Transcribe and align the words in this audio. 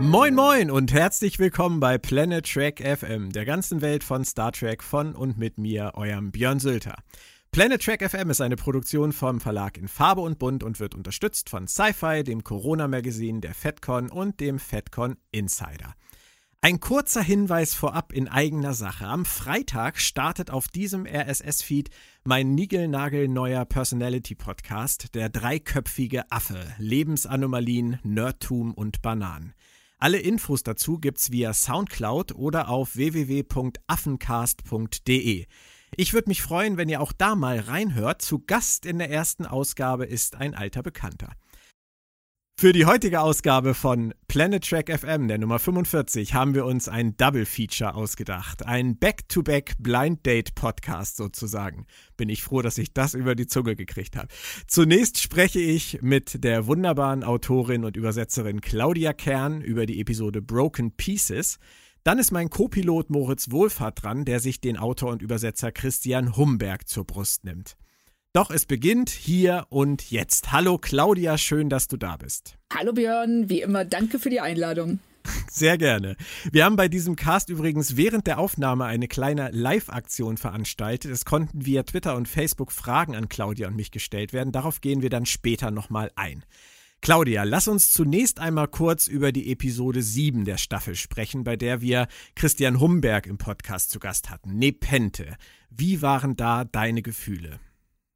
Moin 0.00 0.32
moin 0.32 0.70
und 0.70 0.92
herzlich 0.92 1.40
willkommen 1.40 1.80
bei 1.80 1.98
Planet 1.98 2.46
Trek 2.48 2.80
FM, 2.80 3.32
der 3.32 3.44
ganzen 3.44 3.80
Welt 3.80 4.04
von 4.04 4.24
Star 4.24 4.52
Trek 4.52 4.84
von 4.84 5.12
und 5.16 5.38
mit 5.38 5.58
mir, 5.58 5.90
eurem 5.94 6.30
Björn 6.30 6.60
Sülter. 6.60 6.94
Planet 7.50 7.82
Trek 7.82 8.08
FM 8.08 8.30
ist 8.30 8.40
eine 8.40 8.54
Produktion 8.54 9.12
vom 9.12 9.40
Verlag 9.40 9.76
in 9.76 9.88
Farbe 9.88 10.20
und 10.20 10.38
Bunt 10.38 10.62
und 10.62 10.78
wird 10.78 10.94
unterstützt 10.94 11.50
von 11.50 11.66
Sci-Fi, 11.66 12.22
dem 12.22 12.44
Corona-Magazin, 12.44 13.40
der 13.40 13.54
FedCon 13.54 14.08
und 14.08 14.38
dem 14.38 14.60
FedCon 14.60 15.16
Insider. 15.32 15.94
Ein 16.60 16.78
kurzer 16.78 17.22
Hinweis 17.22 17.74
vorab 17.74 18.12
in 18.12 18.28
eigener 18.28 18.74
Sache. 18.74 19.06
Am 19.06 19.24
Freitag 19.24 20.00
startet 20.00 20.50
auf 20.50 20.68
diesem 20.68 21.06
RSS-Feed 21.06 21.90
mein 22.24 22.54
niegelnagelneuer 22.54 23.64
Personality-Podcast, 23.64 25.14
der 25.14 25.28
dreiköpfige 25.28 26.30
Affe, 26.30 26.66
Lebensanomalien, 26.78 27.98
Nerdtum 28.02 28.74
und 28.74 29.02
Bananen. 29.02 29.54
Alle 30.00 30.18
Infos 30.18 30.62
dazu 30.62 31.00
gibt's 31.00 31.32
via 31.32 31.52
Soundcloud 31.52 32.36
oder 32.36 32.68
auf 32.68 32.94
www.affencast.de. 32.94 35.46
Ich 35.96 36.12
würde 36.12 36.28
mich 36.28 36.40
freuen, 36.40 36.76
wenn 36.76 36.88
ihr 36.88 37.00
auch 37.00 37.12
da 37.12 37.34
mal 37.34 37.58
reinhört. 37.58 38.22
Zu 38.22 38.38
Gast 38.38 38.86
in 38.86 38.98
der 38.98 39.10
ersten 39.10 39.44
Ausgabe 39.44 40.04
ist 40.04 40.36
ein 40.36 40.54
alter 40.54 40.84
Bekannter. 40.84 41.32
Für 42.60 42.72
die 42.72 42.86
heutige 42.86 43.20
Ausgabe 43.20 43.72
von 43.72 44.12
Planet 44.26 44.68
Track 44.68 44.90
FM, 44.90 45.28
der 45.28 45.38
Nummer 45.38 45.60
45, 45.60 46.34
haben 46.34 46.56
wir 46.56 46.64
uns 46.64 46.88
ein 46.88 47.16
Double 47.16 47.46
Feature 47.46 47.94
ausgedacht. 47.94 48.66
Ein 48.66 48.98
Back-to-Back 48.98 49.76
Blind 49.78 50.26
Date 50.26 50.56
Podcast 50.56 51.18
sozusagen. 51.18 51.86
Bin 52.16 52.28
ich 52.28 52.42
froh, 52.42 52.60
dass 52.60 52.76
ich 52.76 52.92
das 52.92 53.14
über 53.14 53.36
die 53.36 53.46
Zunge 53.46 53.76
gekriegt 53.76 54.16
habe. 54.16 54.26
Zunächst 54.66 55.20
spreche 55.20 55.60
ich 55.60 56.02
mit 56.02 56.42
der 56.42 56.66
wunderbaren 56.66 57.22
Autorin 57.22 57.84
und 57.84 57.96
Übersetzerin 57.96 58.60
Claudia 58.60 59.12
Kern 59.12 59.60
über 59.60 59.86
die 59.86 60.00
Episode 60.00 60.42
Broken 60.42 60.90
Pieces. 60.96 61.60
Dann 62.02 62.18
ist 62.18 62.32
mein 62.32 62.50
Co-Pilot 62.50 63.08
Moritz 63.08 63.52
Wohlfahrt 63.52 64.02
dran, 64.02 64.24
der 64.24 64.40
sich 64.40 64.60
den 64.60 64.78
Autor 64.78 65.12
und 65.12 65.22
Übersetzer 65.22 65.70
Christian 65.70 66.36
Humberg 66.36 66.88
zur 66.88 67.04
Brust 67.04 67.44
nimmt. 67.44 67.76
Doch 68.34 68.50
es 68.50 68.66
beginnt 68.66 69.08
hier 69.08 69.66
und 69.70 70.10
jetzt. 70.10 70.52
Hallo 70.52 70.76
Claudia, 70.76 71.38
schön, 71.38 71.70
dass 71.70 71.88
du 71.88 71.96
da 71.96 72.18
bist. 72.18 72.58
Hallo 72.74 72.92
Björn, 72.92 73.48
wie 73.48 73.62
immer, 73.62 73.86
danke 73.86 74.18
für 74.18 74.28
die 74.28 74.40
Einladung. 74.40 75.00
Sehr 75.50 75.78
gerne. 75.78 76.14
Wir 76.52 76.64
haben 76.64 76.76
bei 76.76 76.88
diesem 76.88 77.16
Cast 77.16 77.48
übrigens 77.48 77.96
während 77.96 78.26
der 78.26 78.38
Aufnahme 78.38 78.84
eine 78.84 79.08
kleine 79.08 79.50
Live-Aktion 79.50 80.36
veranstaltet. 80.36 81.10
Es 81.10 81.24
konnten 81.24 81.64
via 81.64 81.82
Twitter 81.82 82.16
und 82.16 82.28
Facebook 82.28 82.70
Fragen 82.70 83.16
an 83.16 83.28
Claudia 83.30 83.68
und 83.68 83.76
mich 83.76 83.90
gestellt 83.90 84.32
werden. 84.34 84.52
Darauf 84.52 84.80
gehen 84.82 85.00
wir 85.00 85.10
dann 85.10 85.26
später 85.26 85.70
nochmal 85.70 86.10
ein. 86.14 86.44
Claudia, 87.00 87.44
lass 87.44 87.66
uns 87.68 87.90
zunächst 87.90 88.40
einmal 88.40 88.68
kurz 88.68 89.06
über 89.06 89.32
die 89.32 89.50
Episode 89.52 90.02
7 90.02 90.44
der 90.44 90.58
Staffel 90.58 90.96
sprechen, 90.96 91.44
bei 91.44 91.56
der 91.56 91.80
wir 91.80 92.08
Christian 92.34 92.80
Humberg 92.80 93.26
im 93.26 93.38
Podcast 93.38 93.90
zu 93.90 94.00
Gast 94.00 94.30
hatten. 94.30 94.58
Nepente. 94.58 95.36
Wie 95.70 96.02
waren 96.02 96.36
da 96.36 96.64
deine 96.64 97.02
Gefühle? 97.02 97.60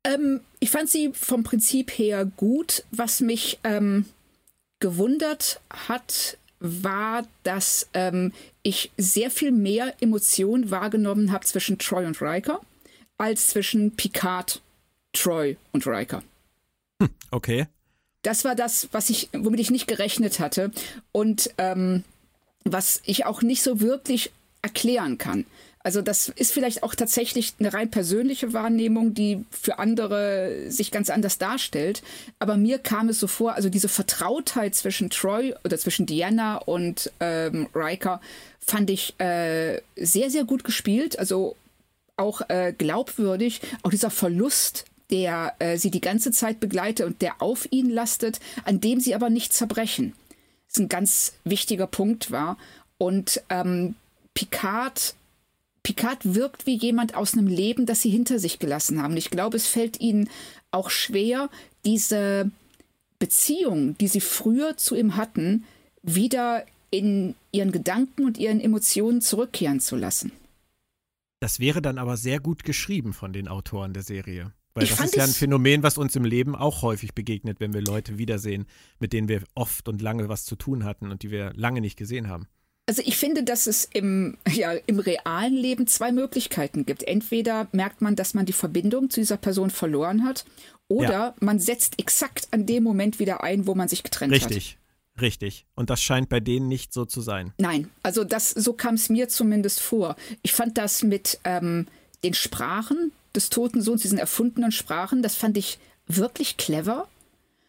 Ähm, 0.05 0.41
ich 0.61 0.70
fand 0.70 0.89
sie 0.91 1.12
vom 1.12 1.45
Prinzip 1.45 1.91
her 1.92 2.25
gut. 2.25 2.84
Was 2.91 3.20
mich 3.20 3.58
ähm, 3.64 4.06
gewundert 4.81 5.61
hat, 5.70 6.39
war, 6.58 7.27
dass 7.42 7.89
ähm, 7.95 8.33
ich 8.62 8.91
sehr 8.97 9.30
viel 9.30 9.50
mehr 9.50 9.95
Emotionen 10.00 10.70
wahrgenommen 10.70 11.33
habe 11.33 11.45
zwischen 11.45 11.78
Troy 11.78 12.06
und 12.06 12.20
Riker 12.23 12.61
als 13.19 13.48
zwischen 13.48 13.95
Picard, 13.95 14.61
Troy 15.12 15.56
und 15.73 15.86
Riker. 15.86 16.23
Hm, 17.01 17.11
okay. 17.30 17.67
Das 18.23 18.45
war 18.45 18.55
das, 18.55 18.89
was 18.92 19.11
ich, 19.11 19.29
womit 19.33 19.61
ich 19.61 19.70
nicht 19.70 19.89
gerechnet 19.89 20.41
hatte 20.41 20.70
und 21.11 21.51
ähm, 21.58 22.05
was 22.64 23.02
ich 23.05 23.27
auch 23.27 23.42
nicht 23.42 23.62
so 23.62 23.80
wirklich 23.80 24.33
erklären 24.62 25.18
kann. 25.18 25.45
Also 25.82 26.00
das 26.00 26.28
ist 26.28 26.52
vielleicht 26.52 26.82
auch 26.82 26.94
tatsächlich 26.94 27.54
eine 27.58 27.74
rein 27.74 27.90
persönliche 27.90 28.52
Wahrnehmung, 28.52 29.14
die 29.14 29.44
für 29.50 29.78
andere 29.78 30.66
sich 30.68 30.90
ganz 30.90 31.10
anders 31.10 31.38
darstellt. 31.38 32.02
Aber 32.38 32.56
mir 32.56 32.78
kam 32.78 33.08
es 33.08 33.18
so 33.18 33.26
vor, 33.26 33.54
also 33.54 33.68
diese 33.68 33.88
Vertrautheit 33.88 34.74
zwischen 34.74 35.10
Troy 35.10 35.54
oder 35.64 35.78
zwischen 35.78 36.06
Diana 36.06 36.58
und 36.58 37.10
ähm, 37.20 37.68
Riker 37.74 38.20
fand 38.60 38.90
ich 38.90 39.18
äh, 39.18 39.80
sehr, 39.96 40.30
sehr 40.30 40.44
gut 40.44 40.62
gespielt. 40.62 41.18
Also 41.18 41.56
auch 42.16 42.42
äh, 42.48 42.72
glaubwürdig. 42.76 43.60
Auch 43.82 43.90
dieser 43.90 44.10
Verlust 44.10 44.84
der 45.10 45.54
äh, 45.58 45.76
sie 45.76 45.90
die 45.90 46.00
ganze 46.00 46.32
Zeit 46.32 46.58
begleitet 46.58 47.06
und 47.06 47.20
der 47.20 47.42
auf 47.42 47.68
ihn 47.70 47.90
lastet, 47.90 48.40
an 48.64 48.80
dem 48.80 48.98
sie 48.98 49.14
aber 49.14 49.28
nicht 49.28 49.52
zerbrechen. 49.52 50.14
Das 50.66 50.78
ist 50.78 50.80
ein 50.80 50.88
ganz 50.88 51.34
wichtiger 51.44 51.86
Punkt 51.86 52.30
war. 52.30 52.56
Und 52.96 53.42
ähm, 53.50 53.94
Picard 54.32 55.14
Picard 55.82 56.34
wirkt 56.34 56.66
wie 56.66 56.76
jemand 56.76 57.14
aus 57.14 57.34
einem 57.34 57.46
Leben, 57.46 57.86
das 57.86 58.02
sie 58.02 58.10
hinter 58.10 58.38
sich 58.38 58.58
gelassen 58.58 59.02
haben. 59.02 59.16
Ich 59.16 59.30
glaube, 59.30 59.56
es 59.56 59.66
fällt 59.66 60.00
ihnen 60.00 60.28
auch 60.70 60.90
schwer, 60.90 61.50
diese 61.84 62.50
Beziehung, 63.18 63.96
die 63.98 64.08
sie 64.08 64.20
früher 64.20 64.76
zu 64.76 64.94
ihm 64.94 65.16
hatten, 65.16 65.64
wieder 66.02 66.64
in 66.90 67.34
ihren 67.52 67.72
Gedanken 67.72 68.24
und 68.24 68.38
ihren 68.38 68.60
Emotionen 68.60 69.20
zurückkehren 69.20 69.80
zu 69.80 69.96
lassen. 69.96 70.32
Das 71.40 71.58
wäre 71.58 71.82
dann 71.82 71.98
aber 71.98 72.16
sehr 72.16 72.38
gut 72.38 72.62
geschrieben 72.62 73.12
von 73.12 73.32
den 73.32 73.48
Autoren 73.48 73.92
der 73.92 74.02
Serie. 74.02 74.52
Weil 74.74 74.84
ich 74.84 74.90
das 74.90 75.06
ist 75.06 75.16
ja 75.16 75.24
ein 75.24 75.30
Phänomen, 75.30 75.82
was 75.82 75.98
uns 75.98 76.16
im 76.16 76.24
Leben 76.24 76.54
auch 76.54 76.82
häufig 76.82 77.14
begegnet, 77.14 77.60
wenn 77.60 77.74
wir 77.74 77.82
Leute 77.82 78.16
wiedersehen, 78.16 78.66
mit 79.00 79.12
denen 79.12 79.28
wir 79.28 79.42
oft 79.54 79.88
und 79.88 80.00
lange 80.00 80.28
was 80.28 80.44
zu 80.44 80.56
tun 80.56 80.84
hatten 80.84 81.10
und 81.10 81.22
die 81.22 81.30
wir 81.30 81.52
lange 81.54 81.80
nicht 81.80 81.96
gesehen 81.96 82.28
haben. 82.28 82.46
Also 82.92 83.05
ich 83.07 83.17
finde, 83.17 83.42
dass 83.42 83.67
es 83.67 83.89
im, 83.91 84.36
ja, 84.53 84.73
im 84.85 84.98
realen 84.98 85.55
Leben 85.55 85.86
zwei 85.86 86.13
Möglichkeiten 86.13 86.85
gibt. 86.85 87.05
Entweder 87.05 87.67
merkt 87.73 88.03
man, 88.03 88.17
dass 88.17 88.35
man 88.35 88.45
die 88.45 88.53
Verbindung 88.53 89.08
zu 89.08 89.19
dieser 89.19 89.39
Person 89.39 89.70
verloren 89.70 90.25
hat, 90.25 90.45
oder 90.89 91.11
ja. 91.11 91.35
man 91.41 91.58
setzt 91.58 91.98
exakt 91.98 92.48
an 92.51 92.67
dem 92.67 92.83
Moment 92.83 93.19
wieder 93.19 93.42
ein, 93.42 93.67
wo 93.67 93.75
man 93.75 93.89
sich 93.89 94.03
getrennt 94.03 94.30
Richtig. 94.30 94.45
hat. 94.45 94.57
Richtig. 94.57 94.79
Richtig. 95.23 95.67
Und 95.75 95.89
das 95.89 96.03
scheint 96.03 96.29
bei 96.29 96.41
denen 96.41 96.69
nicht 96.69 96.92
so 96.92 97.07
zu 97.07 97.23
sein. 97.23 97.55
Nein, 97.57 97.89
also 98.03 98.25
das, 98.25 98.51
so 98.51 98.75
kam 98.75 98.97
es 98.97 99.09
mir 99.09 99.29
zumindest 99.30 99.80
vor. 99.80 100.17
Ich 100.42 100.53
fand 100.53 100.77
das 100.77 101.03
mit 101.03 101.39
ähm, 101.45 101.86
den 102.24 102.35
Sprachen 102.35 103.13
des 103.35 103.48
toten 103.48 103.80
Sohns, 103.80 104.03
diesen 104.03 104.19
erfundenen 104.19 104.73
Sprachen, 104.73 105.23
das 105.23 105.35
fand 105.35 105.57
ich 105.57 105.79
wirklich 106.07 106.59
clever. 106.59 107.09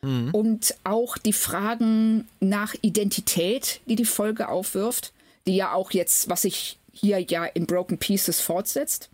Mhm. 0.03 0.31
Und 0.31 0.75
auch 0.84 1.18
die 1.18 1.34
Fragen 1.34 2.28
nach 2.40 2.75
Identität, 2.81 3.80
die 3.88 3.96
die 3.96 4.06
Folge 4.06 4.50
aufwirft, 4.50 5.14
die 5.47 5.56
ja 5.56 5.74
auch 5.74 5.91
jetzt, 5.91 6.30
was 6.30 6.44
sich 6.44 6.78
hier 6.91 7.19
ja 7.19 7.46
in 7.46 7.66
Broken 7.66 7.97
Pieces 7.97 8.40
fortsetzt. 8.40 9.09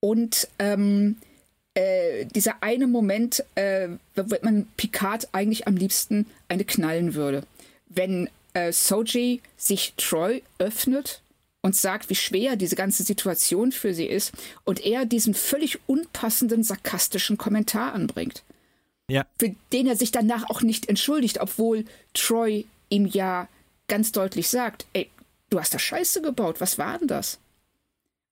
Und 0.00 0.48
ähm, 0.58 1.16
äh, 1.74 2.24
dieser 2.26 2.62
eine 2.62 2.86
Moment, 2.86 3.44
äh, 3.54 3.88
wird 4.14 4.42
man 4.42 4.66
Picard 4.76 5.28
eigentlich 5.32 5.66
am 5.68 5.76
liebsten 5.76 6.26
eine 6.48 6.64
knallen 6.64 7.14
würde. 7.14 7.44
Wenn 7.88 8.28
äh, 8.54 8.72
Soji 8.72 9.40
sich 9.56 9.94
Troy 9.96 10.42
öffnet 10.58 11.20
und 11.60 11.76
sagt, 11.76 12.10
wie 12.10 12.14
schwer 12.14 12.56
diese 12.56 12.76
ganze 12.76 13.02
Situation 13.02 13.72
für 13.72 13.94
sie 13.94 14.06
ist 14.06 14.32
und 14.64 14.84
er 14.84 15.04
diesen 15.04 15.34
völlig 15.34 15.78
unpassenden 15.86 16.62
sarkastischen 16.62 17.38
Kommentar 17.38 17.92
anbringt 17.92 18.42
ja. 19.10 19.26
für 19.38 19.54
den 19.72 19.86
er 19.86 19.96
sich 19.96 20.10
danach 20.10 20.48
auch 20.50 20.62
nicht 20.62 20.88
entschuldigt, 20.88 21.40
obwohl 21.40 21.84
Troy 22.12 22.66
ihm 22.88 23.06
ja 23.06 23.48
ganz 23.88 24.12
deutlich 24.12 24.48
sagt, 24.48 24.86
ey, 24.92 25.10
du 25.50 25.58
hast 25.58 25.74
da 25.74 25.78
Scheiße 25.78 26.22
gebaut, 26.22 26.60
was 26.60 26.78
war 26.78 26.98
denn 26.98 27.08
das? 27.08 27.38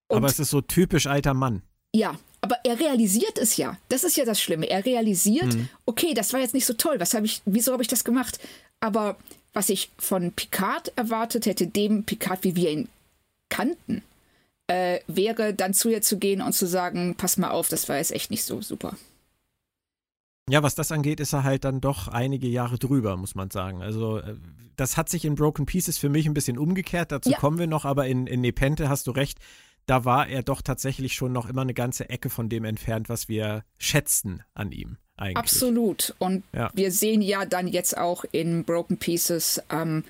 Und 0.08 0.18
aber 0.18 0.28
es 0.28 0.38
ist 0.38 0.50
so 0.50 0.60
typisch 0.60 1.06
alter 1.06 1.34
Mann. 1.34 1.62
Ja, 1.94 2.18
aber 2.40 2.56
er 2.64 2.78
realisiert 2.80 3.38
es 3.38 3.56
ja. 3.56 3.78
Das 3.88 4.04
ist 4.04 4.16
ja 4.16 4.24
das 4.24 4.40
Schlimme. 4.40 4.68
Er 4.68 4.84
realisiert, 4.84 5.54
mhm. 5.54 5.68
okay, 5.86 6.14
das 6.14 6.32
war 6.32 6.40
jetzt 6.40 6.54
nicht 6.54 6.66
so 6.66 6.74
toll. 6.74 6.98
Was 6.98 7.14
habe 7.14 7.26
ich, 7.26 7.40
wieso 7.44 7.72
habe 7.72 7.82
ich 7.82 7.88
das 7.88 8.04
gemacht? 8.04 8.40
Aber 8.80 9.16
was 9.52 9.68
ich 9.68 9.90
von 9.98 10.32
Picard 10.32 10.92
erwartet 10.96 11.46
hätte, 11.46 11.66
dem 11.66 12.04
Picard, 12.04 12.42
wie 12.44 12.56
wir 12.56 12.70
ihn 12.70 12.88
kannten, 13.48 14.02
äh, 14.66 15.00
wäre 15.06 15.54
dann 15.54 15.74
zu 15.74 15.90
ihr 15.90 16.02
zu 16.02 16.18
gehen 16.18 16.40
und 16.40 16.52
zu 16.52 16.66
sagen, 16.66 17.14
pass 17.16 17.36
mal 17.36 17.50
auf, 17.50 17.68
das 17.68 17.88
war 17.88 17.98
jetzt 17.98 18.12
echt 18.12 18.30
nicht 18.30 18.44
so 18.44 18.60
super. 18.62 18.96
Ja, 20.50 20.62
was 20.62 20.74
das 20.74 20.90
angeht, 20.90 21.20
ist 21.20 21.32
er 21.32 21.44
halt 21.44 21.64
dann 21.64 21.80
doch 21.80 22.08
einige 22.08 22.48
Jahre 22.48 22.78
drüber, 22.78 23.16
muss 23.16 23.34
man 23.34 23.50
sagen. 23.50 23.80
Also, 23.82 24.18
äh, 24.18 24.36
das 24.76 24.96
hat 24.96 25.08
sich 25.08 25.24
in 25.24 25.36
Broken 25.36 25.66
Pieces 25.66 25.98
für 25.98 26.08
mich 26.08 26.26
ein 26.26 26.34
bisschen 26.34 26.58
umgekehrt. 26.58 27.12
Dazu 27.12 27.30
ja. 27.30 27.38
kommen 27.38 27.58
wir 27.58 27.66
noch, 27.66 27.84
aber 27.84 28.06
in, 28.06 28.26
in 28.26 28.40
Nepente 28.40 28.88
hast 28.88 29.06
du 29.06 29.12
recht. 29.12 29.38
Da 29.86 30.04
war 30.04 30.28
er 30.28 30.42
doch 30.42 30.62
tatsächlich 30.62 31.14
schon 31.14 31.32
noch 31.32 31.48
immer 31.48 31.62
eine 31.62 31.74
ganze 31.74 32.08
Ecke 32.08 32.30
von 32.30 32.48
dem 32.48 32.64
entfernt, 32.64 33.08
was 33.08 33.28
wir 33.28 33.64
schätzen 33.78 34.42
an 34.54 34.72
ihm. 34.72 34.96
Eigentlich. 35.16 35.36
Absolut. 35.36 36.14
Und 36.18 36.42
ja. 36.52 36.70
wir 36.74 36.90
sehen 36.90 37.22
ja 37.22 37.44
dann 37.44 37.68
jetzt 37.68 37.96
auch 37.96 38.24
in 38.32 38.64
Broken 38.64 38.96
Pieces 38.96 39.62
ähm, 39.70 40.04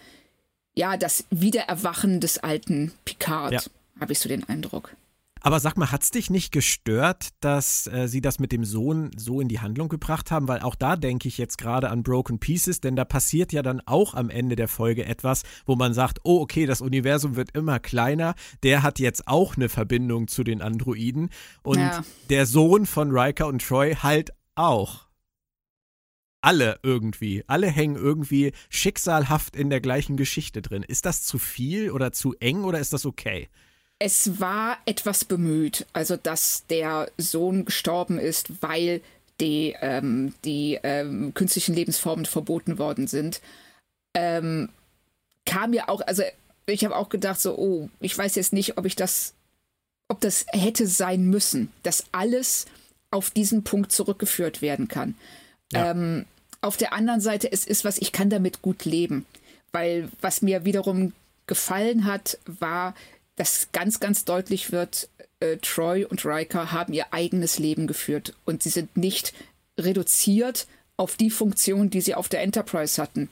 ja 0.75 0.96
das 0.96 1.25
Wiedererwachen 1.31 2.20
des 2.20 2.38
alten 2.38 2.93
Picard, 3.05 3.52
ja. 3.52 3.61
habe 4.00 4.12
ich 4.12 4.19
so 4.19 4.29
den 4.29 4.49
Eindruck. 4.49 4.94
Aber 5.44 5.58
sag 5.58 5.76
mal, 5.76 5.90
hat 5.90 6.04
es 6.04 6.12
dich 6.12 6.30
nicht 6.30 6.52
gestört, 6.52 7.30
dass 7.40 7.88
äh, 7.88 8.06
sie 8.06 8.20
das 8.20 8.38
mit 8.38 8.52
dem 8.52 8.64
Sohn 8.64 9.10
so 9.16 9.40
in 9.40 9.48
die 9.48 9.58
Handlung 9.58 9.88
gebracht 9.88 10.30
haben? 10.30 10.46
Weil 10.46 10.60
auch 10.60 10.76
da 10.76 10.94
denke 10.94 11.26
ich 11.26 11.36
jetzt 11.36 11.58
gerade 11.58 11.90
an 11.90 12.04
Broken 12.04 12.38
Pieces, 12.38 12.80
denn 12.80 12.94
da 12.94 13.04
passiert 13.04 13.52
ja 13.52 13.62
dann 13.62 13.80
auch 13.84 14.14
am 14.14 14.30
Ende 14.30 14.54
der 14.54 14.68
Folge 14.68 15.04
etwas, 15.04 15.42
wo 15.66 15.74
man 15.74 15.94
sagt, 15.94 16.20
oh 16.22 16.40
okay, 16.40 16.64
das 16.64 16.80
Universum 16.80 17.34
wird 17.34 17.56
immer 17.56 17.80
kleiner, 17.80 18.34
der 18.62 18.84
hat 18.84 19.00
jetzt 19.00 19.26
auch 19.26 19.56
eine 19.56 19.68
Verbindung 19.68 20.28
zu 20.28 20.44
den 20.44 20.62
Androiden 20.62 21.30
und 21.64 21.78
ja. 21.78 22.04
der 22.30 22.46
Sohn 22.46 22.86
von 22.86 23.10
Riker 23.10 23.48
und 23.48 23.62
Troy 23.66 23.96
halt 23.96 24.30
auch. 24.54 25.08
Alle 26.40 26.78
irgendwie, 26.82 27.44
alle 27.48 27.68
hängen 27.68 27.96
irgendwie 27.96 28.52
schicksalhaft 28.68 29.56
in 29.56 29.70
der 29.70 29.80
gleichen 29.80 30.16
Geschichte 30.16 30.62
drin. 30.62 30.82
Ist 30.82 31.04
das 31.04 31.24
zu 31.24 31.38
viel 31.38 31.90
oder 31.90 32.12
zu 32.12 32.34
eng 32.40 32.64
oder 32.64 32.78
ist 32.78 32.92
das 32.92 33.06
okay? 33.06 33.48
Es 34.04 34.40
war 34.40 34.78
etwas 34.84 35.25
bemüht, 35.25 35.87
also 35.93 36.16
dass 36.16 36.66
der 36.66 37.08
Sohn 37.19 37.64
gestorben 37.64 38.19
ist, 38.19 38.60
weil 38.60 39.00
die, 39.40 39.76
ähm, 39.81 40.34
die 40.44 40.76
ähm, 40.82 41.32
künstlichen 41.34 41.72
Lebensformen 41.72 42.26
verboten 42.26 42.78
worden 42.81 43.06
sind. 43.06 43.40
Ähm, 44.12 44.70
kam 45.46 45.70
mir 45.70 45.88
auch, 45.88 46.00
also 46.00 46.25
ich 46.66 46.84
habe 46.84 46.96
auch 46.96 47.10
gedacht, 47.10 47.40
so, 47.40 47.56
oh, 47.56 47.90
ich 48.00 48.19
weiß 48.19 48.34
jetzt 48.34 48.52
nicht, 48.52 48.76
ob 48.76 48.87
ich 48.87 48.96
das, 48.96 49.34
ob 50.08 50.20
das 50.20 50.46
hätte 50.48 50.88
sein 50.88 51.26
müssen, 51.26 51.72
dass 51.84 52.06
alles 52.10 52.66
auf 53.12 53.31
diesen 53.31 53.62
Punkt 53.62 53.93
zurückgeführt 53.93 54.62
werden 54.62 54.88
kann. 54.88 55.14
Ja. 55.72 55.93
Ähm, 55.93 56.26
auf 56.60 56.76
der 56.76 56.93
anderen 56.93 57.20
Seite, 57.20 57.52
es 57.52 57.64
ist 57.64 57.84
was, 57.84 57.98
ich 57.98 58.10
kann 58.10 58.31
damit 58.31 58.62
gut 58.62 58.84
leben. 58.84 59.26
Weil 59.70 60.08
was 60.20 60.43
mir 60.43 60.64
wiederum 60.64 61.12
gefallen 61.46 62.05
hat, 62.05 62.38
war, 62.46 62.94
dass 63.42 63.72
ganz, 63.72 63.98
ganz 63.98 64.24
deutlich 64.24 64.70
wird, 64.70 65.08
äh, 65.40 65.56
Troy 65.56 66.04
und 66.04 66.24
Riker 66.24 66.70
haben 66.70 66.92
ihr 66.92 67.12
eigenes 67.12 67.58
Leben 67.58 67.88
geführt 67.88 68.34
und 68.44 68.62
sie 68.62 68.68
sind 68.68 68.96
nicht 68.96 69.34
reduziert 69.76 70.68
auf 70.96 71.16
die 71.16 71.28
Funktion, 71.28 71.90
die 71.90 72.02
sie 72.02 72.14
auf 72.14 72.28
der 72.28 72.42
Enterprise 72.42 73.02
hatten. 73.02 73.28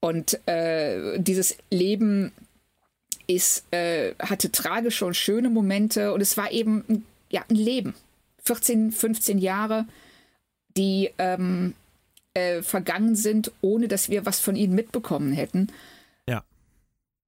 Und 0.00 0.40
äh, 0.48 1.18
dieses 1.18 1.58
Leben 1.68 2.32
ist, 3.26 3.70
äh, 3.70 4.14
hatte 4.18 4.50
tragische 4.50 5.04
und 5.04 5.14
schöne 5.14 5.50
Momente 5.50 6.14
und 6.14 6.22
es 6.22 6.38
war 6.38 6.50
eben 6.50 6.82
ein, 6.88 7.04
ja, 7.28 7.44
ein 7.46 7.56
Leben. 7.56 7.94
14, 8.46 8.92
15 8.92 9.36
Jahre, 9.36 9.84
die 10.74 11.10
ähm, 11.18 11.74
äh, 12.32 12.62
vergangen 12.62 13.14
sind, 13.14 13.52
ohne 13.60 13.88
dass 13.88 14.08
wir 14.08 14.24
was 14.24 14.40
von 14.40 14.56
ihnen 14.56 14.74
mitbekommen 14.74 15.34
hätten. 15.34 15.68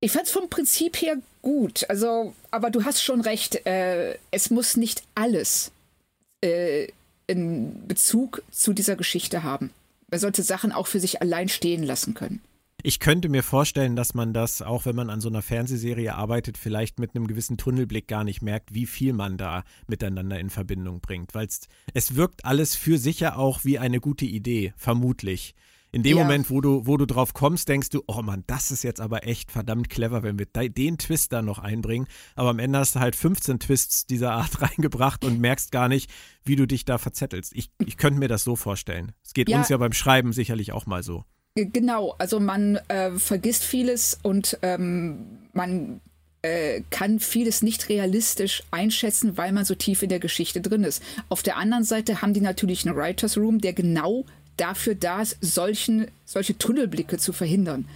Ich 0.06 0.12
fand 0.12 0.26
es 0.26 0.32
vom 0.32 0.48
Prinzip 0.48 1.02
her 1.02 1.16
gut. 1.42 1.84
Also, 1.90 2.32
aber 2.52 2.70
du 2.70 2.84
hast 2.84 3.02
schon 3.02 3.22
recht. 3.22 3.66
Äh, 3.66 4.16
es 4.30 4.50
muss 4.50 4.76
nicht 4.76 5.02
alles 5.16 5.72
äh, 6.44 6.86
in 7.26 7.88
Bezug 7.88 8.40
zu 8.52 8.72
dieser 8.72 8.94
Geschichte 8.94 9.42
haben. 9.42 9.72
Man 10.08 10.20
sollte 10.20 10.44
Sachen 10.44 10.70
auch 10.70 10.86
für 10.86 11.00
sich 11.00 11.22
allein 11.22 11.48
stehen 11.48 11.82
lassen 11.82 12.14
können. 12.14 12.40
Ich 12.84 13.00
könnte 13.00 13.28
mir 13.28 13.42
vorstellen, 13.42 13.96
dass 13.96 14.14
man 14.14 14.32
das, 14.32 14.62
auch 14.62 14.86
wenn 14.86 14.94
man 14.94 15.10
an 15.10 15.20
so 15.20 15.28
einer 15.28 15.42
Fernsehserie 15.42 16.14
arbeitet, 16.14 16.56
vielleicht 16.56 17.00
mit 17.00 17.16
einem 17.16 17.26
gewissen 17.26 17.56
Tunnelblick 17.56 18.06
gar 18.06 18.22
nicht 18.22 18.42
merkt, 18.42 18.74
wie 18.74 18.86
viel 18.86 19.12
man 19.12 19.36
da 19.36 19.64
miteinander 19.88 20.38
in 20.38 20.50
Verbindung 20.50 21.00
bringt. 21.00 21.34
Weil 21.34 21.48
es 21.94 22.14
wirkt 22.14 22.44
alles 22.44 22.76
für 22.76 22.98
sicher 22.98 23.40
auch 23.40 23.64
wie 23.64 23.80
eine 23.80 23.98
gute 23.98 24.24
Idee, 24.24 24.72
vermutlich 24.76 25.56
in 25.92 26.02
dem 26.02 26.18
ja. 26.18 26.24
Moment, 26.24 26.50
wo 26.50 26.60
du, 26.60 26.86
wo 26.86 26.96
du 26.96 27.06
drauf 27.06 27.32
kommst, 27.32 27.68
denkst 27.68 27.90
du, 27.90 28.02
oh 28.06 28.20
Mann, 28.22 28.44
das 28.46 28.70
ist 28.70 28.82
jetzt 28.82 29.00
aber 29.00 29.26
echt 29.26 29.50
verdammt 29.50 29.88
clever, 29.88 30.22
wenn 30.22 30.38
wir 30.38 30.46
den 30.46 30.98
Twist 30.98 31.32
da 31.32 31.42
noch 31.42 31.58
einbringen. 31.58 32.06
Aber 32.34 32.50
am 32.50 32.58
Ende 32.58 32.78
hast 32.78 32.96
du 32.96 33.00
halt 33.00 33.16
15 33.16 33.60
Twists 33.60 34.06
dieser 34.06 34.32
Art 34.32 34.60
reingebracht 34.62 35.24
und 35.24 35.40
merkst 35.40 35.72
gar 35.72 35.88
nicht, 35.88 36.10
wie 36.44 36.56
du 36.56 36.66
dich 36.66 36.84
da 36.84 36.98
verzettelst. 36.98 37.52
Ich, 37.54 37.70
ich 37.84 37.96
könnte 37.96 38.18
mir 38.18 38.28
das 38.28 38.44
so 38.44 38.56
vorstellen. 38.56 39.12
Es 39.24 39.32
geht 39.32 39.48
ja. 39.48 39.58
uns 39.58 39.68
ja 39.68 39.76
beim 39.76 39.92
Schreiben 39.92 40.32
sicherlich 40.32 40.72
auch 40.72 40.86
mal 40.86 41.02
so. 41.02 41.24
Genau, 41.54 42.14
also 42.18 42.38
man 42.38 42.76
äh, 42.88 43.12
vergisst 43.12 43.64
vieles 43.64 44.18
und 44.22 44.58
ähm, 44.60 45.48
man 45.54 46.02
äh, 46.42 46.82
kann 46.90 47.18
vieles 47.18 47.62
nicht 47.62 47.88
realistisch 47.88 48.62
einschätzen, 48.70 49.38
weil 49.38 49.52
man 49.52 49.64
so 49.64 49.74
tief 49.74 50.02
in 50.02 50.10
der 50.10 50.20
Geschichte 50.20 50.60
drin 50.60 50.84
ist. 50.84 51.02
Auf 51.30 51.42
der 51.42 51.56
anderen 51.56 51.84
Seite 51.84 52.20
haben 52.20 52.34
die 52.34 52.42
natürlich 52.42 52.86
einen 52.86 52.94
Writers 52.94 53.38
Room, 53.38 53.60
der 53.60 53.72
genau 53.72 54.26
dafür 54.56 54.94
da 54.94 55.22
ist, 55.22 55.38
solchen, 55.40 56.08
solche 56.24 56.56
Tunnelblicke 56.56 57.18
zu 57.18 57.32
verhindern. 57.32 57.88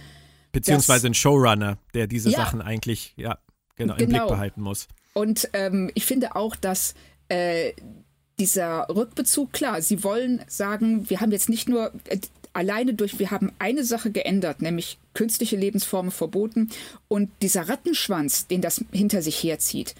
Beziehungsweise 0.51 1.07
ein 1.07 1.13
Showrunner, 1.13 1.77
der 1.93 2.07
diese 2.07 2.29
ja, 2.29 2.37
Sachen 2.37 2.61
eigentlich 2.61 3.13
ja, 3.15 3.37
genau, 3.75 3.93
im 3.93 3.99
genau. 3.99 4.25
Blick 4.25 4.35
behalten 4.35 4.61
muss. 4.61 4.87
Und 5.13 5.49
ähm, 5.53 5.91
ich 5.93 6.05
finde 6.05 6.35
auch, 6.35 6.55
dass 6.55 6.93
äh, 7.29 7.73
dieser 8.39 8.87
Rückbezug, 8.89 9.53
klar, 9.53 9.81
sie 9.81 10.03
wollen 10.03 10.41
sagen, 10.47 11.09
wir 11.09 11.21
haben 11.21 11.31
jetzt 11.31 11.49
nicht 11.49 11.69
nur 11.69 11.91
äh, 12.05 12.19
alleine 12.53 12.93
durch, 12.93 13.19
wir 13.19 13.31
haben 13.31 13.51
eine 13.59 13.83
Sache 13.83 14.11
geändert, 14.11 14.61
nämlich 14.61 14.97
künstliche 15.13 15.55
Lebensformen 15.55 16.11
verboten 16.11 16.69
und 17.07 17.29
dieser 17.41 17.69
Rattenschwanz, 17.69 18.47
den 18.47 18.61
das 18.61 18.83
hinter 18.91 19.21
sich 19.21 19.41
herzieht, 19.43 19.95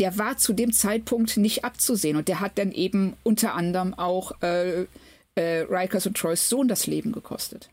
der 0.00 0.18
war 0.18 0.36
zu 0.36 0.52
dem 0.52 0.72
Zeitpunkt 0.72 1.36
nicht 1.36 1.64
abzusehen 1.64 2.16
und 2.16 2.28
der 2.28 2.40
hat 2.40 2.58
dann 2.58 2.72
eben 2.72 3.14
unter 3.22 3.54
anderem 3.54 3.94
auch 3.94 4.40
äh, 4.42 4.86
äh, 5.34 5.66
Rikers 5.68 6.06
und 6.06 6.16
Troys 6.16 6.48
Sohn 6.48 6.68
das 6.68 6.86
Leben 6.86 7.12
gekostet. 7.12 7.70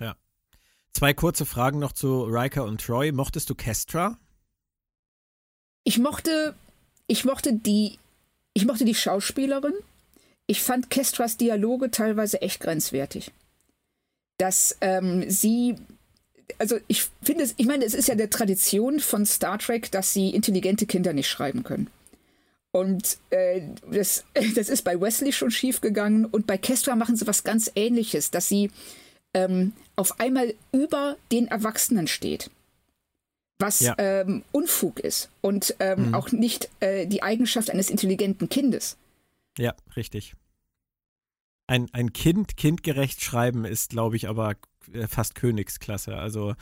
Ja. 0.00 0.16
Zwei 0.92 1.12
kurze 1.12 1.44
Fragen 1.44 1.78
noch 1.78 1.92
zu 1.92 2.24
Riker 2.24 2.64
und 2.64 2.80
Troy. 2.80 3.12
Mochtest 3.12 3.50
du 3.50 3.54
Kestra? 3.54 4.18
Ich 5.84 5.98
mochte, 5.98 6.54
ich 7.06 7.24
mochte 7.24 7.52
die, 7.52 7.98
ich 8.54 8.64
mochte 8.64 8.84
die 8.84 8.94
Schauspielerin. 8.94 9.74
Ich 10.46 10.62
fand 10.62 10.90
Kestras 10.90 11.36
Dialoge 11.36 11.90
teilweise 11.90 12.40
echt 12.42 12.60
grenzwertig. 12.60 13.32
Dass 14.38 14.76
ähm, 14.80 15.28
sie, 15.30 15.76
also 16.58 16.78
ich 16.88 17.08
finde 17.22 17.44
es, 17.44 17.54
ich 17.56 17.66
meine, 17.66 17.84
es 17.84 17.94
ist 17.94 18.08
ja 18.08 18.14
der 18.14 18.30
Tradition 18.30 19.00
von 19.00 19.26
Star 19.26 19.58
Trek, 19.58 19.90
dass 19.90 20.12
sie 20.12 20.30
intelligente 20.30 20.86
Kinder 20.86 21.12
nicht 21.12 21.28
schreiben 21.28 21.64
können. 21.64 21.88
Und 22.74 23.18
äh, 23.30 23.60
das, 23.88 24.24
das 24.56 24.68
ist 24.68 24.82
bei 24.82 25.00
Wesley 25.00 25.32
schon 25.32 25.52
schief 25.52 25.80
gegangen. 25.80 26.24
Und 26.24 26.48
bei 26.48 26.58
Kestra 26.58 26.96
machen 26.96 27.14
sie 27.14 27.26
was 27.28 27.44
ganz 27.44 27.70
Ähnliches, 27.76 28.32
dass 28.32 28.48
sie 28.48 28.72
ähm, 29.32 29.72
auf 29.94 30.18
einmal 30.18 30.54
über 30.72 31.16
den 31.30 31.46
Erwachsenen 31.46 32.08
steht. 32.08 32.50
Was 33.60 33.78
ja. 33.78 33.94
ähm, 33.98 34.42
Unfug 34.50 34.98
ist 34.98 35.30
und 35.40 35.76
ähm, 35.78 36.08
mhm. 36.08 36.14
auch 36.14 36.32
nicht 36.32 36.68
äh, 36.80 37.06
die 37.06 37.22
Eigenschaft 37.22 37.70
eines 37.70 37.90
intelligenten 37.90 38.48
Kindes. 38.48 38.96
Ja, 39.56 39.76
richtig. 39.94 40.34
Ein, 41.68 41.88
ein 41.92 42.12
Kind 42.12 42.56
kindgerecht 42.56 43.22
schreiben 43.22 43.64
ist, 43.64 43.90
glaube 43.90 44.16
ich, 44.16 44.28
aber 44.28 44.56
äh, 44.92 45.06
fast 45.06 45.36
Königsklasse. 45.36 46.16
Also 46.16 46.56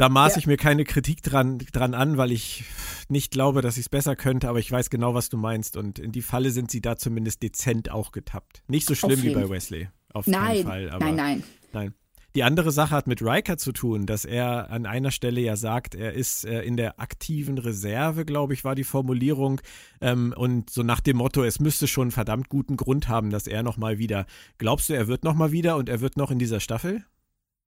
da 0.00 0.08
maße 0.08 0.36
ja. 0.36 0.38
ich 0.38 0.46
mir 0.46 0.56
keine 0.56 0.84
Kritik 0.84 1.22
dran, 1.22 1.58
dran 1.58 1.92
an, 1.92 2.16
weil 2.16 2.32
ich 2.32 2.64
nicht 3.08 3.30
glaube, 3.30 3.60
dass 3.60 3.76
ich 3.76 3.82
es 3.82 3.88
besser 3.90 4.16
könnte, 4.16 4.48
aber 4.48 4.58
ich 4.58 4.72
weiß 4.72 4.88
genau, 4.88 5.12
was 5.12 5.28
du 5.28 5.36
meinst. 5.36 5.76
Und 5.76 5.98
in 5.98 6.10
die 6.10 6.22
Falle 6.22 6.50
sind 6.52 6.70
sie 6.70 6.80
da 6.80 6.96
zumindest 6.96 7.42
dezent 7.42 7.90
auch 7.90 8.10
getappt. 8.10 8.62
Nicht 8.66 8.86
so 8.86 8.94
schlimm 8.94 9.22
wie 9.22 9.34
bei 9.34 9.50
Wesley. 9.50 9.90
Auf 10.14 10.26
nein, 10.26 10.42
keinen 10.42 10.64
Fall. 10.64 10.90
Aber, 10.90 11.04
nein, 11.04 11.16
nein. 11.16 11.44
Nein. 11.72 11.94
Die 12.34 12.44
andere 12.44 12.72
Sache 12.72 12.92
hat 12.94 13.08
mit 13.08 13.20
Riker 13.20 13.58
zu 13.58 13.72
tun, 13.72 14.06
dass 14.06 14.24
er 14.24 14.70
an 14.70 14.86
einer 14.86 15.10
Stelle 15.10 15.40
ja 15.40 15.56
sagt, 15.56 15.94
er 15.94 16.14
ist 16.14 16.46
äh, 16.46 16.62
in 16.62 16.78
der 16.78 16.98
aktiven 16.98 17.58
Reserve, 17.58 18.24
glaube 18.24 18.54
ich, 18.54 18.64
war 18.64 18.74
die 18.74 18.84
Formulierung. 18.84 19.60
Ähm, 20.00 20.32
und 20.34 20.70
so 20.70 20.82
nach 20.82 21.00
dem 21.00 21.18
Motto, 21.18 21.44
es 21.44 21.60
müsste 21.60 21.88
schon 21.88 22.04
einen 22.04 22.10
verdammt 22.12 22.48
guten 22.48 22.78
Grund 22.78 23.08
haben, 23.08 23.28
dass 23.28 23.46
er 23.46 23.62
nochmal 23.62 23.98
wieder. 23.98 24.24
Glaubst 24.56 24.88
du, 24.88 24.94
er 24.94 25.08
wird 25.08 25.24
nochmal 25.24 25.52
wieder 25.52 25.76
und 25.76 25.90
er 25.90 26.00
wird 26.00 26.16
noch 26.16 26.30
in 26.30 26.38
dieser 26.38 26.60
Staffel? 26.60 27.04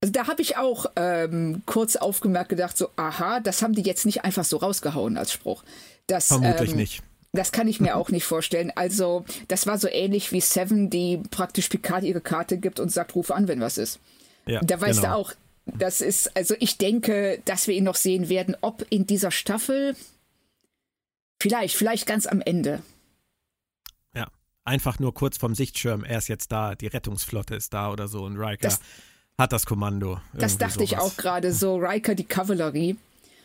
Also 0.03 0.12
da 0.12 0.27
habe 0.27 0.41
ich 0.41 0.57
auch 0.57 0.88
ähm, 0.98 1.62
kurz 1.65 1.95
aufgemerkt 1.95 2.50
gedacht, 2.50 2.77
so, 2.77 2.89
aha, 2.98 3.39
das 3.39 3.62
haben 3.62 3.74
die 3.74 3.83
jetzt 3.83 4.05
nicht 4.05 4.25
einfach 4.25 4.43
so 4.43 4.57
rausgehauen 4.57 5.17
als 5.17 5.31
Spruch. 5.31 5.63
Das, 6.07 6.27
Vermutlich 6.27 6.72
ähm, 6.72 6.75
nicht. 6.75 7.03
Das 7.31 7.53
kann 7.53 7.69
ich 7.69 7.79
mir 7.79 7.95
auch 7.95 8.10
nicht 8.10 8.25
vorstellen. 8.25 8.74
Also, 8.75 9.24
das 9.48 9.65
war 9.65 9.77
so 9.77 9.88
ähnlich 9.88 10.33
wie 10.33 10.41
Seven, 10.41 10.89
die 10.89 11.22
praktisch 11.31 11.69
Picard 11.69 12.03
ihre 12.03 12.19
Karte 12.19 12.57
gibt 12.57 12.81
und 12.81 12.91
sagt, 12.91 13.15
ruf 13.15 13.31
an, 13.31 13.48
wenn 13.48 13.62
was 13.62 13.77
ist. 13.77 14.01
Ja, 14.45 14.60
da 14.60 14.81
weißt 14.81 15.00
genau. 15.00 15.13
du 15.13 15.19
auch, 15.19 15.31
das 15.67 16.01
ist, 16.01 16.36
also 16.36 16.53
ich 16.60 16.77
denke, 16.77 17.41
dass 17.45 17.67
wir 17.67 17.75
ihn 17.75 17.86
noch 17.86 17.95
sehen 17.95 18.27
werden, 18.27 18.57
ob 18.60 18.86
in 18.89 19.07
dieser 19.07 19.31
Staffel, 19.31 19.95
vielleicht, 21.39 21.77
vielleicht 21.77 22.07
ganz 22.07 22.25
am 22.25 22.41
Ende. 22.41 22.81
Ja, 24.13 24.27
einfach 24.65 25.00
nur 25.00 25.13
kurz 25.13 25.38
vom 25.38 25.55
Sichtschirm, 25.55 26.03
er 26.03 26.17
ist 26.17 26.27
jetzt 26.27 26.51
da, 26.51 26.75
die 26.75 26.88
Rettungsflotte 26.88 27.55
ist 27.55 27.74
da 27.74 27.89
oder 27.89 28.10
so 28.10 28.25
und 28.25 28.36
Riker. 28.36 28.67
Das, 28.67 28.81
hat 29.37 29.51
das 29.51 29.65
Kommando. 29.65 30.19
Das 30.33 30.57
dachte 30.57 30.73
sowas. 30.75 30.91
ich 30.91 30.97
auch 30.97 31.17
gerade, 31.17 31.53
so 31.53 31.77
Riker 31.77 32.15
die 32.15 32.25
Kavallerie. 32.25 32.97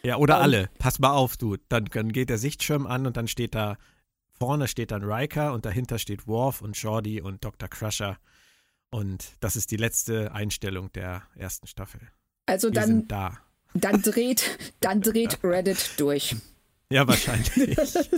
Ja, 0.03 0.17
oder 0.17 0.37
um, 0.37 0.41
ähm, 0.41 0.45
alle. 0.45 0.71
Pass 0.79 0.99
mal 0.99 1.11
auf, 1.11 1.37
du. 1.37 1.57
Dann, 1.69 1.87
dann 1.87 2.13
geht 2.13 2.31
der 2.31 2.39
Sichtschirm 2.39 2.87
an 2.87 3.07
und 3.07 3.17
dann 3.17 3.29
steht 3.29 3.55
da, 3.55 3.77
vorne 4.39 4.69
steht 4.69 4.91
dann 4.91 5.03
Riker 5.03 5.53
und 5.53 5.65
dahinter 5.65 5.99
steht 5.99 6.27
Worf 6.27 6.61
und 6.61 6.77
Jordi 6.81 7.21
und 7.21 7.45
Dr. 7.45 7.69
Crusher. 7.69 8.19
Und 8.91 9.33
das 9.41 9.57
ist 9.57 9.71
die 9.71 9.77
letzte 9.77 10.33
Einstellung 10.33 10.93
der 10.93 11.23
ersten 11.37 11.67
Staffel. 11.67 12.01
Also 12.47 12.69
Wir 12.69 12.81
dann, 12.81 13.09
da. 13.09 13.39
dann 13.75 14.03
dreht, 14.03 14.59
dann 14.81 15.03
dreht 15.03 15.43
Reddit 15.43 15.93
durch. 15.99 16.37
Ja, 16.91 17.07
wahrscheinlich. 17.07 17.77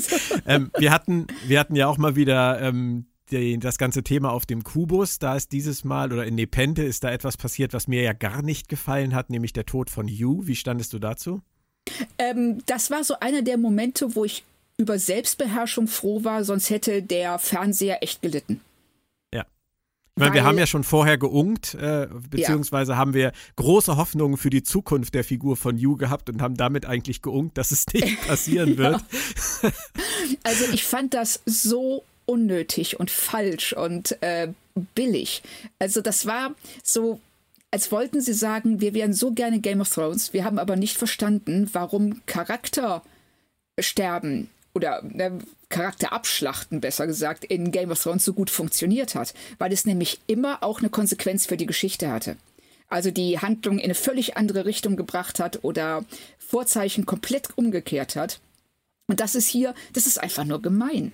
ähm, 0.46 0.70
wir, 0.78 0.92
hatten, 0.92 1.26
wir 1.46 1.58
hatten 1.58 1.74
ja 1.74 1.88
auch 1.88 1.98
mal 1.98 2.14
wieder 2.14 2.60
ähm, 2.60 3.06
die, 3.32 3.58
das 3.58 3.78
ganze 3.78 4.02
Thema 4.02 4.32
auf 4.32 4.46
dem 4.46 4.64
Kubus. 4.64 5.18
Da 5.18 5.37
ist 5.37 5.52
dieses 5.52 5.84
Mal, 5.84 6.12
oder 6.12 6.26
in 6.26 6.34
Nepente 6.34 6.82
ist 6.82 7.04
da 7.04 7.10
etwas 7.10 7.37
passiert, 7.37 7.72
was 7.72 7.88
mir 7.88 8.02
ja 8.02 8.12
gar 8.12 8.42
nicht 8.42 8.68
gefallen 8.68 9.14
hat, 9.14 9.30
nämlich 9.30 9.52
der 9.52 9.66
Tod 9.66 9.90
von 9.90 10.08
Hugh. 10.08 10.46
Wie 10.46 10.56
standest 10.56 10.92
du 10.92 10.99
dazu? 10.99 11.40
Ähm, 12.18 12.62
das 12.66 12.90
war 12.90 13.04
so 13.04 13.18
einer 13.20 13.42
der 13.42 13.56
Momente, 13.56 14.14
wo 14.14 14.25
ich 14.25 14.44
über 14.76 14.99
Selbstbeherrschung 14.99 15.87
froh 15.87 16.25
war, 16.25 16.44
sonst 16.44 16.70
hätte 16.70 17.02
der 17.02 17.38
Fernseher 17.38 18.02
echt 18.02 18.22
gelitten. 18.22 18.60
Ja. 19.32 19.42
Ich 20.16 20.20
meine, 20.20 20.34
wir 20.34 20.44
haben 20.44 20.58
ja 20.58 20.66
schon 20.66 20.84
vorher 20.84 21.18
geungt, 21.18 21.75
äh, 21.75 22.08
beziehungsweise 22.30 22.92
ja. 22.92 22.99
haben 22.99 23.14
wir 23.14 23.32
große 23.56 23.96
Hoffnungen 23.96 24.38
für 24.38 24.50
die 24.50 24.62
Zukunft 24.62 25.14
der 25.14 25.22
Figur 25.22 25.56
von 25.56 25.76
Yu 25.76 25.96
gehabt 25.96 26.30
und 26.30 26.40
haben 26.40 26.56
damit 26.56 26.87
eigentlich 26.87 27.22
geungt, 27.22 27.58
dass 27.58 27.70
es 27.70 27.87
nicht 27.92 28.26
passieren 28.26 28.76
wird. 28.78 29.04
also 30.42 30.64
ich 30.72 30.84
fand 30.84 31.14
das 31.14 31.40
so 31.44 32.02
unnötig 32.30 33.00
und 33.00 33.10
falsch 33.10 33.72
und 33.72 34.22
äh, 34.22 34.49
billig. 34.94 35.42
Also 35.78 36.00
das 36.00 36.26
war 36.26 36.54
so, 36.82 37.20
als 37.70 37.90
wollten 37.90 38.20
sie 38.20 38.32
sagen, 38.32 38.80
wir 38.80 38.94
wären 38.94 39.12
so 39.12 39.32
gerne 39.32 39.60
Game 39.60 39.80
of 39.80 39.90
Thrones, 39.90 40.32
wir 40.32 40.44
haben 40.44 40.58
aber 40.58 40.76
nicht 40.76 40.96
verstanden, 40.96 41.68
warum 41.72 42.25
Charakter 42.26 43.02
sterben 43.78 44.49
oder 44.75 45.02
äh, 45.16 45.32
Charakter 45.68 46.12
abschlachten, 46.12 46.80
besser 46.80 47.06
gesagt, 47.06 47.44
in 47.44 47.72
Game 47.72 47.90
of 47.90 48.02
Thrones 48.02 48.25
so 48.25 48.32
gut 48.32 48.50
funktioniert 48.50 49.14
hat, 49.14 49.34
weil 49.58 49.72
es 49.72 49.84
nämlich 49.84 50.20
immer 50.26 50.62
auch 50.62 50.80
eine 50.80 50.90
Konsequenz 50.90 51.46
für 51.46 51.56
die 51.56 51.66
Geschichte 51.66 52.10
hatte. 52.10 52.37
Also 52.88 53.10
die 53.10 53.38
Handlung 53.38 53.78
in 53.78 53.84
eine 53.84 53.94
völlig 53.94 54.37
andere 54.37 54.66
Richtung 54.66 54.96
gebracht 54.96 55.38
hat 55.38 55.60
oder 55.62 56.04
Vorzeichen 56.38 57.06
komplett 57.06 57.56
umgekehrt 57.56 58.16
hat. 58.16 58.40
Und 59.06 59.20
das 59.20 59.37
ist 59.37 59.49
hier, 59.49 59.75
das 59.92 60.06
ist 60.06 60.18
einfach 60.18 60.44
nur 60.44 60.60
gemein. 60.60 61.12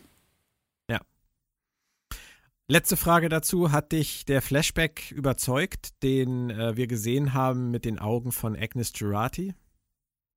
Letzte 2.68 2.96
Frage 2.96 3.28
dazu. 3.28 3.70
Hat 3.70 3.92
dich 3.92 4.25
der 4.25 4.42
Flashback 4.42 5.12
überzeugt, 5.12 6.02
den 6.02 6.50
äh, 6.50 6.76
wir 6.76 6.88
gesehen 6.88 7.32
haben 7.32 7.70
mit 7.70 7.85
den 7.85 8.00
Augen 8.00 8.32
von 8.32 8.56
Agnes 8.56 8.92
Girardi? 8.92 9.54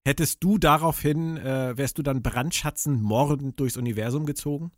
Hättest 0.06 0.44
du 0.44 0.60
daraufhin, 0.60 1.38
äh, 1.38 1.76
wärst 1.76 1.98
du 1.98 2.04
dann 2.04 2.22
brandschatzend 2.22 3.02
mordend 3.02 3.60
durchs 3.60 3.78
Universum 3.78 4.28
gezogen? 4.28 4.72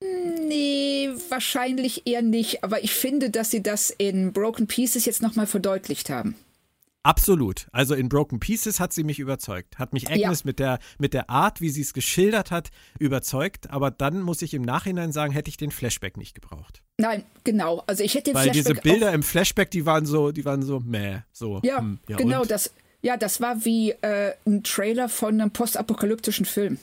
Nee, 0.00 1.10
wahrscheinlich 1.28 2.06
eher 2.06 2.22
nicht. 2.22 2.62
Aber 2.62 2.84
ich 2.84 2.92
finde, 2.92 3.30
dass 3.30 3.50
sie 3.50 3.62
das 3.62 3.90
in 3.90 4.32
Broken 4.32 4.68
Pieces 4.68 5.04
jetzt 5.04 5.20
nochmal 5.20 5.48
verdeutlicht 5.48 6.10
haben. 6.10 6.36
Absolut. 7.08 7.68
Also 7.72 7.94
in 7.94 8.10
Broken 8.10 8.38
Pieces 8.38 8.80
hat 8.80 8.92
sie 8.92 9.02
mich 9.02 9.18
überzeugt. 9.18 9.78
Hat 9.78 9.94
mich 9.94 10.10
Agnes 10.10 10.40
ja. 10.40 10.44
mit, 10.44 10.58
der, 10.58 10.78
mit 10.98 11.14
der 11.14 11.30
Art, 11.30 11.62
wie 11.62 11.70
sie 11.70 11.80
es 11.80 11.94
geschildert 11.94 12.50
hat, 12.50 12.68
überzeugt. 12.98 13.70
Aber 13.70 13.90
dann 13.90 14.20
muss 14.20 14.42
ich 14.42 14.52
im 14.52 14.60
Nachhinein 14.60 15.10
sagen, 15.10 15.32
hätte 15.32 15.48
ich 15.48 15.56
den 15.56 15.70
Flashback 15.70 16.18
nicht 16.18 16.34
gebraucht. 16.34 16.82
Nein, 16.98 17.24
genau. 17.44 17.82
Also 17.86 18.04
ich 18.04 18.14
hätte 18.14 18.32
den 18.32 18.34
Weil 18.34 18.50
Flashback 18.50 18.66
diese 18.66 18.74
Bilder 18.82 19.14
im 19.14 19.22
Flashback, 19.22 19.70
die 19.70 19.86
waren 19.86 20.04
so, 20.04 20.32
die 20.32 20.44
waren 20.44 20.60
so 20.60 20.80
meh. 20.80 21.20
So, 21.32 21.60
ja, 21.62 21.78
hm, 21.78 21.98
ja 22.08 22.18
genau. 22.18 22.42
Und? 22.42 22.50
Das, 22.50 22.74
ja, 23.00 23.16
das 23.16 23.40
war 23.40 23.64
wie 23.64 23.92
äh, 23.92 24.34
ein 24.46 24.62
Trailer 24.62 25.08
von 25.08 25.40
einem 25.40 25.50
postapokalyptischen 25.50 26.44
Film. 26.44 26.78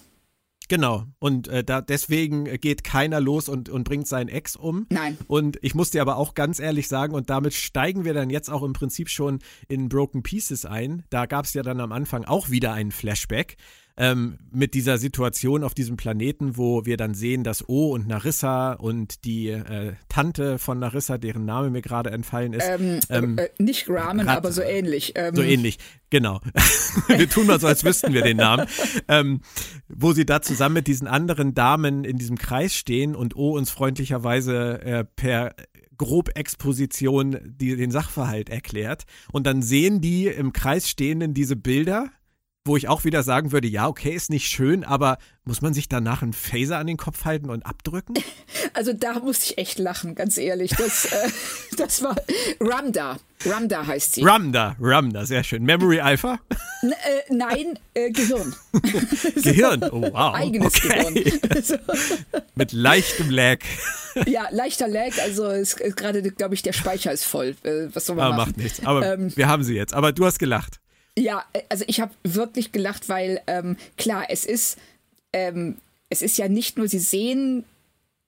Genau. 0.68 1.06
Und 1.20 1.48
äh, 1.48 1.64
da 1.64 1.82
deswegen 1.82 2.46
geht 2.60 2.84
keiner 2.84 3.20
los 3.20 3.50
und, 3.50 3.70
und 3.70 3.84
bringt 3.84 4.08
seinen 4.08 4.30
Ex 4.30 4.56
um. 4.56 4.88
Nein. 4.90 5.18
Und 5.28 5.58
ich 5.62 5.76
muss 5.76 5.92
dir 5.92 6.02
aber 6.02 6.18
auch 6.18 6.34
ganz 6.34 6.60
ehrlich 6.60 6.88
sagen, 6.88 7.14
und 7.14 7.30
damit 7.30 7.54
steigen 7.54 8.06
wir 8.06 8.14
dann 8.14 8.30
jetzt 8.30 8.50
auch 8.50 8.64
im 8.64 8.74
Prinzip 8.74 9.10
schon 9.10 9.40
in 9.68 9.90
Broken 9.90 10.24
Pieces 10.24 10.66
ein. 10.66 11.04
Da 11.10 11.26
gab 11.26 11.46
es 11.46 11.54
ja 11.54 11.64
dann 11.64 11.80
am 11.80 11.92
Anfang 11.92 12.26
auch 12.26 12.50
wieder 12.50 12.74
einen 12.74 12.92
Flashback 12.92 13.58
ähm, 13.98 14.38
mit 14.52 14.74
dieser 14.74 14.98
Situation 14.98 15.64
auf 15.64 15.74
diesem 15.74 15.96
Planeten, 15.96 16.58
wo 16.58 16.86
wir 16.86 16.98
dann 16.98 17.14
sehen, 17.14 17.44
dass 17.44 17.68
O 17.70 17.94
und 17.94 18.08
Narissa 18.08 18.74
und 18.74 19.24
die 19.24 19.50
äh, 19.50 19.94
Tante 20.10 20.60
von 20.60 20.80
Narissa, 20.80 21.18
deren 21.18 21.46
Name 21.46 21.70
mir 21.70 21.82
gerade 21.82 22.12
entfallen 22.12 22.54
ist. 22.54 22.68
Ähm, 22.68 23.00
ähm, 23.10 23.38
äh, 23.38 23.50
nicht 23.58 23.90
Ramen, 23.90 24.28
aber 24.28 24.52
so 24.52 24.62
ähnlich. 24.62 25.14
so 25.34 25.42
ähm, 25.42 25.50
ähnlich, 25.50 25.78
genau. 26.10 26.42
wir 27.08 27.30
tun 27.30 27.48
mal 27.48 27.60
so, 27.60 27.68
als 27.68 27.84
wüssten 27.84 28.14
wir 28.14 28.22
den 28.22 28.38
Namen. 28.38 28.68
Ähm, 29.08 29.42
wo 29.88 30.14
sie 30.14 30.26
da 30.26 30.42
zusammen 30.42 30.74
mit 30.76 30.88
diesen 30.88 31.08
anderen 31.08 31.54
Damen 31.54 32.04
in 32.04 32.18
diesem 32.18 32.38
Kreis 32.38 32.74
stehen 32.74 33.16
und 33.16 33.36
O 33.36 33.52
uns 33.52 33.70
freundlicherweise 33.70 34.82
äh, 34.82 35.06
per 35.06 35.56
grob 35.98 36.32
Exposition 36.36 37.38
die, 37.46 37.76
den 37.76 37.92
Sachverhalt 37.92 38.50
erklärt. 38.50 39.04
Und 39.32 39.48
dann 39.48 39.62
sehen 39.62 40.02
die 40.02 40.28
im 40.28 40.52
Kreis 40.52 40.90
stehenden 40.90 41.34
diese 41.34 41.56
Bilder 41.56 42.10
wo 42.66 42.76
ich 42.76 42.88
auch 42.88 43.06
wieder 43.06 43.22
sagen 43.22 43.52
würde, 43.52 43.68
ja, 43.68 43.88
okay, 43.88 44.14
ist 44.14 44.32
nicht 44.32 44.48
schön, 44.48 44.84
aber 44.84 45.20
muss 45.44 45.62
man 45.62 45.76
sich 45.76 45.88
danach 45.88 46.24
einen 46.24 46.34
Phaser 46.34 46.80
an 46.80 46.88
den 46.88 46.98
Kopf 46.98 47.24
halten 47.24 47.50
und 47.50 47.66
abdrücken? 47.66 48.16
Also 48.74 48.92
da 48.92 49.20
musste 49.20 49.46
ich 49.46 49.58
echt 49.58 49.80
lachen, 49.80 50.16
ganz 50.16 50.38
ehrlich. 50.38 50.72
Das, 50.72 51.06
äh, 51.06 51.30
das 51.78 52.04
war 52.04 52.18
Ramda. 52.60 53.18
Ramda 53.46 53.88
heißt 53.88 54.16
sie. 54.16 54.24
Ramda, 54.24 54.76
Ramda, 54.82 55.26
sehr 55.26 55.46
schön. 55.46 55.64
Memory 55.64 56.02
Alpha? 56.02 56.40
N 56.82 56.92
äh, 56.92 57.34
nein, 57.34 57.80
äh, 57.94 58.12
Gehirn. 58.12 58.54
Gehirn, 59.44 59.82
oh 59.92 60.02
wow. 60.02 60.36
Eigenes 60.36 60.76
okay. 60.76 61.14
Gehirn. 61.14 61.80
Mit 62.56 62.74
leichtem 62.74 63.30
Lag. 63.30 63.60
Ja, 64.26 64.50
leichter 64.52 64.90
Lag, 64.90 65.18
also 65.22 65.44
gerade, 65.96 66.22
glaube 66.22 66.56
ich, 66.56 66.62
der 66.62 66.74
Speicher 66.74 67.14
ist 67.14 67.24
voll. 67.24 67.56
Äh, 67.64 67.88
was 67.94 68.08
soll 68.08 68.18
man 68.18 68.26
aber 68.26 68.36
machen? 68.36 68.50
Macht 68.50 68.58
nichts, 68.58 68.86
aber 68.86 69.14
ähm, 69.14 69.32
wir 69.38 69.48
haben 69.48 69.64
sie 69.64 69.76
jetzt. 69.76 69.94
Aber 69.94 70.12
du 70.12 70.26
hast 70.26 70.38
gelacht. 70.38 70.82
Ja, 71.18 71.46
äh, 71.54 71.62
also 71.70 71.86
ich 71.88 72.00
habe 72.00 72.14
wirklich 72.24 72.72
gelacht, 72.72 73.10
weil 73.10 73.42
ähm, 73.48 73.78
klar, 73.98 74.26
es 74.30 74.46
ist, 74.46 74.78
ähm, 75.34 75.78
es 76.10 76.22
ist 76.22 76.38
ja 76.38 76.48
nicht 76.48 76.78
nur, 76.78 76.88
sie 76.88 77.00
sehen 77.00 77.64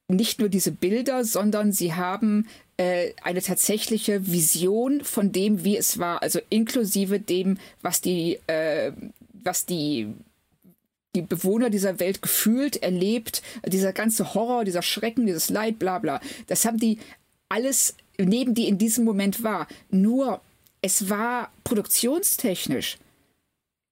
nicht 0.07 0.39
nur 0.39 0.49
diese 0.49 0.71
Bilder, 0.71 1.25
sondern 1.25 1.71
sie 1.71 1.93
haben 1.93 2.47
äh, 2.77 3.11
eine 3.23 3.41
tatsächliche 3.41 4.31
Vision 4.31 5.01
von 5.03 5.31
dem, 5.31 5.63
wie 5.65 5.75
es 5.75 5.99
war, 5.99 6.21
also 6.21 6.39
inklusive 6.49 7.19
dem, 7.19 7.57
was 7.81 8.01
die, 8.01 8.39
äh, 8.47 8.91
was 9.43 9.65
die 9.65 10.13
die 11.15 11.21
Bewohner 11.23 11.71
dieser 11.71 11.99
Welt 11.99 12.21
gefühlt, 12.21 12.83
erlebt, 12.83 13.41
dieser 13.65 13.91
ganze 13.91 14.35
Horror, 14.35 14.65
dieser 14.65 14.83
Schrecken, 14.83 15.25
dieses 15.25 15.49
Leid, 15.49 15.79
bla 15.79 15.97
bla. 15.97 16.21
Das 16.45 16.63
haben 16.63 16.77
die 16.77 16.99
alles 17.49 17.95
neben 18.19 18.53
die 18.53 18.67
in 18.67 18.77
diesem 18.77 19.03
Moment 19.03 19.41
war. 19.41 19.67
Nur 19.89 20.41
es 20.81 21.09
war 21.09 21.51
produktionstechnisch 21.63 22.97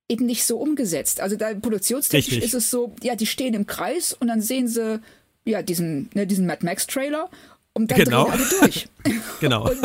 eben 0.08 0.26
nicht 0.26 0.46
so 0.46 0.58
umgesetzt. 0.58 1.20
Also 1.20 1.36
da 1.36 1.54
produktionstechnisch 1.54 2.36
Richtig. 2.36 2.54
ist 2.54 2.54
es 2.54 2.70
so, 2.70 2.96
ja, 3.02 3.16
die 3.16 3.26
stehen 3.26 3.54
im 3.54 3.66
Kreis 3.66 4.14
und 4.14 4.28
dann 4.28 4.42
sehen 4.42 4.68
sie 4.68 5.02
ja 5.46 5.62
diesen, 5.62 6.10
ne, 6.14 6.28
diesen 6.28 6.46
Mad 6.46 6.64
Max 6.64 6.88
Trailer 6.88 7.30
und 7.78 7.92
dann 7.92 8.00
genau. 8.00 8.24
drehen 8.24 8.34
alle 8.34 8.50
durch. 8.62 8.88
genau. 9.42 9.70
und, 9.70 9.78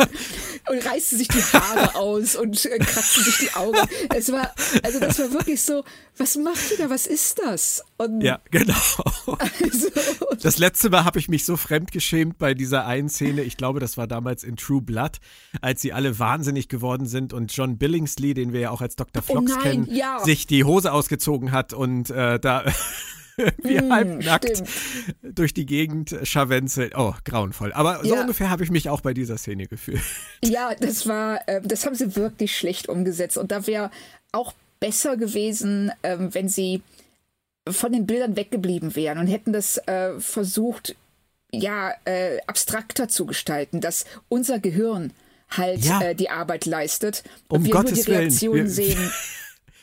und 0.69 0.85
reißen 0.85 1.17
sich 1.17 1.27
die 1.27 1.41
Haare 1.41 1.95
aus 1.95 2.37
und 2.37 2.65
äh, 2.65 2.79
kratzen 2.79 3.23
sich 3.23 3.37
die 3.39 3.53
Augen. 3.53 3.77
Es 4.15 4.31
war, 4.31 4.53
also 4.81 4.99
das 4.99 5.19
war 5.19 5.33
wirklich 5.33 5.61
so, 5.61 5.83
was 6.17 6.37
macht 6.37 6.71
ihr 6.71 6.77
da, 6.77 6.89
was 6.89 7.05
ist 7.05 7.39
das? 7.43 7.83
Und 7.97 8.21
ja, 8.21 8.39
genau. 8.49 8.73
Also, 9.27 9.89
das 10.41 10.57
letzte 10.57 10.89
Mal 10.89 11.03
habe 11.03 11.19
ich 11.19 11.27
mich 11.27 11.45
so 11.45 11.57
fremdgeschämt 11.57 12.37
bei 12.37 12.53
dieser 12.53 12.85
einen 12.85 13.09
Szene, 13.09 13.43
ich 13.43 13.57
glaube, 13.57 13.81
das 13.81 13.97
war 13.97 14.07
damals 14.07 14.45
in 14.45 14.55
True 14.55 14.81
Blood, 14.81 15.17
als 15.59 15.81
sie 15.81 15.91
alle 15.91 16.17
wahnsinnig 16.17 16.69
geworden 16.69 17.05
sind 17.05 17.33
und 17.33 17.55
John 17.55 17.77
Billingsley, 17.77 18.33
den 18.33 18.53
wir 18.53 18.61
ja 18.61 18.69
auch 18.71 18.81
als 18.81 18.95
Dr. 18.95 19.21
Flox 19.21 19.51
oh 19.51 19.55
nein, 19.55 19.63
kennen, 19.63 19.87
ja. 19.93 20.23
sich 20.23 20.47
die 20.47 20.63
Hose 20.63 20.93
ausgezogen 20.93 21.51
hat 21.51 21.73
und 21.73 22.09
äh, 22.09 22.39
da 22.39 22.63
wie 23.63 23.79
mm, 23.79 23.91
halbnackt 23.91 24.57
stimmt. 24.57 24.69
durch 25.21 25.53
die 25.53 25.65
Gegend 25.65 26.15
scharwenzelt. 26.23 26.93
Oh, 26.95 27.13
grauenvoll. 27.25 27.73
Aber 27.73 28.03
so 28.03 28.15
ja. 28.15 28.21
ungefähr 28.21 28.49
habe 28.49 28.63
ich 28.63 28.71
mich 28.71 28.89
auch 28.89 29.01
bei 29.01 29.13
dieser 29.13 29.37
Szene 29.37 29.67
gefühlt. 29.67 30.01
Ja, 30.43 30.73
das 30.79 31.07
war, 31.07 31.47
äh, 31.47 31.61
das 31.63 31.85
haben 31.85 31.95
sie 31.95 32.15
wirklich 32.15 32.55
schlecht 32.55 32.89
umgesetzt. 32.89 33.37
Und 33.37 33.51
da 33.51 33.67
wäre 33.67 33.91
auch 34.31 34.53
besser 34.79 35.17
gewesen, 35.17 35.91
äh, 36.01 36.17
wenn 36.19 36.49
sie 36.49 36.81
von 37.69 37.91
den 37.91 38.05
Bildern 38.05 38.35
weggeblieben 38.35 38.95
wären 38.95 39.19
und 39.19 39.27
hätten 39.27 39.53
das 39.53 39.77
äh, 39.87 40.19
versucht, 40.19 40.95
ja, 41.51 41.93
äh, 42.05 42.39
abstrakter 42.47 43.07
zu 43.07 43.25
gestalten, 43.25 43.81
dass 43.81 44.05
unser 44.29 44.59
Gehirn 44.59 45.13
halt 45.49 45.83
ja. 45.83 46.01
Äh, 46.01 46.15
die 46.15 46.29
Arbeit 46.29 46.65
leistet 46.65 47.23
um 47.49 47.57
und 47.57 47.65
wir 47.65 47.71
Gottes 47.71 47.91
nur 47.91 48.05
die 48.05 48.11
Reaktion 48.11 48.55
Willen. 48.55 48.69
sehen. 48.69 49.11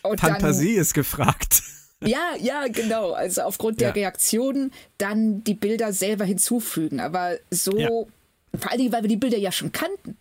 Fantasie 0.17 0.75
dann, 0.75 0.83
ist 0.83 0.95
gefragt. 0.95 1.62
Ja, 2.05 2.37
ja, 2.40 2.69
genau. 2.69 3.12
Also 3.12 3.43
aufgrund 3.43 3.81
der 3.81 3.95
Reaktionen 3.95 4.73
dann 4.99 5.43
die 5.45 5.55
Bilder 5.55 5.93
selber 5.93 6.25
hinzufügen. 6.25 7.00
Aber 7.00 7.37
so, 7.50 7.76
ja. 7.76 7.88
vor 7.88 8.71
allen 8.71 8.78
Dingen, 8.78 8.93
weil 8.93 9.02
wir 9.02 9.09
die 9.09 9.17
Bilder 9.17 9.38
ja 9.38 9.50
schon 9.50 9.73
kannten. 9.73 10.17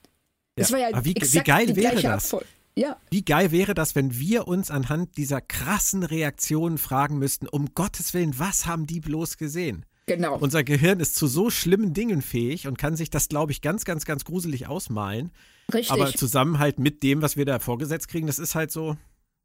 Das 0.55 0.71
war 0.71 0.79
ja 0.79 1.05
wie, 1.05 1.13
wie 1.13 1.39
geil 1.39 1.75
wäre 1.75 2.01
das? 2.01 2.35
Ja. 2.75 2.97
Wie 3.09 3.23
geil 3.23 3.51
wäre 3.51 3.73
das, 3.73 3.95
wenn 3.95 4.19
wir 4.19 4.47
uns 4.47 4.69
anhand 4.69 5.17
dieser 5.17 5.41
krassen 5.41 6.03
Reaktionen 6.03 6.77
fragen 6.77 7.17
müssten, 7.17 7.47
um 7.47 7.73
Gottes 7.73 8.13
Willen, 8.13 8.37
was 8.37 8.67
haben 8.67 8.85
die 8.85 8.99
bloß 8.99 9.37
gesehen? 9.37 9.85
Genau. 10.05 10.37
Unser 10.37 10.63
Gehirn 10.63 10.99
ist 10.99 11.15
zu 11.15 11.27
so 11.27 11.49
schlimmen 11.49 11.93
Dingen 11.93 12.21
fähig 12.21 12.67
und 12.67 12.77
kann 12.77 12.95
sich 12.95 13.09
das, 13.09 13.29
glaube 13.29 13.51
ich, 13.51 13.61
ganz, 13.61 13.83
ganz, 13.83 14.05
ganz 14.05 14.25
gruselig 14.25 14.67
ausmalen. 14.67 15.31
Richtig. 15.73 15.91
Aber 15.91 16.13
zusammen 16.13 16.59
halt 16.59 16.79
mit 16.79 17.03
dem, 17.03 17.21
was 17.21 17.35
wir 17.35 17.45
da 17.45 17.59
vorgesetzt 17.59 18.07
kriegen, 18.07 18.27
das 18.27 18.39
ist 18.39 18.55
halt 18.55 18.71
so, 18.71 18.95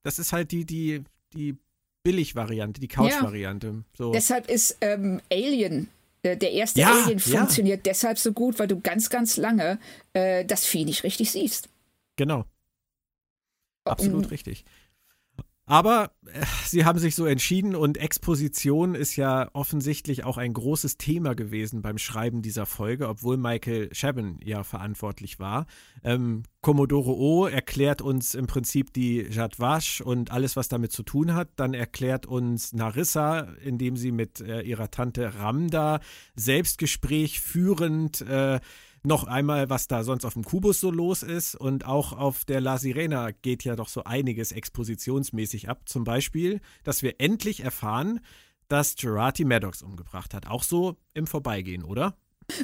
das 0.04 0.18
ist 0.18 0.32
halt 0.32 0.52
die, 0.52 0.64
die, 0.64 1.02
die 1.34 1.56
Billig-Variante, 2.04 2.80
die 2.80 2.88
Couch-Variante. 2.88 3.66
Ja. 3.68 3.82
So. 3.96 4.12
Deshalb 4.12 4.48
ist 4.48 4.76
ähm, 4.80 5.20
Alien 5.30 5.88
äh, 6.22 6.36
der 6.36 6.52
erste 6.52 6.80
ja, 6.80 6.92
Alien 6.92 7.18
funktioniert 7.18 7.86
ja. 7.86 7.92
deshalb 7.92 8.18
so 8.18 8.32
gut, 8.32 8.58
weil 8.58 8.68
du 8.68 8.80
ganz, 8.80 9.10
ganz 9.10 9.36
lange 9.36 9.78
äh, 10.12 10.44
das 10.44 10.64
Vieh 10.64 10.84
nicht 10.84 11.04
richtig 11.04 11.30
siehst. 11.32 11.68
Genau. 12.16 12.44
Absolut 13.84 14.24
um, 14.24 14.30
richtig. 14.30 14.64
Aber 15.72 16.10
äh, 16.26 16.44
sie 16.66 16.84
haben 16.84 16.98
sich 16.98 17.14
so 17.14 17.24
entschieden 17.24 17.74
und 17.74 17.96
Exposition 17.96 18.94
ist 18.94 19.16
ja 19.16 19.48
offensichtlich 19.54 20.22
auch 20.22 20.36
ein 20.36 20.52
großes 20.52 20.98
Thema 20.98 21.34
gewesen 21.34 21.80
beim 21.80 21.96
Schreiben 21.96 22.42
dieser 22.42 22.66
Folge, 22.66 23.08
obwohl 23.08 23.38
Michael 23.38 23.88
Chabon 23.94 24.38
ja 24.44 24.64
verantwortlich 24.64 25.38
war. 25.38 25.64
Ähm, 26.04 26.42
Commodore 26.60 27.16
O 27.16 27.46
erklärt 27.46 28.02
uns 28.02 28.34
im 28.34 28.46
Prinzip 28.46 28.92
die 28.92 29.22
Jadwash 29.22 30.02
und 30.02 30.30
alles, 30.30 30.56
was 30.56 30.68
damit 30.68 30.92
zu 30.92 31.04
tun 31.04 31.32
hat. 31.32 31.48
Dann 31.56 31.72
erklärt 31.72 32.26
uns 32.26 32.74
Narissa, 32.74 33.40
indem 33.64 33.96
sie 33.96 34.12
mit 34.12 34.42
äh, 34.42 34.60
ihrer 34.60 34.90
Tante 34.90 35.36
Ramda 35.38 36.00
Selbstgespräch 36.36 37.40
führend 37.40 38.20
äh, 38.20 38.60
noch 39.02 39.24
einmal, 39.24 39.68
was 39.68 39.88
da 39.88 40.04
sonst 40.04 40.24
auf 40.24 40.34
dem 40.34 40.44
Kubus 40.44 40.80
so 40.80 40.90
los 40.90 41.22
ist. 41.22 41.54
Und 41.54 41.86
auch 41.86 42.12
auf 42.12 42.44
der 42.44 42.60
La 42.60 42.78
Sirena 42.78 43.30
geht 43.30 43.64
ja 43.64 43.76
doch 43.76 43.88
so 43.88 44.04
einiges 44.04 44.52
expositionsmäßig 44.52 45.68
ab. 45.68 45.82
Zum 45.86 46.04
Beispiel, 46.04 46.60
dass 46.84 47.02
wir 47.02 47.16
endlich 47.18 47.60
erfahren, 47.60 48.20
dass 48.68 48.96
Gerati 48.96 49.44
Maddox 49.44 49.82
umgebracht 49.82 50.34
hat. 50.34 50.46
Auch 50.46 50.62
so 50.62 50.96
im 51.14 51.26
Vorbeigehen, 51.26 51.84
oder? 51.84 52.16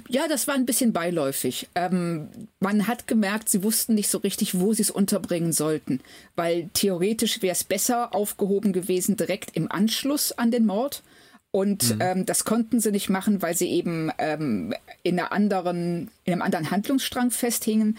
Ja, 0.08 0.28
das 0.28 0.46
war 0.48 0.54
ein 0.54 0.66
bisschen 0.66 0.92
beiläufig. 0.92 1.68
Ähm, 1.74 2.28
man 2.60 2.86
hat 2.86 3.06
gemerkt, 3.06 3.48
sie 3.48 3.62
wussten 3.62 3.94
nicht 3.94 4.08
so 4.08 4.18
richtig, 4.18 4.58
wo 4.58 4.72
sie 4.72 4.82
es 4.82 4.90
unterbringen 4.90 5.52
sollten, 5.52 6.00
weil 6.36 6.68
theoretisch 6.74 7.42
wäre 7.42 7.52
es 7.52 7.64
besser 7.64 8.14
aufgehoben 8.14 8.72
gewesen 8.72 9.16
direkt 9.16 9.56
im 9.56 9.70
Anschluss 9.70 10.32
an 10.32 10.50
den 10.50 10.66
Mord. 10.66 11.02
Und 11.50 11.94
mhm. 11.94 12.00
ähm, 12.00 12.26
das 12.26 12.44
konnten 12.44 12.80
sie 12.80 12.92
nicht 12.92 13.08
machen, 13.08 13.40
weil 13.40 13.56
sie 13.56 13.68
eben 13.68 14.10
ähm, 14.18 14.74
in, 15.02 15.18
einer 15.18 15.32
anderen, 15.32 16.10
in 16.24 16.34
einem 16.34 16.42
anderen 16.42 16.70
Handlungsstrang 16.70 17.30
festhingen. 17.30 17.96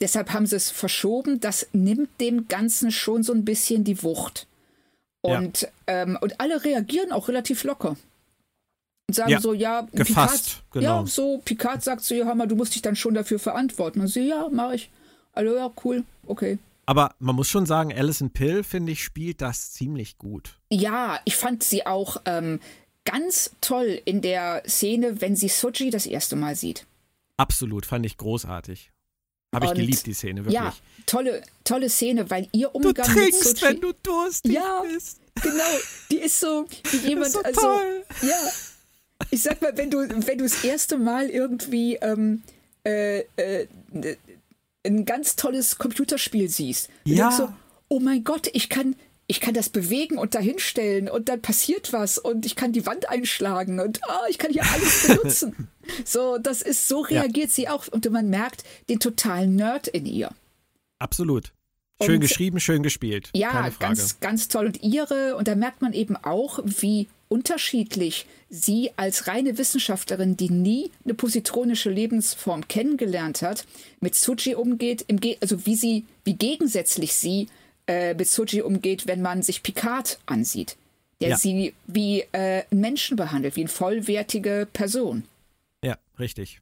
Deshalb 0.00 0.32
haben 0.32 0.46
sie 0.46 0.56
es 0.56 0.70
verschoben. 0.70 1.40
Das 1.40 1.68
nimmt 1.72 2.20
dem 2.20 2.48
Ganzen 2.48 2.90
schon 2.90 3.22
so 3.22 3.32
ein 3.32 3.44
bisschen 3.44 3.84
die 3.84 4.02
Wucht. 4.02 4.46
Und, 5.22 5.62
ja. 5.62 5.68
ähm, 5.86 6.18
und 6.20 6.40
alle 6.40 6.64
reagieren 6.64 7.12
auch 7.12 7.28
relativ 7.28 7.64
locker. 7.64 7.96
Und 9.08 9.14
sagen 9.14 9.30
ja, 9.30 9.40
so, 9.40 9.54
ja, 9.54 9.86
gefasst, 9.92 10.44
Picard, 10.44 10.72
genau. 10.72 11.00
ja, 11.00 11.06
so, 11.06 11.40
Picard 11.44 11.82
sagt 11.82 12.02
zu 12.02 12.14
ihr, 12.14 12.26
hör 12.26 12.34
mal, 12.34 12.48
du 12.48 12.56
musst 12.56 12.74
dich 12.74 12.82
dann 12.82 12.96
schon 12.96 13.14
dafür 13.14 13.38
verantworten. 13.38 14.00
Und 14.00 14.08
sie, 14.08 14.28
ja, 14.28 14.48
mach 14.50 14.72
ich. 14.72 14.90
Also 15.32 15.56
ja, 15.56 15.70
cool, 15.84 16.04
okay. 16.26 16.58
Aber 16.84 17.14
man 17.20 17.36
muss 17.36 17.48
schon 17.48 17.64
sagen, 17.64 17.92
Alison 17.92 18.30
Pill, 18.30 18.64
finde 18.64 18.92
ich, 18.92 19.02
spielt 19.02 19.40
das 19.40 19.72
ziemlich 19.72 20.18
gut. 20.18 20.58
Ja, 20.70 21.20
ich 21.24 21.36
fand 21.36 21.62
sie 21.62 21.86
auch, 21.86 22.20
ähm, 22.26 22.60
ganz 23.04 23.50
toll 23.60 24.00
in 24.04 24.20
der 24.20 24.62
Szene, 24.66 25.20
wenn 25.20 25.36
sie 25.36 25.48
Soji 25.48 25.90
das 25.90 26.06
erste 26.06 26.36
Mal 26.36 26.54
sieht. 26.56 26.86
Absolut, 27.36 27.86
fand 27.86 28.06
ich 28.06 28.16
großartig. 28.16 28.90
Habe 29.54 29.66
ich 29.66 29.74
geliebt, 29.74 30.06
die 30.06 30.14
Szene, 30.14 30.40
wirklich. 30.40 30.54
Ja, 30.54 30.74
tolle, 31.04 31.42
tolle 31.64 31.90
Szene, 31.90 32.30
weil 32.30 32.48
ihr 32.52 32.74
Umgang 32.74 32.94
du 32.94 33.12
trinkst, 33.12 33.44
mit 33.44 33.58
Sochi, 33.58 33.72
wenn 33.72 33.80
du 33.80 33.92
durstig 34.02 34.52
ja, 34.52 34.82
bist. 34.82 35.20
Genau, 35.42 35.78
die 36.10 36.16
ist 36.16 36.40
so 36.40 36.66
wie 36.90 37.08
jemand, 37.08 37.32
so 37.32 37.42
also, 37.42 37.60
toll. 37.60 38.04
ja. 38.22 38.50
Ich 39.30 39.42
sag 39.42 39.60
mal, 39.60 39.76
wenn 39.76 39.90
du, 39.90 39.98
wenn 39.98 40.38
du 40.38 40.44
das 40.44 40.64
erste 40.64 40.98
Mal 40.98 41.28
irgendwie 41.28 41.96
ähm, 41.96 42.42
äh, 42.84 43.20
äh, 43.36 43.66
ein 44.84 45.04
ganz 45.04 45.36
tolles 45.36 45.78
Computerspiel 45.78 46.48
siehst, 46.48 46.88
ja. 47.04 47.28
denkst 47.28 47.36
so, 47.36 47.52
oh 47.88 48.00
mein 48.00 48.24
Gott, 48.24 48.48
ich 48.52 48.68
kann 48.68 48.96
ich 49.32 49.40
kann 49.40 49.54
das 49.54 49.70
bewegen 49.70 50.18
und 50.18 50.34
dahinstellen 50.34 51.08
und 51.08 51.30
dann 51.30 51.40
passiert 51.40 51.94
was 51.94 52.18
und 52.18 52.44
ich 52.44 52.54
kann 52.54 52.72
die 52.72 52.84
Wand 52.84 53.08
einschlagen 53.08 53.80
und 53.80 53.98
oh, 54.06 54.26
ich 54.28 54.36
kann 54.36 54.52
hier 54.52 54.62
alles 54.62 55.06
benutzen. 55.08 55.68
so, 56.04 56.36
das 56.36 56.60
ist, 56.60 56.86
so 56.86 57.00
reagiert 57.00 57.48
ja. 57.48 57.54
sie 57.54 57.68
auch 57.70 57.88
und 57.88 58.10
man 58.10 58.28
merkt 58.28 58.62
den 58.90 59.00
totalen 59.00 59.56
Nerd 59.56 59.88
in 59.88 60.04
ihr. 60.04 60.32
Absolut. 60.98 61.54
Schön 62.02 62.16
und, 62.16 62.20
geschrieben, 62.20 62.60
schön 62.60 62.82
gespielt. 62.82 63.30
Ja, 63.32 63.70
ganz, 63.78 64.20
ganz 64.20 64.48
toll. 64.48 64.66
Und 64.66 64.82
ihre, 64.82 65.34
und 65.36 65.48
da 65.48 65.54
merkt 65.54 65.80
man 65.80 65.94
eben 65.94 66.16
auch, 66.16 66.60
wie 66.64 67.08
unterschiedlich 67.28 68.26
sie 68.50 68.90
als 68.96 69.28
reine 69.28 69.56
Wissenschaftlerin, 69.56 70.36
die 70.36 70.50
nie 70.50 70.90
eine 71.04 71.14
positronische 71.14 71.88
Lebensform 71.88 72.68
kennengelernt 72.68 73.40
hat, 73.40 73.64
mit 74.00 74.14
Suji 74.14 74.56
umgeht, 74.56 75.06
also 75.40 75.64
wie 75.64 75.76
sie, 75.76 76.04
wie 76.24 76.34
gegensätzlich 76.34 77.14
sie 77.14 77.46
äh, 77.86 78.14
mit 78.14 78.28
Soji 78.28 78.62
umgeht, 78.62 79.06
wenn 79.06 79.22
man 79.22 79.42
sich 79.42 79.62
Picard 79.62 80.18
ansieht, 80.26 80.76
der 81.20 81.30
ja. 81.30 81.36
sie 81.36 81.74
wie 81.86 82.20
äh, 82.32 82.64
Menschen 82.70 83.16
behandelt, 83.16 83.56
wie 83.56 83.62
eine 83.62 83.68
vollwertige 83.68 84.68
Person. 84.72 85.24
Ja, 85.84 85.98
richtig. 86.18 86.60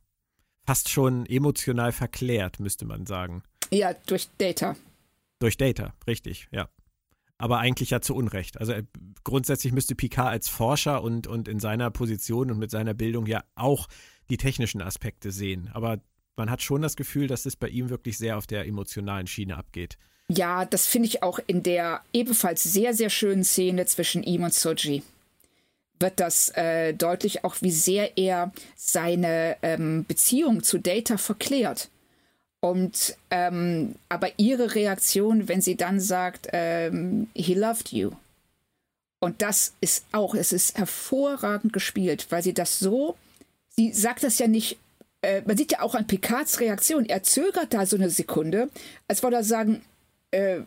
Fast 0.66 0.88
schon 0.88 1.26
emotional 1.26 1.92
verklärt, 1.92 2.60
müsste 2.60 2.84
man 2.84 3.06
sagen. 3.06 3.42
Ja, 3.70 3.94
durch 4.06 4.28
Data. 4.38 4.76
Durch 5.38 5.56
Data, 5.56 5.94
richtig, 6.06 6.48
ja. 6.50 6.68
Aber 7.38 7.58
eigentlich 7.58 7.90
ja 7.90 8.02
zu 8.02 8.14
Unrecht. 8.14 8.60
Also 8.60 8.72
äh, 8.72 8.84
grundsätzlich 9.24 9.72
müsste 9.72 9.94
Picard 9.94 10.28
als 10.28 10.48
Forscher 10.48 11.02
und, 11.02 11.26
und 11.26 11.48
in 11.48 11.58
seiner 11.58 11.90
Position 11.90 12.50
und 12.50 12.58
mit 12.58 12.70
seiner 12.70 12.92
Bildung 12.92 13.26
ja 13.26 13.42
auch 13.54 13.88
die 14.28 14.36
technischen 14.36 14.82
Aspekte 14.82 15.32
sehen. 15.32 15.70
Aber 15.72 16.00
man 16.36 16.50
hat 16.50 16.62
schon 16.62 16.82
das 16.82 16.96
Gefühl, 16.96 17.26
dass 17.26 17.46
es 17.46 17.56
bei 17.56 17.68
ihm 17.68 17.88
wirklich 17.88 18.18
sehr 18.18 18.36
auf 18.36 18.46
der 18.46 18.66
emotionalen 18.66 19.26
Schiene 19.26 19.56
abgeht. 19.56 19.96
Ja, 20.32 20.64
das 20.64 20.86
finde 20.86 21.08
ich 21.08 21.24
auch 21.24 21.40
in 21.48 21.64
der 21.64 22.02
ebenfalls 22.12 22.62
sehr, 22.62 22.94
sehr 22.94 23.10
schönen 23.10 23.42
Szene 23.42 23.86
zwischen 23.86 24.22
ihm 24.22 24.44
und 24.44 24.54
Soji. 24.54 25.02
Wird 25.98 26.20
das 26.20 26.50
äh, 26.50 26.94
deutlich 26.94 27.42
auch, 27.42 27.56
wie 27.62 27.72
sehr 27.72 28.16
er 28.16 28.52
seine 28.76 29.56
ähm, 29.62 30.04
Beziehung 30.06 30.62
zu 30.62 30.78
Data 30.78 31.18
verklärt. 31.18 31.88
Und 32.60 33.16
ähm, 33.32 33.96
aber 34.08 34.28
ihre 34.36 34.76
Reaktion, 34.76 35.48
wenn 35.48 35.62
sie 35.62 35.76
dann 35.76 35.98
sagt, 35.98 36.46
ähm, 36.52 37.28
he 37.34 37.54
loved 37.54 37.90
you. 37.90 38.12
Und 39.18 39.42
das 39.42 39.74
ist 39.80 40.04
auch, 40.12 40.36
es 40.36 40.52
ist 40.52 40.78
hervorragend 40.78 41.72
gespielt, 41.72 42.28
weil 42.30 42.44
sie 42.44 42.54
das 42.54 42.78
so, 42.78 43.16
sie 43.68 43.92
sagt 43.92 44.22
das 44.22 44.38
ja 44.38 44.46
nicht, 44.46 44.78
äh, 45.22 45.42
man 45.44 45.56
sieht 45.56 45.72
ja 45.72 45.82
auch 45.82 45.96
an 45.96 46.06
Picards 46.06 46.60
Reaktion, 46.60 47.04
er 47.06 47.24
zögert 47.24 47.74
da 47.74 47.84
so 47.84 47.96
eine 47.96 48.10
Sekunde, 48.10 48.70
als 49.08 49.24
wollte 49.24 49.36
er 49.36 49.44
sagen, 49.44 49.82
äh, 50.30 50.60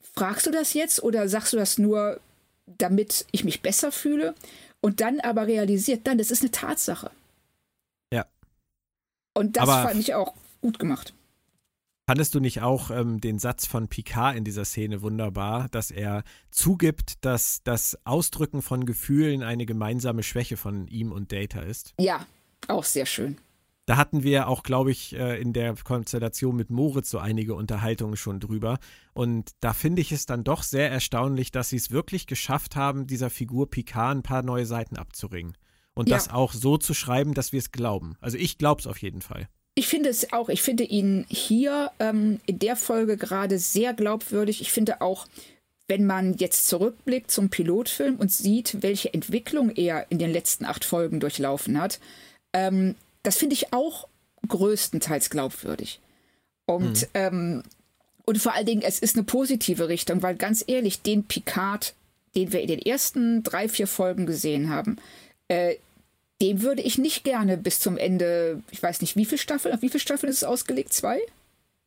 fragst 0.00 0.46
du 0.46 0.50
das 0.50 0.74
jetzt 0.74 1.02
oder 1.02 1.28
sagst 1.28 1.52
du 1.52 1.56
das 1.56 1.78
nur, 1.78 2.20
damit 2.66 3.26
ich 3.32 3.44
mich 3.44 3.62
besser 3.62 3.92
fühle? 3.92 4.34
Und 4.80 5.00
dann 5.00 5.20
aber 5.20 5.46
realisiert, 5.46 6.06
dann, 6.06 6.18
das 6.18 6.30
ist 6.30 6.42
eine 6.42 6.50
Tatsache. 6.50 7.10
Ja. 8.12 8.26
Und 9.32 9.56
das 9.56 9.68
aber 9.68 9.88
fand 9.88 10.00
ich 10.00 10.14
auch 10.14 10.34
gut 10.60 10.78
gemacht. 10.78 11.14
Fandest 12.06 12.34
du 12.34 12.40
nicht 12.40 12.60
auch 12.60 12.90
ähm, 12.90 13.18
den 13.18 13.38
Satz 13.38 13.66
von 13.66 13.88
Picard 13.88 14.36
in 14.36 14.44
dieser 14.44 14.66
Szene 14.66 15.00
wunderbar, 15.00 15.68
dass 15.70 15.90
er 15.90 16.22
zugibt, 16.50 17.24
dass 17.24 17.62
das 17.62 17.98
Ausdrücken 18.04 18.60
von 18.60 18.84
Gefühlen 18.84 19.42
eine 19.42 19.64
gemeinsame 19.64 20.22
Schwäche 20.22 20.58
von 20.58 20.86
ihm 20.88 21.12
und 21.12 21.32
Data 21.32 21.60
ist? 21.60 21.94
Ja, 21.98 22.26
auch 22.68 22.84
sehr 22.84 23.06
schön. 23.06 23.38
Da 23.86 23.96
hatten 23.98 24.22
wir 24.22 24.48
auch, 24.48 24.62
glaube 24.62 24.90
ich, 24.90 25.14
äh, 25.14 25.40
in 25.40 25.52
der 25.52 25.74
Konstellation 25.74 26.56
mit 26.56 26.70
Moritz 26.70 27.10
so 27.10 27.18
einige 27.18 27.54
Unterhaltungen 27.54 28.16
schon 28.16 28.40
drüber. 28.40 28.78
Und 29.12 29.50
da 29.60 29.74
finde 29.74 30.00
ich 30.00 30.10
es 30.10 30.24
dann 30.24 30.42
doch 30.42 30.62
sehr 30.62 30.90
erstaunlich, 30.90 31.50
dass 31.50 31.68
sie 31.68 31.76
es 31.76 31.90
wirklich 31.90 32.26
geschafft 32.26 32.76
haben, 32.76 33.06
dieser 33.06 33.28
Figur 33.28 33.68
Picard 33.68 34.16
ein 34.16 34.22
paar 34.22 34.42
neue 34.42 34.64
Seiten 34.64 34.96
abzuringen. 34.96 35.54
Und 35.94 36.08
ja. 36.08 36.16
das 36.16 36.30
auch 36.30 36.52
so 36.52 36.78
zu 36.78 36.94
schreiben, 36.94 37.34
dass 37.34 37.52
wir 37.52 37.58
es 37.58 37.72
glauben. 37.72 38.16
Also 38.20 38.38
ich 38.38 38.58
glaube 38.58 38.80
es 38.80 38.86
auf 38.86 38.98
jeden 38.98 39.20
Fall. 39.20 39.48
Ich 39.76 39.88
finde 39.88 40.08
es 40.08 40.32
auch, 40.32 40.48
ich 40.48 40.62
finde 40.62 40.84
ihn 40.84 41.26
hier 41.28 41.90
ähm, 41.98 42.40
in 42.46 42.60
der 42.60 42.76
Folge 42.76 43.16
gerade 43.16 43.58
sehr 43.58 43.92
glaubwürdig. 43.92 44.60
Ich 44.60 44.72
finde 44.72 45.00
auch, 45.00 45.26
wenn 45.88 46.06
man 46.06 46.34
jetzt 46.34 46.68
zurückblickt 46.68 47.30
zum 47.30 47.50
Pilotfilm 47.50 48.16
und 48.16 48.32
sieht, 48.32 48.82
welche 48.82 49.12
Entwicklung 49.12 49.70
er 49.70 50.10
in 50.10 50.18
den 50.18 50.32
letzten 50.32 50.64
acht 50.64 50.84
Folgen 50.84 51.20
durchlaufen 51.20 51.80
hat, 51.80 52.00
ähm, 52.52 52.94
das 53.24 53.36
finde 53.36 53.54
ich 53.54 53.72
auch 53.72 54.06
größtenteils 54.46 55.30
glaubwürdig. 55.30 55.98
Und, 56.66 57.02
mhm. 57.02 57.08
ähm, 57.14 57.62
und 58.24 58.38
vor 58.38 58.54
allen 58.54 58.66
Dingen, 58.66 58.82
es 58.82 59.00
ist 59.00 59.16
eine 59.16 59.24
positive 59.24 59.88
Richtung, 59.88 60.22
weil 60.22 60.36
ganz 60.36 60.64
ehrlich, 60.66 61.02
den 61.02 61.24
Picard, 61.24 61.94
den 62.36 62.52
wir 62.52 62.60
in 62.60 62.68
den 62.68 62.78
ersten 62.78 63.42
drei, 63.42 63.68
vier 63.68 63.86
Folgen 63.86 64.26
gesehen 64.26 64.70
haben, 64.70 64.98
äh, 65.48 65.76
dem 66.40 66.62
würde 66.62 66.82
ich 66.82 66.98
nicht 66.98 67.24
gerne 67.24 67.56
bis 67.56 67.80
zum 67.80 67.96
Ende, 67.96 68.62
ich 68.70 68.82
weiß 68.82 69.00
nicht, 69.00 69.16
wie 69.16 69.24
viele 69.24 69.38
Staffeln, 69.38 69.74
auf 69.74 69.82
wie 69.82 69.88
viele 69.88 70.00
Staffeln 70.00 70.30
ist 70.30 70.38
es 70.38 70.44
ausgelegt? 70.44 70.92
Zwei? 70.92 71.20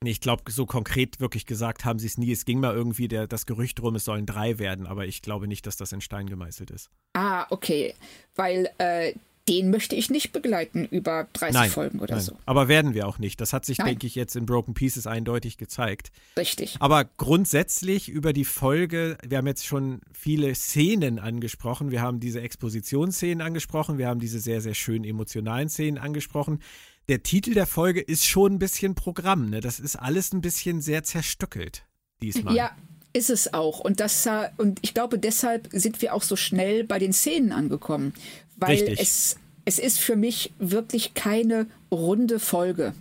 Ich 0.04 0.22
glaube, 0.22 0.52
so 0.52 0.66
konkret 0.66 1.20
wirklich 1.20 1.46
gesagt 1.48 1.84
haben 1.84 1.98
sie 1.98 2.06
es 2.06 2.18
nie. 2.18 2.32
Es 2.32 2.46
ging 2.46 2.60
mal 2.60 2.74
irgendwie 2.74 3.08
der, 3.08 3.28
das 3.28 3.48
Gerücht 3.48 3.82
rum, 3.82 3.96
es 3.96 4.06
sollen 4.06 4.28
drei 4.28 4.60
werden, 4.60 4.86
aber 4.86 5.06
ich 5.06 5.22
glaube 5.22 5.48
nicht, 5.48 5.66
dass 5.66 5.76
das 5.76 5.92
in 5.92 6.02
Stein 6.02 6.28
gemeißelt 6.28 6.70
ist. 6.70 6.90
Ah, 7.14 7.48
okay. 7.50 7.96
Weil 8.36 8.70
äh, 8.78 9.14
den 9.48 9.70
möchte 9.70 9.96
ich 9.96 10.10
nicht 10.10 10.32
begleiten 10.34 10.86
über 10.86 11.28
30 11.34 11.54
nein, 11.54 11.70
Folgen 11.70 12.00
oder 12.00 12.16
nein. 12.16 12.24
so. 12.24 12.38
Aber 12.46 12.68
werden 12.68 12.94
wir 12.94 13.08
auch 13.08 13.18
nicht. 13.18 13.40
Das 13.40 13.54
hat 13.54 13.66
sich, 13.66 13.78
nein. 13.78 13.88
denke 13.88 14.08
ich, 14.08 14.16
jetzt 14.16 14.36
in 14.36 14.46
Broken 14.46 14.74
Pieces 14.74 15.08
eindeutig 15.08 15.58
gezeigt. 15.58 16.12
Richtig. 16.36 16.78
Aber 16.80 17.06
grundsätzlich 17.06 18.10
über 18.10 18.34
die 18.34 18.46
Folge, 18.46 19.18
wir 19.26 19.38
haben 19.38 19.48
jetzt 19.48 19.66
schon 19.66 20.02
viele 20.12 20.54
Szenen 20.56 21.20
angesprochen. 21.20 21.92
Wir 21.92 22.02
haben 22.02 22.20
diese 22.20 22.42
Expositionsszenen 22.42 23.42
angesprochen. 23.42 23.98
Wir 23.98 24.08
haben 24.08 24.20
diese 24.20 24.40
sehr, 24.40 24.62
sehr 24.62 24.74
schönen 24.74 25.06
emotionalen 25.06 25.70
Szenen 25.70 25.98
angesprochen. 25.98 26.60
Der 27.08 27.24
Titel 27.24 27.54
der 27.54 27.68
Folge 27.68 28.02
ist 28.02 28.26
schon 28.26 28.56
ein 28.56 28.60
bisschen 28.60 28.96
Programm. 28.96 29.50
Ne? 29.50 29.62
Das 29.62 29.80
ist 29.80 29.96
alles 29.96 30.34
ein 30.34 30.42
bisschen 30.42 30.82
sehr 30.82 31.04
zerstückelt 31.04 31.86
diesmal. 32.22 32.54
Ja, 32.54 32.72
ist 33.14 33.30
es 33.30 33.54
auch. 33.54 33.80
Und, 33.80 34.00
das, 34.00 34.28
und 34.58 34.80
ich 34.82 34.94
glaube, 34.94 35.18
deshalb 35.18 35.70
sind 35.72 36.02
wir 36.02 36.14
auch 36.14 36.24
so 36.24 36.36
schnell 36.36 36.84
bei 36.84 37.00
den 37.00 37.14
Szenen 37.14 37.52
angekommen. 37.52 38.14
Weil 38.58 38.96
es, 38.98 39.38
es 39.66 39.80
ist 39.80 40.00
für 40.00 40.16
mich 40.16 40.54
wirklich 40.60 41.14
keine 41.14 41.68
runde 41.92 42.40
Folge. 42.40 42.94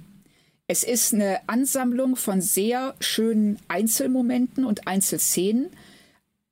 Es 0.68 0.82
ist 0.82 1.14
eine 1.14 1.40
Ansammlung 1.48 2.16
von 2.16 2.40
sehr 2.40 2.94
schönen 3.00 3.58
Einzelmomenten 3.68 4.64
und 4.64 4.88
Einzelszenen, 4.88 5.68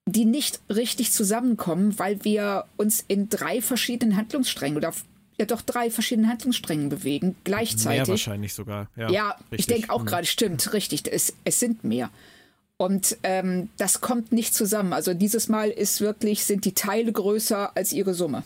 die 0.07 0.25
nicht 0.25 0.61
richtig 0.69 1.13
zusammenkommen, 1.13 1.99
weil 1.99 2.25
wir 2.25 2.67
uns 2.77 3.05
in 3.09 3.29
drei 3.29 3.61
verschiedenen 3.61 4.17
Handlungssträngen 4.17 4.77
oder 4.77 4.93
ja 5.39 5.47
doch 5.47 5.63
drei 5.63 5.91
verschiedenen 5.91 6.31
Handlungssträngen 6.31 6.89
bewegen, 6.89 7.35
gleichzeitig. 7.43 7.99
Mehr 7.99 8.09
wahrscheinlich 8.09 8.55
sogar. 8.55 8.89
Ja, 8.97 9.11
ja 9.11 9.37
ich 9.51 9.67
denke 9.67 9.91
auch 9.91 10.03
mhm. 10.03 10.07
gerade, 10.07 10.27
stimmt, 10.27 10.73
richtig, 10.73 11.03
es, 11.11 11.35
es 11.45 11.59
sind 11.59 11.85
mehr. 11.85 12.11
Und 12.77 13.17
ähm, 13.23 13.69
das 13.77 14.01
kommt 14.01 14.33
nicht 14.33 14.55
zusammen. 14.55 14.93
Also 14.93 15.15
dieses 15.15 15.49
Mal 15.49 15.71
ist 15.71 16.01
wirklich, 16.01 16.45
sind 16.45 16.65
die 16.65 16.75
Teile 16.75 17.13
größer 17.13 17.77
als 17.77 17.93
ihre 17.93 18.15
Summe. 18.15 18.43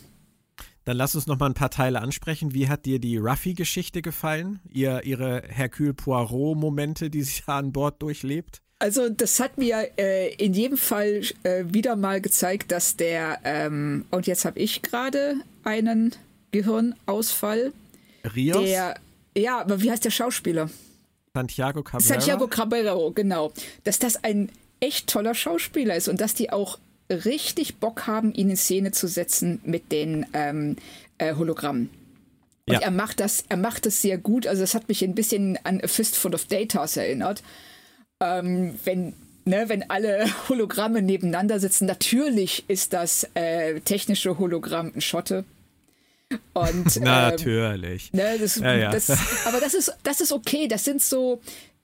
Dann 0.89 0.97
lass 0.97 1.15
uns 1.15 1.27
noch 1.27 1.39
mal 1.39 1.45
ein 1.45 1.53
paar 1.55 1.69
Teile 1.69 2.01
ansprechen. 2.01 2.55
Wie 2.55 2.71
hat 2.71 2.87
dir 2.87 2.99
die 2.99 3.19
Ruffy-Geschichte 3.19 4.01
gefallen? 4.01 4.59
Ihr, 4.73 5.05
ihre 5.05 5.43
Hercule 5.47 5.93
Poirot-Momente, 5.93 7.11
die 7.11 7.21
sie 7.21 7.43
an 7.45 7.73
Bord 7.73 8.01
durchlebt? 8.01 8.63
Also 8.79 9.11
das 9.11 9.39
hat 9.39 9.59
mir 9.59 9.91
äh, 9.99 10.33
in 10.37 10.55
jedem 10.55 10.79
Fall 10.79 11.25
äh, 11.43 11.65
wieder 11.67 11.95
mal 11.95 12.23
gezeigt, 12.23 12.73
dass 12.73 12.97
der, 12.97 13.39
ähm, 13.45 14.07
und 14.11 14.27
jetzt 14.27 14.47
habe 14.47 14.59
ich 14.59 14.81
gerade 14.81 15.35
einen 15.63 16.15
Gehirnausfall. 16.53 17.75
Rios? 18.35 18.65
Der, 18.65 18.95
ja, 19.37 19.61
aber 19.61 19.83
wie 19.83 19.91
heißt 19.91 20.07
der 20.07 20.11
Schauspieler? 20.11 20.71
Santiago 21.35 21.83
Cabrera. 21.83 22.09
Santiago 22.09 22.47
Cabrera, 22.47 22.97
genau. 23.15 23.53
Dass 23.85 23.99
das 23.99 24.25
ein 24.25 24.51
echt 24.81 25.07
toller 25.07 25.35
Schauspieler 25.35 25.97
ist 25.97 26.09
und 26.09 26.23
dass 26.23 26.33
die 26.33 26.51
auch 26.51 26.79
richtig 27.11 27.77
Bock 27.77 28.07
haben, 28.07 28.33
ihn 28.33 28.51
in 28.51 28.57
Szene 28.57 28.93
zu 28.93 29.07
setzen 29.07 29.61
mit 29.65 29.93
den 29.93 30.27
ähm, 30.33 30.77
äh, 31.19 31.35
Hologrammen. 31.35 31.91
Und 32.67 32.75
ja. 32.75 32.81
er 32.81 32.91
macht 32.91 33.21
das, 33.21 33.45
er 33.49 33.57
macht 33.57 33.87
das 33.87 34.03
sehr 34.03 34.19
gut. 34.19 34.47
Also 34.47 34.63
das 34.63 34.75
hat 34.75 34.89
mich 34.89 35.03
ein 35.03 35.15
bisschen 35.15 35.59
an 35.65 35.81
A 35.83 35.89
Fistful 35.89 36.35
of 36.35 36.45
Datas 36.45 36.97
erinnert. 36.97 37.43
Ähm, 38.21 38.79
wenn, 38.85 39.15
ne, 39.47 39.69
wenn 39.69 39.89
alle 39.89 40.27
Hologramme 40.49 41.01
nebeneinander 41.01 41.61
sitzen, 41.61 41.87
natürlich 41.87 42.69
ist 42.69 42.93
das 42.93 43.29
äh, 43.35 43.81
technische 43.81 44.39
Hologramm 44.39 44.93
ein 44.95 45.01
Schotte. 45.01 45.45
Und, 46.53 46.97
ähm, 46.97 47.03
Natürlich. 47.05 48.13
Ne, 48.13 48.37
das, 48.39 48.57
ja, 48.57 48.75
ja. 48.75 48.91
Das, 48.91 49.11
aber 49.47 49.61
das 49.61 49.73
ist, 49.73 49.97
das 50.03 50.21
ist 50.21 50.33
okay. 50.33 50.69
Das 50.69 50.85
sind 50.85 51.01
so, 51.01 51.41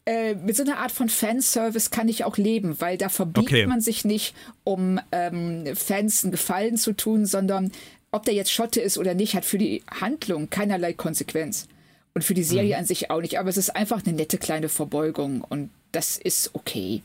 äh, 0.07 0.35
mit 0.35 0.57
so 0.57 0.63
einer 0.63 0.79
Art 0.79 0.93
von 0.93 1.09
Fanservice 1.09 1.91
kann 1.91 2.09
ich 2.09 2.25
auch 2.25 2.37
leben, 2.37 2.81
weil 2.81 2.99
da 2.99 3.09
verbiegt 3.09 3.49
okay. 3.49 3.67
man 3.67 3.81
sich 3.81 4.05
nicht, 4.05 4.35
um 4.63 5.01
ähm, 5.13 5.65
Fans 5.75 6.25
einen 6.25 6.33
Gefallen 6.33 6.77
zu 6.77 6.93
tun, 6.93 7.25
sondern 7.25 7.73
ob 8.11 8.25
der 8.25 8.35
jetzt 8.35 8.53
Schotte 8.53 8.81
ist 8.81 8.99
oder 8.99 9.15
nicht, 9.15 9.35
hat 9.35 9.45
für 9.45 9.59
die 9.59 9.83
Handlung 10.01 10.51
keinerlei 10.51 10.93
Konsequenz. 10.93 11.69
Und 12.13 12.23
für 12.23 12.35
die 12.35 12.45
Serie 12.45 12.75
mhm. 12.75 12.81
an 12.81 12.85
sich 12.85 13.11
auch 13.11 13.21
nicht. 13.21 13.41
Aber 13.41 13.49
es 13.49 13.57
ist 13.57 13.75
einfach 13.75 14.05
eine 14.05 14.15
nette 14.15 14.39
kleine 14.39 14.69
Verbeugung 14.69 15.41
und 15.41 15.71
das 15.91 16.17
ist 16.17 16.51
okay. 16.55 17.03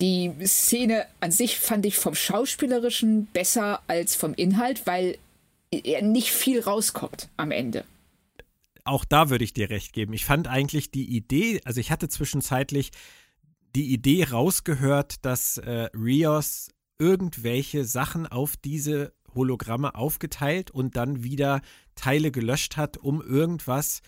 Die 0.00 0.32
Szene 0.44 1.06
an 1.18 1.32
sich 1.32 1.58
fand 1.58 1.84
ich 1.84 1.96
vom 1.96 2.14
Schauspielerischen 2.14 3.26
besser 3.26 3.82
als 3.88 4.14
vom 4.14 4.34
Inhalt, 4.34 4.86
weil 4.86 5.18
nicht 5.72 6.30
viel 6.30 6.60
rauskommt 6.60 7.28
am 7.36 7.50
Ende. 7.50 7.84
Auch 8.84 9.04
da 9.04 9.30
würde 9.30 9.44
ich 9.44 9.52
dir 9.52 9.70
recht 9.70 9.92
geben. 9.92 10.12
Ich 10.12 10.24
fand 10.24 10.48
eigentlich 10.48 10.90
die 10.90 11.16
Idee, 11.16 11.60
also 11.64 11.80
ich 11.80 11.90
hatte 11.90 12.08
zwischenzeitlich 12.08 12.90
die 13.74 13.92
Idee 13.92 14.24
rausgehört, 14.24 15.24
dass 15.24 15.58
äh, 15.58 15.88
Rios 15.94 16.68
irgendwelche 16.98 17.84
Sachen 17.84 18.26
auf 18.26 18.56
diese 18.56 19.12
Hologramme 19.34 19.94
aufgeteilt 19.94 20.70
und 20.70 20.96
dann 20.96 21.22
wieder 21.22 21.60
Teile 21.94 22.30
gelöscht 22.30 22.76
hat, 22.76 22.98
um 22.98 23.22
irgendwas 23.22 24.02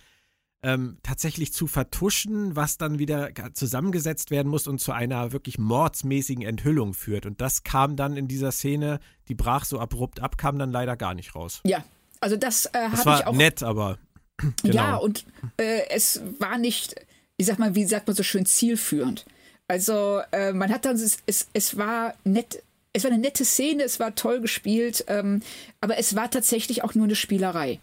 ähm, 0.64 0.98
tatsächlich 1.02 1.52
zu 1.52 1.66
vertuschen, 1.66 2.54
was 2.54 2.78
dann 2.78 2.98
wieder 2.98 3.30
zusammengesetzt 3.52 4.30
werden 4.30 4.48
muss 4.48 4.66
und 4.66 4.80
zu 4.80 4.92
einer 4.92 5.32
wirklich 5.32 5.58
mordsmäßigen 5.58 6.44
Enthüllung 6.44 6.94
führt. 6.94 7.26
Und 7.26 7.40
das 7.40 7.64
kam 7.64 7.96
dann 7.96 8.16
in 8.16 8.28
dieser 8.28 8.52
Szene, 8.52 9.00
die 9.28 9.34
brach 9.34 9.64
so 9.64 9.80
abrupt 9.80 10.20
ab, 10.20 10.38
kam 10.38 10.58
dann 10.58 10.70
leider 10.70 10.96
gar 10.96 11.14
nicht 11.14 11.34
raus. 11.34 11.60
Ja, 11.64 11.84
also 12.20 12.36
das 12.36 12.66
äh, 12.66 12.88
habe 12.90 13.18
ich 13.18 13.26
auch. 13.26 13.34
nett, 13.34 13.62
aber. 13.62 13.98
Genau. 14.62 14.74
Ja, 14.74 14.96
und 14.96 15.24
äh, 15.56 15.88
es 15.90 16.20
war 16.38 16.58
nicht, 16.58 16.96
ich 17.36 17.46
sag 17.46 17.58
mal, 17.58 17.74
wie 17.74 17.84
sagt 17.84 18.06
man 18.06 18.16
so 18.16 18.22
schön, 18.22 18.46
zielführend. 18.46 19.24
Also 19.68 20.20
äh, 20.32 20.52
man 20.52 20.70
hat 20.70 20.84
dann, 20.84 20.96
es, 20.96 21.18
es, 21.26 21.48
es 21.52 21.76
war 21.76 22.14
nett, 22.24 22.62
es 22.92 23.04
war 23.04 23.10
eine 23.10 23.20
nette 23.20 23.44
Szene, 23.44 23.84
es 23.84 24.00
war 24.00 24.14
toll 24.14 24.40
gespielt, 24.40 25.04
ähm, 25.08 25.42
aber 25.80 25.98
es 25.98 26.16
war 26.16 26.30
tatsächlich 26.30 26.82
auch 26.82 26.94
nur 26.94 27.04
eine 27.04 27.14
Spielerei 27.14 27.78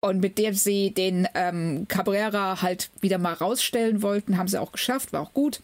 und 0.00 0.20
mit 0.20 0.38
der 0.38 0.54
sie 0.54 0.92
den 0.92 1.28
ähm, 1.34 1.86
Cabrera 1.88 2.62
halt 2.62 2.90
wieder 3.00 3.18
mal 3.18 3.32
rausstellen 3.32 4.02
wollten, 4.02 4.38
haben 4.38 4.48
sie 4.48 4.60
auch 4.60 4.72
geschafft, 4.72 5.12
war 5.12 5.22
auch 5.22 5.32
gut. 5.32 5.60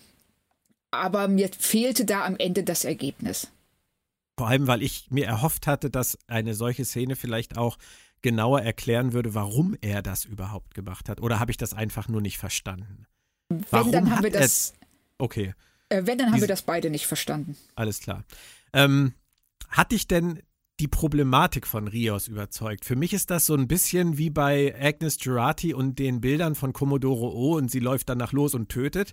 Aber 0.91 1.29
mir 1.29 1.49
fehlte 1.59 2.05
da 2.05 2.25
am 2.25 2.37
Ende 2.37 2.65
das 2.65 2.85
Ergebnis. 2.85 3.49
Vor 4.39 4.49
allem, 4.49 4.67
weil 4.67 4.83
ich 4.83 5.07
mir 5.11 5.27
erhofft 5.27 5.67
hatte, 5.67 5.91
dass 5.91 6.19
eine 6.27 6.55
solche 6.55 6.85
Szene 6.85 7.17
vielleicht 7.17 7.57
auch 7.57 7.79
genauer 8.23 8.63
erklären 8.63 9.13
würde, 9.13 9.35
warum 9.35 9.77
er 9.81 10.03
das 10.03 10.25
überhaupt 10.25 10.75
gemacht 10.75 11.09
hat. 11.09 11.21
Oder 11.21 11.41
habe 11.41 11.51
ich 11.51 11.57
das 11.57 11.75
einfach 11.75 12.09
nur 12.09 12.21
nicht 12.21 12.39
verstanden? 12.39 13.07
Wenn, 13.49 13.65
warum 13.71 13.93
dann 13.93 14.11
haben 14.11 14.23
wir 14.23 14.31
das. 14.31 14.73
okay. 15.19 15.55
Äh, 15.89 16.03
wenn, 16.07 16.19
dann 16.19 16.29
haben 16.29 16.35
Diese, 16.35 16.45
wir 16.45 16.49
das 16.49 16.63
beide 16.63 16.89
nicht 16.89 17.07
verstanden. 17.07 17.57
Alles 17.75 18.01
klar. 18.01 18.25
Ähm, 18.73 19.15
hatte 19.69 19.95
ich 19.95 20.07
denn 20.07 20.41
die 20.81 20.89
Problematik 20.89 21.67
von 21.67 21.87
Rios 21.87 22.29
überzeugt. 22.29 22.85
Für 22.85 22.97
mich 22.97 23.13
ist 23.13 23.31
das 23.31 23.47
so 23.47 23.55
ein 23.55 23.69
bisschen 23.69 24.19
wie 24.19 24.31
bei 24.31 24.75
Agnes 24.81 25.19
Girardi 25.19 25.75
und 25.75 25.99
den 25.99 26.21
Bildern 26.21 26.55
von 26.55 26.73
Commodoro 26.73 27.29
O 27.29 27.57
und 27.57 27.71
sie 27.71 27.79
läuft 27.79 28.09
danach 28.09 28.33
los 28.33 28.55
und 28.55 28.69
tötet. 28.69 29.13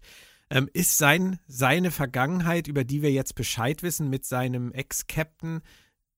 Ähm, 0.50 0.68
ist 0.74 0.98
sein, 0.98 1.38
seine 1.48 1.92
Vergangenheit, 1.92 2.68
über 2.68 2.84
die 2.84 3.04
wir 3.04 3.12
jetzt 3.12 3.36
Bescheid 3.36 3.84
wissen 3.84 4.10
mit 4.10 4.26
seinem 4.26 4.72
Ex-Captain, 4.72 5.62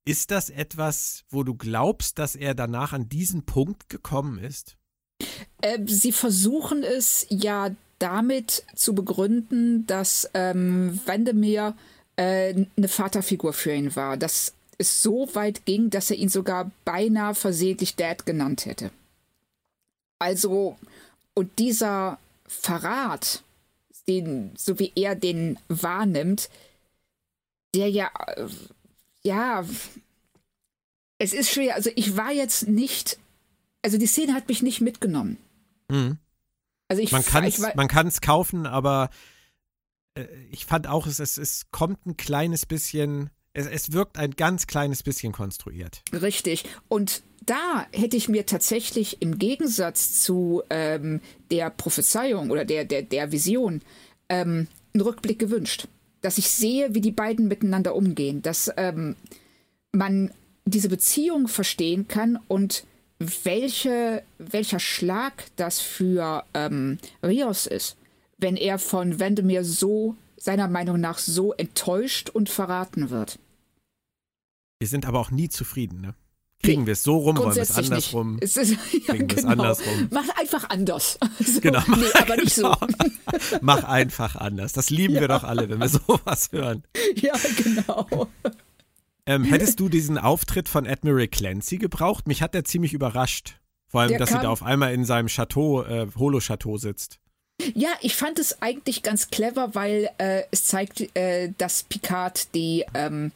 ist 0.05 0.31
das 0.31 0.49
etwas, 0.49 1.23
wo 1.29 1.43
du 1.43 1.55
glaubst, 1.55 2.19
dass 2.19 2.35
er 2.35 2.55
danach 2.55 2.93
an 2.93 3.09
diesen 3.09 3.43
Punkt 3.43 3.89
gekommen 3.89 4.39
ist? 4.39 4.77
Äh, 5.61 5.79
sie 5.85 6.11
versuchen 6.11 6.83
es 6.83 7.27
ja 7.29 7.75
damit 7.99 8.63
zu 8.75 8.95
begründen, 8.95 9.85
dass 9.85 10.29
ähm, 10.33 10.99
Vandermeer 11.05 11.75
äh, 12.15 12.65
eine 12.75 12.87
Vaterfigur 12.87 13.53
für 13.53 13.73
ihn 13.73 13.95
war. 13.95 14.17
Das 14.17 14.53
es 14.81 15.03
so 15.03 15.29
weit 15.35 15.65
ging, 15.65 15.91
dass 15.91 16.09
er 16.09 16.17
ihn 16.17 16.29
sogar 16.29 16.71
beinahe 16.83 17.35
versehentlich 17.35 17.95
Dad 17.95 18.25
genannt 18.25 18.65
hätte. 18.65 18.89
Also, 20.19 20.77
und 21.35 21.59
dieser 21.59 22.19
Verrat, 22.47 23.43
den, 24.07 24.51
so 24.57 24.79
wie 24.79 24.91
er 24.95 25.15
den 25.15 25.59
wahrnimmt, 25.67 26.49
der 27.75 27.89
ja, 27.89 28.09
äh, 28.35 28.47
ja, 29.23 29.65
es 31.17 31.33
ist 31.33 31.51
schwer. 31.51 31.75
Also, 31.75 31.89
ich 31.95 32.17
war 32.17 32.31
jetzt 32.31 32.67
nicht, 32.67 33.19
also 33.81 33.97
die 33.97 34.07
Szene 34.07 34.33
hat 34.33 34.47
mich 34.47 34.61
nicht 34.61 34.81
mitgenommen. 34.81 35.37
Mhm. 35.89 36.17
Also 36.87 37.01
ich, 37.01 37.11
man 37.13 37.23
kann 37.23 38.07
es 38.07 38.19
kaufen, 38.19 38.65
aber 38.65 39.11
äh, 40.15 40.25
ich 40.51 40.65
fand 40.65 40.87
auch, 40.87 41.07
es, 41.07 41.19
es, 41.19 41.37
es 41.37 41.71
kommt 41.71 42.05
ein 42.05 42.17
kleines 42.17 42.65
bisschen 42.65 43.29
es, 43.53 43.67
es 43.67 43.91
wirkt 43.91 44.17
ein 44.17 44.31
ganz 44.31 44.67
kleines 44.67 45.03
bisschen 45.03 45.33
konstruiert. 45.33 46.03
Richtig. 46.13 46.65
Und 46.87 47.23
da 47.45 47.85
hätte 47.91 48.17
ich 48.17 48.29
mir 48.29 48.45
tatsächlich 48.45 49.21
im 49.21 49.39
Gegensatz 49.39 50.21
zu 50.21 50.63
ähm, 50.69 51.21
der 51.49 51.69
Prophezeiung 51.69 52.51
oder 52.51 52.65
der, 52.65 52.85
der, 52.85 53.01
der 53.01 53.31
Vision 53.31 53.81
ähm, 54.29 54.67
einen 54.93 55.01
Rückblick 55.01 55.39
gewünscht. 55.39 55.87
Dass 56.21 56.37
ich 56.37 56.49
sehe, 56.49 56.93
wie 56.93 57.01
die 57.01 57.11
beiden 57.11 57.47
miteinander 57.47 57.95
umgehen, 57.95 58.41
dass 58.41 58.71
ähm, 58.77 59.15
man 59.91 60.31
diese 60.65 60.89
Beziehung 60.89 61.47
verstehen 61.47 62.07
kann 62.07 62.39
und 62.47 62.85
welche, 63.19 64.23
welcher 64.37 64.79
Schlag 64.79 65.45
das 65.55 65.79
für 65.79 66.43
ähm, 66.53 66.97
Rios 67.23 67.67
ist, 67.67 67.97
wenn 68.37 68.55
er 68.55 68.79
von 68.79 69.19
Vendemir 69.19 69.63
so 69.63 70.15
seiner 70.37 70.67
Meinung 70.67 70.99
nach 70.99 71.19
so 71.19 71.53
enttäuscht 71.53 72.29
und 72.29 72.49
verraten 72.49 73.09
wird. 73.09 73.37
Wir 74.79 74.87
sind 74.87 75.05
aber 75.05 75.19
auch 75.19 75.29
nie 75.29 75.49
zufrieden, 75.49 76.01
ne? 76.01 76.15
Kriegen 76.61 76.85
wir 76.85 76.93
es 76.93 77.03
so 77.03 77.17
rum, 77.17 77.37
wollen 77.37 77.55
wir 77.55 77.61
es 77.61 77.75
andersrum? 77.75 78.37
Es 78.41 78.57
ist, 78.57 78.71
ja, 79.07 79.13
kriegen 79.13 79.27
genau. 79.27 79.49
andersrum? 79.49 80.09
Mach 80.11 80.29
einfach 80.37 80.69
anders. 80.69 81.17
So, 81.39 81.59
Genau, 81.59 81.81
nee, 81.87 82.05
aber 82.19 82.35
nicht 82.37 82.53
so. 82.53 82.75
Mach 83.61 83.83
einfach 83.83 84.35
anders. 84.35 84.73
Das 84.73 84.89
lieben 84.89 85.15
wir 85.15 85.27
doch 85.27 85.43
alle, 85.43 85.69
wenn 85.69 85.79
wir 85.79 85.89
sowas 85.89 86.49
hören. 86.51 86.83
Ja, 87.15 87.33
genau. 87.57 88.27
Ähm, 89.25 89.43
hättest 89.43 89.79
du 89.79 89.89
diesen 89.89 90.17
Auftritt 90.17 90.69
von 90.69 90.87
Admiral 90.87 91.27
Clancy 91.27 91.77
gebraucht? 91.77 92.27
Mich 92.27 92.41
hat 92.41 92.53
der 92.53 92.63
ziemlich 92.63 92.93
überrascht. 92.93 93.59
Vor 93.87 94.01
allem, 94.01 94.09
Der 94.09 94.19
dass 94.19 94.29
sie 94.29 94.39
da 94.39 94.49
auf 94.49 94.63
einmal 94.63 94.93
in 94.93 95.03
seinem 95.03 95.27
Chateau, 95.27 95.83
äh, 95.83 96.07
Holo-Chateau 96.17 96.77
sitzt. 96.77 97.19
Ja, 97.75 97.89
ich 98.01 98.15
fand 98.15 98.39
es 98.39 98.61
eigentlich 98.61 99.03
ganz 99.03 99.29
clever, 99.29 99.75
weil 99.75 100.09
äh, 100.17 100.43
es 100.51 100.65
zeigt, 100.65 101.15
äh, 101.15 101.51
dass 101.57 101.83
Picard 101.83 102.53
die, 102.55 102.85
ähm, 102.93 103.31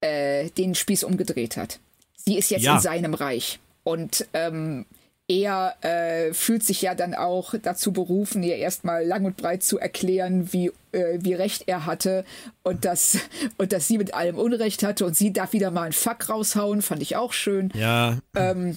äh, 0.00 0.50
den 0.50 0.74
Spieß 0.74 1.04
umgedreht 1.04 1.56
hat. 1.56 1.78
Sie 2.24 2.36
ist 2.38 2.50
jetzt 2.50 2.62
Ja. 2.62 2.76
in 2.76 2.80
seinem 2.80 3.14
Reich. 3.14 3.58
Und 3.84 4.26
ähm, 4.34 4.86
er 5.28 5.76
äh, 5.82 6.32
fühlt 6.34 6.64
sich 6.64 6.82
ja 6.82 6.94
dann 6.94 7.14
auch 7.14 7.54
dazu 7.62 7.92
berufen, 7.92 8.42
ihr 8.42 8.56
erstmal 8.56 9.04
lang 9.06 9.24
und 9.24 9.36
breit 9.36 9.62
zu 9.62 9.78
erklären, 9.78 10.52
wie, 10.52 10.72
äh, 10.92 11.18
wie 11.20 11.34
recht 11.34 11.64
er 11.68 11.86
hatte 11.86 12.24
und 12.64 12.84
dass, 12.84 13.16
und 13.56 13.72
dass 13.72 13.86
sie 13.86 13.96
mit 13.96 14.12
allem 14.12 14.38
Unrecht 14.38 14.82
hatte 14.82 15.06
und 15.06 15.16
sie 15.16 15.32
darf 15.32 15.52
wieder 15.52 15.70
mal 15.70 15.84
einen 15.84 15.92
Fuck 15.92 16.28
raushauen, 16.28 16.82
fand 16.82 17.00
ich 17.02 17.14
auch 17.16 17.32
schön. 17.32 17.70
Ja, 17.74 18.18
Ähm, 18.34 18.76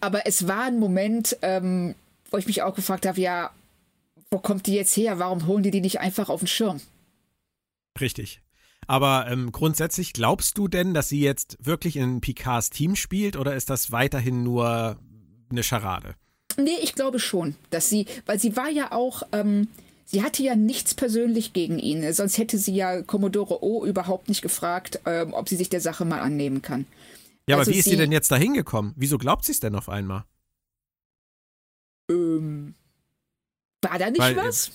aber 0.00 0.26
es 0.26 0.48
war 0.48 0.64
ein 0.64 0.80
Moment, 0.80 1.36
ähm, 1.42 1.94
wo 2.32 2.36
ich 2.36 2.46
mich 2.48 2.62
auch 2.62 2.74
gefragt 2.74 3.06
habe, 3.06 3.20
ja, 3.20 3.50
wo 4.30 4.38
kommt 4.38 4.66
die 4.66 4.74
jetzt 4.74 4.96
her? 4.96 5.20
Warum 5.20 5.46
holen 5.46 5.62
die 5.62 5.70
die 5.70 5.80
nicht 5.80 6.00
einfach 6.00 6.28
auf 6.28 6.40
den 6.40 6.48
Schirm? 6.48 6.80
richtig. 8.00 8.40
Aber 8.86 9.26
ähm, 9.28 9.50
grundsätzlich 9.52 10.12
glaubst 10.12 10.56
du 10.58 10.68
denn, 10.68 10.94
dass 10.94 11.08
sie 11.08 11.20
jetzt 11.20 11.56
wirklich 11.60 11.96
in 11.96 12.20
Picards 12.20 12.70
Team 12.70 12.94
spielt 12.96 13.36
oder 13.36 13.56
ist 13.56 13.68
das 13.70 13.90
weiterhin 13.90 14.42
nur 14.44 14.96
eine 15.50 15.62
Scharade? 15.62 16.14
Nee, 16.56 16.76
ich 16.82 16.94
glaube 16.94 17.18
schon, 17.18 17.56
dass 17.70 17.88
sie, 17.90 18.06
weil 18.26 18.38
sie 18.38 18.56
war 18.56 18.70
ja 18.70 18.92
auch, 18.92 19.22
ähm, 19.32 19.68
sie 20.04 20.22
hatte 20.22 20.42
ja 20.42 20.54
nichts 20.56 20.94
persönlich 20.94 21.52
gegen 21.52 21.78
ihn, 21.78 22.12
sonst 22.12 22.38
hätte 22.38 22.58
sie 22.58 22.74
ja 22.74 23.02
Commodore 23.02 23.62
O 23.62 23.84
überhaupt 23.84 24.28
nicht 24.28 24.40
gefragt, 24.42 25.00
ähm, 25.04 25.34
ob 25.34 25.48
sie 25.48 25.56
sich 25.56 25.68
der 25.68 25.80
Sache 25.80 26.04
mal 26.04 26.20
annehmen 26.20 26.62
kann. 26.62 26.86
Ja, 27.48 27.56
Also 27.58 27.68
aber 27.70 27.74
wie 27.74 27.78
ist 27.80 27.84
sie 27.84 27.90
sie- 27.90 27.96
denn 27.96 28.12
jetzt 28.12 28.30
da 28.30 28.36
hingekommen? 28.36 28.92
Wieso 28.96 29.18
glaubt 29.18 29.44
sie 29.44 29.52
es 29.52 29.60
denn 29.60 29.74
auf 29.74 29.88
einmal? 29.88 30.24
Ähm, 32.10 32.74
war 33.82 33.98
da 33.98 34.10
nicht 34.10 34.20
Weil, 34.20 34.34
äh, 34.34 34.36
was? 34.36 34.70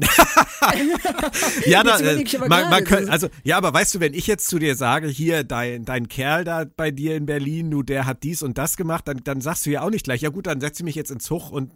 Ja, 1.66 1.82
da, 1.82 1.98
äh, 2.00 2.24
aber 2.36 2.48
man, 2.48 2.70
man 2.70 2.84
das- 2.84 3.08
also, 3.08 3.28
ja, 3.42 3.56
aber 3.56 3.72
weißt 3.72 3.94
du, 3.94 4.00
wenn 4.00 4.14
ich 4.14 4.26
jetzt 4.26 4.48
zu 4.48 4.58
dir 4.58 4.76
sage, 4.76 5.08
hier, 5.08 5.44
dein, 5.44 5.84
dein 5.84 6.08
Kerl 6.08 6.44
da 6.44 6.64
bei 6.64 6.90
dir 6.90 7.16
in 7.16 7.26
Berlin, 7.26 7.70
du, 7.70 7.82
der 7.82 8.06
hat 8.06 8.22
dies 8.22 8.42
und 8.42 8.58
das 8.58 8.76
gemacht, 8.76 9.06
dann, 9.08 9.18
dann 9.24 9.40
sagst 9.40 9.66
du 9.66 9.70
ja 9.70 9.82
auch 9.82 9.90
nicht 9.90 10.04
gleich, 10.04 10.22
ja 10.22 10.30
gut, 10.30 10.46
dann 10.46 10.60
setze 10.60 10.80
ich 10.82 10.84
mich 10.84 10.94
jetzt 10.94 11.10
ins 11.10 11.24
Zug 11.24 11.50
und 11.50 11.72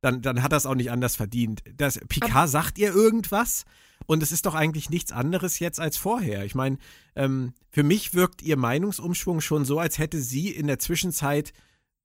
dann, 0.00 0.22
dann 0.22 0.42
hat 0.42 0.52
das 0.52 0.64
auch 0.66 0.74
nicht 0.76 0.90
anders 0.90 1.16
verdient. 1.16 1.62
Das, 1.76 1.98
Picard 2.08 2.48
sagt 2.48 2.78
ihr 2.78 2.94
irgendwas 2.94 3.64
und 4.06 4.22
es 4.22 4.30
ist 4.32 4.46
doch 4.46 4.54
eigentlich 4.54 4.90
nichts 4.90 5.10
anderes 5.12 5.58
jetzt 5.58 5.80
als 5.80 5.96
vorher. 5.96 6.44
Ich 6.44 6.54
meine, 6.54 6.78
ähm, 7.16 7.52
für 7.70 7.82
mich 7.82 8.14
wirkt 8.14 8.42
ihr 8.42 8.56
Meinungsumschwung 8.56 9.40
schon 9.40 9.64
so, 9.64 9.78
als 9.80 9.98
hätte 9.98 10.20
sie 10.20 10.50
in 10.50 10.66
der 10.68 10.78
Zwischenzeit 10.78 11.52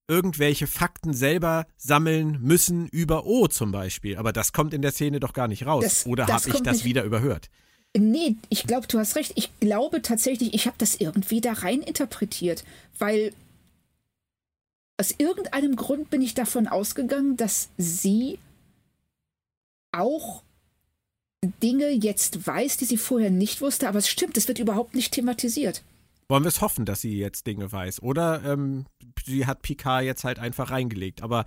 irgendwelche 0.08 0.68
Fakten 0.68 1.14
selber 1.14 1.66
sammeln 1.78 2.40
müssen 2.42 2.88
über 2.88 3.26
O 3.26 3.48
zum 3.48 3.72
Beispiel. 3.72 4.18
Aber 4.18 4.34
das 4.34 4.54
kommt 4.54 4.74
in 4.74 4.82
der 4.82 4.92
Szene 4.92 5.20
doch 5.20 5.34
gar 5.34 5.48
nicht 5.48 5.66
raus. 5.66 5.84
Das- 5.84 6.06
Oder 6.06 6.28
habe 6.28 6.50
ich 6.50 6.62
das 6.62 6.78
nicht- 6.78 6.86
wieder 6.86 7.04
überhört? 7.04 7.50
Nee, 7.96 8.36
ich 8.50 8.64
glaube, 8.66 8.88
du 8.88 8.98
hast 8.98 9.16
recht. 9.16 9.34
Ich 9.36 9.52
glaube 9.60 10.02
tatsächlich, 10.02 10.54
ich 10.56 10.66
habe 10.66 10.76
das 10.80 10.96
irgendwie 10.96 11.42
da 11.42 11.54
rein 11.54 11.82
interpretiert, 11.82 12.64
weil 12.98 13.34
aus 15.00 15.14
irgendeinem 15.18 15.76
Grund 15.76 16.10
bin 16.10 16.22
ich 16.22 16.34
davon 16.34 16.68
ausgegangen, 16.68 17.38
dass 17.38 17.70
sie 17.78 18.40
auch 19.92 20.44
Dinge 21.62 21.90
jetzt 21.90 22.48
weiß, 22.48 22.78
die 22.78 22.86
sie 22.86 22.98
vorher 22.98 23.30
nicht 23.30 23.62
wusste, 23.62 23.88
aber 23.88 24.00
es 24.00 24.08
stimmt, 24.08 24.38
es 24.38 24.48
wird 24.48 24.60
überhaupt 24.60 24.96
nicht 24.96 25.14
thematisiert. 25.14 25.84
Wollen 26.28 26.44
wir 26.44 26.50
es 26.50 26.62
hoffen, 26.62 26.86
dass 26.86 27.02
sie 27.02 27.18
jetzt 27.18 27.48
Dinge 27.48 27.72
weiß? 27.72 28.02
Oder 28.02 28.42
ähm, 28.46 28.86
sie 29.26 29.46
hat 29.46 29.62
Picard 29.62 30.04
jetzt 30.04 30.24
halt 30.24 30.40
einfach 30.40 30.72
reingelegt. 30.72 31.22
Aber 31.22 31.46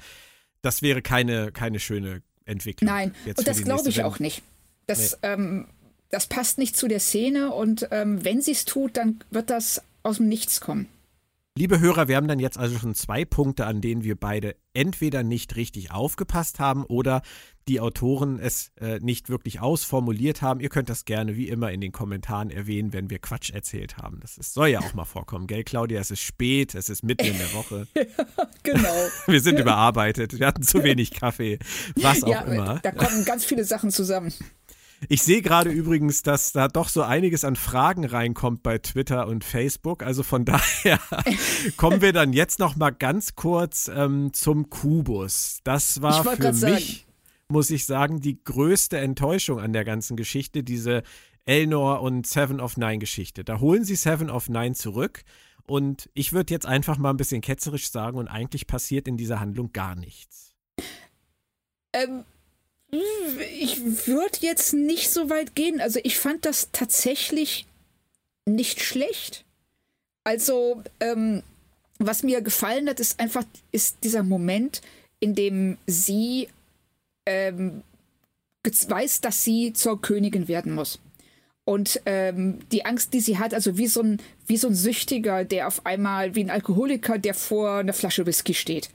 das 0.63 0.83
wäre 0.83 1.03
keine, 1.03 1.53
keine 1.53 1.81
schöne 1.81 2.23
Entwicklung. 2.45 2.89
Nein, 2.89 3.15
und 3.27 3.47
das 3.47 3.63
glaube 3.63 3.89
ich 3.89 3.97
Sendung. 3.97 4.13
auch 4.13 4.19
nicht. 4.19 4.43
Das, 4.87 5.19
ähm, 5.23 5.67
das 6.11 6.27
passt 6.27 6.59
nicht 6.59 6.77
zu 6.77 6.89
der 6.89 7.01
Szene 7.01 7.53
und 7.53 7.89
ähm, 7.91 8.25
wenn 8.25 8.41
sie 8.41 8.53
es 8.53 8.65
tut, 8.65 8.97
dann 8.97 9.21
wird 9.31 9.51
das 9.51 9.83
aus 10.03 10.19
dem 10.19 10.29
Nichts 10.29 10.61
kommen. 10.61 10.89
Liebe 11.59 11.81
Hörer, 11.81 12.07
wir 12.07 12.17
haben 12.17 12.29
dann 12.29 12.39
jetzt 12.39 12.59
also 12.59 12.79
schon 12.79 12.95
zwei 12.95 13.25
Punkte, 13.25 13.65
an 13.65 13.81
denen 13.81 14.05
wir 14.05 14.15
beide 14.15 14.57
entweder 14.75 15.23
nicht 15.23 15.57
richtig 15.57 15.91
aufgepasst 15.91 16.61
haben 16.61 16.85
oder 16.85 17.23
die 17.67 17.81
Autoren 17.81 18.39
es 18.39 18.73
äh, 18.79 18.99
nicht 19.01 19.31
wirklich 19.31 19.61
ausformuliert 19.61 20.43
haben. 20.43 20.61
Ihr 20.61 20.69
könnt 20.69 20.91
das 20.91 21.07
gerne 21.07 21.35
wie 21.35 21.49
immer 21.49 21.73
in 21.73 21.81
den 21.81 21.93
Kommentaren 21.93 22.51
erwähnen, 22.51 22.93
wenn 22.93 23.09
wir 23.09 23.21
Quatsch 23.21 23.53
erzählt 23.53 23.97
haben. 23.97 24.21
Das 24.21 24.37
ist, 24.37 24.53
soll 24.53 24.69
ja 24.69 24.81
auch 24.81 24.93
mal 24.93 25.07
vorkommen, 25.07 25.47
gell, 25.47 25.65
Claudia? 25.65 25.99
Es 25.99 26.11
ist 26.11 26.21
spät, 26.21 26.75
es 26.75 26.91
ist 26.91 27.03
mitten 27.03 27.25
in 27.25 27.39
der 27.39 27.53
Woche. 27.55 27.87
Genau. 28.63 28.95
Wir 29.29 29.41
sind 29.41 29.61
überarbeitet, 29.61 30.39
wir 30.39 30.47
hatten 30.47 30.63
zu 30.63 30.83
wenig 30.83 31.13
Kaffee, 31.13 31.61
was 31.95 32.23
auch 32.25 32.29
ja, 32.29 32.41
immer. 32.41 32.81
da 32.81 32.91
kommen 32.91 33.25
ganz 33.25 33.45
viele 33.45 33.65
Sachen 33.65 33.91
zusammen. 33.91 34.33
Ich 35.09 35.23
sehe 35.23 35.43
gerade 35.43 35.71
übrigens, 35.71 36.23
dass 36.23 36.53
da 36.53 36.69
doch 36.69 36.89
so 36.89 37.03
einiges 37.03 37.45
an 37.45 37.57
Fragen 37.57 38.05
reinkommt 38.05 38.63
bei 38.63 38.79
Twitter 38.79 39.27
und 39.27 39.45
Facebook. 39.45 40.03
Also 40.03 40.23
von 40.23 40.45
daher 40.47 40.99
kommen 41.77 42.01
wir 42.01 42.13
dann 42.13 42.33
jetzt 42.33 42.59
noch 42.59 42.77
mal 42.77 42.91
ganz 42.91 43.35
kurz 43.35 43.91
ähm, 43.95 44.33
zum 44.33 44.71
Kubus. 44.71 45.61
Das 45.65 46.03
war 46.03 46.25
für 46.25 46.37
grad 46.37 46.55
sagen. 46.55 46.75
mich, 46.75 47.07
muss 47.49 47.71
ich 47.71 47.85
sagen, 47.87 48.21
die 48.21 48.43
größte 48.43 48.99
Enttäuschung 48.99 49.61
an 49.61 49.73
der 49.73 49.85
ganzen 49.85 50.17
Geschichte, 50.17 50.63
diese 50.63 51.03
Elnor 51.45 52.01
und 52.01 52.27
Seven 52.27 52.61
of 52.61 52.77
Nine 52.77 52.99
Geschichte. 52.99 53.45
Da 53.45 53.61
holen 53.61 53.85
sie 53.85 53.97
Seven 53.97 54.31
of 54.31 54.49
Nine 54.49 54.75
zurück. 54.75 55.23
Und 55.67 56.11
ich 56.15 56.33
würde 56.33 56.55
jetzt 56.55 56.67
einfach 56.67 56.97
mal 56.97 57.11
ein 57.11 57.17
bisschen 57.17 57.41
ketzerisch 57.41 57.91
sagen, 57.91 58.19
und 58.19 58.29
eigentlich 58.29 58.67
passiert 58.67 59.09
in 59.09 59.17
dieser 59.17 59.41
Handlung 59.41 59.73
gar 59.73 59.95
nichts. 59.97 60.55
Ähm, 61.93 62.25
ich 62.91 64.07
würde 64.07 64.39
jetzt 64.41 64.73
nicht 64.73 65.11
so 65.11 65.31
weit 65.31 65.55
gehen. 65.55 65.81
Also 65.81 66.01
ich 66.03 66.19
fand 66.19 66.45
das 66.45 66.71
tatsächlich 66.73 67.67
nicht 68.47 68.81
schlecht. 68.81 69.45
Also, 70.25 70.83
ähm, 71.01 71.43
was 71.99 72.23
mir 72.23 72.41
gefallen 72.43 72.89
hat, 72.89 73.01
ist 73.01 73.21
einfach, 73.21 73.45
ist 73.73 73.99
dieser 74.03 74.23
Moment, 74.23 74.83
in 75.21 75.35
dem 75.35 75.79
sie 75.87 76.49
ähm, 77.25 77.83
weiß, 78.65 79.21
dass 79.21 79.45
sie 79.45 79.73
zur 79.73 80.01
Königin 80.01 80.49
werden 80.49 80.75
muss. 80.75 80.99
Und 81.65 82.01
ähm, 82.07 82.61
die 82.71 82.85
Angst, 82.85 83.13
die 83.13 83.21
sie 83.21 83.39
hat, 83.39 83.55
also 83.55 83.77
wie 83.79 83.87
so, 83.87 84.03
ein, 84.03 84.21
wie 84.47 84.57
so 84.57 84.69
ein 84.69 84.75
Süchtiger, 84.75 85.45
der 85.45 85.67
auf 85.67 85.85
einmal, 85.87 86.35
wie 86.35 86.45
ein 86.45 86.51
Alkoholiker, 86.51 87.19
der 87.19 87.35
vor 87.35 87.79
einer 87.79 87.93
Flasche 87.93 88.27
Whisky 88.27 88.55
steht 88.55 88.91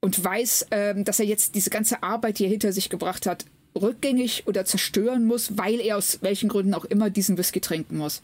und 0.00 0.22
weiß, 0.22 0.66
ähm, 0.70 1.04
dass 1.04 1.20
er 1.20 1.26
jetzt 1.26 1.54
diese 1.54 1.70
ganze 1.70 2.02
Arbeit, 2.02 2.38
die 2.38 2.44
er 2.44 2.50
hinter 2.50 2.72
sich 2.72 2.88
gebracht 2.88 3.26
hat, 3.26 3.44
rückgängig 3.80 4.44
oder 4.46 4.64
zerstören 4.64 5.24
muss, 5.26 5.56
weil 5.56 5.80
er 5.80 5.96
aus 5.96 6.18
welchen 6.22 6.48
Gründen 6.48 6.74
auch 6.74 6.84
immer 6.84 7.10
diesen 7.10 7.38
Whisky 7.38 7.60
trinken 7.60 7.98
muss. 7.98 8.22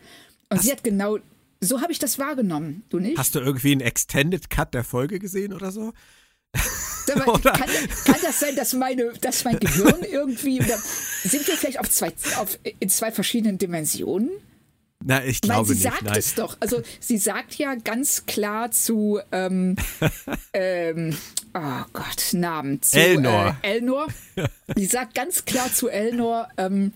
Und 0.49 0.63
sie 0.63 0.73
hat 0.73 0.83
genau, 0.83 1.19
so 1.61 1.81
habe 1.81 1.93
ich 1.93 1.99
das 1.99 2.19
wahrgenommen. 2.19 2.85
Du 2.89 2.99
nicht? 2.99 3.19
Hast 3.19 3.35
du 3.35 3.41
irgendwie 3.41 3.73
einen 3.73 3.81
Extended 3.81 4.51
Cut 4.51 4.75
der 4.75 4.85
Folge 4.85 5.19
gesehen 5.19 5.53
oder 5.53 5.71
so? 5.71 5.93
Mal, 7.15 7.25
oder? 7.29 7.53
kann, 7.53 7.69
kann 8.05 8.21
das 8.23 8.41
sein, 8.41 8.57
dass, 8.57 8.73
meine, 8.73 9.13
dass 9.21 9.45
mein 9.45 9.59
Gehirn 9.59 10.03
irgendwie, 10.03 10.61
sind 11.23 11.47
wir 11.47 11.57
vielleicht 11.57 11.79
auf 11.79 11.91
zwei, 11.91 12.09
auf, 12.39 12.59
in 12.81 12.89
zwei 12.89 13.13
verschiedenen 13.13 13.59
Dimensionen? 13.59 14.31
Na, 15.05 15.25
ich 15.25 15.41
Weil 15.43 15.51
glaube 15.51 15.69
sie 15.69 15.75
nicht. 15.75 15.83
sagt 15.83 16.03
nein. 16.03 16.17
es 16.17 16.35
doch. 16.35 16.57
Also 16.61 16.83
sie 17.01 17.19
sagt 17.19 17.57
ja 17.57 17.75
ganz 17.75 18.27
klar 18.27 18.71
zu, 18.71 19.21
ähm, 19.31 19.77
ähm, 20.53 21.17
oh 21.55 21.85
Gott, 21.93 22.33
Namen. 22.33 22.83
Zu, 22.83 22.99
Elnor. 22.99 23.57
Äh, 23.63 23.75
Elnor. 23.75 24.07
sie 24.75 24.87
sagt 24.87 25.15
ganz 25.15 25.45
klar 25.45 25.73
zu 25.73 25.89
Elnor, 25.89 26.49
ähm, 26.57 26.93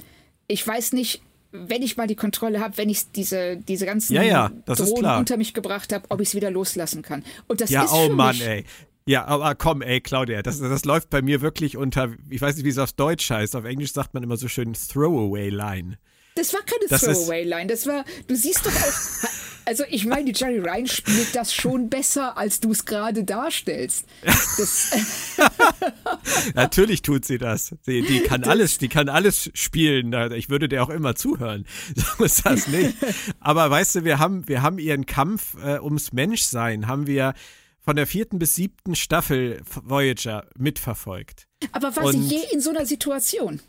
ich 0.48 0.66
weiß 0.66 0.92
nicht, 0.94 1.22
wenn 1.52 1.82
ich 1.82 1.96
mal 1.96 2.06
die 2.06 2.16
Kontrolle 2.16 2.60
habe, 2.60 2.76
wenn 2.78 2.88
ich 2.88 3.10
diese, 3.12 3.56
diese 3.56 3.84
ganzen 3.86 4.14
Ja, 4.14 4.22
ja, 4.22 4.50
das 4.66 4.80
ist 4.80 4.90
Drohnen 4.90 5.18
unter 5.18 5.36
mich 5.36 5.52
gebracht 5.52 5.92
habe, 5.92 6.04
ob 6.08 6.20
ich 6.20 6.28
es 6.28 6.34
wieder 6.34 6.50
loslassen 6.50 7.02
kann. 7.02 7.24
Und 7.48 7.60
das 7.60 7.70
Ja, 7.70 7.84
ist 7.84 7.92
oh 7.92 8.06
für 8.08 8.14
Mann, 8.14 8.36
mich, 8.36 8.46
ey. 8.46 8.64
Ja, 9.06 9.24
aber 9.26 9.54
komm, 9.56 9.82
ey, 9.82 10.00
Claudia, 10.00 10.42
das, 10.42 10.60
das 10.60 10.84
läuft 10.84 11.10
bei 11.10 11.22
mir 11.22 11.40
wirklich 11.40 11.76
unter, 11.76 12.10
ich 12.28 12.40
weiß 12.40 12.54
nicht, 12.56 12.64
wie 12.64 12.68
es 12.70 12.78
auf 12.78 12.92
Deutsch 12.92 13.28
heißt. 13.30 13.56
Auf 13.56 13.64
Englisch 13.64 13.92
sagt 13.92 14.14
man 14.14 14.22
immer 14.22 14.36
so 14.36 14.46
schön 14.46 14.72
Throwaway 14.74 15.48
Line. 15.48 15.98
Das 16.40 16.54
war 16.54 16.62
keine 16.62 16.88
Throwaway-Line. 16.88 17.66
Das 17.66 17.86
war, 17.86 18.02
du 18.26 18.34
siehst 18.34 18.64
doch 18.64 18.74
auch, 18.74 19.28
Also 19.66 19.84
ich 19.90 20.06
meine, 20.06 20.32
die 20.32 20.32
Jerry 20.32 20.58
Ryan 20.58 20.86
spielt 20.86 21.36
das 21.36 21.54
schon 21.54 21.90
besser, 21.90 22.38
als 22.38 22.60
du 22.60 22.72
es 22.72 22.86
gerade 22.86 23.24
darstellst. 23.24 24.06
Natürlich 26.54 27.02
tut 27.02 27.26
sie 27.26 27.36
das. 27.36 27.74
Die, 27.86 28.02
die 28.02 28.20
kann 28.20 28.40
das 28.40 28.50
alles, 28.50 28.78
die 28.78 28.88
kann 28.88 29.10
alles 29.10 29.50
spielen. 29.52 30.14
Ich 30.32 30.48
würde 30.48 30.68
dir 30.68 30.82
auch 30.82 30.88
immer 30.88 31.14
zuhören. 31.14 31.66
So 31.94 32.24
ist 32.24 32.46
das 32.46 32.68
nicht. 32.68 32.96
Aber 33.38 33.70
weißt 33.70 33.96
du, 33.96 34.04
wir 34.04 34.18
haben, 34.18 34.48
wir 34.48 34.62
haben 34.62 34.78
ihren 34.78 35.04
Kampf 35.04 35.56
äh, 35.62 35.78
ums 35.78 36.12
Menschsein, 36.12 36.86
haben 36.86 37.06
wir 37.06 37.34
von 37.80 37.96
der 37.96 38.06
vierten 38.06 38.38
bis 38.38 38.54
siebten 38.54 38.96
Staffel 38.96 39.60
Voyager 39.84 40.46
mitverfolgt. 40.56 41.46
Aber 41.72 41.94
war 41.94 42.04
Und 42.04 42.14
sie 42.14 42.36
je 42.36 42.42
in 42.52 42.60
so 42.60 42.70
einer 42.70 42.86
Situation? 42.86 43.60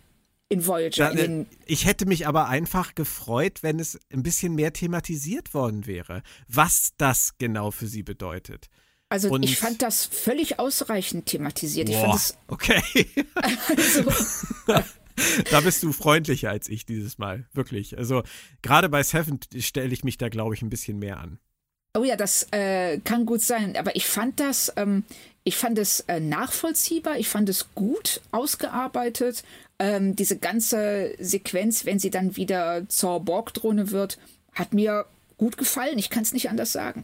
In 0.52 0.68
Voyager. 0.68 1.14
Da, 1.14 1.22
in 1.22 1.48
ich 1.66 1.86
hätte 1.86 2.06
mich 2.06 2.28
aber 2.28 2.50
einfach 2.50 2.94
gefreut, 2.94 3.64
wenn 3.64 3.80
es 3.80 3.98
ein 4.12 4.22
bisschen 4.22 4.54
mehr 4.54 4.74
thematisiert 4.74 5.54
worden 5.54 5.88
wäre, 5.88 6.24
was 6.48 6.92
das 6.98 7.38
genau 7.38 7.72
für 7.72 7.88
sie 7.88 8.04
bedeutet. 8.04 8.68
Also 9.08 9.30
Und 9.30 9.44
ich 9.44 9.58
fand 9.58 9.82
das 9.82 10.06
völlig 10.06 10.60
ausreichend 10.60 11.26
thematisiert. 11.26 11.88
Boah, 11.88 11.94
ich 11.94 12.02
fand 12.02 12.16
es 12.16 12.38
okay. 12.48 13.06
also, 13.36 14.12
da 15.50 15.60
bist 15.62 15.84
du 15.84 15.92
freundlicher 15.92 16.50
als 16.50 16.70
ich 16.70 16.86
dieses 16.86 17.18
Mal, 17.18 17.46
wirklich. 17.54 17.98
Also 17.98 18.24
gerade 18.62 18.90
bei 18.90 19.04
Seven 19.04 19.40
stelle 19.58 19.94
ich 19.94 20.04
mich 20.04 20.18
da, 20.18 20.30
glaube 20.30 20.54
ich, 20.56 20.62
ein 20.62 20.70
bisschen 20.70 21.00
mehr 21.00 21.20
an. 21.20 21.40
Oh 21.94 22.06
ja, 22.06 22.16
das 22.16 22.48
äh, 22.52 23.00
kann 23.00 23.26
gut 23.26 23.42
sein. 23.42 23.76
Aber 23.76 23.96
ich 23.96 24.06
fand 24.06 24.40
das, 24.40 24.72
ähm, 24.78 25.04
ich 25.44 25.58
fand 25.58 25.78
es 25.78 26.02
äh, 26.02 26.20
nachvollziehbar, 26.22 27.18
ich 27.18 27.28
fand 27.28 27.50
es 27.50 27.74
gut 27.76 28.22
ausgearbeitet. 28.32 29.44
Ähm, 29.82 30.16
diese 30.16 30.38
ganze 30.38 31.16
Sequenz, 31.18 31.86
wenn 31.86 31.98
sie 31.98 32.12
dann 32.12 32.36
wieder 32.36 32.88
zur 32.88 33.20
Borg-Drohne 33.20 33.90
wird, 33.90 34.20
hat 34.54 34.76
mir 34.76 35.08
gut 35.38 35.58
gefallen. 35.58 35.98
Ich 35.98 36.12
kann 36.12 36.22
es 36.22 36.34
nicht 36.34 36.52
anders 36.52 36.72
sagen. 36.72 37.04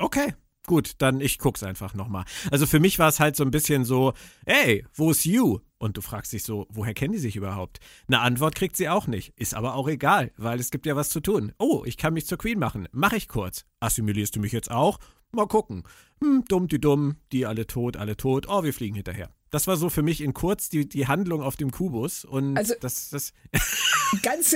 Okay, 0.00 0.34
gut, 0.66 0.94
dann 0.98 1.20
ich 1.20 1.38
guck's 1.38 1.62
einfach 1.62 1.94
nochmal. 1.94 2.24
Also 2.50 2.66
für 2.66 2.80
mich 2.80 2.98
war 2.98 3.10
es 3.10 3.20
halt 3.20 3.36
so 3.36 3.44
ein 3.44 3.52
bisschen 3.52 3.84
so, 3.84 4.12
ey, 4.44 4.84
wo 4.92 5.12
ist 5.12 5.24
You? 5.24 5.60
Und 5.78 5.96
du 5.96 6.00
fragst 6.00 6.32
dich 6.32 6.42
so, 6.42 6.66
woher 6.68 6.94
kennen 6.94 7.12
die 7.12 7.20
sich 7.20 7.36
überhaupt? 7.36 7.78
Eine 8.08 8.18
Antwort 8.18 8.56
kriegt 8.56 8.76
sie 8.76 8.88
auch 8.88 9.06
nicht. 9.06 9.32
Ist 9.38 9.54
aber 9.54 9.76
auch 9.76 9.86
egal, 9.86 10.32
weil 10.36 10.58
es 10.58 10.72
gibt 10.72 10.86
ja 10.86 10.96
was 10.96 11.10
zu 11.10 11.20
tun. 11.20 11.52
Oh, 11.60 11.84
ich 11.86 11.96
kann 11.96 12.12
mich 12.12 12.26
zur 12.26 12.38
Queen 12.38 12.58
machen. 12.58 12.88
Mach 12.90 13.12
ich 13.12 13.28
kurz. 13.28 13.66
Assimilierst 13.78 14.34
du 14.34 14.40
mich 14.40 14.50
jetzt 14.50 14.72
auch? 14.72 14.98
Mal 15.30 15.46
gucken. 15.46 15.84
Hm, 16.20 16.44
dumm, 16.48 16.66
die 16.66 16.80
dumm, 16.80 17.18
die 17.30 17.46
alle 17.46 17.68
tot, 17.68 17.96
alle 17.96 18.16
tot. 18.16 18.48
Oh, 18.48 18.64
wir 18.64 18.74
fliegen 18.74 18.96
hinterher. 18.96 19.30
Das 19.56 19.66
war 19.66 19.78
so 19.78 19.88
für 19.88 20.02
mich 20.02 20.20
in 20.20 20.34
kurz 20.34 20.68
die, 20.68 20.86
die 20.86 21.06
Handlung 21.06 21.40
auf 21.40 21.56
dem 21.56 21.70
Kubus. 21.70 22.26
Und 22.26 22.58
also, 22.58 22.74
das, 22.78 23.08
das 23.08 23.32
ganz, 24.22 24.54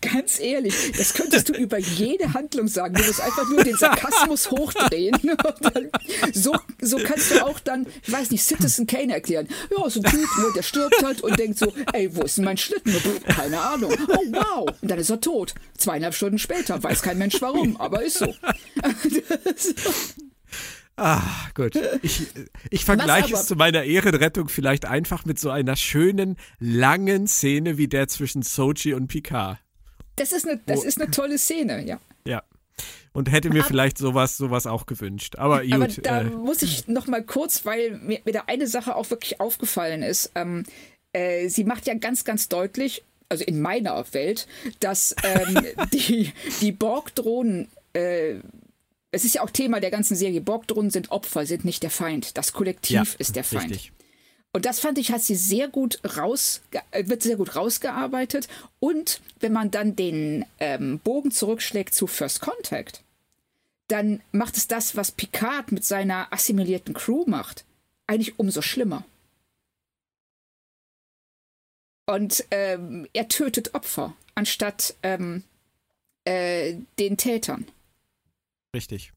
ganz 0.00 0.38
ehrlich, 0.38 0.92
das 0.96 1.14
könntest 1.14 1.48
du 1.48 1.54
über 1.54 1.78
jede 1.78 2.32
Handlung 2.32 2.68
sagen. 2.68 2.94
Du 2.94 3.02
musst 3.02 3.20
einfach 3.20 3.50
nur 3.50 3.64
den 3.64 3.74
Sarkasmus 3.74 4.52
hochdrehen. 4.52 5.16
Dann, 5.60 5.90
so, 6.32 6.54
so 6.80 6.98
kannst 6.98 7.32
du 7.32 7.44
auch 7.44 7.58
dann, 7.58 7.88
ich 8.06 8.12
weiß 8.12 8.30
nicht, 8.30 8.44
Citizen 8.44 8.86
Kane 8.86 9.14
erklären. 9.14 9.48
Ja, 9.76 9.90
so 9.90 10.00
ein 10.00 10.08
Typ, 10.08 10.20
ne, 10.38 10.52
der 10.54 10.62
stirbt 10.62 11.02
halt 11.02 11.22
und 11.22 11.36
denkt 11.36 11.58
so, 11.58 11.72
ey, 11.92 12.14
wo 12.14 12.22
ist 12.22 12.36
denn 12.36 12.44
mein 12.44 12.56
Schlitten? 12.56 12.94
Keine 13.24 13.60
Ahnung. 13.60 13.92
Oh, 14.06 14.24
wow. 14.30 14.70
Und 14.80 14.88
dann 14.88 15.00
ist 15.00 15.10
er 15.10 15.20
tot. 15.20 15.56
Zweieinhalb 15.76 16.14
Stunden 16.14 16.38
später. 16.38 16.80
Weiß 16.80 17.02
kein 17.02 17.18
Mensch 17.18 17.42
warum, 17.42 17.76
aber 17.78 18.04
ist 18.04 18.18
so. 18.18 18.32
Ah, 21.00 21.22
gut. 21.54 21.78
Ich, 22.02 22.26
ich 22.68 22.84
vergleiche 22.84 23.32
es 23.32 23.46
zu 23.46 23.56
meiner 23.56 23.84
Ehrenrettung 23.84 24.48
vielleicht 24.48 24.84
einfach 24.84 25.24
mit 25.24 25.38
so 25.38 25.48
einer 25.48 25.74
schönen, 25.74 26.36
langen 26.58 27.26
Szene 27.26 27.78
wie 27.78 27.88
der 27.88 28.06
zwischen 28.08 28.42
Sochi 28.42 28.92
und 28.92 29.08
Picard. 29.08 29.58
Das 30.16 30.32
ist 30.32 30.46
eine, 30.46 30.60
das 30.66 30.84
ist 30.84 31.00
eine 31.00 31.10
tolle 31.10 31.38
Szene, 31.38 31.86
ja. 31.86 31.98
Ja. 32.26 32.42
Und 33.14 33.32
hätte 33.32 33.48
mir 33.48 33.60
aber, 33.60 33.68
vielleicht 33.68 33.96
sowas, 33.96 34.36
sowas 34.36 34.66
auch 34.66 34.84
gewünscht. 34.84 35.36
Aber 35.36 35.62
gut. 35.62 35.72
Aber 35.72 35.86
da 35.88 36.20
äh, 36.20 36.24
muss 36.24 36.60
ich 36.60 36.86
noch 36.86 37.06
mal 37.06 37.24
kurz, 37.24 37.64
weil 37.64 37.98
mir, 37.98 38.20
mir 38.26 38.32
da 38.32 38.44
eine 38.46 38.66
Sache 38.66 38.94
auch 38.94 39.08
wirklich 39.08 39.40
aufgefallen 39.40 40.02
ist. 40.02 40.32
Ähm, 40.34 40.64
äh, 41.14 41.48
sie 41.48 41.64
macht 41.64 41.86
ja 41.86 41.94
ganz, 41.94 42.24
ganz 42.24 42.50
deutlich, 42.50 43.04
also 43.30 43.42
in 43.44 43.62
meiner 43.62 44.04
Welt, 44.12 44.46
dass 44.80 45.16
ähm, 45.22 45.66
die, 45.94 46.30
die 46.60 46.72
Borg-Drohnen 46.72 47.68
äh, 47.94 48.34
es 49.12 49.24
ist 49.24 49.34
ja 49.34 49.42
auch 49.42 49.50
Thema 49.50 49.80
der 49.80 49.90
ganzen 49.90 50.16
Serie, 50.16 50.40
Borgdrohnen 50.40 50.90
sind 50.90 51.10
Opfer, 51.10 51.46
sind 51.46 51.64
nicht 51.64 51.82
der 51.82 51.90
Feind. 51.90 52.36
Das 52.38 52.52
Kollektiv 52.52 52.94
ja, 52.94 53.04
ist 53.18 53.36
der 53.36 53.44
Feind. 53.44 53.70
Richtig. 53.70 53.92
Und 54.52 54.66
das 54.66 54.80
fand 54.80 54.98
ich, 54.98 55.12
hat 55.12 55.22
sie 55.22 55.36
sehr 55.36 55.68
gut 55.68 56.00
raus, 56.16 56.62
äh, 56.90 57.06
wird 57.06 57.22
sehr 57.22 57.36
gut 57.36 57.54
rausgearbeitet. 57.54 58.48
Und 58.80 59.20
wenn 59.38 59.52
man 59.52 59.70
dann 59.70 59.94
den 59.94 60.44
ähm, 60.58 60.98
Bogen 60.98 61.30
zurückschlägt 61.30 61.94
zu 61.94 62.06
First 62.06 62.40
Contact, 62.40 63.02
dann 63.88 64.20
macht 64.32 64.56
es 64.56 64.68
das, 64.68 64.96
was 64.96 65.12
Picard 65.12 65.72
mit 65.72 65.84
seiner 65.84 66.32
assimilierten 66.32 66.94
Crew 66.94 67.24
macht, 67.26 67.64
eigentlich 68.06 68.38
umso 68.38 68.62
schlimmer. 68.62 69.04
Und 72.06 72.44
ähm, 72.50 73.08
er 73.12 73.28
tötet 73.28 73.74
Opfer, 73.74 74.14
anstatt 74.34 74.94
ähm, 75.04 75.44
äh, 76.24 76.74
den 76.98 77.16
Tätern. 77.16 77.66
Richtig. 78.74 79.12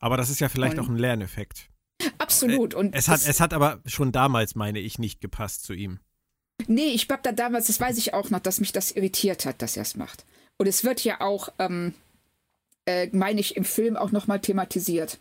Aber 0.00 0.16
das 0.16 0.30
ist 0.30 0.40
ja 0.40 0.48
vielleicht 0.48 0.78
und 0.78 0.84
auch 0.84 0.88
ein 0.88 0.96
Lerneffekt. 0.96 1.70
Absolut. 2.18 2.74
Und 2.74 2.94
es 2.94 3.08
hat, 3.08 3.26
es 3.26 3.40
hat 3.40 3.52
aber 3.52 3.80
schon 3.86 4.12
damals, 4.12 4.54
meine 4.54 4.78
ich, 4.80 4.98
nicht 4.98 5.20
gepasst 5.20 5.64
zu 5.64 5.72
ihm. 5.72 6.00
Nee, 6.66 6.88
ich 6.88 7.08
glaube 7.08 7.22
da 7.22 7.32
damals, 7.32 7.66
das 7.66 7.80
weiß 7.80 7.98
ich 7.98 8.14
auch 8.14 8.30
noch, 8.30 8.40
dass 8.40 8.60
mich 8.60 8.72
das 8.72 8.92
irritiert 8.92 9.44
hat, 9.44 9.62
dass 9.62 9.76
er 9.76 9.82
es 9.82 9.96
macht. 9.96 10.24
Und 10.56 10.66
es 10.66 10.84
wird 10.84 11.02
ja 11.04 11.20
auch, 11.20 11.48
ähm, 11.58 11.94
äh, 12.86 13.08
meine 13.12 13.40
ich, 13.40 13.56
im 13.56 13.64
Film 13.64 13.96
auch 13.96 14.12
nochmal 14.12 14.40
thematisiert. 14.40 15.18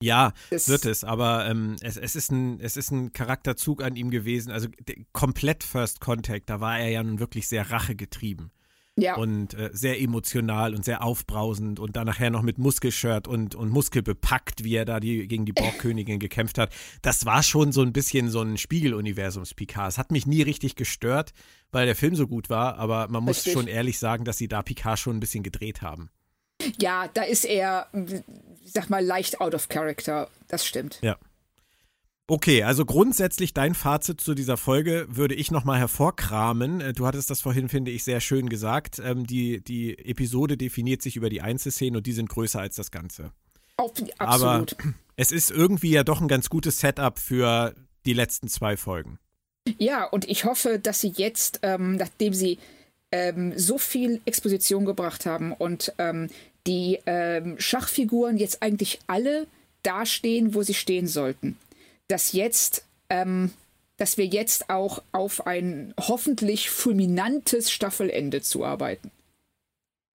Ja, 0.00 0.32
das 0.50 0.68
wird 0.68 0.84
es, 0.84 1.02
aber 1.02 1.46
ähm, 1.48 1.74
es, 1.80 1.96
es, 1.96 2.14
ist 2.14 2.30
ein, 2.30 2.60
es 2.60 2.76
ist 2.76 2.92
ein 2.92 3.12
Charakterzug 3.12 3.82
an 3.82 3.96
ihm 3.96 4.10
gewesen. 4.10 4.52
Also 4.52 4.68
komplett 5.12 5.64
First 5.64 6.00
Contact, 6.00 6.48
da 6.48 6.60
war 6.60 6.78
er 6.78 6.88
ja 6.88 7.02
nun 7.02 7.18
wirklich 7.18 7.48
sehr 7.48 7.70
rachegetrieben. 7.70 8.52
Ja. 9.00 9.16
Und 9.16 9.54
äh, 9.54 9.70
sehr 9.72 10.00
emotional 10.00 10.74
und 10.74 10.84
sehr 10.84 11.02
aufbrausend 11.02 11.78
und 11.78 11.96
dann 11.96 12.06
nachher 12.06 12.30
noch 12.30 12.42
mit 12.42 12.58
Muskelshirt 12.58 13.28
und, 13.28 13.54
und 13.54 13.70
Muskel 13.70 14.02
bepackt, 14.02 14.64
wie 14.64 14.74
er 14.74 14.84
da 14.84 15.00
die, 15.00 15.28
gegen 15.28 15.46
die 15.46 15.52
Borgkönigin 15.52 16.18
gekämpft 16.18 16.58
hat. 16.58 16.72
Das 17.02 17.24
war 17.24 17.42
schon 17.42 17.72
so 17.72 17.82
ein 17.82 17.92
bisschen 17.92 18.30
so 18.30 18.40
ein 18.42 18.56
Spiegeluniversums-Picard. 18.58 19.88
Es 19.88 19.98
hat 19.98 20.10
mich 20.10 20.26
nie 20.26 20.42
richtig 20.42 20.74
gestört, 20.76 21.32
weil 21.70 21.86
der 21.86 21.96
Film 21.96 22.14
so 22.14 22.26
gut 22.26 22.50
war, 22.50 22.78
aber 22.78 23.08
man 23.08 23.24
muss 23.24 23.38
Richtig. 23.38 23.52
schon 23.52 23.66
ehrlich 23.66 23.98
sagen, 23.98 24.24
dass 24.24 24.38
sie 24.38 24.48
da 24.48 24.62
Picard 24.62 24.98
schon 24.98 25.16
ein 25.16 25.20
bisschen 25.20 25.42
gedreht 25.42 25.82
haben. 25.82 26.10
Ja, 26.80 27.08
da 27.08 27.22
ist 27.22 27.44
er, 27.44 27.86
sag 28.64 28.90
mal, 28.90 29.04
leicht 29.04 29.40
out 29.40 29.54
of 29.54 29.68
character. 29.68 30.28
Das 30.48 30.66
stimmt. 30.66 30.98
Ja. 31.02 31.16
Okay, 32.30 32.62
also 32.62 32.84
grundsätzlich 32.84 33.54
dein 33.54 33.74
Fazit 33.74 34.20
zu 34.20 34.34
dieser 34.34 34.58
Folge 34.58 35.06
würde 35.08 35.34
ich 35.34 35.50
nochmal 35.50 35.78
hervorkramen. 35.78 36.82
Äh, 36.82 36.92
du 36.92 37.06
hattest 37.06 37.30
das 37.30 37.40
vorhin, 37.40 37.70
finde 37.70 37.90
ich, 37.90 38.04
sehr 38.04 38.20
schön 38.20 38.50
gesagt. 38.50 39.00
Ähm, 39.02 39.26
die, 39.26 39.64
die 39.64 39.98
Episode 39.98 40.58
definiert 40.58 41.00
sich 41.00 41.16
über 41.16 41.30
die 41.30 41.40
Einzelszenen 41.40 41.96
und 41.96 42.06
die 42.06 42.12
sind 42.12 42.28
größer 42.28 42.60
als 42.60 42.76
das 42.76 42.90
Ganze. 42.90 43.32
Absolut. 43.78 44.12
Aber 44.18 44.66
es 45.16 45.32
ist 45.32 45.50
irgendwie 45.50 45.90
ja 45.90 46.04
doch 46.04 46.20
ein 46.20 46.28
ganz 46.28 46.50
gutes 46.50 46.80
Setup 46.80 47.18
für 47.18 47.74
die 48.04 48.12
letzten 48.12 48.48
zwei 48.48 48.76
Folgen. 48.76 49.18
Ja, 49.78 50.04
und 50.04 50.28
ich 50.28 50.44
hoffe, 50.44 50.78
dass 50.78 51.00
sie 51.00 51.14
jetzt, 51.16 51.60
ähm, 51.62 51.96
nachdem 51.96 52.34
sie 52.34 52.58
ähm, 53.10 53.58
so 53.58 53.78
viel 53.78 54.20
Exposition 54.26 54.84
gebracht 54.84 55.24
haben 55.24 55.54
und 55.54 55.94
ähm, 55.96 56.28
die 56.66 56.98
ähm, 57.06 57.58
Schachfiguren 57.58 58.36
jetzt 58.36 58.62
eigentlich 58.62 58.98
alle 59.06 59.46
dastehen, 59.82 60.54
wo 60.54 60.62
sie 60.62 60.74
stehen 60.74 61.06
sollten 61.06 61.56
dass 62.08 62.32
jetzt, 62.32 62.84
ähm, 63.08 63.52
dass 63.96 64.16
wir 64.16 64.26
jetzt 64.26 64.70
auch 64.70 65.02
auf 65.12 65.46
ein 65.46 65.94
hoffentlich 65.98 66.70
fulminantes 66.70 67.70
Staffelende 67.70 68.42
zuarbeiten. 68.42 69.10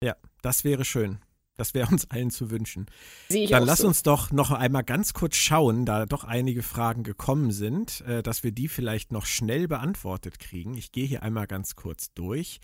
Ja, 0.02 0.16
das 0.42 0.64
wäre 0.64 0.84
schön. 0.84 1.18
Das 1.56 1.74
wäre 1.74 1.88
uns 1.92 2.10
allen 2.10 2.30
zu 2.30 2.50
wünschen. 2.50 2.86
Dann 3.28 3.64
lass 3.64 3.80
so. 3.80 3.86
uns 3.88 4.02
doch 4.02 4.32
noch 4.32 4.50
einmal 4.50 4.84
ganz 4.84 5.12
kurz 5.12 5.36
schauen, 5.36 5.84
da 5.84 6.06
doch 6.06 6.24
einige 6.24 6.62
Fragen 6.62 7.02
gekommen 7.02 7.52
sind, 7.52 8.00
äh, 8.02 8.22
dass 8.22 8.42
wir 8.42 8.52
die 8.52 8.68
vielleicht 8.68 9.12
noch 9.12 9.26
schnell 9.26 9.68
beantwortet 9.68 10.38
kriegen. 10.38 10.74
Ich 10.76 10.92
gehe 10.92 11.06
hier 11.06 11.22
einmal 11.22 11.46
ganz 11.46 11.76
kurz 11.76 12.12
durch. 12.14 12.58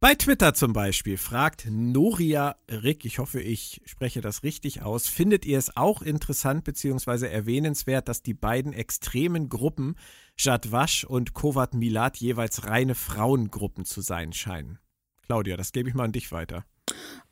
Bei 0.00 0.14
Twitter 0.14 0.54
zum 0.54 0.72
Beispiel 0.72 1.16
fragt 1.16 1.66
Noria 1.68 2.54
Rick, 2.70 3.04
ich 3.04 3.18
hoffe, 3.18 3.40
ich 3.40 3.82
spreche 3.84 4.20
das 4.20 4.44
richtig 4.44 4.82
aus, 4.82 5.08
findet 5.08 5.44
ihr 5.44 5.58
es 5.58 5.76
auch 5.76 6.02
interessant 6.02 6.62
bzw. 6.62 7.26
erwähnenswert, 7.26 8.06
dass 8.06 8.22
die 8.22 8.34
beiden 8.34 8.72
extremen 8.72 9.48
Gruppen 9.48 9.96
Jadwasch 10.38 11.02
und 11.02 11.34
Kovat 11.34 11.74
Milat 11.74 12.16
jeweils 12.18 12.64
reine 12.64 12.94
Frauengruppen 12.94 13.84
zu 13.84 14.00
sein 14.00 14.32
scheinen? 14.32 14.78
Claudia, 15.26 15.56
das 15.56 15.72
gebe 15.72 15.88
ich 15.88 15.96
mal 15.96 16.04
an 16.04 16.12
dich 16.12 16.30
weiter. 16.30 16.64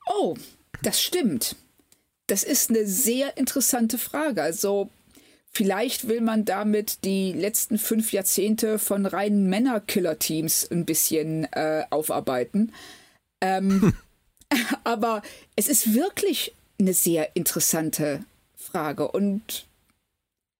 Oh, 0.09 0.37
das 0.83 1.01
stimmt. 1.01 1.55
Das 2.27 2.43
ist 2.43 2.71
eine 2.71 2.85
sehr 2.85 3.37
interessante 3.37 3.97
Frage. 3.97 4.43
Also 4.43 4.91
Vielleicht 5.57 6.07
will 6.07 6.21
man 6.21 6.45
damit 6.45 7.03
die 7.07 7.33
letzten 7.33 7.79
fünf 7.79 8.13
Jahrzehnte 8.13 8.79
von 8.79 9.07
reinen 9.07 9.49
Männerkiller-Teams 9.49 10.71
ein 10.71 10.85
bisschen 10.85 11.45
äh, 11.53 11.85
aufarbeiten. 11.89 12.75
Ähm, 13.41 13.95
Aber 14.85 15.23
es 15.57 15.69
ist 15.69 15.95
wirklich 15.95 16.55
eine 16.79 16.93
sehr 16.93 17.35
interessante 17.35 18.23
Frage 18.55 19.09
und 19.09 19.65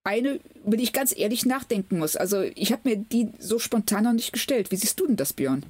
eine, 0.03 0.39
über 0.65 0.77
die 0.77 0.85
ich 0.85 0.93
ganz 0.93 1.15
ehrlich 1.15 1.45
nachdenken 1.45 1.99
muss. 1.99 2.15
Also 2.15 2.41
ich 2.41 2.71
habe 2.71 2.89
mir 2.89 2.97
die 2.97 3.29
so 3.37 3.59
spontan 3.59 4.05
noch 4.05 4.13
nicht 4.13 4.33
gestellt. 4.33 4.71
Wie 4.71 4.77
siehst 4.77 4.99
du 4.99 5.05
denn 5.05 5.15
das, 5.15 5.31
Björn? 5.31 5.63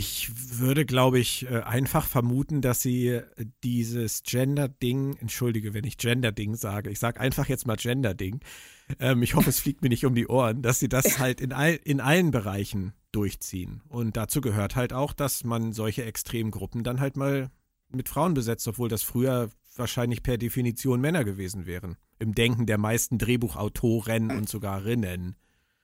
Ich 0.00 0.30
würde, 0.60 0.86
glaube 0.86 1.18
ich, 1.18 1.50
äh, 1.50 1.62
einfach 1.62 2.06
vermuten, 2.06 2.60
dass 2.60 2.82
sie 2.82 3.08
äh, 3.08 3.24
dieses 3.64 4.22
Gender-Ding, 4.22 5.16
entschuldige, 5.16 5.74
wenn 5.74 5.82
ich 5.82 5.98
Gender-Ding 5.98 6.54
sage, 6.54 6.88
ich 6.88 7.00
sage 7.00 7.18
einfach 7.18 7.48
jetzt 7.48 7.66
mal 7.66 7.74
Gender-Ding. 7.74 8.38
Ähm, 9.00 9.24
ich 9.24 9.34
hoffe, 9.34 9.50
es 9.50 9.58
fliegt 9.58 9.82
mir 9.82 9.88
nicht 9.88 10.06
um 10.06 10.14
die 10.14 10.28
Ohren, 10.28 10.62
dass 10.62 10.78
sie 10.78 10.88
das 10.88 11.18
halt 11.18 11.40
in, 11.40 11.52
all, 11.52 11.80
in 11.82 12.00
allen 12.00 12.30
Bereichen 12.30 12.92
durchziehen. 13.10 13.82
Und 13.88 14.16
dazu 14.16 14.40
gehört 14.40 14.76
halt 14.76 14.92
auch, 14.92 15.12
dass 15.12 15.42
man 15.42 15.72
solche 15.72 16.04
Extremgruppen 16.04 16.84
dann 16.84 17.00
halt 17.00 17.16
mal 17.16 17.50
mit 17.88 18.08
Frauen 18.08 18.34
besetzt, 18.34 18.68
obwohl 18.68 18.88
das 18.88 19.02
früher 19.02 19.50
wahrscheinlich 19.74 20.22
per 20.22 20.38
Definition 20.38 21.00
Männer 21.00 21.24
gewesen 21.24 21.66
wären. 21.66 21.96
Im 22.20 22.36
Denken 22.36 22.66
der 22.66 22.78
meisten 22.78 23.18
Drehbuchautoren 23.18 24.30
und 24.30 24.48
sogar 24.48 24.84
Rinnen. 24.84 25.34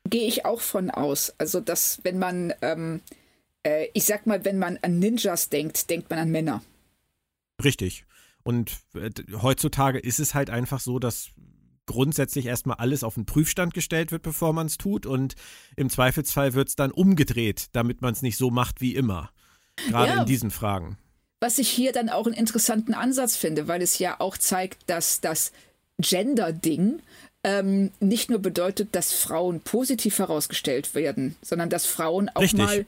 Gehe 0.09 0.29
ich 0.29 0.45
auch 0.45 0.61
von 0.61 0.91
aus. 0.91 1.35
Also, 1.39 1.59
dass, 1.59 1.99
wenn 2.05 2.21
man, 2.21 2.55
ähm, 2.63 3.01
äh, 3.65 3.89
ich 3.93 4.05
sag 4.05 4.27
mal, 4.27 4.45
wenn 4.45 4.59
man 4.59 4.79
an 4.83 4.99
Ninjas 4.99 5.49
denkt, 5.49 5.91
denkt 5.91 6.11
man 6.11 6.19
an 6.19 6.31
Männer. 6.31 6.63
Richtig. 7.63 8.05
Und 8.43 8.79
äh, 8.95 9.11
heutzutage 9.43 9.99
ist 9.99 10.21
es 10.21 10.35
halt 10.35 10.51
einfach 10.51 10.81
so, 10.81 10.99
dass 10.99 11.31
grundsätzlich 11.87 12.47
erstmal 12.47 12.77
alles 12.77 13.05
auf 13.05 13.15
den 13.15 13.27
Prüfstand 13.27 13.75
gestellt 13.75 14.13
wird, 14.13 14.23
bevor 14.23 14.53
man 14.53 14.67
es 14.67 14.79
tut. 14.79 15.07
Und 15.07 15.35
im 15.77 15.91
Zweifelsfall 15.91 16.55
wird 16.55 16.69
es 16.69 16.77
dann 16.77 16.91
umgedreht, 16.91 17.67
damit 17.73 18.01
man 18.03 18.13
es 18.13 18.23
nicht 18.23 18.37
so 18.37 18.51
macht 18.51 18.81
wie 18.81 18.95
immer. 18.95 19.31
Gerade 19.89 20.13
ja. 20.13 20.21
in 20.21 20.27
diesen 20.27 20.51
Fragen. 20.51 20.99
Was 21.41 21.59
ich 21.59 21.69
hier 21.69 21.93
dann 21.93 22.09
auch 22.09 22.27
einen 22.27 22.35
interessanten 22.35 22.95
Ansatz 22.95 23.37
finde, 23.37 23.69
weil 23.69 23.83
es 23.83 23.99
ja 23.99 24.21
auch 24.21 24.39
zeigt, 24.39 24.89
dass 24.89 25.21
das 25.21 25.53
Gender-Ding 25.99 27.01
ähm, 27.43 27.91
nicht 28.01 28.31
nur 28.31 28.39
bedeutet, 28.39 28.95
dass 28.95 29.13
Frauen 29.13 29.61
positiv 29.61 30.19
herausgestellt 30.19 30.95
werden, 30.95 31.37
sondern 31.43 31.69
dass 31.69 31.87
Frauen 31.87 32.31
auch 32.31 32.41
Richtig. 32.41 32.59
mal 32.59 32.87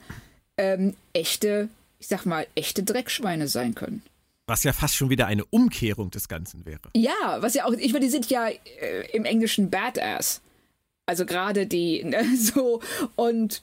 ähm, 0.56 0.94
echte, 1.12 1.68
ich 1.98 2.08
sag 2.08 2.26
mal, 2.26 2.46
echte 2.54 2.82
Dreckschweine 2.82 3.48
sein 3.48 3.74
können. 3.74 4.02
Was 4.46 4.62
ja 4.62 4.72
fast 4.72 4.94
schon 4.94 5.10
wieder 5.10 5.26
eine 5.26 5.44
Umkehrung 5.44 6.10
des 6.10 6.28
Ganzen 6.28 6.64
wäre. 6.66 6.90
Ja, 6.94 7.38
was 7.40 7.54
ja 7.54 7.64
auch, 7.64 7.72
ich 7.72 7.92
meine, 7.92 8.04
die 8.04 8.10
sind 8.10 8.30
ja 8.30 8.48
äh, 8.48 9.10
im 9.12 9.24
Englischen 9.24 9.70
Badass. 9.70 10.40
Also 11.04 11.26
gerade 11.26 11.66
die, 11.66 12.04
ne, 12.04 12.24
so, 12.36 12.80
und 13.16 13.62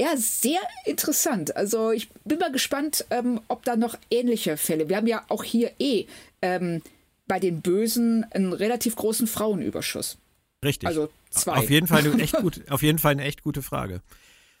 ja, 0.00 0.16
sehr 0.16 0.60
interessant. 0.86 1.56
Also 1.56 1.90
ich 1.90 2.08
bin 2.24 2.38
mal 2.38 2.52
gespannt, 2.52 3.04
ähm, 3.10 3.40
ob 3.48 3.64
da 3.64 3.76
noch 3.76 3.96
ähnliche 4.10 4.56
Fälle. 4.56 4.88
Wir 4.88 4.96
haben 4.96 5.06
ja 5.06 5.24
auch 5.28 5.44
hier 5.44 5.72
eh 5.78 6.06
ähm, 6.40 6.82
bei 7.26 7.38
den 7.38 7.60
Bösen 7.60 8.24
einen 8.30 8.52
relativ 8.52 8.96
großen 8.96 9.26
Frauenüberschuss. 9.26 10.16
Richtig. 10.64 10.86
Also 10.88 11.10
zwei. 11.30 11.56
Auf 11.56 11.70
jeden 11.70 11.86
Fall 11.86 11.98
eine 11.98 12.22
echt, 12.22 12.36
gut, 12.40 12.62
auf 12.70 12.82
jeden 12.82 12.98
Fall 12.98 13.12
eine 13.12 13.24
echt 13.24 13.42
gute 13.42 13.62
Frage. 13.62 14.00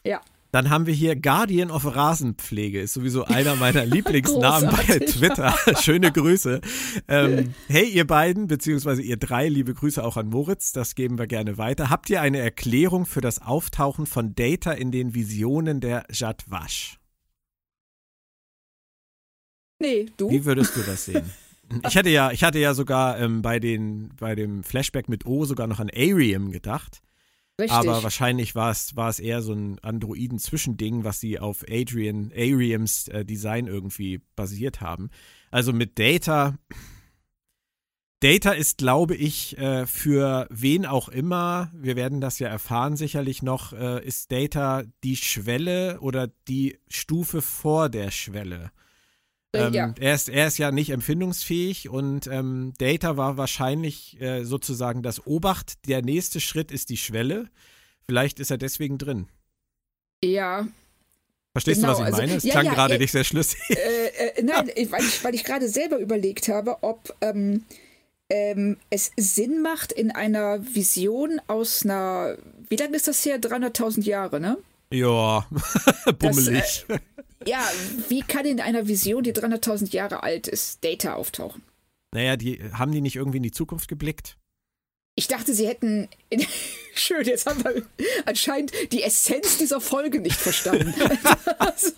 Ja. 0.04 0.20
Dann 0.52 0.68
haben 0.68 0.86
wir 0.86 0.94
hier 0.94 1.14
Guardian 1.14 1.70
of 1.70 1.94
Rasenpflege, 1.94 2.80
ist 2.80 2.94
sowieso 2.94 3.24
einer 3.24 3.54
meiner 3.54 3.84
Lieblingsnamen 3.86 4.70
bei 4.70 4.98
Twitter. 4.98 5.54
Schöne 5.80 6.10
Grüße. 6.10 6.60
Ähm, 7.06 7.54
hey, 7.68 7.88
ihr 7.88 8.06
beiden, 8.06 8.48
beziehungsweise 8.48 9.02
ihr 9.02 9.16
drei, 9.16 9.48
liebe 9.48 9.74
Grüße 9.74 10.02
auch 10.02 10.16
an 10.16 10.28
Moritz, 10.28 10.72
das 10.72 10.94
geben 10.96 11.18
wir 11.18 11.28
gerne 11.28 11.56
weiter. 11.56 11.88
Habt 11.88 12.10
ihr 12.10 12.20
eine 12.20 12.38
Erklärung 12.38 13.06
für 13.06 13.20
das 13.20 13.40
Auftauchen 13.40 14.06
von 14.06 14.34
Data 14.34 14.72
in 14.72 14.90
den 14.90 15.14
Visionen 15.14 15.80
der 15.80 16.04
Jad 16.10 16.44
Wasch? 16.48 16.98
Nee, 19.78 20.06
du? 20.16 20.30
Wie 20.30 20.44
würdest 20.44 20.76
du 20.76 20.80
das 20.82 21.04
sehen? 21.06 21.30
Ich 21.86 21.96
hatte 21.96 22.10
ja, 22.10 22.32
ich 22.32 22.42
hatte 22.42 22.58
ja 22.58 22.74
sogar 22.74 23.18
ähm, 23.20 23.42
bei, 23.42 23.60
den, 23.60 24.10
bei 24.18 24.34
dem 24.34 24.64
Flashback 24.64 25.08
mit 25.08 25.24
O 25.24 25.44
sogar 25.44 25.68
noch 25.68 25.78
an 25.78 25.90
Arium 25.94 26.50
gedacht. 26.50 27.00
Richtig. 27.60 27.76
Aber 27.76 28.02
wahrscheinlich 28.02 28.54
war 28.54 28.70
es, 28.70 28.96
war 28.96 29.10
es 29.10 29.20
eher 29.20 29.42
so 29.42 29.52
ein 29.52 29.78
Androiden-Zwischending, 29.80 31.04
was 31.04 31.20
sie 31.20 31.38
auf 31.38 31.64
Adrian, 31.68 32.32
Ariams 32.34 33.08
äh, 33.08 33.24
Design 33.24 33.66
irgendwie 33.66 34.22
basiert 34.34 34.80
haben. 34.80 35.10
Also 35.50 35.72
mit 35.72 35.98
Data. 35.98 36.56
Data 38.20 38.52
ist, 38.52 38.78
glaube 38.78 39.14
ich, 39.14 39.56
äh, 39.58 39.86
für 39.86 40.46
wen 40.50 40.84
auch 40.84 41.08
immer, 41.08 41.70
wir 41.74 41.96
werden 41.96 42.20
das 42.20 42.38
ja 42.38 42.48
erfahren 42.48 42.96
sicherlich 42.96 43.42
noch, 43.42 43.72
äh, 43.72 44.04
ist 44.04 44.32
Data 44.32 44.84
die 45.04 45.16
Schwelle 45.16 46.00
oder 46.00 46.28
die 46.48 46.78
Stufe 46.88 47.40
vor 47.40 47.88
der 47.88 48.10
Schwelle. 48.10 48.72
Äh, 49.52 49.66
ähm, 49.66 49.74
ja. 49.74 49.94
er, 49.98 50.14
ist, 50.14 50.28
er 50.28 50.46
ist 50.46 50.58
ja 50.58 50.70
nicht 50.70 50.90
empfindungsfähig 50.90 51.88
und 51.88 52.26
ähm, 52.26 52.72
Data 52.78 53.16
war 53.16 53.36
wahrscheinlich 53.36 54.20
äh, 54.20 54.44
sozusagen 54.44 55.02
das 55.02 55.26
Obacht. 55.26 55.88
Der 55.88 56.02
nächste 56.02 56.40
Schritt 56.40 56.70
ist 56.70 56.88
die 56.88 56.96
Schwelle. 56.96 57.48
Vielleicht 58.02 58.40
ist 58.40 58.50
er 58.50 58.58
deswegen 58.58 58.98
drin. 58.98 59.28
Ja. 60.22 60.68
Verstehst 61.52 61.80
genau, 61.80 61.94
du, 61.94 62.00
was 62.00 62.00
ich 62.00 62.14
also, 62.14 62.22
meine? 62.22 62.34
Es 62.36 62.44
ja, 62.44 62.52
klang 62.52 62.66
ja, 62.66 62.74
gerade 62.74 62.98
nicht 62.98 63.10
sehr 63.10 63.24
schlüssig. 63.24 63.60
Äh, 63.70 64.06
äh, 64.06 64.42
nein, 64.42 64.70
weil 64.90 65.02
ich, 65.02 65.24
weil 65.24 65.34
ich 65.34 65.44
gerade 65.44 65.68
selber 65.68 65.98
überlegt 65.98 66.48
habe, 66.48 66.82
ob 66.82 67.14
ähm, 67.20 67.64
ähm, 68.28 68.76
es 68.88 69.10
Sinn 69.16 69.60
macht 69.62 69.90
in 69.92 70.12
einer 70.12 70.64
Vision 70.74 71.40
aus 71.48 71.84
einer, 71.84 72.36
wie 72.68 72.76
lange 72.76 72.96
ist 72.96 73.08
das 73.08 73.24
her? 73.24 73.40
300.000 73.40 74.04
Jahre, 74.04 74.38
ne? 74.38 74.58
Ja, 74.92 75.46
bummelig. 76.18 76.84
Das, 76.88 76.98
äh, 76.98 77.00
ja, 77.46 77.68
wie 78.08 78.22
kann 78.22 78.44
in 78.44 78.60
einer 78.60 78.86
Vision, 78.86 79.22
die 79.22 79.32
300.000 79.32 79.92
Jahre 79.92 80.22
alt 80.22 80.48
ist, 80.48 80.84
Data 80.84 81.14
auftauchen? 81.14 81.62
Naja, 82.12 82.36
die, 82.36 82.60
haben 82.72 82.92
die 82.92 83.00
nicht 83.00 83.16
irgendwie 83.16 83.38
in 83.38 83.42
die 83.42 83.52
Zukunft 83.52 83.88
geblickt? 83.88 84.36
Ich 85.14 85.28
dachte, 85.28 85.54
sie 85.54 85.66
hätten. 85.66 86.08
Schön, 86.94 87.24
jetzt 87.24 87.46
haben 87.46 87.62
wir 87.64 87.82
anscheinend 88.26 88.72
die 88.92 89.02
Essenz 89.02 89.58
dieser 89.58 89.80
Folge 89.80 90.20
nicht 90.20 90.36
verstanden. 90.36 90.94
also, 91.58 91.92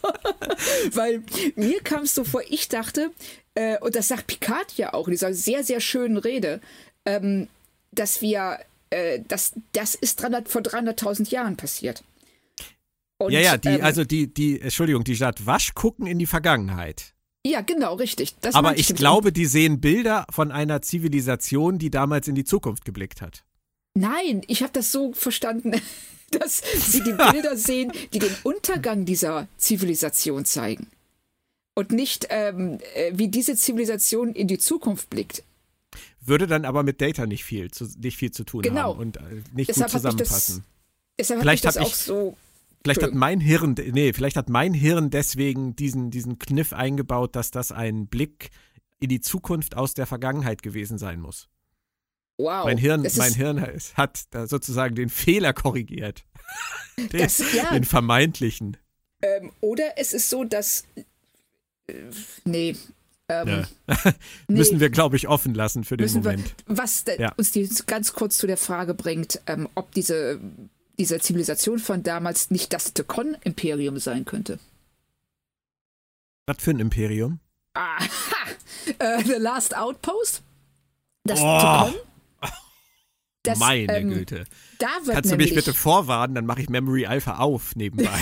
weil 0.92 1.22
mir 1.56 1.80
kam 1.80 2.02
es 2.02 2.14
so 2.14 2.24
vor, 2.24 2.42
ich 2.48 2.68
dachte, 2.68 3.10
äh, 3.54 3.78
und 3.78 3.96
das 3.96 4.08
sagt 4.08 4.26
Picard 4.26 4.72
ja 4.76 4.94
auch 4.94 5.06
in 5.06 5.12
dieser 5.12 5.34
sehr, 5.34 5.64
sehr 5.64 5.80
schönen 5.80 6.16
Rede, 6.16 6.60
ähm, 7.04 7.48
dass 7.90 8.22
wir, 8.22 8.58
äh, 8.90 9.20
dass 9.26 9.52
das 9.72 9.94
ist 9.94 10.20
300, 10.20 10.48
vor 10.48 10.62
300.000 10.62 11.30
Jahren 11.30 11.56
passiert. 11.56 12.02
Und, 13.24 13.32
ja, 13.32 13.40
ja, 13.40 13.56
die, 13.56 13.68
ähm, 13.68 13.84
also 13.84 14.04
die, 14.04 14.32
die, 14.32 14.60
Entschuldigung, 14.60 15.04
die 15.04 15.16
Stadt 15.16 15.46
Wasch 15.46 15.74
gucken 15.74 16.06
in 16.06 16.18
die 16.18 16.26
Vergangenheit. 16.26 17.14
Ja, 17.44 17.60
genau, 17.60 17.94
richtig. 17.94 18.36
Das 18.40 18.54
Aber 18.54 18.78
ich 18.78 18.94
glaube, 18.94 19.32
die 19.32 19.46
sehen 19.46 19.80
Bilder 19.80 20.26
von 20.30 20.52
einer 20.52 20.80
Zivilisation, 20.80 21.78
die 21.78 21.90
damals 21.90 22.28
in 22.28 22.34
die 22.34 22.44
Zukunft 22.44 22.84
geblickt 22.84 23.20
hat. 23.20 23.44
Nein, 23.94 24.42
ich 24.46 24.62
habe 24.62 24.72
das 24.72 24.92
so 24.92 25.12
verstanden, 25.12 25.72
dass 26.30 26.62
sie 26.76 27.02
die 27.02 27.12
Bilder 27.32 27.56
sehen, 27.56 27.92
die 28.12 28.20
den 28.20 28.34
Untergang 28.44 29.04
dieser 29.04 29.48
Zivilisation 29.56 30.44
zeigen. 30.44 30.86
Und 31.74 31.90
nicht, 31.90 32.26
ähm, 32.30 32.78
äh, 32.94 33.12
wie 33.14 33.28
diese 33.28 33.56
Zivilisation 33.56 34.34
in 34.34 34.46
die 34.46 34.58
Zukunft 34.58 35.10
blickt. 35.10 35.42
Würde 36.20 36.46
dann 36.46 36.64
aber 36.64 36.82
mit 36.82 37.00
Data 37.00 37.26
nicht 37.26 37.44
viel 37.44 37.70
zu, 37.70 37.88
nicht 37.98 38.16
viel 38.16 38.30
zu 38.30 38.44
tun 38.44 38.62
genau. 38.62 38.94
haben 38.94 39.00
und 39.00 39.16
äh, 39.16 39.20
nicht 39.54 39.70
deshalb 39.70 39.90
gut 39.90 40.00
zusammenpassen. 40.00 40.58
Das, 40.58 40.64
deshalb 41.18 41.40
habe 41.40 41.54
ich 41.54 41.60
das 41.60 41.78
auch 41.78 41.94
so 41.94 42.36
Vielleicht 42.82 43.02
hat 43.02 43.14
mein 43.14 43.40
Hirn, 43.40 43.74
nee, 43.92 44.12
vielleicht 44.12 44.36
hat 44.36 44.48
mein 44.48 44.74
Hirn 44.74 45.10
deswegen 45.10 45.76
diesen, 45.76 46.10
diesen 46.10 46.38
Kniff 46.38 46.72
eingebaut, 46.72 47.36
dass 47.36 47.50
das 47.50 47.72
ein 47.72 48.06
Blick 48.08 48.50
in 49.00 49.08
die 49.08 49.20
Zukunft 49.20 49.76
aus 49.76 49.94
der 49.94 50.06
Vergangenheit 50.06 50.62
gewesen 50.62 50.98
sein 50.98 51.20
muss. 51.20 51.48
Wow. 52.38 52.64
Mein 52.64 52.78
Hirn, 52.78 53.06
mein 53.16 53.34
Hirn 53.34 53.78
hat 53.94 54.24
da 54.30 54.46
sozusagen 54.46 54.94
den 54.94 55.10
Fehler 55.10 55.52
korrigiert. 55.52 56.24
den, 56.96 57.20
das, 57.20 57.42
ja. 57.54 57.72
den 57.72 57.84
vermeintlichen. 57.84 58.76
Ähm, 59.20 59.52
oder 59.60 59.96
es 59.96 60.12
ist 60.12 60.28
so, 60.28 60.44
dass. 60.44 60.84
Äh, 61.86 61.94
nee. 62.44 62.76
Ähm, 63.28 63.48
ja. 63.48 63.64
nee. 64.48 64.58
Müssen 64.58 64.80
wir, 64.80 64.90
glaube 64.90 65.16
ich, 65.16 65.28
offen 65.28 65.54
lassen 65.54 65.84
für 65.84 65.96
den 65.96 66.04
Müssen 66.04 66.22
Moment. 66.22 66.54
Wir, 66.66 66.78
was 66.78 67.04
ja. 67.18 67.32
uns 67.36 67.52
die, 67.52 67.68
ganz 67.86 68.12
kurz 68.12 68.38
zu 68.38 68.46
der 68.46 68.56
Frage 68.56 68.94
bringt, 68.94 69.40
ähm, 69.46 69.68
ob 69.74 69.92
diese 69.92 70.40
dieser 70.98 71.20
Zivilisation 71.20 71.78
von 71.78 72.02
damals 72.02 72.50
nicht 72.50 72.72
das 72.72 72.92
Tekon-Imperium 72.94 73.98
sein 73.98 74.24
könnte. 74.24 74.58
Was 76.46 76.56
für 76.58 76.70
ein 76.70 76.80
Imperium? 76.80 77.40
Aha! 77.74 78.04
Uh, 79.00 79.22
The 79.24 79.34
Last 79.38 79.76
Outpost? 79.76 80.42
Das 81.24 81.40
oh. 81.40 81.58
Tekon? 81.58 81.94
Das, 83.42 83.58
Meine 83.58 83.96
ähm, 83.96 84.10
Güte. 84.10 84.44
Kannst 84.78 85.32
du 85.32 85.36
mich 85.36 85.54
bitte 85.54 85.74
vorwarnen, 85.74 86.34
dann 86.36 86.46
mache 86.46 86.60
ich 86.60 86.68
Memory 86.68 87.06
Alpha 87.06 87.38
auf 87.38 87.74
nebenbei. 87.74 88.10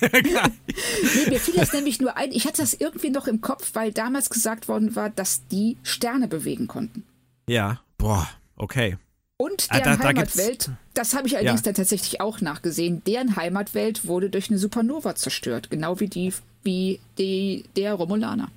nee, 0.00 1.30
mir 1.30 1.40
fiel 1.40 1.54
das 1.56 1.74
nämlich 1.74 2.00
nur 2.00 2.16
ein. 2.16 2.32
Ich 2.32 2.46
hatte 2.46 2.62
das 2.62 2.72
irgendwie 2.72 3.10
noch 3.10 3.26
im 3.26 3.42
Kopf, 3.42 3.70
weil 3.74 3.92
damals 3.92 4.30
gesagt 4.30 4.68
worden 4.68 4.96
war, 4.96 5.10
dass 5.10 5.46
die 5.48 5.76
Sterne 5.82 6.26
bewegen 6.26 6.68
konnten. 6.68 7.04
Ja, 7.46 7.80
boah, 7.98 8.28
okay. 8.56 8.96
Und 9.42 9.66
ah, 9.70 9.78
deren 9.78 9.92
ah, 9.94 9.96
da, 9.96 10.04
Heimatwelt, 10.04 10.68
da 10.68 10.76
das 10.94 11.14
habe 11.14 11.26
ich 11.26 11.36
allerdings 11.36 11.62
ja. 11.62 11.64
dann 11.64 11.74
tatsächlich 11.74 12.20
auch 12.20 12.40
nachgesehen, 12.40 13.02
deren 13.04 13.34
Heimatwelt 13.34 14.06
wurde 14.06 14.30
durch 14.30 14.50
eine 14.50 14.58
Supernova 14.58 15.16
zerstört, 15.16 15.68
genau 15.68 15.98
wie 15.98 16.06
die 16.06 16.32
wie 16.62 17.00
die, 17.18 17.64
der 17.76 17.94
Romulaner. 17.94 18.52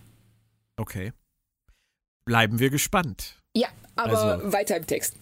Okay. 0.78 1.12
Bleiben 2.26 2.60
wir 2.60 2.70
gespannt. 2.70 3.36
Ja, 3.56 3.70
aber 3.96 4.18
also, 4.18 4.54
weiter 4.54 4.78
im 4.78 4.86
Text. 4.86 5.16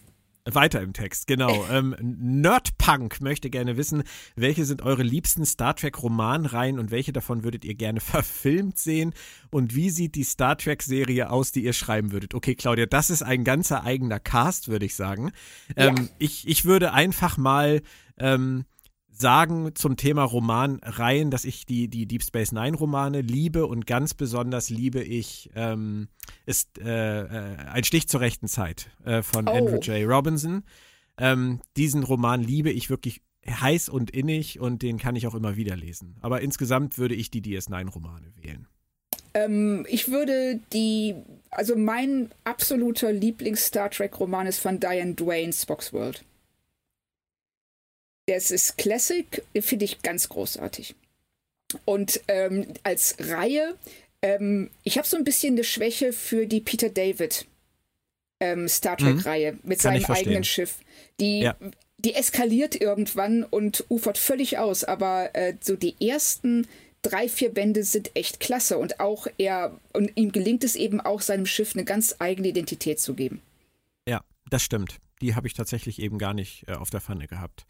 Weiter 0.45 0.81
im 0.81 0.93
Text, 0.93 1.27
genau. 1.27 1.65
ähm, 1.71 1.95
Nerdpunk 2.01 3.21
möchte 3.21 3.49
gerne 3.49 3.77
wissen, 3.77 4.03
welche 4.35 4.65
sind 4.65 4.81
eure 4.81 5.03
liebsten 5.03 5.45
Star 5.45 5.75
Trek-Romanreihen 5.75 6.79
und 6.79 6.91
welche 6.91 7.13
davon 7.13 7.43
würdet 7.43 7.63
ihr 7.65 7.75
gerne 7.75 7.99
verfilmt 8.01 8.77
sehen? 8.77 9.13
Und 9.51 9.75
wie 9.75 9.89
sieht 9.89 10.15
die 10.15 10.23
Star 10.23 10.57
Trek-Serie 10.57 11.29
aus, 11.29 11.51
die 11.51 11.63
ihr 11.63 11.73
schreiben 11.73 12.11
würdet? 12.11 12.33
Okay, 12.33 12.55
Claudia, 12.55 12.85
das 12.85 13.09
ist 13.09 13.23
ein 13.23 13.43
ganzer 13.43 13.83
eigener 13.83 14.19
Cast, 14.19 14.67
würde 14.67 14.85
ich 14.85 14.95
sagen. 14.95 15.31
Ähm, 15.75 15.95
ja. 15.97 16.03
ich, 16.19 16.47
ich 16.47 16.65
würde 16.65 16.93
einfach 16.93 17.37
mal 17.37 17.81
ähm, 18.17 18.65
sagen 19.15 19.75
zum 19.75 19.95
Thema 19.95 20.23
Romanreihen, 20.23 21.31
dass 21.31 21.45
ich 21.45 21.65
die, 21.65 21.87
die 21.87 22.07
Deep 22.07 22.23
Space 22.23 22.51
Nine 22.51 22.75
Romane 22.75 23.21
liebe 23.21 23.65
und 23.65 23.85
ganz 23.85 24.13
besonders 24.13 24.69
liebe 24.69 25.01
ich 25.01 25.49
ähm, 25.55 26.07
ist 26.45 26.79
äh, 26.79 27.21
äh, 27.21 27.57
ein 27.57 27.83
Stich 27.83 28.07
zur 28.07 28.21
rechten 28.21 28.47
Zeit 28.47 28.89
äh, 29.05 29.21
von 29.21 29.47
oh. 29.47 29.51
Andrew 29.51 29.77
J. 29.77 30.07
Robinson. 30.09 30.63
Ähm, 31.17 31.61
diesen 31.77 32.03
Roman 32.03 32.41
liebe 32.41 32.71
ich 32.71 32.89
wirklich 32.89 33.21
heiß 33.47 33.89
und 33.89 34.11
innig 34.11 34.59
und 34.59 34.81
den 34.81 34.97
kann 34.97 35.15
ich 35.15 35.27
auch 35.27 35.35
immer 35.35 35.55
wieder 35.55 35.75
lesen. 35.75 36.15
Aber 36.21 36.41
insgesamt 36.41 36.97
würde 36.97 37.15
ich 37.15 37.29
die 37.29 37.41
DS9 37.41 37.89
Romane 37.89 38.33
wählen. 38.41 38.67
Ähm, 39.33 39.85
ich 39.89 40.09
würde 40.09 40.59
die, 40.71 41.15
also 41.49 41.75
mein 41.75 42.31
absoluter 42.43 43.11
Lieblings-Star 43.11 43.89
Trek-Roman 43.89 44.47
ist 44.47 44.59
von 44.59 44.79
Diane 44.79 45.13
Duane, 45.13 45.53
Spock's 45.53 45.91
World. 45.91 46.23
Das 48.25 48.51
ist 48.51 48.77
Classic, 48.77 49.43
finde 49.59 49.85
ich 49.85 50.01
ganz 50.01 50.29
großartig. 50.29 50.95
Und 51.85 52.21
ähm, 52.27 52.67
als 52.83 53.15
Reihe, 53.19 53.75
ähm, 54.21 54.69
ich 54.83 54.97
habe 54.97 55.07
so 55.07 55.17
ein 55.17 55.23
bisschen 55.23 55.55
eine 55.55 55.63
Schwäche 55.63 56.13
für 56.13 56.45
die 56.45 56.61
Peter 56.61 56.89
David 56.89 57.45
ähm, 58.39 58.67
Star 58.67 58.97
Trek-Reihe 58.97 59.53
mhm. 59.53 59.59
mit 59.63 59.79
Kann 59.79 59.99
seinem 59.99 60.15
eigenen 60.15 60.43
Schiff. 60.43 60.77
Die, 61.19 61.41
ja. 61.41 61.55
die 61.97 62.13
eskaliert 62.13 62.79
irgendwann 62.79 63.43
und 63.43 63.85
ufert 63.89 64.17
völlig 64.17 64.57
aus, 64.57 64.83
aber 64.83 65.35
äh, 65.35 65.55
so 65.61 65.75
die 65.75 65.95
ersten 66.05 66.67
drei, 67.01 67.27
vier 67.27 67.53
Bände 67.53 67.83
sind 67.83 68.15
echt 68.15 68.39
klasse 68.39 68.77
und 68.77 68.99
auch 68.99 69.27
er, 69.37 69.77
und 69.91 70.11
ihm 70.15 70.31
gelingt 70.31 70.63
es 70.63 70.75
eben 70.75 71.01
auch, 71.01 71.21
seinem 71.21 71.45
Schiff 71.45 71.75
eine 71.75 71.83
ganz 71.83 72.15
eigene 72.19 72.47
Identität 72.47 72.99
zu 72.99 73.13
geben. 73.13 73.41
Ja, 74.07 74.21
das 74.49 74.63
stimmt. 74.63 74.97
Die 75.21 75.35
habe 75.35 75.47
ich 75.47 75.53
tatsächlich 75.53 76.01
eben 76.01 76.17
gar 76.17 76.33
nicht 76.33 76.67
äh, 76.67 76.73
auf 76.73 76.89
der 76.89 77.01
Pfanne 77.01 77.27
gehabt. 77.27 77.65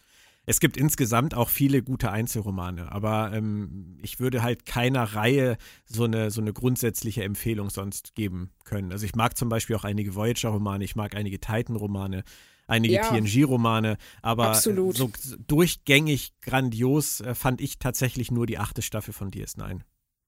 Es 0.45 0.59
gibt 0.59 0.75
insgesamt 0.75 1.35
auch 1.35 1.49
viele 1.49 1.81
gute 1.81 2.11
Einzelromane, 2.11 2.91
aber 2.91 3.31
ähm, 3.33 3.97
ich 4.01 4.19
würde 4.19 4.43
halt 4.43 4.65
keiner 4.65 5.03
Reihe 5.03 5.57
so 5.85 6.03
eine, 6.03 6.31
so 6.31 6.41
eine 6.41 6.51
grundsätzliche 6.51 7.23
Empfehlung 7.23 7.69
sonst 7.69 8.13
geben 8.13 8.51
können. 8.65 8.91
Also 8.91 9.05
ich 9.05 9.15
mag 9.15 9.37
zum 9.37 9.47
Beispiel 9.47 9.75
auch 9.77 9.85
einige 9.85 10.15
Voyager-Romane, 10.15 10.83
ich 10.83 10.97
mag 10.97 11.15
einige 11.15 11.39
Titan-Romane, 11.39 12.23
einige 12.67 12.95
ja, 12.95 13.03
TNG-Romane, 13.03 13.97
aber 14.21 14.49
absolut. 14.49 14.97
so 14.97 15.09
durchgängig 15.47 16.33
grandios 16.41 17.21
äh, 17.21 17.35
fand 17.35 17.61
ich 17.61 17.79
tatsächlich 17.79 18.29
nur 18.29 18.45
die 18.45 18.57
achte 18.57 18.81
Staffel 18.81 19.13
von 19.13 19.31
DS9. 19.31 19.79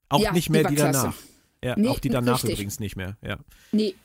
Auch 0.07 0.19
ja, 0.19 0.31
nicht 0.31 0.49
mehr 0.49 0.63
die, 0.63 0.75
die 0.75 0.81
danach. 0.81 1.15
Ja, 1.61 1.75
nee, 1.77 1.87
auch 1.87 1.99
die 1.99 2.09
danach 2.09 2.35
richtig. 2.35 2.51
übrigens 2.51 2.79
nicht 2.79 2.95
mehr. 2.95 3.17
Ja. 3.21 3.39
Nee, 3.71 3.95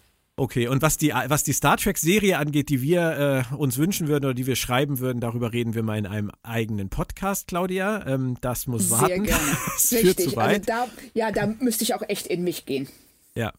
Okay, 0.41 0.69
und 0.69 0.81
was 0.81 0.97
die, 0.97 1.11
was 1.11 1.45
die 1.45 1.53
Star 1.53 1.77
Trek-Serie 1.77 2.39
angeht, 2.39 2.71
die 2.71 2.81
wir 2.81 3.45
äh, 3.53 3.55
uns 3.57 3.77
wünschen 3.77 4.09
würden 4.09 4.25
oder 4.25 4.33
die 4.33 4.47
wir 4.47 4.57
schreiben 4.57 4.99
würden, 4.99 5.21
darüber 5.21 5.53
reden 5.53 5.75
wir 5.75 5.83
mal 5.83 5.99
in 5.99 6.07
einem 6.07 6.31
eigenen 6.43 6.89
Podcast, 6.89 7.49
Claudia. 7.49 8.07
Ähm, 8.07 8.39
das 8.41 8.67
muss 8.67 8.89
Sehr 8.89 9.01
warten. 9.03 9.25
Gerne. 9.25 9.43
das 9.67 9.93
Richtig. 9.93 10.01
führt 10.01 10.21
zu 10.21 10.37
weit. 10.37 10.71
Also 10.71 10.89
da, 10.89 11.03
ja, 11.13 11.31
da 11.31 11.47
müsste 11.47 11.85
ich 11.85 11.95
auch 11.95 12.01
echt 12.09 12.27
in 12.27 12.43
mich 12.43 12.65
gehen. 12.65 12.89
Ja. 13.35 13.53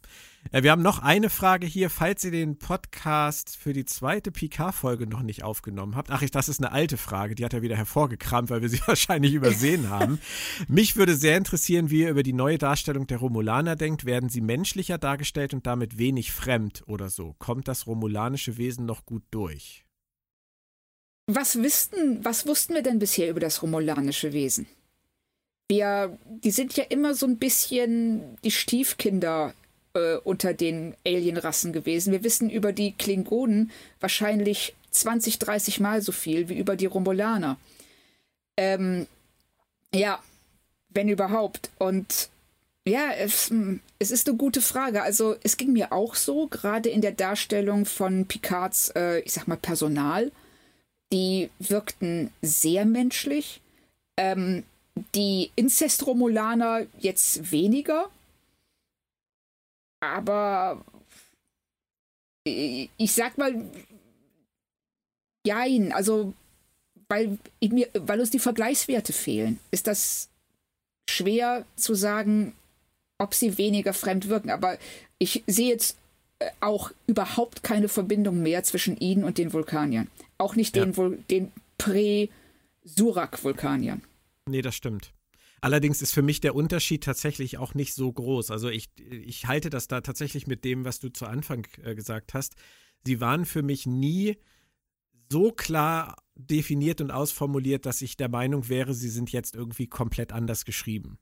Äh, 0.52 0.64
wir 0.64 0.72
haben 0.72 0.82
noch 0.82 1.00
eine 1.00 1.30
Frage 1.30 1.68
hier. 1.68 1.90
Falls 1.90 2.24
ihr 2.24 2.32
den 2.32 2.58
Podcast 2.58 3.56
für 3.56 3.74
die 3.74 3.86
zweite 3.86 4.32
PK-Folge 4.32 5.08
noch 5.08 5.22
nicht 5.22 5.44
aufgenommen 5.44 5.96
habt, 5.96 6.10
ach, 6.10 6.28
das 6.30 6.50
ist 6.50 6.60
eine 6.60 6.72
alte 6.72 6.98
Frage, 6.98 7.36
die 7.36 7.46
hat 7.46 7.54
er 7.54 7.62
wieder 7.62 7.76
hervorgekramt, 7.76 8.50
weil 8.50 8.62
wir 8.62 8.70
sie 8.70 8.82
wahrscheinlich 8.86 9.34
übersehen 9.34 9.90
haben. 9.90 10.20
Mich 10.68 10.96
würde 10.96 11.16
sehr 11.16 11.38
interessieren, 11.38 11.90
wie 11.90 12.02
ihr 12.02 12.10
über 12.10 12.24
die 12.24 12.34
neue 12.34 12.58
Darstellung 12.58 13.08
der 13.08 13.18
Romulaner 13.18 13.76
denkt. 13.76 14.06
Werden 14.06 14.30
sie 14.30 14.42
menschlicher 14.42 14.98
dargestellt 14.98 15.54
und 15.54 15.68
damit 15.68 15.98
wenig 15.98 16.32
fremd 16.32 16.84
oder 16.88 17.10
so? 17.10 17.36
Kommt 17.40 17.68
das 17.68 17.88
romulanische 17.88 18.58
Wesen 18.58 18.86
noch 18.86 19.06
gut 19.06 19.24
durch? 19.32 19.86
Was, 21.28 21.58
wüssten, 21.58 22.26
was 22.26 22.46
wussten 22.46 22.74
wir 22.74 22.82
denn 22.82 23.00
bisher 23.00 23.30
über 23.30 23.40
das 23.40 23.62
romulanische 23.62 24.34
Wesen? 24.34 24.66
Wir, 25.70 26.18
die 26.44 26.52
sind 26.52 26.76
ja 26.76 26.84
immer 26.84 27.14
so 27.14 27.26
ein 27.26 27.38
bisschen 27.38 28.36
die 28.44 28.52
Stiefkinder 28.52 29.54
äh, 29.94 30.16
unter 30.18 30.54
den 30.54 30.96
Alienrassen 31.06 31.74
gewesen. 31.74 32.12
Wir 32.12 32.24
wissen 32.24 32.50
über 32.50 32.74
die 32.74 32.94
Klingonen 32.94 33.72
wahrscheinlich 34.00 34.76
20, 34.92 35.40
30 35.40 35.80
Mal 35.80 36.02
so 36.02 36.12
viel 36.12 36.50
wie 36.50 36.58
über 36.58 36.76
die 36.76 36.86
Romulaner. 36.86 37.58
Ähm, 38.58 39.08
ja, 39.94 40.22
wenn 40.90 41.10
überhaupt. 41.10 41.70
Und 41.78 42.30
ja, 42.86 43.12
es, 43.14 43.50
hm, 43.50 43.80
es, 44.00 44.12
ist 44.12 44.28
eine 44.28 44.38
gute 44.38 44.62
Frage. 44.62 45.04
Also 45.04 45.36
es 45.44 45.58
ging 45.58 45.74
mir 45.74 45.92
auch 45.92 46.16
so, 46.16 46.48
gerade 46.48 46.90
in 46.90 47.02
der 47.02 47.12
Darstellung 47.12 47.86
von 47.86 48.28
Picards, 48.28 48.90
äh, 48.96 49.20
ich 49.20 49.34
sag 49.34 49.48
mal, 49.48 49.58
Personal. 49.58 50.32
Die 51.14 51.50
wirkten 51.60 52.32
sehr 52.42 52.86
menschlich. 52.86 53.62
Ähm, 54.18 54.64
die 55.16 55.52
Inzest-Romulaner 55.56 56.86
jetzt 57.00 57.52
weniger. 57.52 58.10
Aber 60.02 60.84
ich 62.44 63.14
sag 63.14 63.38
mal, 63.38 63.64
jein, 65.46 65.94
also 65.94 66.34
weil, 67.08 67.38
mir, 67.62 67.88
weil 67.94 68.20
uns 68.20 68.32
die 68.32 68.40
Vergleichswerte 68.40 69.14
fehlen, 69.14 69.60
ist 69.70 69.86
das 69.88 70.30
schwer 71.10 71.66
zu 71.76 71.94
sagen, 71.94 72.56
ob 73.18 73.34
sie 73.34 73.58
weniger 73.58 73.94
fremd 73.94 74.30
wirken. 74.30 74.50
Aber 74.50 74.78
ich 75.20 75.44
sehe 75.46 75.68
jetzt 75.70 75.98
äh, 76.40 76.50
auch 76.62 76.92
überhaupt 77.08 77.64
keine 77.64 77.90
Verbindung 77.90 78.42
mehr 78.42 78.64
zwischen 78.64 78.98
ihnen 78.98 79.24
und 79.24 79.38
den 79.38 79.54
Vulkaniern. 79.54 80.08
Auch 80.38 80.56
nicht 80.56 80.76
ja. 80.76 80.86
den, 80.86 81.26
den 81.30 81.52
Prä-Surak-Vulkaniern. 81.78 84.02
Nee, 84.50 84.62
das 84.62 84.76
stimmt. 84.76 85.14
Allerdings 85.62 86.02
ist 86.02 86.12
für 86.12 86.24
mich 86.24 86.42
der 86.42 86.56
Unterschied 86.56 87.04
tatsächlich 87.04 87.60
auch 87.60 87.76
nicht 87.76 87.94
so 87.94 88.12
groß. 88.12 88.50
Also 88.50 88.70
ich, 88.70 88.90
ich 88.98 89.46
halte 89.46 89.70
das 89.70 89.88
da 89.88 90.02
tatsächlich 90.02 90.48
mit 90.48 90.66
dem, 90.66 90.86
was 90.86 91.00
du 91.00 91.10
zu 91.10 91.28
Anfang 91.28 91.68
äh, 91.84 91.94
gesagt 91.94 92.34
hast. 92.34 92.56
Sie 93.06 93.22
waren 93.22 93.46
für 93.46 93.62
mich 93.62 93.86
nie 93.86 94.38
so 95.30 95.52
klar 95.52 96.16
definiert 96.36 97.00
und 97.00 97.12
ausformuliert, 97.12 97.86
dass 97.86 98.02
ich 98.02 98.18
der 98.18 98.28
Meinung 98.28 98.70
wäre, 98.70 98.96
sie 98.96 99.10
sind 99.10 99.32
jetzt 99.32 99.56
irgendwie 99.56 99.88
komplett 99.88 100.34
anders 100.34 100.66
geschrieben. 100.66 101.20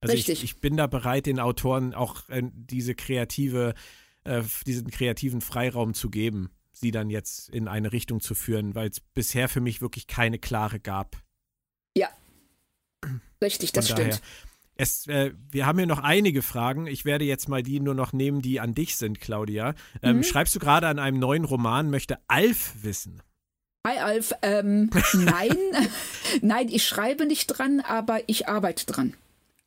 Also 0.00 0.14
Richtig. 0.14 0.44
Ich, 0.44 0.44
ich 0.44 0.60
bin 0.60 0.76
da 0.76 0.86
bereit, 0.86 1.26
den 1.26 1.40
Autoren 1.40 1.92
auch 1.92 2.28
äh, 2.28 2.42
diese 2.52 2.94
kreative, 2.94 3.74
äh, 4.22 4.42
diesen 4.64 4.90
kreativen 4.90 5.40
Freiraum 5.40 5.92
zu 5.92 6.08
geben, 6.08 6.50
sie 6.72 6.92
dann 6.92 7.10
jetzt 7.10 7.48
in 7.50 7.66
eine 7.66 7.92
Richtung 7.92 8.20
zu 8.20 8.34
führen, 8.36 8.76
weil 8.76 8.90
es 8.90 9.00
bisher 9.00 9.48
für 9.48 9.60
mich 9.60 9.80
wirklich 9.80 10.06
keine 10.06 10.38
klare 10.38 10.78
gab. 10.78 11.20
Ja, 11.96 12.08
Richtig, 13.42 13.72
das 13.72 13.90
stimmt. 13.90 14.22
Es, 14.76 15.06
äh, 15.06 15.32
wir 15.50 15.66
haben 15.66 15.78
hier 15.78 15.86
noch 15.86 15.98
einige 15.98 16.40
Fragen. 16.40 16.86
Ich 16.86 17.04
werde 17.04 17.24
jetzt 17.26 17.48
mal 17.48 17.62
die 17.62 17.78
nur 17.78 17.94
noch 17.94 18.12
nehmen, 18.12 18.40
die 18.40 18.58
an 18.58 18.74
dich 18.74 18.96
sind, 18.96 19.20
Claudia. 19.20 19.74
Ähm, 20.02 20.18
mhm. 20.18 20.22
Schreibst 20.22 20.54
du 20.54 20.58
gerade 20.58 20.88
an 20.88 20.98
einem 20.98 21.18
neuen 21.18 21.44
Roman, 21.44 21.90
möchte 21.90 22.18
Alf 22.28 22.72
wissen? 22.82 23.22
Hi 23.86 23.98
Alf, 23.98 24.32
ähm, 24.42 24.90
nein, 25.12 25.56
nein, 26.40 26.68
ich 26.68 26.86
schreibe 26.86 27.26
nicht 27.26 27.48
dran, 27.48 27.80
aber 27.80 28.20
ich 28.28 28.48
arbeite 28.48 28.86
dran. 28.86 29.14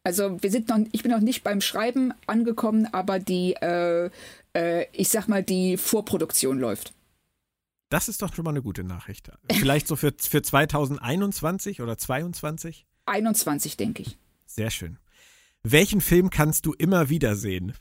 Also 0.05 0.41
wir 0.41 0.51
sind 0.51 0.69
noch, 0.69 0.79
ich 0.91 1.03
bin 1.03 1.11
noch 1.11 1.19
nicht 1.19 1.43
beim 1.43 1.59
Schreiben 1.59 2.13
angekommen, 2.25 2.87
aber 2.91 3.19
die, 3.19 3.53
äh, 3.55 4.09
äh, 4.55 4.85
ich 4.93 5.09
sag 5.09 5.27
mal, 5.27 5.43
die 5.43 5.77
Vorproduktion 5.77 6.59
läuft. 6.59 6.93
Das 7.89 8.07
ist 8.07 8.21
doch 8.21 8.33
schon 8.33 8.45
mal 8.45 8.51
eine 8.51 8.61
gute 8.61 8.83
Nachricht. 8.83 9.31
Vielleicht 9.51 9.87
so 9.87 9.95
für, 9.95 10.13
für 10.17 10.41
2021 10.41 11.81
oder 11.81 11.97
2022? 11.97 12.85
21, 13.05 13.77
denke 13.77 14.03
ich. 14.03 14.17
Sehr 14.45 14.69
schön. 14.69 14.97
Welchen 15.63 16.01
Film 16.01 16.29
kannst 16.29 16.65
du 16.65 16.73
immer 16.73 17.09
wieder 17.09 17.35
sehen? 17.35 17.73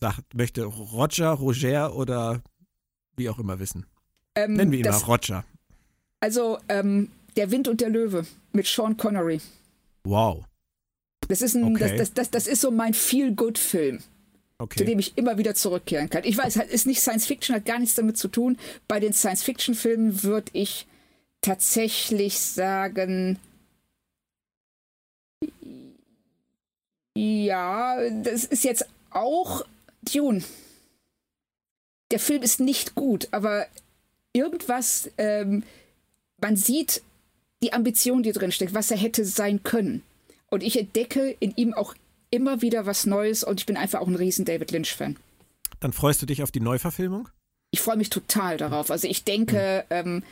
Sagt, 0.00 0.34
möchte 0.34 0.64
Roger, 0.64 1.30
Roger 1.30 1.94
oder 1.94 2.42
wie 3.16 3.28
auch 3.28 3.38
immer 3.38 3.58
wissen. 3.58 3.86
Ähm, 4.34 4.54
Nennen 4.54 4.72
wir 4.72 4.78
ihn 4.78 4.84
das, 4.84 5.02
mal 5.02 5.06
Roger. 5.12 5.44
Also, 6.20 6.58
ähm, 6.68 7.10
Der 7.36 7.50
Wind 7.50 7.68
und 7.68 7.80
der 7.80 7.90
Löwe 7.90 8.26
mit 8.52 8.66
Sean 8.66 8.96
Connery. 8.96 9.40
Wow. 10.04 10.44
Das 11.28 11.42
ist, 11.42 11.54
ein, 11.54 11.64
okay. 11.64 11.78
das, 11.78 11.96
das, 11.96 12.12
das, 12.12 12.30
das 12.30 12.46
ist 12.46 12.60
so 12.60 12.70
mein 12.70 12.94
Feel-Good-Film. 12.94 14.00
Okay. 14.56 14.78
zu 14.78 14.84
dem 14.84 15.00
ich 15.00 15.18
immer 15.18 15.36
wieder 15.36 15.56
zurückkehren 15.56 16.08
kann. 16.08 16.22
Ich 16.22 16.38
weiß, 16.38 16.56
es 16.56 16.70
ist 16.70 16.86
nicht 16.86 17.00
Science 17.00 17.26
Fiction, 17.26 17.56
hat 17.56 17.64
gar 17.64 17.80
nichts 17.80 17.96
damit 17.96 18.16
zu 18.16 18.28
tun. 18.28 18.56
Bei 18.86 19.00
den 19.00 19.12
Science 19.12 19.42
Fiction 19.42 19.74
Filmen 19.74 20.22
würde 20.22 20.50
ich 20.52 20.86
tatsächlich 21.40 22.38
sagen 22.38 23.40
Ja, 27.16 27.96
das 28.10 28.44
ist 28.44 28.64
jetzt 28.64 28.86
auch 29.10 29.64
Dune. 30.02 30.42
Der 32.10 32.18
Film 32.18 32.42
ist 32.42 32.60
nicht 32.60 32.94
gut, 32.94 33.28
aber 33.30 33.66
irgendwas, 34.32 35.10
ähm, 35.16 35.62
man 36.40 36.56
sieht 36.56 37.02
die 37.62 37.72
Ambition, 37.72 38.22
die 38.22 38.32
drin 38.32 38.52
steckt, 38.52 38.74
was 38.74 38.90
er 38.90 38.98
hätte 38.98 39.24
sein 39.24 39.62
können. 39.62 40.02
Und 40.50 40.62
ich 40.62 40.78
entdecke 40.78 41.34
in 41.40 41.54
ihm 41.56 41.72
auch 41.72 41.94
immer 42.30 42.62
wieder 42.62 42.84
was 42.86 43.06
Neues 43.06 43.44
und 43.44 43.60
ich 43.60 43.66
bin 43.66 43.76
einfach 43.76 44.00
auch 44.00 44.08
ein 44.08 44.16
riesen 44.16 44.44
David 44.44 44.70
Lynch-Fan. 44.72 45.16
Dann 45.80 45.92
freust 45.92 46.20
du 46.20 46.26
dich 46.26 46.42
auf 46.42 46.50
die 46.50 46.60
Neuverfilmung? 46.60 47.28
Ich 47.70 47.80
freue 47.80 47.96
mich 47.96 48.10
total 48.10 48.56
darauf. 48.56 48.90
Also 48.90 49.08
ich 49.08 49.24
denke, 49.24 49.84
mhm. 49.88 49.96
ähm, 49.96 50.22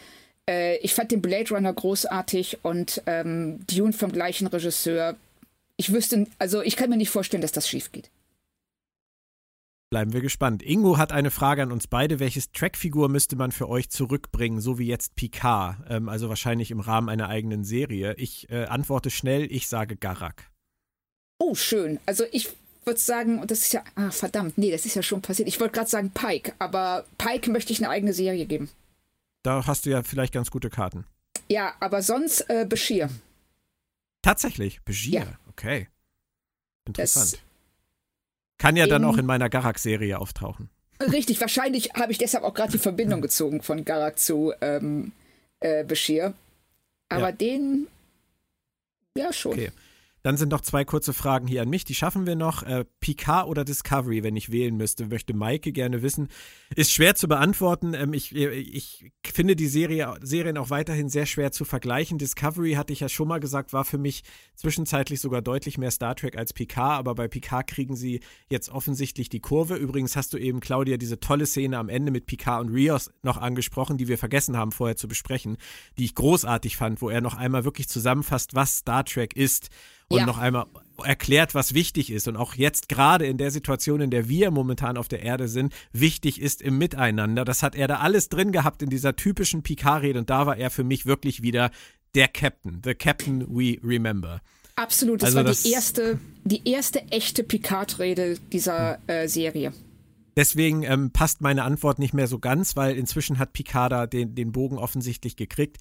äh, 0.49 0.77
ich 0.79 0.95
fand 0.95 1.11
den 1.11 1.23
Blade 1.23 1.55
Runner 1.55 1.73
großartig 1.73 2.59
und 2.63 3.03
ähm, 3.07 3.65
Dune 3.67 3.93
vom 3.93 4.13
gleichen 4.13 4.47
Regisseur. 4.47 5.17
Ich 5.77 5.93
wüsste, 5.93 6.27
also 6.39 6.63
ich 6.63 6.77
kann 6.77 6.91
mir 6.91 6.97
nicht 6.97 7.11
vorstellen, 7.11 7.43
dass 7.43 7.53
das 7.53 7.69
schief 7.69 7.93
geht. 7.93 8.11
Bleiben 9.91 10.15
wir 10.15 10.23
gespannt. 10.23 10.63
Ingo 10.63 10.97
hat 10.97 11.13
eine 11.13 11.31
Frage 11.31 11.63
an 11.63 11.71
uns 11.71 11.87
beide. 11.87 12.19
Welches 12.19 12.51
Trackfigur 12.51 13.11
müsste 13.11 13.37
man 13.37 13.53
für 13.53 13.69
euch 13.69 13.91
zurückbringen, 13.91 14.59
so 14.59 14.79
wie 14.79 14.87
jetzt 14.87 15.17
Picard? 15.17 15.77
Ähm, 15.87 16.09
also 16.09 16.31
wahrscheinlich 16.31 16.71
im 16.71 16.81
Rahmen 16.81 17.11
einer 17.11 17.29
eigenen 17.29 17.63
Serie. 17.63 18.15
Ich 18.17 18.49
äh, 18.51 18.65
antworte 18.65 19.11
schnell, 19.11 19.53
ich 19.53 19.69
sage 19.69 19.97
Garak. 19.97 20.51
Oh, 21.39 21.55
schön. 21.55 22.01
Also 22.07 22.25
ich 22.33 22.49
würde 22.87 23.01
sagen, 23.01 23.47
das 23.47 23.59
ist 23.59 23.73
ja, 23.75 23.85
ah, 23.95 24.11
verdammt, 24.11 24.57
nee, 24.57 24.71
das 24.71 24.87
ist 24.87 24.95
ja 24.95 25.03
schon 25.03 25.21
passiert. 25.21 25.47
Ich 25.47 25.61
wollte 25.61 25.75
gerade 25.75 25.91
sagen 25.91 26.11
Pike, 26.11 26.55
aber 26.59 27.05
Pike 27.19 27.51
möchte 27.51 27.75
ich 27.75 27.81
eine 27.81 27.91
eigene 27.91 28.15
Serie 28.15 28.47
geben. 28.47 28.71
Da 29.43 29.67
hast 29.67 29.85
du 29.85 29.91
ja 29.91 30.03
vielleicht 30.03 30.33
ganz 30.33 30.51
gute 30.51 30.71
Karten. 30.71 31.05
Ja, 31.51 31.75
aber 31.81 32.01
sonst 32.01 32.49
äh, 32.49 32.65
Bashir. 32.67 33.11
Tatsächlich, 34.23 34.81
Bashir, 34.85 35.13
ja. 35.13 35.39
Okay. 35.53 35.89
Interessant. 36.87 37.33
Das 37.35 37.41
kann 38.59 38.77
ja 38.77 38.87
dann 38.87 39.05
auch 39.05 39.17
in 39.17 39.27
meiner 39.27 39.49
Garak-Serie 39.49 40.19
auftauchen. 40.19 40.71
Richtig, 41.01 41.41
wahrscheinlich 41.41 41.95
habe 41.95 42.13
ich 42.13 42.19
deshalb 42.19 42.45
auch 42.45 42.55
gerade 42.55 42.73
die 42.73 42.79
Verbindung 42.79 43.21
gezogen 43.21 43.63
von 43.63 43.85
Garak 43.85 44.19
zu 44.19 44.53
ähm, 44.61 45.13
äh, 45.61 45.85
Bashir. 45.85 46.35
Aber 47.09 47.31
ja. 47.31 47.33
den, 47.33 47.89
ja 49.17 49.33
schon. 49.33 49.53
Okay. 49.53 49.73
Dann 50.23 50.37
sind 50.37 50.51
noch 50.51 50.61
zwei 50.61 50.85
kurze 50.85 51.13
Fragen 51.13 51.49
hier 51.49 51.63
an 51.63 51.69
mich, 51.69 51.85
die 51.85 51.95
schaffen 51.95 52.27
wir 52.27 52.37
noch. 52.37 52.63
Äh, 52.63 52.85
Picard 53.01 53.49
oder 53.49 53.65
Discovery, 53.65 54.23
wenn 54.23 54.37
ich 54.37 54.53
wählen 54.53 54.77
müsste, 54.77 55.07
möchte 55.07 55.35
Maike 55.35 55.73
gerne 55.73 56.03
wissen. 56.03 56.29
Ist 56.77 56.93
schwer 56.93 57.17
zu 57.17 57.27
beantworten. 57.27 57.95
Ähm, 57.95 58.13
ich, 58.13 58.35
äh, 58.35 58.51
ich 58.51 59.13
finde 59.25 59.57
die 59.57 59.67
Serie, 59.67 60.15
Serien 60.23 60.59
auch 60.59 60.71
weiterhin 60.71 61.09
sehr 61.09 61.27
schwer 61.27 61.51
zu 61.51 61.65
vergleichen. 61.65 62.19
Discovery, 62.19 62.75
hatte 62.75 62.93
ich 62.93 63.01
ja 63.01 63.09
schon 63.09 63.29
mal 63.29 63.41
gesagt, 63.41 63.73
war 63.73 63.85
für 63.85 63.99
mich 63.99 64.23
zwischenzeitlich 64.55 65.21
sogar 65.21 65.43
deutlich 65.43 65.77
mehr 65.77 65.91
Star 65.91 66.15
Trek 66.15 66.37
als 66.37 66.53
Picard, 66.53 66.99
aber 66.99 67.15
bei 67.17 67.27
Picard 67.27 67.67
kriegen 67.67 67.97
sie 67.97 68.21
jetzt 68.49 68.69
offensichtlich 68.69 69.29
die 69.29 69.41
Kurve. 69.41 69.75
Übrigens 69.75 70.15
hast 70.15 70.33
du 70.33 70.39
eben, 70.39 70.61
Claudia, 70.61 70.99
diese 70.99 71.19
tolle 71.19 71.47
Szene 71.47 71.79
am 71.79 71.89
Ende 71.89 72.13
mit 72.13 72.27
Picard 72.27 72.61
und 72.63 72.69
Rios 72.69 73.11
noch 73.23 73.39
angesprochen, 73.39 73.99
die 73.99 74.07
wir 74.07 74.19
vergessen 74.19 74.57
haben 74.57 74.71
vorher 74.71 74.97
zu 74.97 75.09
besprechen, 75.09 75.57
die 75.99 76.05
ich 76.05 76.15
großartig 76.15 76.77
fand, 76.77 77.03
wo 77.03 77.11
er 77.11 77.21
noch 77.21 77.35
einmal 77.35 77.65
wirklich 77.65 77.89
zusammenfasst, 77.89 78.55
was 78.55 78.79
Star 78.79 79.05
Trek 79.05 79.35
ist 79.35 79.71
und 80.13 80.21
ja. 80.21 80.27
noch 80.27 80.39
einmal 80.39 80.67
erklärt, 81.05 81.55
was 81.55 81.75
wichtig 81.75 82.11
ist 82.11 82.29
und 82.29 82.37
auch 82.37 82.55
jetzt 82.55 82.89
gerade 82.89 83.27
in 83.27 83.39
der 83.39 83.51
Situation, 83.51 84.01
in 84.01 84.11
der 84.11 84.29
wir 84.29 84.51
momentan 84.51 84.97
auf 84.97 85.09
der 85.09 85.23
Erde 85.23 85.49
sind, 85.49 85.73
wichtig 85.93 86.41
ist 86.41 86.63
im 86.63 86.79
Miteinander. 86.79 87.45
Das 87.45 87.63
hat 87.63 87.75
er 87.75 87.89
da 87.89 87.97
alles 87.97 88.29
drin 88.29 88.53
gehabt 88.53 88.83
in 88.83 88.91
dieser 88.91 89.17
typischen 89.17 89.63
Picard-Rede 89.63 90.19
und 90.19 90.31
da 90.31 90.47
war 90.47 90.57
er 90.57 90.71
für 90.71 90.85
mich 90.85 91.07
wirklich 91.07 91.43
wieder 91.43 91.71
der 92.15 92.29
Captain, 92.29 92.83
the 92.85 92.95
Captain 92.95 93.47
we 93.49 93.79
remember. 93.83 94.41
Absolut, 94.77 95.23
das 95.23 95.29
also 95.29 95.37
war 95.39 95.45
das, 95.45 95.63
die 95.63 95.73
erste, 95.73 96.19
die 96.45 96.69
erste 96.69 97.03
echte 97.09 97.43
Picard-Rede 97.43 98.39
dieser 98.53 98.99
äh, 99.07 99.29
Serie. 99.29 99.73
Deswegen 100.37 100.83
ähm, 100.83 101.11
passt 101.11 101.43
meine 101.43 101.65
Antwort 101.65 101.99
nicht 101.99 102.15
mehr 102.15 102.27
so 102.27 102.39
ganz, 102.39 102.75
weil 102.75 102.97
inzwischen 102.97 103.39
hat 103.39 103.53
Picard 103.53 104.13
den, 104.13 104.35
den 104.35 104.53
Bogen 104.53 104.79
offensichtlich 104.79 105.37
gekriegt. 105.37 105.77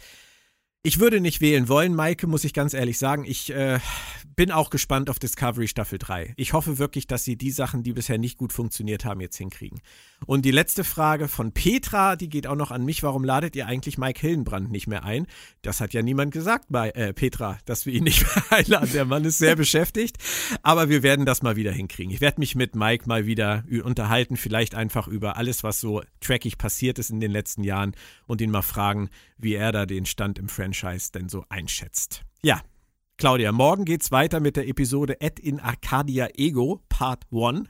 Ich 0.84 1.00
würde 1.00 1.22
nicht 1.22 1.42
wählen 1.42 1.70
wollen, 1.70 1.94
Maike, 1.94 2.26
muss 2.26 2.44
ich 2.44 2.56
ganz 2.56 2.74
ehrlich 2.74 2.98
sagen. 2.98 3.24
Ich 3.24 3.54
äh, 3.54 3.78
bin 4.36 4.50
auch 4.50 4.72
gespannt 4.72 5.12
auf 5.12 5.20
Discovery 5.20 5.68
Staffel 5.68 6.00
3. 6.00 6.34
Ich 6.38 6.54
hoffe 6.54 6.80
wirklich, 6.80 7.06
dass 7.06 7.24
sie 7.24 7.36
die 7.36 7.52
Sachen, 7.52 7.84
die 7.84 7.94
bisher 7.94 8.18
nicht 8.18 8.40
gut 8.40 8.52
funktioniert 8.52 9.06
haben, 9.06 9.22
jetzt 9.22 9.38
hinkriegen. 9.38 9.82
Und 10.26 10.44
die 10.44 10.50
letzte 10.50 10.84
Frage 10.84 11.28
von 11.28 11.52
Petra, 11.52 12.16
die 12.16 12.30
geht 12.30 12.48
auch 12.48 12.56
noch 12.56 12.72
an 12.72 12.84
mich. 12.84 13.04
Warum 13.04 13.24
ladet 13.24 13.56
ihr 13.56 13.68
eigentlich 13.68 14.00
Mike 14.00 14.20
Hillenbrand 14.20 14.72
nicht 14.72 14.88
mehr 14.88 15.04
ein? 15.04 15.28
Das 15.62 15.82
hat 15.82 15.94
ja 15.94 16.02
niemand 16.02 16.34
gesagt 16.34 16.66
bei 16.70 16.90
äh, 16.90 17.14
Petra, 17.14 17.60
dass 17.66 17.86
wir 17.86 17.94
ihn 17.94 18.04
nicht 18.04 18.24
mehr 18.36 18.60
einladen. 18.60 18.90
Der 18.92 19.06
Mann 19.06 19.24
ist 19.24 19.38
sehr 19.38 19.56
beschäftigt. 19.56 20.18
Aber 20.64 20.90
wir 20.90 21.04
werden 21.04 21.28
das 21.28 21.44
mal 21.44 21.56
wieder 21.56 21.72
hinkriegen. 21.72 22.12
Ich 22.12 22.22
werde 22.22 22.40
mich 22.40 22.56
mit 22.56 22.76
Mike 22.76 23.08
mal 23.08 23.28
wieder 23.28 23.64
unterhalten, 23.84 24.36
vielleicht 24.36 24.74
einfach 24.74 25.08
über 25.08 25.38
alles, 25.38 25.64
was 25.64 25.80
so 25.80 26.02
trackig 26.22 26.58
passiert 26.58 26.98
ist 26.98 27.12
in 27.12 27.20
den 27.20 27.32
letzten 27.32 27.64
Jahren 27.64 27.96
und 28.26 28.42
ihn 28.42 28.50
mal 28.50 28.64
fragen, 28.64 29.12
wie 29.38 29.54
er 29.54 29.72
da 29.72 29.86
den 29.86 30.06
Stand 30.06 30.40
im 30.40 30.50
Franchise 30.72 31.12
denn 31.12 31.30
so 31.30 31.46
einschätzt. 31.50 32.24
Ja, 32.42 32.62
Claudia, 33.18 33.52
morgen 33.52 33.86
geht's 33.86 34.12
weiter 34.12 34.40
mit 34.40 34.56
der 34.56 34.68
Episode 34.68 35.20
Ed 35.22 35.40
in 35.40 35.60
Arcadia 35.60 36.30
Ego, 36.36 36.82
Part 36.90 37.26
1. 37.32 37.68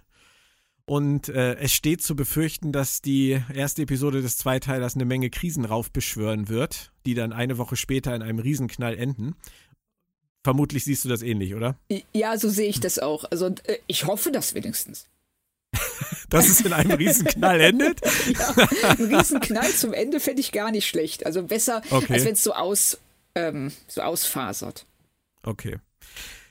Und 0.85 1.29
äh, 1.29 1.55
es 1.55 1.73
steht 1.73 2.01
zu 2.01 2.15
befürchten, 2.15 2.71
dass 2.71 3.01
die 3.01 3.41
erste 3.53 3.83
Episode 3.83 4.21
des 4.21 4.37
Zweiteilers 4.37 4.95
eine 4.95 5.05
Menge 5.05 5.29
Krisen 5.29 5.65
raufbeschwören 5.65 6.49
wird, 6.49 6.91
die 7.05 7.13
dann 7.13 7.33
eine 7.33 7.57
Woche 7.57 7.75
später 7.75 8.15
in 8.15 8.21
einem 8.21 8.39
Riesenknall 8.39 8.97
enden. 8.97 9.35
Vermutlich 10.43 10.83
siehst 10.83 11.05
du 11.05 11.09
das 11.09 11.21
ähnlich, 11.21 11.55
oder? 11.55 11.77
Ja, 12.13 12.37
so 12.37 12.49
sehe 12.49 12.67
ich 12.67 12.79
das 12.79 12.99
auch. 12.99 13.25
Also 13.29 13.47
äh, 13.47 13.77
ich 13.87 14.05
hoffe 14.05 14.31
das 14.31 14.53
wenigstens. 14.53 15.07
Dass 16.29 16.47
es 16.47 16.61
in 16.61 16.73
einem 16.73 16.91
Riesenknall 16.91 17.61
endet? 17.61 18.01
ja, 18.27 18.89
ein 18.89 19.15
Riesenknall 19.15 19.69
zum 19.71 19.93
Ende 19.93 20.19
fände 20.19 20.41
ich 20.41 20.51
gar 20.51 20.71
nicht 20.71 20.87
schlecht. 20.87 21.25
Also 21.25 21.43
besser, 21.43 21.81
okay. 21.89 22.13
als 22.13 22.25
wenn 22.25 22.33
es 22.33 22.43
so, 22.43 22.53
aus, 22.53 22.99
ähm, 23.35 23.71
so 23.87 24.01
ausfasert. 24.01 24.85
Okay. 25.43 25.77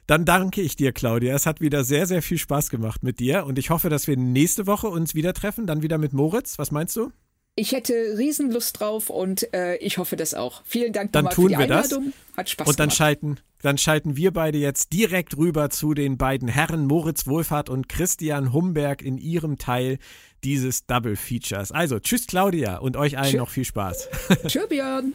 Dann 0.06 0.24
danke 0.24 0.60
ich 0.60 0.76
dir, 0.76 0.92
Claudia. 0.92 1.34
Es 1.34 1.46
hat 1.46 1.60
wieder 1.60 1.84
sehr, 1.84 2.06
sehr 2.06 2.22
viel 2.22 2.38
Spaß 2.38 2.70
gemacht 2.70 3.02
mit 3.02 3.20
dir 3.20 3.46
und 3.46 3.58
ich 3.58 3.70
hoffe, 3.70 3.88
dass 3.88 4.06
wir 4.06 4.16
nächste 4.16 4.66
Woche 4.66 4.88
uns 4.88 5.14
wieder 5.14 5.32
treffen, 5.34 5.66
dann 5.66 5.82
wieder 5.82 5.98
mit 5.98 6.12
Moritz. 6.12 6.58
Was 6.58 6.72
meinst 6.72 6.96
du? 6.96 7.12
Ich 7.57 7.72
hätte 7.72 7.92
Riesenlust 8.16 8.80
drauf 8.80 9.11
und 9.11 9.53
äh, 9.53 9.76
ich 9.76 9.98
hoffe 9.98 10.16
das 10.16 10.34
auch. 10.34 10.62
Vielen 10.64 10.92
Dank 10.92 11.12
dann 11.12 11.28
tun 11.28 11.48
für 11.48 11.48
die 11.51 11.59
wir 11.59 11.64
Einladung. 11.64 12.12
Das. 12.28 12.36
Hat 12.36 12.51
Spaß 12.51 12.68
und 12.68 12.80
dann 12.80 12.90
schalten, 12.90 13.36
dann 13.61 13.76
schalten 13.76 14.16
wir 14.16 14.32
beide 14.32 14.59
jetzt 14.59 14.92
direkt 14.92 15.36
rüber 15.36 15.68
zu 15.68 15.92
den 15.92 16.16
beiden 16.16 16.48
Herren 16.48 16.86
Moritz 16.86 17.26
Wohlfahrt 17.26 17.68
und 17.68 17.88
Christian 17.88 18.53
Humberg 18.53 19.03
in 19.03 19.18
ihrem 19.18 19.59
Teil 19.59 19.98
dieses 20.44 20.86
Double 20.86 21.16
Features. 21.16 21.72
Also 21.72 21.98
tschüss 21.98 22.26
Claudia 22.26 22.78
und 22.78 22.96
euch 22.96 23.18
allen 23.18 23.32
Tschö. 23.32 23.36
noch 23.36 23.51
viel 23.51 23.64
Spaß. 23.64 24.09
Tschüss 24.46 24.68
Björn. 24.68 25.12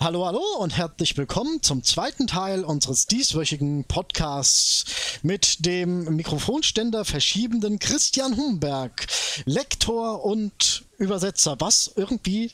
Hallo, 0.00 0.26
hallo 0.26 0.42
und 0.58 0.76
herzlich 0.76 1.16
willkommen 1.16 1.62
zum 1.62 1.82
zweiten 1.82 2.26
Teil 2.26 2.64
unseres 2.64 3.06
dieswöchigen 3.06 3.84
Podcasts 3.84 4.84
mit 5.22 5.64
dem 5.64 6.16
Mikrofonständer 6.16 7.04
verschiebenden 7.04 7.78
Christian 7.78 8.36
Humberg, 8.36 9.06
Lektor 9.44 10.24
und 10.24 10.84
Übersetzer, 10.98 11.56
was 11.60 11.92
irgendwie 11.96 12.50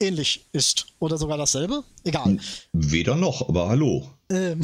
ähnlich 0.00 0.46
ist 0.52 0.86
oder 0.98 1.18
sogar 1.18 1.38
dasselbe. 1.38 1.84
Egal. 2.04 2.38
Weder 2.72 3.16
noch, 3.16 3.48
aber 3.48 3.68
hallo. 3.68 4.10
Ähm 4.30 4.60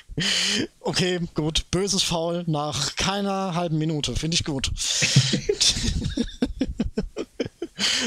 okay, 0.80 1.20
gut. 1.34 1.70
Böses 1.70 2.02
Faul 2.02 2.44
nach 2.46 2.96
keiner 2.96 3.54
halben 3.54 3.78
Minute. 3.78 4.16
Finde 4.16 4.34
ich 4.34 4.44
gut. 4.44 4.70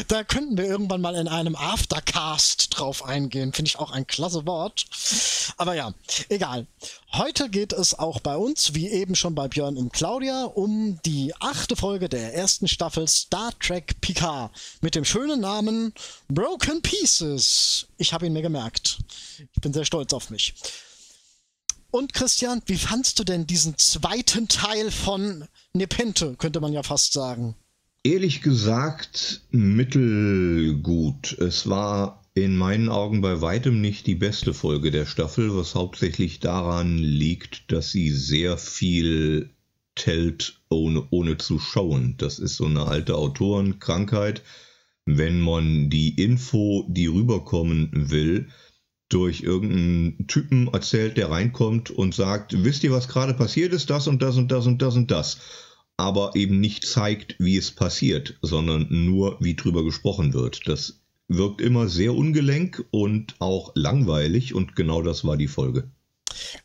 Da 0.07 0.23
könnten 0.23 0.57
wir 0.57 0.65
irgendwann 0.65 1.01
mal 1.01 1.15
in 1.15 1.27
einem 1.27 1.55
Aftercast 1.55 2.77
drauf 2.77 3.05
eingehen. 3.05 3.53
Finde 3.53 3.69
ich 3.69 3.79
auch 3.79 3.91
ein 3.91 4.07
klasse 4.07 4.45
Wort. 4.45 4.85
Aber 5.57 5.75
ja, 5.75 5.93
egal. 6.29 6.67
Heute 7.11 7.49
geht 7.49 7.73
es 7.73 7.97
auch 7.97 8.19
bei 8.19 8.35
uns, 8.35 8.73
wie 8.73 8.89
eben 8.89 9.15
schon 9.15 9.35
bei 9.35 9.47
Björn 9.47 9.77
und 9.77 9.93
Claudia, 9.93 10.45
um 10.45 10.99
die 11.05 11.33
achte 11.39 11.75
Folge 11.75 12.09
der 12.09 12.33
ersten 12.33 12.67
Staffel 12.67 13.07
Star 13.07 13.51
Trek 13.59 14.01
Picard 14.01 14.51
mit 14.81 14.95
dem 14.95 15.05
schönen 15.05 15.41
Namen 15.41 15.93
Broken 16.27 16.81
Pieces. 16.81 17.87
Ich 17.97 18.13
habe 18.13 18.25
ihn 18.25 18.33
mir 18.33 18.41
gemerkt. 18.41 18.99
Ich 19.53 19.61
bin 19.61 19.73
sehr 19.73 19.85
stolz 19.85 20.13
auf 20.13 20.29
mich. 20.29 20.53
Und 21.91 22.13
Christian, 22.13 22.63
wie 22.65 22.77
fandst 22.77 23.19
du 23.19 23.23
denn 23.23 23.45
diesen 23.45 23.77
zweiten 23.77 24.47
Teil 24.47 24.89
von 24.89 25.47
Nepente, 25.73 26.35
könnte 26.37 26.59
man 26.59 26.73
ja 26.73 26.81
fast 26.81 27.13
sagen? 27.13 27.55
Ehrlich 28.05 28.41
gesagt, 28.41 29.43
mittelgut. 29.51 31.37
Es 31.39 31.69
war 31.69 32.21
in 32.33 32.57
meinen 32.57 32.89
Augen 32.89 33.21
bei 33.21 33.39
weitem 33.39 33.79
nicht 33.79 34.07
die 34.07 34.15
beste 34.15 34.53
Folge 34.53 34.91
der 34.91 35.05
Staffel, 35.05 35.55
was 35.55 35.73
hauptsächlich 35.73 36.41
daran 36.41 36.97
liegt, 36.97 37.71
dass 37.71 37.91
sie 37.91 38.09
sehr 38.09 38.57
viel 38.57 39.51
tellt, 39.95 40.59
ohne, 40.69 41.07
ohne 41.11 41.37
zu 41.37 41.59
schauen. 41.59 42.15
Das 42.17 42.39
ist 42.39 42.57
so 42.57 42.65
eine 42.65 42.87
alte 42.87 43.15
Autorenkrankheit. 43.15 44.41
Wenn 45.05 45.39
man 45.39 45.89
die 45.89 46.21
Info, 46.21 46.85
die 46.89 47.07
rüberkommen 47.07 47.89
will, 47.93 48.49
durch 49.07 49.43
irgendeinen 49.43 50.27
Typen 50.27 50.67
erzählt, 50.67 51.15
der 51.15 51.29
reinkommt 51.29 51.89
und 51.89 52.13
sagt, 52.13 52.65
wisst 52.65 52.83
ihr, 52.83 52.91
was 52.91 53.07
gerade 53.07 53.33
passiert 53.33 53.71
ist, 53.71 53.89
das 53.89 54.07
und 54.07 54.21
das 54.21 54.35
und 54.35 54.51
das 54.51 54.65
und 54.65 54.81
das 54.81 54.95
und 54.97 55.09
das. 55.09 55.39
Aber 55.97 56.35
eben 56.35 56.59
nicht 56.59 56.85
zeigt, 56.85 57.35
wie 57.39 57.57
es 57.57 57.71
passiert, 57.71 58.37
sondern 58.41 58.87
nur, 58.89 59.37
wie 59.39 59.55
drüber 59.55 59.83
gesprochen 59.83 60.33
wird. 60.33 60.67
Das 60.67 61.01
wirkt 61.27 61.61
immer 61.61 61.87
sehr 61.87 62.13
ungelenk 62.13 62.85
und 62.91 63.35
auch 63.39 63.71
langweilig 63.75 64.53
und 64.53 64.75
genau 64.75 65.01
das 65.01 65.23
war 65.23 65.37
die 65.37 65.47
Folge. 65.47 65.89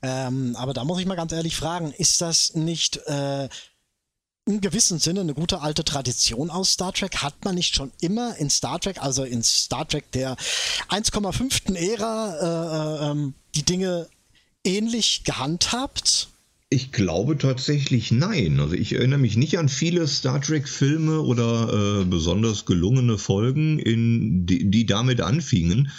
Ähm, 0.02 0.56
aber 0.56 0.72
da 0.72 0.84
muss 0.84 0.98
ich 1.00 1.06
mal 1.06 1.14
ganz 1.14 1.32
ehrlich 1.32 1.56
fragen, 1.56 1.92
ist 1.92 2.20
das 2.20 2.54
nicht 2.54 2.96
äh, 3.06 3.48
im 4.46 4.60
gewissen 4.60 4.98
Sinne 4.98 5.20
eine 5.20 5.34
gute 5.34 5.60
alte 5.60 5.84
Tradition 5.84 6.50
aus 6.50 6.72
Star 6.72 6.92
Trek? 6.92 7.16
Hat 7.18 7.44
man 7.44 7.54
nicht 7.54 7.74
schon 7.74 7.92
immer 8.00 8.36
in 8.36 8.50
Star 8.50 8.80
Trek, 8.80 9.02
also 9.02 9.24
in 9.24 9.42
Star 9.42 9.86
Trek 9.86 10.10
der 10.12 10.36
1,5. 10.88 11.74
Ära, 11.74 12.34
äh, 12.40 13.06
äh, 13.06 13.10
ähm, 13.10 13.34
die 13.54 13.64
Dinge 13.64 14.08
ähnlich 14.64 15.24
gehandhabt? 15.24 16.28
Ich 16.70 16.92
glaube 16.92 17.38
tatsächlich 17.38 18.10
nein. 18.12 18.60
Also 18.60 18.74
ich 18.74 18.92
erinnere 18.94 19.18
mich 19.18 19.36
nicht 19.38 19.58
an 19.58 19.70
viele 19.70 20.06
Star 20.06 20.40
Trek-Filme 20.40 21.22
oder 21.22 22.02
äh, 22.02 22.04
besonders 22.04 22.66
gelungene 22.66 23.16
Folgen, 23.16 23.78
in 23.78 24.44
die, 24.44 24.70
die 24.70 24.84
damit 24.84 25.22
anfingen, 25.22 25.90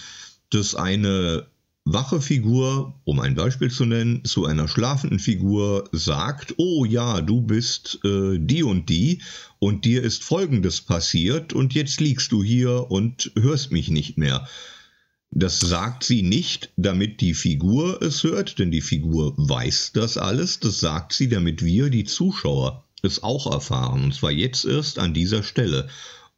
dass 0.51 0.75
eine 0.75 1.47
wache 1.85 2.21
Figur, 2.21 2.93
um 3.03 3.19
ein 3.19 3.33
Beispiel 3.33 3.71
zu 3.71 3.85
nennen, 3.85 4.23
zu 4.25 4.45
einer 4.45 4.67
schlafenden 4.67 5.17
Figur 5.17 5.89
sagt, 5.91 6.53
oh 6.57 6.85
ja, 6.85 7.21
du 7.21 7.41
bist 7.41 7.99
äh, 8.03 8.37
die 8.37 8.61
und 8.61 8.89
die 8.89 9.23
und 9.57 9.85
dir 9.85 10.03
ist 10.03 10.23
Folgendes 10.23 10.81
passiert 10.81 11.51
und 11.51 11.73
jetzt 11.73 11.99
liegst 11.99 12.31
du 12.31 12.43
hier 12.43 12.91
und 12.91 13.31
hörst 13.35 13.71
mich 13.71 13.89
nicht 13.89 14.19
mehr. 14.19 14.47
Das 15.31 15.59
sagt 15.59 16.03
sie 16.03 16.23
nicht, 16.23 16.71
damit 16.75 17.21
die 17.21 17.33
Figur 17.35 18.01
es 18.01 18.23
hört, 18.23 18.57
denn 18.57 18.71
die 18.71 18.81
Figur 18.81 19.33
weiß 19.37 19.91
das 19.93 20.17
alles. 20.17 20.59
Das 20.59 20.79
sagt 20.79 21.13
sie, 21.13 21.29
damit 21.29 21.63
wir, 21.63 21.89
die 21.89 22.03
Zuschauer, 22.03 22.83
es 23.03 23.21
auch 23.21 23.51
erfahren. 23.51 24.05
Und 24.05 24.15
zwar 24.15 24.31
jetzt 24.31 24.65
erst 24.65 24.97
an 24.97 25.13
dieser 25.13 25.43
Stelle. 25.43 25.87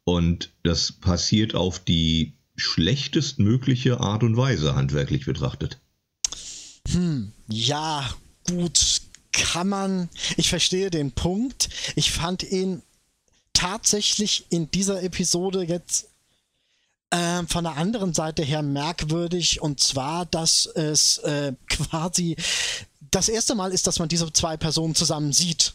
Und 0.04 0.50
das 0.62 0.92
passiert 0.92 1.54
auf 1.54 1.78
die 1.78 2.34
schlechtestmögliche 2.56 4.00
Art 4.00 4.22
und 4.22 4.36
Weise, 4.36 4.74
handwerklich 4.74 5.24
betrachtet. 5.24 5.78
Hm, 6.90 7.32
ja, 7.48 8.08
gut, 8.46 9.00
kann 9.32 9.68
man. 9.68 10.08
Ich 10.36 10.50
verstehe 10.50 10.90
den 10.90 11.12
Punkt. 11.12 11.70
Ich 11.96 12.12
fand 12.12 12.42
ihn 12.42 12.82
tatsächlich 13.52 14.46
in 14.50 14.70
dieser 14.70 15.02
Episode 15.02 15.62
jetzt 15.62 16.08
äh, 17.12 17.46
von 17.46 17.64
der 17.64 17.76
anderen 17.76 18.14
Seite 18.14 18.42
her 18.42 18.62
merkwürdig 18.62 19.60
und 19.60 19.80
zwar, 19.80 20.26
dass 20.26 20.66
es 20.66 21.18
äh, 21.18 21.52
quasi 21.68 22.36
das 23.10 23.28
erste 23.28 23.54
Mal 23.54 23.72
ist, 23.72 23.86
dass 23.86 23.98
man 23.98 24.08
diese 24.08 24.32
zwei 24.32 24.56
Personen 24.56 24.94
zusammen 24.94 25.32
sieht. 25.32 25.74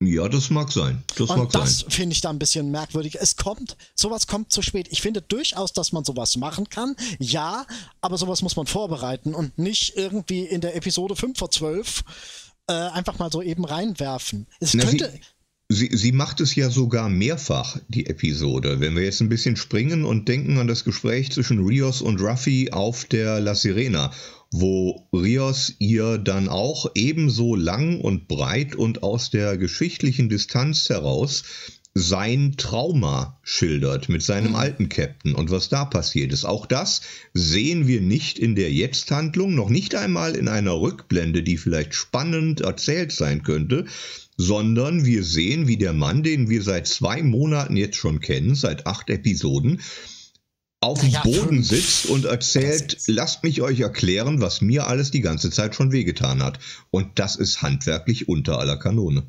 Ja, 0.00 0.28
das 0.28 0.50
mag 0.50 0.70
sein. 0.70 1.02
Das 1.16 1.30
und 1.30 1.38
mag 1.38 1.50
das 1.50 1.84
finde 1.88 2.12
ich 2.12 2.20
da 2.20 2.30
ein 2.30 2.38
bisschen 2.38 2.70
merkwürdig. 2.70 3.16
Es 3.20 3.36
kommt, 3.36 3.76
sowas 3.96 4.28
kommt 4.28 4.52
zu 4.52 4.62
spät. 4.62 4.86
Ich 4.90 5.02
finde 5.02 5.22
durchaus, 5.22 5.72
dass 5.72 5.90
man 5.90 6.04
sowas 6.04 6.36
machen 6.36 6.68
kann. 6.68 6.94
Ja, 7.18 7.66
aber 8.00 8.16
sowas 8.16 8.42
muss 8.42 8.54
man 8.54 8.66
vorbereiten 8.66 9.34
und 9.34 9.58
nicht 9.58 9.96
irgendwie 9.96 10.44
in 10.44 10.60
der 10.60 10.76
Episode 10.76 11.16
5 11.16 11.36
vor 11.36 11.50
12 11.50 12.04
äh, 12.68 12.72
einfach 12.72 13.18
mal 13.18 13.32
so 13.32 13.42
eben 13.42 13.64
reinwerfen. 13.64 14.46
Es 14.60 14.74
Na, 14.74 14.84
könnte. 14.84 15.18
Sie 15.70 15.90
Sie, 15.92 16.12
macht 16.12 16.40
es 16.40 16.54
ja 16.54 16.70
sogar 16.70 17.10
mehrfach, 17.10 17.78
die 17.88 18.06
Episode. 18.06 18.80
Wenn 18.80 18.96
wir 18.96 19.02
jetzt 19.02 19.20
ein 19.20 19.28
bisschen 19.28 19.56
springen 19.56 20.06
und 20.06 20.26
denken 20.26 20.56
an 20.56 20.66
das 20.66 20.82
Gespräch 20.82 21.30
zwischen 21.30 21.62
Rios 21.62 22.00
und 22.00 22.22
Ruffy 22.22 22.70
auf 22.70 23.04
der 23.04 23.38
La 23.40 23.54
Sirena, 23.54 24.10
wo 24.50 25.06
Rios 25.12 25.74
ihr 25.78 26.16
dann 26.16 26.48
auch 26.48 26.90
ebenso 26.94 27.54
lang 27.54 28.00
und 28.00 28.28
breit 28.28 28.76
und 28.76 29.02
aus 29.02 29.28
der 29.28 29.58
geschichtlichen 29.58 30.30
Distanz 30.30 30.88
heraus 30.88 31.44
sein 31.92 32.54
Trauma 32.56 33.38
schildert 33.42 34.08
mit 34.08 34.22
seinem 34.22 34.50
mhm. 34.50 34.56
alten 34.56 34.88
Captain 34.88 35.34
und 35.34 35.50
was 35.50 35.68
da 35.68 35.84
passiert 35.84 36.32
ist. 36.32 36.44
Auch 36.44 36.64
das 36.64 37.02
sehen 37.34 37.86
wir 37.86 38.00
nicht 38.00 38.38
in 38.38 38.54
der 38.54 38.72
Jetzt-Handlung, 38.72 39.54
noch 39.54 39.68
nicht 39.68 39.94
einmal 39.94 40.34
in 40.34 40.48
einer 40.48 40.80
Rückblende, 40.80 41.42
die 41.42 41.56
vielleicht 41.56 41.94
spannend 41.94 42.60
erzählt 42.60 43.12
sein 43.12 43.42
könnte, 43.42 43.84
sondern 44.38 45.04
wir 45.04 45.24
sehen, 45.24 45.66
wie 45.66 45.76
der 45.76 45.92
Mann, 45.92 46.22
den 46.22 46.48
wir 46.48 46.62
seit 46.62 46.86
zwei 46.86 47.22
Monaten 47.22 47.76
jetzt 47.76 47.96
schon 47.96 48.20
kennen, 48.20 48.54
seit 48.54 48.86
acht 48.86 49.10
Episoden, 49.10 49.82
auf 50.80 51.00
dem 51.00 51.10
ja, 51.10 51.22
Boden 51.22 51.64
sitzt 51.64 52.06
und 52.06 52.24
erzählt, 52.24 52.98
lasst 53.08 53.42
mich 53.42 53.62
euch 53.62 53.80
erklären, 53.80 54.40
was 54.40 54.60
mir 54.60 54.86
alles 54.86 55.10
die 55.10 55.22
ganze 55.22 55.50
Zeit 55.50 55.74
schon 55.74 55.90
wehgetan 55.90 56.40
hat. 56.40 56.60
Und 56.90 57.18
das 57.18 57.34
ist 57.34 57.62
handwerklich 57.62 58.28
unter 58.28 58.60
aller 58.60 58.76
Kanone. 58.76 59.26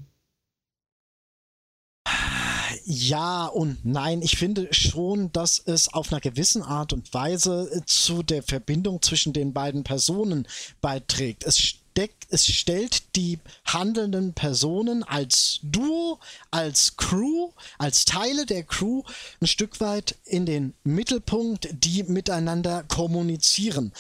Ja 2.85 3.47
und 3.47 3.83
nein. 3.83 4.21
Ich 4.21 4.37
finde 4.37 4.67
schon, 4.71 5.31
dass 5.31 5.59
es 5.63 5.91
auf 5.91 6.11
einer 6.11 6.21
gewissen 6.21 6.61
Art 6.61 6.93
und 6.93 7.11
Weise 7.13 7.83
zu 7.87 8.21
der 8.21 8.43
Verbindung 8.43 9.01
zwischen 9.01 9.33
den 9.33 9.53
beiden 9.53 9.83
Personen 9.83 10.47
beiträgt. 10.81 11.43
Es 11.43 11.75
deckt, 11.99 12.27
es 12.29 12.47
stellt 12.47 13.15
die 13.17 13.39
handelnden 13.65 14.33
Personen 14.33 15.03
als 15.03 15.59
Duo, 15.63 16.19
als 16.49 16.95
Crew, 16.95 17.49
als 17.77 18.05
Teile 18.05 18.45
der 18.45 18.63
Crew 18.63 19.03
ein 19.41 19.47
Stück 19.47 19.81
weit 19.81 20.15
in 20.23 20.45
den 20.45 20.73
Mittelpunkt, 20.85 21.67
die 21.73 22.03
miteinander 22.03 22.83
kommunizieren. 22.83 23.91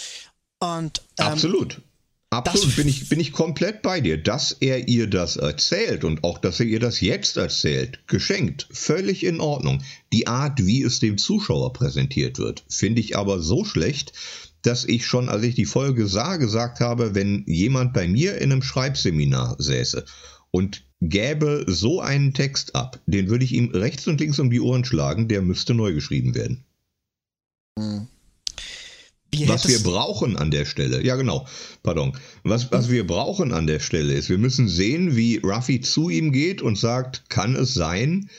Und, 0.59 1.01
ähm, 1.17 1.25
Absolut. 1.25 1.81
Absolut, 2.31 2.75
bin 2.75 2.87
ich, 2.87 3.09
bin 3.09 3.19
ich 3.19 3.31
komplett 3.31 3.81
bei 3.81 4.01
dir. 4.01 4.15
Dass 4.21 4.51
er 4.51 4.87
ihr 4.87 5.07
das 5.07 5.35
erzählt 5.35 6.03
und 6.03 6.23
auch, 6.23 6.37
dass 6.37 6.59
er 6.59 6.67
ihr 6.67 6.79
das 6.79 7.01
jetzt 7.01 7.37
erzählt, 7.37 8.07
geschenkt, 8.07 8.67
völlig 8.71 9.23
in 9.23 9.41
Ordnung. 9.41 9.81
Die 10.13 10.27
Art, 10.27 10.63
wie 10.63 10.83
es 10.83 10.99
dem 10.99 11.17
Zuschauer 11.17 11.73
präsentiert 11.73 12.37
wird, 12.37 12.63
finde 12.69 13.01
ich 13.01 13.17
aber 13.17 13.39
so 13.39 13.65
schlecht, 13.65 14.13
dass 14.61 14.85
ich 14.85 15.05
schon, 15.05 15.29
als 15.29 15.43
ich 15.43 15.55
die 15.55 15.65
Folge 15.65 16.07
sah, 16.07 16.37
gesagt 16.37 16.79
habe, 16.79 17.15
wenn 17.15 17.43
jemand 17.47 17.93
bei 17.93 18.07
mir 18.07 18.37
in 18.37 18.51
einem 18.51 18.61
Schreibseminar 18.61 19.55
säße 19.57 20.05
und 20.51 20.83
gäbe 21.01 21.65
so 21.67 22.01
einen 22.01 22.33
Text 22.33 22.75
ab, 22.75 22.99
den 23.05 23.29
würde 23.29 23.45
ich 23.45 23.53
ihm 23.53 23.69
rechts 23.71 24.07
und 24.07 24.19
links 24.19 24.39
um 24.39 24.49
die 24.49 24.59
Ohren 24.59 24.83
schlagen, 24.83 25.27
der 25.27 25.41
müsste 25.41 25.73
neu 25.73 25.93
geschrieben 25.93 26.35
werden. 26.35 26.63
Hm. 27.77 28.07
was 29.47 29.67
wir 29.67 29.79
brauchen 29.79 30.35
an 30.35 30.51
der 30.51 30.65
Stelle, 30.65 31.05
ja 31.05 31.15
genau, 31.15 31.47
pardon, 31.83 32.17
was, 32.43 32.71
was 32.71 32.89
wir 32.89 33.07
brauchen 33.07 33.53
an 33.53 33.67
der 33.67 33.79
Stelle 33.79 34.13
ist, 34.13 34.29
wir 34.29 34.39
müssen 34.39 34.67
sehen, 34.67 35.15
wie 35.15 35.37
Ruffy 35.37 35.79
zu 35.79 36.09
ihm 36.09 36.33
geht 36.33 36.61
und 36.61 36.77
sagt, 36.77 37.29
kann 37.29 37.55
es 37.55 37.73
sein, 37.73 38.29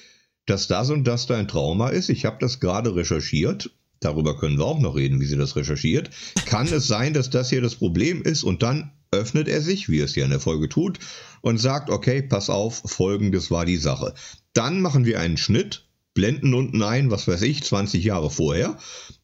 dass 0.44 0.66
das 0.66 0.90
und 0.90 1.04
das 1.04 1.26
dein 1.26 1.48
Trauma 1.48 1.88
ist? 1.90 2.10
Ich 2.10 2.26
habe 2.26 2.38
das 2.40 2.60
gerade 2.60 2.94
recherchiert 2.94 3.70
darüber 4.00 4.36
können 4.36 4.58
wir 4.58 4.64
auch 4.64 4.80
noch 4.80 4.96
reden, 4.96 5.20
wie 5.20 5.26
sie 5.26 5.36
das 5.36 5.56
recherchiert, 5.56 6.10
kann 6.46 6.66
es 6.66 6.86
sein, 6.86 7.14
dass 7.14 7.30
das 7.30 7.50
hier 7.50 7.60
das 7.60 7.76
Problem 7.76 8.22
ist 8.22 8.42
und 8.42 8.62
dann 8.62 8.92
öffnet 9.12 9.48
er 9.48 9.60
sich, 9.60 9.88
wie 9.88 10.00
es 10.00 10.14
ja 10.14 10.24
in 10.24 10.30
der 10.30 10.40
Folge 10.40 10.68
tut, 10.68 10.98
und 11.40 11.58
sagt, 11.58 11.90
okay, 11.90 12.22
pass 12.22 12.48
auf, 12.48 12.82
folgendes 12.86 13.50
war 13.50 13.64
die 13.64 13.76
Sache. 13.76 14.14
Dann 14.52 14.80
machen 14.80 15.04
wir 15.04 15.20
einen 15.20 15.36
Schnitt, 15.36 15.86
blenden 16.14 16.54
unten 16.54 16.82
ein, 16.82 17.10
was 17.10 17.26
weiß 17.26 17.42
ich, 17.42 17.62
20 17.62 18.04
Jahre 18.04 18.30
vorher 18.30 18.78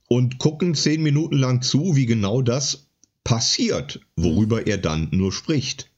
und 0.08 0.38
gucken 0.38 0.74
10 0.74 1.02
Minuten 1.02 1.36
lang 1.36 1.62
zu, 1.62 1.96
wie 1.96 2.06
genau 2.06 2.42
das 2.42 2.88
passiert, 3.24 4.00
worüber 4.16 4.66
er 4.66 4.78
dann 4.78 5.08
nur 5.10 5.32
spricht. 5.32 5.90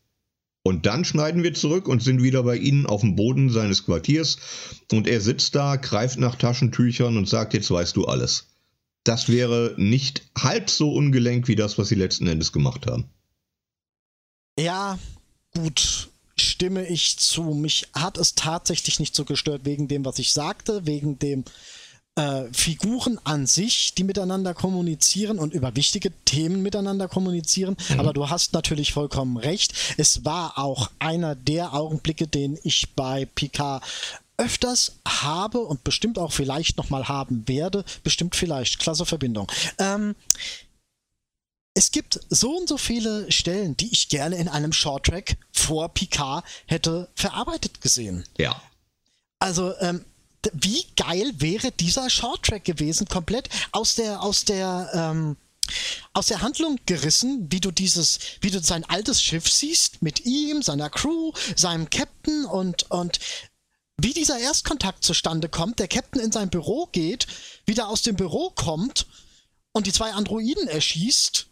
Und 0.63 0.87
dann 0.87 1.05
schneiden 1.05 1.43
wir 1.43 1.55
zurück 1.55 1.89
und 1.89 2.03
sind 2.03 2.23
wieder 2.23 2.43
bei 2.43 2.57
Ihnen 2.57 2.85
auf 2.85 3.01
dem 3.01 3.17
Boden 3.17 3.49
seines 3.49 3.85
Quartiers 3.85 4.39
und 4.93 5.07
er 5.07 5.21
sitzt 5.21 5.55
da, 5.55 5.77
greift 5.77 6.19
nach 6.19 6.35
Taschentüchern 6.35 7.17
und 7.17 7.29
sagt, 7.29 7.55
jetzt 7.55 7.71
weißt 7.71 7.97
du 7.97 8.05
alles 8.05 8.48
das 9.09 9.29
wäre 9.29 9.75
nicht 9.79 10.23
halb 10.37 10.69
so 10.69 10.93
ungelenk 10.93 11.49
wie 11.49 11.57
das, 11.57 11.79
was 11.79 11.89
sie 11.89 11.95
letzten 11.95 12.27
Endes 12.27 12.53
gemacht 12.53 12.87
haben. 12.87 13.09
Ja, 14.59 14.99
gut, 15.55 16.09
stimme 16.37 16.87
ich 16.87 17.17
zu. 17.17 17.43
Mich 17.43 17.89
hat 17.95 18.19
es 18.19 18.35
tatsächlich 18.35 19.01
nicht 19.01 19.15
so 19.15 19.25
gestört 19.25 19.65
wegen 19.65 19.89
dem, 19.89 20.05
was 20.05 20.19
ich 20.19 20.33
sagte, 20.33 20.85
wegen 20.85 21.19
dem 21.19 21.45
äh, 22.17 22.45
Figuren 22.53 23.19
an 23.25 23.47
sich, 23.47 23.95
die 23.95 24.05
miteinander 24.05 24.53
kommunizieren 24.53 25.39
und 25.39 25.55
über 25.55 25.75
wichtige 25.75 26.13
Themen 26.25 26.63
miteinander 26.63 27.09
kommunizieren. 27.09 27.77
Mhm. 27.89 28.01
Aber 28.01 28.13
du 28.13 28.29
hast 28.29 28.53
natürlich 28.53 28.93
vollkommen 28.93 29.37
recht. 29.37 29.73
Es 29.97 30.25
war 30.25 30.59
auch 30.59 30.91
einer 30.99 31.35
der 31.35 31.73
Augenblicke, 31.73 32.27
den 32.27 32.59
ich 32.63 32.95
bei 32.95 33.25
Picard 33.25 33.85
öfters 34.39 35.01
habe 35.07 35.59
und 35.59 35.85
bestimmt 35.85 36.19
auch 36.19 36.33
vielleicht 36.33 36.79
nochmal 36.79 37.09
haben 37.09 37.47
werde. 37.47 37.85
Bestimmt 38.03 38.37
vielleicht. 38.37 38.79
Klasse 38.79 39.05
Verbindung. 39.05 39.51
Ähm, 39.79 40.15
es 41.75 41.93
gibt 41.93 42.19
so 42.29 42.57
und 42.57 42.69
so 42.69 42.79
viele 42.79 43.31
Stellen, 43.31 43.77
die 43.77 43.93
ich 43.93 44.09
gerne 44.09 44.37
in 44.37 44.49
einem 44.49 44.73
Shorttrack 44.73 45.37
vor 45.53 45.89
Picard 45.91 46.45
hätte 46.67 47.09
verarbeitet 47.15 47.81
gesehen. 47.81 48.25
Ja. 48.37 48.61
Also, 49.39 49.75
ähm, 49.81 50.05
wie 50.53 50.85
geil 50.97 51.33
wäre 51.39 51.71
dieser 51.73 52.11
Shorttrack 52.11 52.65
gewesen, 52.65 53.07
komplett 53.07 53.49
aus 53.73 53.95
der, 53.95 54.23
aus 54.23 54.45
der, 54.45 54.91
ähm, 54.93 55.37
aus 56.13 56.27
der 56.27 56.43
Handlung 56.43 56.79
gerissen, 56.87 57.47
wie 57.51 57.61
du 57.61 57.71
dieses, 57.71 58.19
wie 58.41 58.51
du 58.51 58.61
sein 58.61 58.85
altes 58.85 59.23
Schiff 59.23 59.49
siehst, 59.49 60.03
mit 60.03 60.25
ihm, 60.25 60.63
seiner 60.63 60.91
Crew, 60.91 61.33
seinem 61.55 61.91
Captain 61.91 62.45
und, 62.47 62.91
und 62.91 63.21
wie 64.01 64.13
dieser 64.13 64.39
Erstkontakt 64.39 65.05
zustande 65.05 65.49
kommt, 65.49 65.79
der 65.79 65.89
Captain 65.89 66.23
in 66.23 66.33
sein 66.33 66.51
Büro 66.51 66.89
geht, 66.93 67.27
wieder 67.67 67.89
aus 67.89 68.03
dem 68.03 68.17
Büro 68.17 68.51
kommt 68.51 69.07
und 69.73 69.87
die 69.87 69.93
zwei 69.93 70.13
Androiden 70.13 70.69
erschießt. 70.69 71.47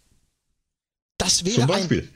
Das 1.19 1.45
wäre 1.45 1.73
ein 1.73 2.11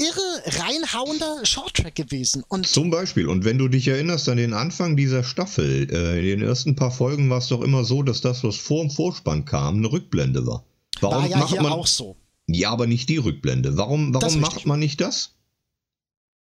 irre 0.00 0.58
reinhauender 0.58 1.44
Shorttrack 1.44 1.94
gewesen. 1.94 2.42
Und 2.48 2.66
Zum 2.66 2.90
Beispiel. 2.90 3.28
Und 3.28 3.44
wenn 3.44 3.58
du 3.58 3.68
dich 3.68 3.86
erinnerst 3.86 4.28
an 4.28 4.38
den 4.38 4.54
Anfang 4.54 4.96
dieser 4.96 5.22
Staffel, 5.22 5.88
äh, 5.92 6.18
in 6.18 6.40
den 6.40 6.48
ersten 6.48 6.74
paar 6.74 6.90
Folgen 6.90 7.28
war 7.28 7.38
es 7.38 7.48
doch 7.48 7.60
immer 7.60 7.84
so, 7.84 8.02
dass 8.02 8.20
das, 8.20 8.42
was 8.42 8.56
vor 8.56 8.80
dem 8.82 8.90
Vorspann 8.90 9.44
kam, 9.44 9.76
eine 9.76 9.92
Rückblende 9.92 10.46
war. 10.46 10.64
Warum 11.00 11.24
war 11.24 11.28
ja 11.28 11.36
macht 11.36 11.50
hier 11.50 11.62
man, 11.62 11.72
auch 11.72 11.86
so. 11.86 12.16
Ja, 12.46 12.70
aber 12.70 12.86
nicht 12.86 13.08
die 13.08 13.18
Rückblende. 13.18 13.76
Warum, 13.76 14.14
warum 14.14 14.40
macht 14.40 14.66
man 14.66 14.80
nicht 14.80 15.00
das? 15.00 15.34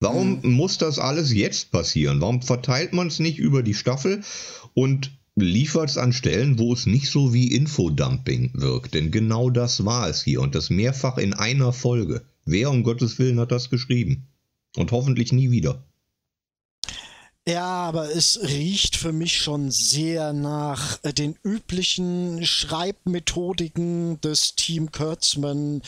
Warum 0.01 0.41
hm. 0.41 0.51
muss 0.53 0.79
das 0.79 0.99
alles 0.99 1.31
jetzt 1.31 1.71
passieren? 1.71 2.19
Warum 2.19 2.41
verteilt 2.41 2.91
man 2.91 3.07
es 3.07 3.19
nicht 3.19 3.37
über 3.37 3.61
die 3.61 3.75
Staffel 3.75 4.23
und 4.73 5.11
liefert 5.35 5.91
es 5.91 5.97
an 5.97 6.11
Stellen, 6.11 6.57
wo 6.57 6.73
es 6.73 6.87
nicht 6.87 7.09
so 7.09 7.33
wie 7.33 7.53
Infodumping 7.53 8.51
wirkt? 8.55 8.95
Denn 8.95 9.11
genau 9.11 9.51
das 9.51 9.85
war 9.85 10.09
es 10.09 10.23
hier 10.23 10.41
und 10.41 10.55
das 10.55 10.71
mehrfach 10.71 11.17
in 11.19 11.35
einer 11.35 11.71
Folge. 11.71 12.25
Wer 12.45 12.71
um 12.71 12.83
Gottes 12.83 13.19
Willen 13.19 13.39
hat 13.39 13.51
das 13.51 13.69
geschrieben? 13.69 14.27
Und 14.75 14.91
hoffentlich 14.91 15.31
nie 15.31 15.51
wieder. 15.51 15.85
Ja, 17.47 17.65
aber 17.65 18.15
es 18.15 18.39
riecht 18.41 18.95
für 18.95 19.11
mich 19.11 19.37
schon 19.37 19.69
sehr 19.69 20.33
nach 20.33 20.99
äh, 21.03 21.13
den 21.13 21.35
üblichen 21.43 22.45
Schreibmethodiken 22.45 24.19
des 24.21 24.55
Team 24.55 24.91
Kurtzman. 24.91 25.81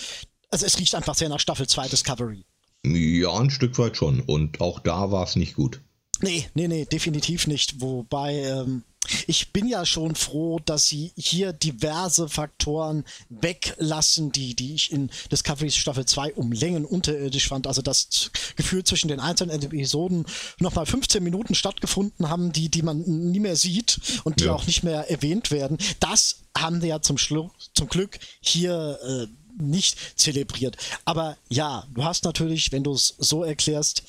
Also 0.49 0.66
es 0.66 0.80
riecht 0.80 0.93
einfach 0.93 1.16
sehr 1.16 1.30
nach 1.30 1.39
Staffel 1.39 1.68
2 1.68 1.88
Discovery. 1.88 2.43
Ja, 2.86 3.40
ein 3.40 3.50
Stück 3.50 3.78
weit 3.78 3.98
schon. 3.98 4.20
Und 4.20 4.62
auch 4.62 4.80
da 4.80 5.12
war 5.12 5.24
es 5.24 5.36
nicht 5.36 5.56
gut. 5.56 5.82
Nee, 6.22 6.48
nee, 6.54 6.68
nee, 6.68 6.86
definitiv 6.86 7.48
nicht. 7.48 7.82
Wobei, 7.82 8.36
ähm, 8.44 8.84
ich 9.28 9.52
bin 9.52 9.68
ja 9.68 9.86
schon 9.86 10.16
froh, 10.16 10.60
dass 10.64 10.88
sie 10.88 11.12
hier 11.18 11.52
diverse 11.54 12.30
Faktoren 12.30 13.04
weglassen, 13.30 14.32
die, 14.32 14.56
die 14.56 14.76
ich 14.76 14.92
in 14.92 15.10
Discovery 15.32 15.72
Staffel 15.72 16.06
2 16.06 16.34
um 16.36 16.52
Längen 16.52 16.86
unterirdisch 16.86 17.48
fand. 17.48 17.68
Also 17.68 17.82
das 17.82 18.32
Gefühl 18.56 18.84
zwischen 18.84 19.08
den 19.08 19.20
einzelnen 19.20 19.62
Episoden 19.62 20.26
nochmal 20.60 20.86
15 20.86 21.24
Minuten 21.24 21.56
stattgefunden 21.56 22.30
haben, 22.30 22.54
die, 22.54 22.70
die 22.70 22.82
man 22.82 23.02
nie 23.02 23.40
mehr 23.40 23.56
sieht 23.56 24.00
und 24.24 24.40
die 24.40 24.46
ja. 24.46 24.54
auch 24.54 24.66
nicht 24.66 24.84
mehr 24.84 25.10
erwähnt 25.10 25.52
werden. 25.52 25.78
Das 26.00 26.44
haben 26.58 26.82
wir 26.82 26.90
ja 26.90 27.02
zum, 27.02 27.18
Schlu 27.18 27.50
zum 27.74 27.88
Glück 27.88 28.20
hier 28.40 29.00
äh, 29.04 29.28
nicht 29.58 30.20
zelebriert. 30.20 30.78
Aber 31.06 31.38
ja, 31.49 31.86
du 31.93 32.04
hast 32.04 32.24
natürlich, 32.24 32.72
wenn 32.72 32.84
du 32.84 32.93
es 32.93 33.16
so 33.18 33.43
erklärst, 33.43 34.04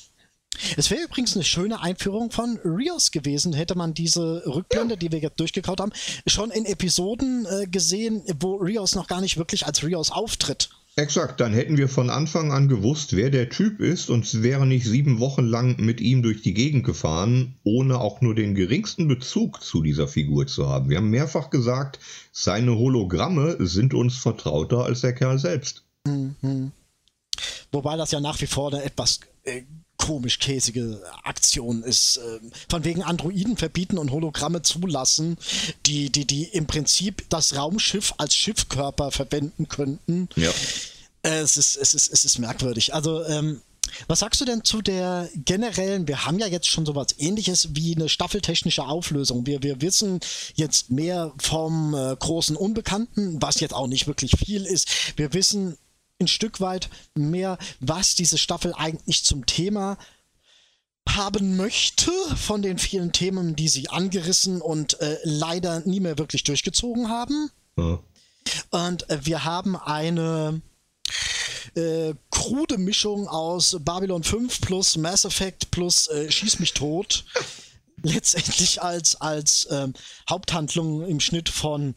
es 0.77 0.89
wäre 0.89 1.03
übrigens 1.03 1.35
eine 1.35 1.43
schöne 1.43 1.81
Einführung 1.81 2.31
von 2.31 2.57
Rios 2.63 3.11
gewesen, 3.11 3.53
hätte 3.53 3.75
man 3.75 3.93
diese 3.93 4.43
Rückblende, 4.45 4.97
die 4.97 5.11
wir 5.11 5.19
jetzt 5.19 5.39
durchgekaut 5.39 5.79
haben, 5.79 5.91
schon 6.27 6.51
in 6.51 6.65
Episoden 6.65 7.45
äh, 7.45 7.67
gesehen, 7.67 8.23
wo 8.39 8.55
Rios 8.55 8.95
noch 8.95 9.07
gar 9.07 9.21
nicht 9.21 9.37
wirklich 9.37 9.65
als 9.65 9.83
Rios 9.83 10.11
auftritt. 10.11 10.69
Exakt, 10.97 11.41
dann 11.41 11.53
hätten 11.53 11.77
wir 11.77 11.89
von 11.89 12.09
Anfang 12.09 12.53
an 12.53 12.69
gewusst, 12.69 13.17
wer 13.17 13.29
der 13.29 13.49
Typ 13.49 13.81
ist 13.81 14.09
und 14.09 14.43
wäre 14.43 14.65
nicht 14.65 14.85
sieben 14.85 15.19
Wochen 15.19 15.43
lang 15.43 15.75
mit 15.77 15.99
ihm 15.99 16.23
durch 16.23 16.41
die 16.41 16.53
Gegend 16.53 16.85
gefahren, 16.85 17.55
ohne 17.65 17.99
auch 17.99 18.21
nur 18.21 18.33
den 18.33 18.55
geringsten 18.55 19.09
Bezug 19.09 19.61
zu 19.61 19.81
dieser 19.81 20.07
Figur 20.07 20.47
zu 20.47 20.69
haben. 20.69 20.89
Wir 20.89 20.97
haben 20.97 21.09
mehrfach 21.09 21.49
gesagt, 21.49 21.99
seine 22.31 22.77
Hologramme 22.77 23.57
sind 23.59 23.93
uns 23.93 24.15
vertrauter 24.15 24.85
als 24.85 25.01
der 25.01 25.11
Kerl 25.11 25.37
selbst. 25.37 25.83
Mhm. 26.07 26.71
Wobei 27.73 27.97
das 27.97 28.11
ja 28.11 28.21
nach 28.21 28.39
wie 28.39 28.47
vor 28.47 28.73
eine 28.73 28.81
etwas 28.81 29.19
äh, 29.43 29.63
komisch 29.97 30.39
käsige 30.39 31.01
Aktion 31.23 31.83
ist. 31.83 32.17
Äh, 32.17 32.39
von 32.69 32.83
wegen 32.83 33.03
Androiden 33.03 33.57
verbieten 33.57 33.97
und 33.97 34.11
Hologramme 34.11 34.61
zulassen, 34.61 35.37
die, 35.85 36.09
die, 36.09 36.25
die 36.25 36.43
im 36.45 36.67
Prinzip 36.67 37.25
das 37.29 37.55
Raumschiff 37.55 38.13
als 38.17 38.35
Schiffkörper 38.35 39.11
verwenden 39.11 39.67
könnten. 39.67 40.29
Ja. 40.35 40.51
Es, 41.21 41.57
ist, 41.57 41.75
es, 41.75 41.93
ist, 41.93 42.13
es 42.13 42.25
ist 42.25 42.39
merkwürdig. 42.39 42.93
Also, 42.93 43.25
ähm, 43.25 43.61
was 44.07 44.19
sagst 44.19 44.41
du 44.41 44.45
denn 44.45 44.63
zu 44.63 44.81
der 44.81 45.29
generellen, 45.35 46.07
wir 46.07 46.25
haben 46.25 46.39
ja 46.39 46.47
jetzt 46.47 46.67
schon 46.67 46.85
sowas 46.85 47.07
ähnliches 47.17 47.69
wie 47.73 47.95
eine 47.95 48.09
staffeltechnische 48.09 48.83
Auflösung. 48.83 49.45
Wir, 49.45 49.63
wir 49.63 49.81
wissen 49.81 50.19
jetzt 50.55 50.91
mehr 50.91 51.33
vom 51.39 51.93
äh, 51.93 52.15
großen 52.15 52.55
Unbekannten, 52.55 53.41
was 53.41 53.59
jetzt 53.59 53.73
auch 53.73 53.87
nicht 53.87 54.07
wirklich 54.07 54.31
viel 54.37 54.65
ist. 54.65 55.17
Wir 55.17 55.33
wissen 55.33 55.77
ein 56.19 56.27
Stück 56.27 56.61
weit 56.61 56.89
mehr, 57.13 57.57
was 57.79 58.15
diese 58.15 58.37
Staffel 58.37 58.73
eigentlich 58.73 59.23
zum 59.23 59.45
Thema 59.45 59.97
haben 61.07 61.55
möchte 61.55 62.11
von 62.35 62.61
den 62.61 62.79
vielen 62.79 63.11
Themen, 63.11 63.55
die 63.55 63.67
sie 63.67 63.89
angerissen 63.89 64.61
und 64.61 64.99
äh, 65.01 65.17
leider 65.23 65.81
nie 65.81 65.99
mehr 65.99 66.17
wirklich 66.17 66.43
durchgezogen 66.43 67.09
haben. 67.09 67.51
Ja. 67.77 67.99
Und 68.71 69.09
äh, 69.09 69.19
wir 69.23 69.43
haben 69.43 69.75
eine 69.75 70.61
äh, 71.75 72.13
krude 72.31 72.77
Mischung 72.77 73.27
aus 73.27 73.77
Babylon 73.81 74.23
5 74.23 74.61
plus 74.61 74.97
Mass 74.97 75.25
Effect 75.25 75.71
plus 75.71 76.07
äh, 76.07 76.31
Schieß 76.31 76.59
mich 76.59 76.73
tot. 76.73 77.25
Letztendlich 78.03 78.81
als, 78.81 79.19
als 79.19 79.67
ähm, 79.71 79.93
Haupthandlung 80.29 81.07
im 81.07 81.19
Schnitt 81.19 81.49
von 81.49 81.95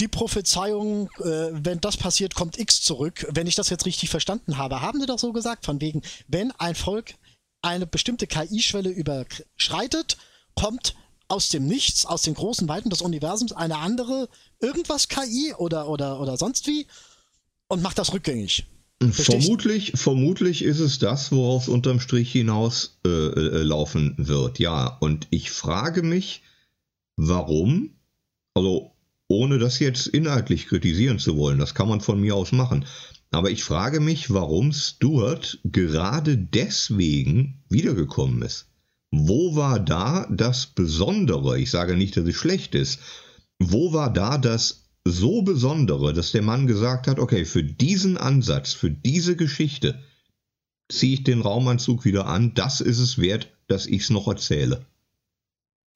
die 0.00 0.08
Prophezeiung, 0.08 1.08
äh, 1.20 1.48
wenn 1.52 1.80
das 1.80 1.96
passiert, 1.96 2.34
kommt 2.34 2.58
X 2.58 2.82
zurück. 2.82 3.26
Wenn 3.30 3.46
ich 3.46 3.54
das 3.54 3.70
jetzt 3.70 3.86
richtig 3.86 4.10
verstanden 4.10 4.58
habe, 4.58 4.80
haben 4.80 5.00
sie 5.00 5.06
doch 5.06 5.18
so 5.18 5.32
gesagt, 5.32 5.64
von 5.64 5.80
wegen, 5.80 6.02
wenn 6.28 6.52
ein 6.52 6.74
Volk 6.74 7.14
eine 7.62 7.86
bestimmte 7.86 8.26
KI-Schwelle 8.26 8.90
überschreitet, 8.90 10.18
kommt 10.54 10.94
aus 11.28 11.48
dem 11.48 11.66
Nichts, 11.66 12.06
aus 12.06 12.22
den 12.22 12.34
großen 12.34 12.68
Weiten 12.68 12.90
des 12.90 13.02
Universums 13.02 13.52
eine 13.52 13.78
andere 13.78 14.28
irgendwas 14.60 15.08
KI 15.08 15.54
oder, 15.56 15.88
oder, 15.88 16.20
oder 16.20 16.36
sonst 16.36 16.66
wie 16.66 16.86
und 17.68 17.82
macht 17.82 17.98
das 17.98 18.12
rückgängig. 18.12 18.66
Vermutlich, 19.10 19.92
vermutlich 19.94 20.62
ist 20.62 20.78
es 20.78 20.98
das, 20.98 21.30
worauf 21.30 21.64
es 21.64 21.68
unterm 21.68 22.00
Strich 22.00 22.32
hinaus 22.32 22.98
äh, 23.04 23.08
äh, 23.10 23.62
laufen 23.62 24.14
wird. 24.16 24.58
Ja, 24.58 24.96
und 25.00 25.26
ich 25.30 25.50
frage 25.50 26.02
mich, 26.02 26.42
warum, 27.16 27.98
also 28.54 28.95
ohne 29.28 29.58
das 29.58 29.78
jetzt 29.78 30.06
inhaltlich 30.06 30.66
kritisieren 30.66 31.18
zu 31.18 31.36
wollen, 31.36 31.58
das 31.58 31.74
kann 31.74 31.88
man 31.88 32.00
von 32.00 32.20
mir 32.20 32.34
aus 32.34 32.52
machen. 32.52 32.84
Aber 33.30 33.50
ich 33.50 33.64
frage 33.64 34.00
mich, 34.00 34.32
warum 34.32 34.72
Stuart 34.72 35.58
gerade 35.64 36.38
deswegen 36.38 37.62
wiedergekommen 37.68 38.42
ist. 38.42 38.66
Wo 39.10 39.56
war 39.56 39.80
da 39.80 40.26
das 40.30 40.66
Besondere? 40.66 41.58
Ich 41.58 41.70
sage 41.70 41.96
nicht, 41.96 42.16
dass 42.16 42.26
es 42.26 42.36
schlecht 42.36 42.74
ist. 42.74 43.00
Wo 43.58 43.92
war 43.92 44.12
da 44.12 44.38
das 44.38 44.84
so 45.04 45.42
Besondere, 45.42 46.12
dass 46.12 46.32
der 46.32 46.42
Mann 46.42 46.66
gesagt 46.66 47.06
hat, 47.06 47.18
okay, 47.18 47.44
für 47.44 47.62
diesen 47.62 48.16
Ansatz, 48.16 48.72
für 48.72 48.90
diese 48.90 49.36
Geschichte 49.36 50.00
ziehe 50.88 51.14
ich 51.14 51.24
den 51.24 51.40
Raumanzug 51.40 52.04
wieder 52.04 52.26
an, 52.26 52.54
das 52.54 52.80
ist 52.80 52.98
es 52.98 53.18
wert, 53.18 53.52
dass 53.66 53.86
ich 53.86 54.02
es 54.02 54.10
noch 54.10 54.28
erzähle 54.28 54.84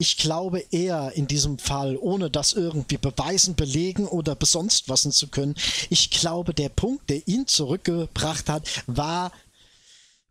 ich 0.01 0.16
glaube 0.16 0.61
eher 0.70 1.12
in 1.14 1.26
diesem 1.26 1.59
Fall, 1.59 1.98
ohne 1.98 2.30
das 2.30 2.55
irgendwie 2.55 2.96
beweisen, 2.96 3.55
belegen 3.55 4.07
oder 4.07 4.34
besonst 4.34 4.88
was 4.88 5.03
zu 5.03 5.28
können, 5.28 5.55
ich 5.90 6.11
glaube, 6.11 6.55
der 6.55 6.70
Punkt, 6.70 7.11
der 7.11 7.28
ihn 7.28 7.46
zurückgebracht 7.46 8.48
hat, 8.48 8.66
war, 8.86 9.30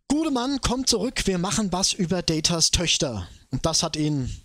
gute 0.08 0.32
Mann, 0.32 0.60
komm 0.62 0.88
zurück, 0.88 1.28
wir 1.28 1.38
machen 1.38 1.72
was 1.72 1.94
über 1.94 2.24
Datas 2.24 2.72
Töchter. 2.72 3.28
Und 3.52 3.64
das 3.64 3.84
hat 3.84 3.96
ihn 3.96 4.36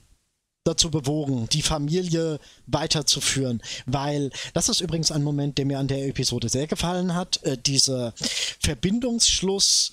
dazu 0.65 0.91
bewogen, 0.91 1.49
die 1.51 1.63
Familie 1.63 2.39
weiterzuführen, 2.67 3.63
weil 3.87 4.31
das 4.53 4.69
ist 4.69 4.83
übrigens 4.83 5.11
ein 5.11 5.23
Moment, 5.23 5.57
der 5.57 5.65
mir 5.65 5.79
an 5.79 5.89
der 5.89 6.07
Episode 6.07 6.51
sehr 6.51 6.67
gefallen 6.67 7.15
hat, 7.15 7.43
äh, 7.45 7.57
dieser 7.57 8.13
Verbindungsschluss 8.61 9.93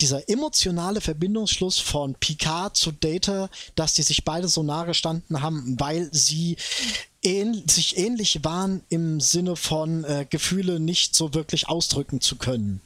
dieser 0.00 0.28
emotionale 0.28 1.00
Verbindungsschluss 1.00 1.78
von 1.78 2.14
Picard 2.14 2.76
zu 2.76 2.92
Data, 2.92 3.48
dass 3.74 3.94
die 3.94 4.02
sich 4.02 4.24
beide 4.24 4.48
so 4.48 4.62
nahe 4.62 4.86
gestanden 4.86 5.42
haben, 5.42 5.78
weil 5.78 6.08
sie 6.12 6.56
ähn 7.22 7.62
sich 7.68 7.96
ähnlich 7.98 8.40
waren 8.42 8.82
im 8.88 9.20
Sinne 9.20 9.56
von 9.56 10.04
äh, 10.04 10.26
Gefühle 10.28 10.80
nicht 10.80 11.14
so 11.14 11.34
wirklich 11.34 11.68
ausdrücken 11.68 12.20
zu 12.20 12.36
können. 12.36 12.80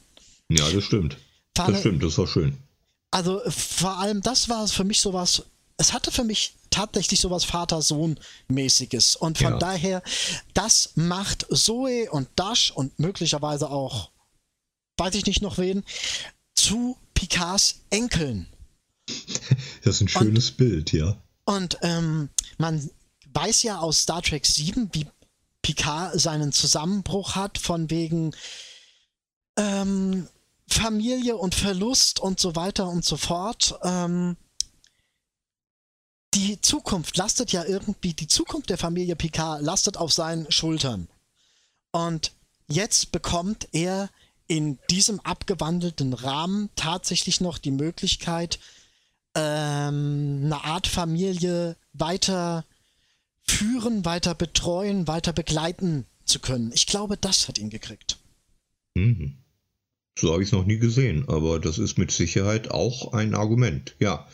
Ja, 0.49 0.69
das 0.69 0.83
stimmt. 0.83 1.17
Fahre, 1.55 1.71
das 1.71 1.81
stimmt, 1.81 2.03
das 2.03 2.17
war 2.17 2.27
schön. 2.27 2.57
Also 3.11 3.41
vor 3.47 3.97
allem 3.99 4.21
das 4.21 4.49
war 4.49 4.67
für 4.67 4.83
mich 4.83 4.99
sowas, 4.99 5.43
es 5.77 5.93
hatte 5.93 6.11
für 6.11 6.23
mich 6.23 6.53
tatsächlich 6.69 7.21
sowas 7.21 7.45
Vater-Sohn-mäßiges. 7.45 9.15
Und 9.15 9.37
von 9.37 9.53
ja. 9.53 9.57
daher, 9.57 10.03
das 10.53 10.91
macht 10.95 11.47
Zoe 11.49 12.09
und 12.11 12.27
Dash 12.35 12.71
und 12.71 12.99
möglicherweise 12.99 13.69
auch, 13.69 14.09
weiß 14.97 15.15
ich 15.15 15.25
nicht 15.25 15.41
noch 15.41 15.57
wen, 15.57 15.83
zu 16.53 16.97
Picards 17.15 17.81
Enkeln. 17.89 18.47
Das 19.83 19.95
ist 19.95 20.01
ein 20.01 20.07
schönes 20.07 20.51
und, 20.51 20.57
Bild, 20.57 20.91
ja. 20.93 21.17
Und 21.45 21.77
ähm, 21.81 22.29
man 22.57 22.89
weiß 23.33 23.63
ja 23.63 23.79
aus 23.79 24.01
Star 24.01 24.21
Trek 24.21 24.45
7, 24.45 24.89
wie 24.93 25.07
Picard 25.61 26.19
seinen 26.19 26.51
Zusammenbruch 26.51 27.35
hat, 27.35 27.57
von 27.57 27.89
wegen 27.89 28.35
ähm, 29.57 30.27
Familie 30.67 31.37
und 31.37 31.55
Verlust 31.55 32.19
und 32.19 32.39
so 32.39 32.55
weiter 32.55 32.87
und 32.87 33.05
so 33.05 33.17
fort. 33.17 33.77
Ähm, 33.83 34.37
die 36.33 36.59
Zukunft 36.59 37.15
lastet 37.17 37.51
ja 37.51 37.63
irgendwie, 37.63 38.13
die 38.13 38.27
Zukunft 38.27 38.69
der 38.69 38.77
Familie 38.77 39.15
Picard 39.15 39.61
lastet 39.61 39.97
auf 39.97 40.11
seinen 40.11 40.51
Schultern. 40.51 41.07
Und 41.91 42.33
jetzt 42.67 43.11
bekommt 43.11 43.69
er 43.71 44.09
in 44.47 44.77
diesem 44.89 45.19
abgewandelten 45.21 46.13
Rahmen 46.13 46.69
tatsächlich 46.75 47.41
noch 47.41 47.57
die 47.57 47.71
Möglichkeit, 47.71 48.59
ähm, 49.35 50.41
eine 50.45 50.63
Art 50.63 50.87
Familie 50.87 51.75
weiter 51.93 52.65
führen, 53.43 54.05
weiter 54.05 54.35
betreuen, 54.35 55.07
weiter 55.07 55.33
begleiten 55.33 56.05
zu 56.25 56.39
können. 56.39 56.71
Ich 56.73 56.87
glaube, 56.87 57.17
das 57.17 57.47
hat 57.47 57.57
ihn 57.57 57.69
gekriegt. 57.69 58.17
Mhm. 58.95 59.37
So 60.17 60.31
habe 60.31 60.41
ich 60.41 60.49
es 60.49 60.53
noch 60.53 60.65
nie 60.65 60.77
gesehen, 60.77 61.25
aber 61.27 61.59
das 61.59 61.77
ist 61.77 61.97
mit 61.97 62.09
Sicherheit 62.09 62.71
auch 62.71 63.11
ein 63.11 63.35
Argument. 63.35 63.95
Ja, 63.99 64.27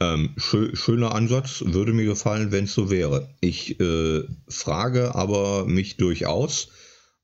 ähm, 0.00 0.34
schö 0.36 0.74
schöner 0.74 1.14
Ansatz, 1.14 1.62
würde 1.64 1.92
mir 1.92 2.04
gefallen, 2.04 2.50
wenn 2.50 2.64
es 2.64 2.74
so 2.74 2.90
wäre. 2.90 3.32
Ich 3.40 3.78
äh, 3.78 4.24
frage 4.48 5.14
aber 5.14 5.66
mich 5.66 5.98
durchaus, 5.98 6.68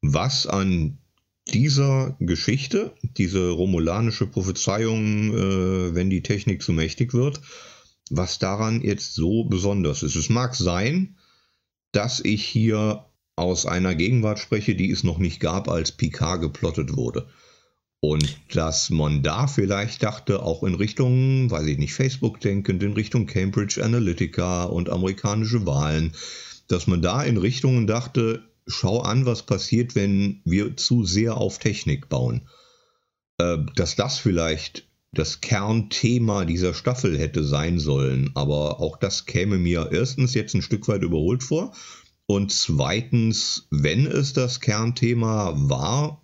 was 0.02 0.46
an 0.46 0.98
dieser 1.48 2.16
Geschichte, 2.18 2.92
diese 3.16 3.50
romulanische 3.50 4.26
Prophezeiung, 4.26 5.32
äh, 5.34 5.94
wenn 5.94 6.10
die 6.10 6.22
Technik 6.22 6.62
zu 6.62 6.72
mächtig 6.72 7.14
wird, 7.14 7.40
was 8.10 8.38
daran 8.38 8.82
jetzt 8.82 9.14
so 9.14 9.44
besonders 9.44 10.02
ist. 10.02 10.16
Es 10.16 10.28
mag 10.28 10.54
sein, 10.54 11.16
dass 11.92 12.20
ich 12.20 12.44
hier 12.44 13.06
aus 13.36 13.66
einer 13.66 13.94
Gegenwart 13.94 14.38
spreche, 14.38 14.74
die 14.74 14.90
es 14.90 15.04
noch 15.04 15.18
nicht 15.18 15.40
gab, 15.40 15.68
als 15.68 15.92
Picard 15.92 16.40
geplottet 16.40 16.96
wurde. 16.96 17.28
Und 18.00 18.38
dass 18.52 18.90
man 18.90 19.22
da 19.22 19.46
vielleicht 19.46 20.02
dachte, 20.02 20.42
auch 20.42 20.62
in 20.62 20.74
Richtung, 20.74 21.50
weiß 21.50 21.66
ich 21.66 21.78
nicht, 21.78 21.94
Facebook 21.94 22.40
denkend, 22.40 22.82
in 22.82 22.92
Richtung 22.92 23.26
Cambridge 23.26 23.82
Analytica 23.82 24.64
und 24.64 24.90
amerikanische 24.90 25.66
Wahlen, 25.66 26.12
dass 26.68 26.86
man 26.86 27.02
da 27.02 27.22
in 27.22 27.36
Richtungen 27.36 27.86
dachte, 27.86 28.42
schau 28.66 29.00
an, 29.00 29.26
was 29.26 29.44
passiert, 29.44 29.94
wenn 29.94 30.40
wir 30.44 30.76
zu 30.76 31.04
sehr 31.04 31.36
auf 31.36 31.58
Technik 31.58 32.08
bauen. 32.08 32.48
Äh, 33.38 33.58
dass 33.74 33.96
das 33.96 34.18
vielleicht 34.18 34.88
das 35.12 35.40
Kernthema 35.40 36.44
dieser 36.44 36.74
Staffel 36.74 37.18
hätte 37.18 37.44
sein 37.44 37.78
sollen, 37.78 38.30
aber 38.34 38.80
auch 38.80 38.98
das 38.98 39.24
käme 39.24 39.56
mir 39.56 39.90
erstens 39.92 40.34
jetzt 40.34 40.54
ein 40.54 40.62
Stück 40.62 40.88
weit 40.88 41.02
überholt 41.02 41.42
vor 41.42 41.72
und 42.26 42.52
zweitens, 42.52 43.68
wenn 43.70 44.06
es 44.06 44.32
das 44.32 44.60
Kernthema 44.60 45.54
war, 45.56 46.22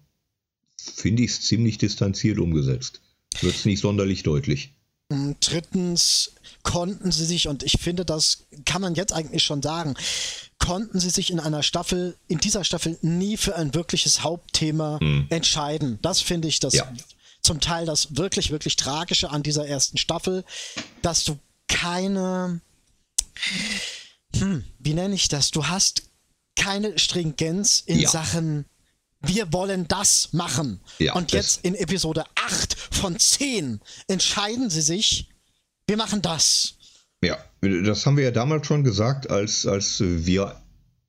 finde 0.76 1.22
ich 1.22 1.30
es 1.30 1.43
ziemlich 1.43 1.78
distanziert 1.78 2.38
umgesetzt. 2.38 3.01
Wird 3.40 3.55
es 3.55 3.64
nicht 3.64 3.80
sonderlich 3.80 4.24
deutlich. 4.24 4.74
Mm, 5.11 5.32
drittens 5.40 6.34
konnten 6.62 7.10
sie 7.12 7.24
sich, 7.24 7.48
und 7.48 7.62
ich 7.62 7.78
finde, 7.80 8.04
das 8.04 8.44
kann 8.64 8.82
man 8.82 8.94
jetzt 8.94 9.12
eigentlich 9.12 9.42
schon 9.42 9.62
sagen, 9.62 9.94
konnten 10.58 11.00
sie 11.00 11.10
sich 11.10 11.30
in 11.30 11.40
einer 11.40 11.62
Staffel, 11.62 12.16
in 12.28 12.38
dieser 12.38 12.64
Staffel 12.64 12.98
nie 13.02 13.36
für 13.36 13.56
ein 13.56 13.74
wirkliches 13.74 14.22
Hauptthema 14.22 14.98
hm. 15.00 15.26
entscheiden. 15.30 15.98
Das 16.02 16.20
finde 16.20 16.48
ich 16.48 16.60
das 16.60 16.74
ja. 16.74 16.90
zum 17.40 17.60
Teil 17.60 17.84
das 17.84 18.16
wirklich, 18.16 18.50
wirklich 18.50 18.76
Tragische 18.76 19.30
an 19.30 19.42
dieser 19.42 19.66
ersten 19.66 19.98
Staffel, 19.98 20.44
dass 21.02 21.24
du 21.24 21.38
keine, 21.66 22.60
hm, 24.36 24.64
wie 24.78 24.94
nenne 24.94 25.14
ich 25.14 25.28
das? 25.28 25.50
Du 25.50 25.66
hast 25.66 26.04
keine 26.54 26.98
Stringenz 26.98 27.82
in 27.86 27.98
ja. 27.98 28.08
Sachen 28.08 28.66
wir 29.24 29.52
wollen 29.52 29.86
das 29.86 30.32
machen. 30.32 30.80
Ja, 30.98 31.14
und 31.14 31.30
jetzt 31.30 31.64
in 31.64 31.76
Episode 31.76 32.24
8 32.34 32.76
von 32.90 33.18
10 33.18 33.80
entscheiden 34.08 34.68
sie 34.68 34.82
sich, 34.82 35.28
wir 35.93 35.99
machen 35.99 36.22
das. 36.22 36.72
Ja, 37.22 37.36
das 37.61 38.07
haben 38.07 38.16
wir 38.16 38.24
ja 38.24 38.30
damals 38.30 38.66
schon 38.66 38.82
gesagt, 38.82 39.30
als, 39.30 39.66
als 39.66 40.01
wir 40.01 40.57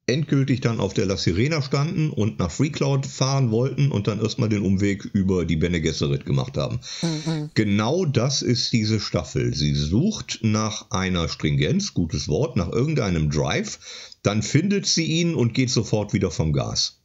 endgültig 0.07 0.59
dann 0.59 0.81
auf 0.81 0.93
der 0.93 1.05
La 1.05 1.15
Sirena 1.15 1.61
standen 1.61 2.09
und 2.09 2.37
nach 2.37 2.51
FreeCloud 2.51 3.05
fahren 3.05 3.49
wollten 3.49 3.93
und 3.93 4.07
dann 4.07 4.21
erstmal 4.21 4.49
den 4.49 4.61
Umweg 4.61 5.05
über 5.05 5.45
die 5.45 5.55
Bene 5.55 5.79
Gesserit 5.79 6.25
gemacht 6.25 6.57
haben. 6.57 6.81
Mhm. 7.01 7.51
Genau 7.53 8.03
das 8.03 8.41
ist 8.41 8.73
diese 8.73 8.99
Staffel. 8.99 9.55
Sie 9.55 9.73
sucht 9.73 10.39
nach 10.41 10.91
einer 10.91 11.29
Stringenz, 11.29 11.93
gutes 11.93 12.27
Wort, 12.27 12.57
nach 12.57 12.69
irgendeinem 12.69 13.29
Drive, 13.29 13.79
dann 14.21 14.43
findet 14.43 14.85
sie 14.85 15.05
ihn 15.05 15.33
und 15.33 15.53
geht 15.53 15.69
sofort 15.69 16.11
wieder 16.11 16.29
vom 16.29 16.51
Gas. 16.51 16.99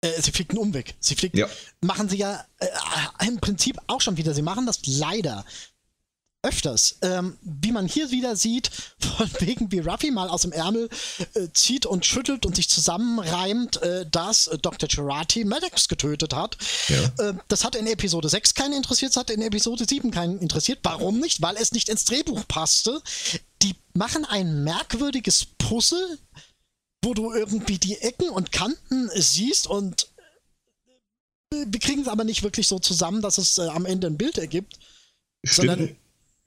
Äh, 0.00 0.22
sie 0.22 0.32
fliegt 0.32 0.52
einen 0.52 0.60
Umweg. 0.60 0.94
Sie 0.98 1.14
fliegt, 1.14 1.36
ja. 1.36 1.46
machen 1.82 2.08
sie 2.08 2.16
ja 2.16 2.42
äh, 2.58 3.26
im 3.26 3.36
Prinzip 3.36 3.76
auch 3.86 4.00
schon 4.00 4.16
wieder. 4.16 4.32
Sie 4.32 4.42
machen 4.42 4.64
das 4.64 4.80
leider 4.86 5.44
öfters. 6.44 6.98
Ähm, 7.02 7.36
wie 7.42 7.72
man 7.72 7.86
hier 7.86 8.10
wieder 8.10 8.36
sieht, 8.36 8.70
von 8.98 9.28
wegen 9.40 9.72
wie 9.72 9.80
Ruffy 9.80 10.10
mal 10.10 10.28
aus 10.28 10.42
dem 10.42 10.52
Ärmel 10.52 10.88
äh, 11.34 11.48
zieht 11.52 11.86
und 11.86 12.06
schüttelt 12.06 12.46
und 12.46 12.54
sich 12.56 12.68
zusammenreimt, 12.68 13.82
äh, 13.82 14.06
dass 14.10 14.46
äh, 14.46 14.58
Dr. 14.58 14.88
Gerati 14.88 15.44
Maddox 15.44 15.88
getötet 15.88 16.34
hat. 16.34 16.56
Ja. 16.88 17.30
Äh, 17.30 17.34
das 17.48 17.64
hat 17.64 17.74
in 17.74 17.86
Episode 17.86 18.28
6 18.28 18.54
keinen 18.54 18.74
interessiert, 18.74 19.10
das 19.10 19.16
hat 19.16 19.30
in 19.30 19.42
Episode 19.42 19.86
7 19.88 20.10
keinen 20.10 20.38
interessiert. 20.38 20.80
Warum 20.82 21.18
nicht? 21.18 21.42
Weil 21.42 21.56
es 21.56 21.72
nicht 21.72 21.88
ins 21.88 22.04
Drehbuch 22.04 22.46
passte. 22.46 23.02
Die 23.62 23.74
machen 23.94 24.24
ein 24.24 24.62
merkwürdiges 24.62 25.46
Puzzle 25.58 26.18
wo 27.04 27.12
du 27.12 27.32
irgendwie 27.32 27.78
die 27.78 27.98
Ecken 27.98 28.30
und 28.30 28.50
Kanten 28.50 29.10
siehst 29.14 29.66
und 29.66 30.08
äh, 31.52 31.66
wir 31.66 31.80
kriegen 31.80 32.02
es 32.02 32.08
aber 32.08 32.24
nicht 32.24 32.42
wirklich 32.42 32.66
so 32.66 32.78
zusammen, 32.78 33.20
dass 33.20 33.38
es 33.38 33.58
äh, 33.58 33.68
am 33.68 33.84
Ende 33.84 34.06
ein 34.06 34.16
Bild 34.16 34.38
ergibt. 34.38 34.78
Stimmt, 35.44 35.96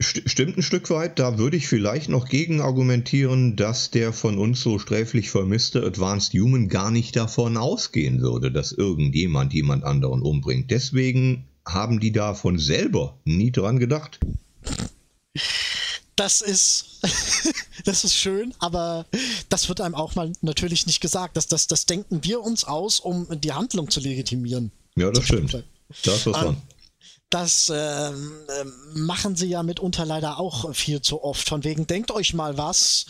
stimmt 0.00 0.56
ein 0.56 0.62
Stück 0.62 0.90
weit. 0.90 1.18
Da 1.18 1.38
würde 1.38 1.56
ich 1.56 1.68
vielleicht 1.68 2.08
noch 2.08 2.28
gegen 2.28 2.60
argumentieren, 2.60 3.56
dass 3.56 3.90
der 3.90 4.12
von 4.12 4.38
uns 4.38 4.60
so 4.60 4.78
sträflich 4.78 5.30
vermisste 5.30 5.84
Advanced 5.84 6.32
Human 6.34 6.68
gar 6.68 6.90
nicht 6.90 7.16
davon 7.16 7.56
ausgehen 7.56 8.20
würde, 8.20 8.52
dass 8.52 8.72
irgendjemand 8.72 9.52
jemand 9.52 9.84
anderen 9.84 10.22
umbringt. 10.22 10.70
Deswegen 10.70 11.44
haben 11.66 12.00
die 12.00 12.12
davon 12.12 12.58
selber 12.58 13.18
nie 13.24 13.50
dran 13.50 13.78
gedacht 13.78 14.20
das 16.18 16.40
ist, 16.40 17.00
das 17.84 18.04
ist 18.04 18.14
schön, 18.14 18.54
aber 18.58 19.06
das 19.48 19.68
wird 19.68 19.80
einem 19.80 19.94
auch 19.94 20.14
mal 20.14 20.32
natürlich 20.42 20.86
nicht 20.86 21.00
gesagt. 21.00 21.36
Das, 21.36 21.46
das, 21.46 21.66
das 21.66 21.86
denken 21.86 22.24
wir 22.24 22.40
uns 22.40 22.64
aus, 22.64 23.00
um 23.00 23.26
die 23.40 23.52
Handlung 23.52 23.90
zu 23.90 24.00
legitimieren. 24.00 24.72
Ja, 24.96 25.10
das 25.10 25.24
stimmt. 25.24 25.52
Da 25.52 26.14
ist 26.14 26.26
was 26.26 26.36
dran. 26.36 26.62
Das 27.30 27.70
ähm, 27.74 28.32
machen 28.94 29.36
sie 29.36 29.48
ja 29.48 29.62
mitunter 29.62 30.06
leider 30.06 30.38
auch 30.38 30.74
viel 30.74 31.02
zu 31.02 31.22
oft. 31.22 31.46
Von 31.48 31.62
wegen, 31.64 31.86
denkt 31.86 32.10
euch 32.10 32.32
mal 32.32 32.56
was. 32.56 33.06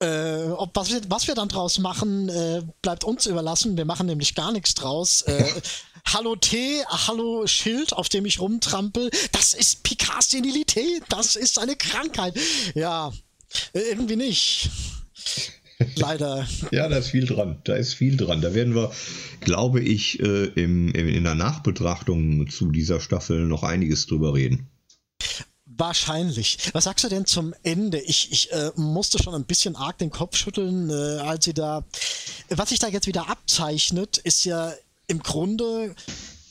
Äh, 0.00 0.50
ob 0.50 0.76
was 0.76 0.90
wir, 0.90 1.00
was 1.08 1.26
wir 1.26 1.34
dann 1.34 1.48
draus 1.48 1.78
machen, 1.78 2.28
äh, 2.28 2.62
bleibt 2.82 3.04
uns 3.04 3.26
überlassen. 3.26 3.76
Wir 3.76 3.84
machen 3.84 4.06
nämlich 4.06 4.34
gar 4.34 4.52
nichts 4.52 4.74
draus. 4.74 5.22
Äh, 5.22 5.44
Hallo 6.12 6.36
T, 6.36 6.84
Hallo 6.86 7.46
Schild, 7.46 7.92
auf 7.92 8.08
dem 8.08 8.24
ich 8.26 8.38
rumtrampel. 8.38 9.10
Das 9.32 9.54
ist 9.54 9.82
Picards 9.82 10.30
Senilität. 10.30 11.02
Das 11.08 11.34
ist 11.34 11.58
eine 11.58 11.74
Krankheit. 11.74 12.34
Ja, 12.74 13.12
äh, 13.72 13.80
irgendwie 13.80 14.16
nicht. 14.16 14.70
Leider. 15.94 16.46
ja, 16.72 16.88
da 16.88 16.96
ist 16.96 17.08
viel 17.08 17.26
dran. 17.26 17.60
Da 17.64 17.74
ist 17.74 17.94
viel 17.94 18.16
dran. 18.16 18.40
Da 18.40 18.54
werden 18.54 18.74
wir, 18.74 18.90
glaube 19.40 19.80
ich, 19.80 20.20
äh, 20.20 20.44
im, 20.46 20.92
in 20.92 21.24
der 21.24 21.34
Nachbetrachtung 21.34 22.48
zu 22.50 22.70
dieser 22.70 23.00
Staffel 23.00 23.46
noch 23.46 23.62
einiges 23.62 24.06
drüber 24.06 24.34
reden. 24.34 24.68
Wahrscheinlich. 25.64 26.58
Was 26.72 26.84
sagst 26.84 27.04
du 27.04 27.08
denn 27.08 27.24
zum 27.24 27.54
Ende? 27.62 28.00
Ich, 28.00 28.32
ich 28.32 28.52
äh, 28.52 28.72
musste 28.74 29.22
schon 29.22 29.34
ein 29.34 29.44
bisschen 29.44 29.76
arg 29.76 29.98
den 29.98 30.10
Kopf 30.10 30.36
schütteln, 30.36 30.90
äh, 30.90 31.20
als 31.20 31.44
sie 31.44 31.54
da. 31.54 31.84
Was 32.48 32.70
sich 32.70 32.80
da 32.80 32.88
jetzt 32.88 33.06
wieder 33.06 33.28
abzeichnet, 33.28 34.18
ist 34.18 34.44
ja 34.44 34.72
im 35.06 35.20
Grunde 35.22 35.94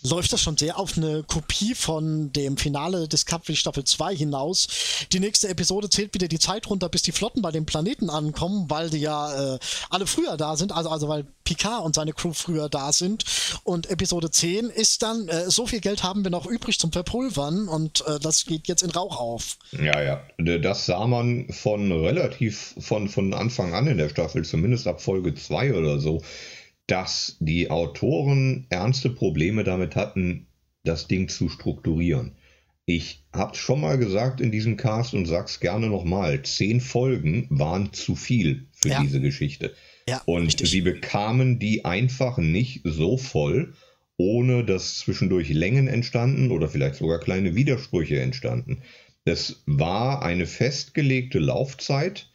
läuft 0.09 0.33
das 0.33 0.41
schon 0.41 0.57
sehr 0.57 0.79
auf 0.79 0.97
eine 0.97 1.23
Kopie 1.23 1.75
von 1.75 2.31
dem 2.33 2.57
Finale 2.57 3.07
des 3.07 3.27
Discovery 3.27 3.55
Staffel 3.55 3.83
2 3.83 4.15
hinaus. 4.15 4.67
Die 5.11 5.19
nächste 5.19 5.49
Episode 5.49 5.89
zählt 5.89 6.13
wieder 6.13 6.27
die 6.27 6.39
Zeit 6.39 6.69
runter, 6.69 6.89
bis 6.89 7.01
die 7.01 7.11
Flotten 7.11 7.41
bei 7.41 7.51
dem 7.51 7.65
Planeten 7.65 8.09
ankommen, 8.09 8.69
weil 8.69 8.89
die 8.89 8.99
ja 8.99 9.55
äh, 9.55 9.59
alle 9.89 10.07
früher 10.07 10.37
da 10.37 10.55
sind, 10.55 10.71
also, 10.71 10.89
also 10.89 11.07
weil 11.07 11.25
Picard 11.43 11.83
und 11.83 11.95
seine 11.95 12.13
Crew 12.13 12.33
früher 12.33 12.69
da 12.69 12.91
sind. 12.91 13.25
Und 13.63 13.89
Episode 13.89 14.29
10 14.31 14.69
ist 14.69 15.01
dann, 15.01 15.27
äh, 15.29 15.49
so 15.49 15.65
viel 15.65 15.79
Geld 15.79 16.03
haben 16.03 16.23
wir 16.23 16.31
noch 16.31 16.45
übrig 16.45 16.79
zum 16.79 16.91
Verpulvern 16.91 17.67
und 17.67 18.05
äh, 18.07 18.19
das 18.19 18.45
geht 18.45 18.67
jetzt 18.67 18.83
in 18.83 18.91
Rauch 18.91 19.19
auf. 19.19 19.57
Ja, 19.71 20.01
ja. 20.01 20.21
Das 20.59 20.85
sah 20.85 21.07
man 21.07 21.47
von 21.51 21.91
relativ 21.91 22.75
von, 22.79 23.09
von 23.09 23.33
Anfang 23.33 23.73
an 23.73 23.87
in 23.87 23.97
der 23.97 24.09
Staffel, 24.09 24.43
zumindest 24.45 24.87
ab 24.87 25.01
Folge 25.01 25.33
2 25.33 25.73
oder 25.73 25.99
so 25.99 26.21
dass 26.87 27.37
die 27.39 27.69
Autoren 27.69 28.65
ernste 28.69 29.09
Probleme 29.09 29.63
damit 29.63 29.95
hatten, 29.95 30.47
das 30.83 31.07
Ding 31.07 31.27
zu 31.27 31.49
strukturieren. 31.49 32.31
Ich 32.85 33.25
hab's 33.33 33.57
schon 33.57 33.81
mal 33.81 33.97
gesagt 33.97 34.39
in 34.39 34.51
diesem 34.51 34.77
Cast 34.77 35.13
und 35.13 35.25
sag's 35.25 35.59
gerne 35.59 35.87
nochmal. 35.87 36.41
Zehn 36.43 36.79
Folgen 36.79 37.45
waren 37.49 37.91
zu 37.91 38.15
viel 38.15 38.67
für 38.71 38.89
ja. 38.89 39.01
diese 39.01 39.19
Geschichte. 39.19 39.75
Ja, 40.07 40.21
und 40.25 40.45
richtig. 40.45 40.69
sie 40.69 40.79
bekamen 40.79 41.59
die 41.59 41.83
einfach 41.83 42.37
nicht 42.37 42.81
so 42.85 43.17
voll, 43.17 43.73
ohne 44.15 44.63
dass 44.63 44.99
zwischendurch 44.99 45.49
Längen 45.49 45.89
entstanden 45.89 46.49
oder 46.49 46.69
vielleicht 46.69 46.95
sogar 46.95 47.19
kleine 47.19 47.55
Widersprüche 47.55 48.21
entstanden. 48.21 48.81
Es 49.25 49.61
war 49.65 50.23
eine 50.23 50.45
festgelegte 50.45 51.39
Laufzeit, 51.39 52.29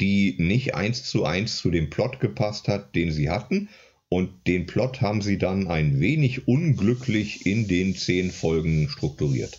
die 0.00 0.36
nicht 0.38 0.76
eins 0.76 1.02
zu 1.04 1.24
eins 1.24 1.56
zu 1.56 1.72
dem 1.72 1.90
Plot 1.90 2.20
gepasst 2.20 2.68
hat, 2.68 2.94
den 2.94 3.10
sie 3.10 3.28
hatten. 3.28 3.68
Und 4.08 4.46
den 4.46 4.66
Plot 4.66 5.00
haben 5.00 5.20
sie 5.20 5.38
dann 5.38 5.68
ein 5.68 6.00
wenig 6.00 6.46
unglücklich 6.46 7.44
in 7.44 7.66
den 7.66 7.96
zehn 7.96 8.30
Folgen 8.30 8.88
strukturiert. 8.88 9.58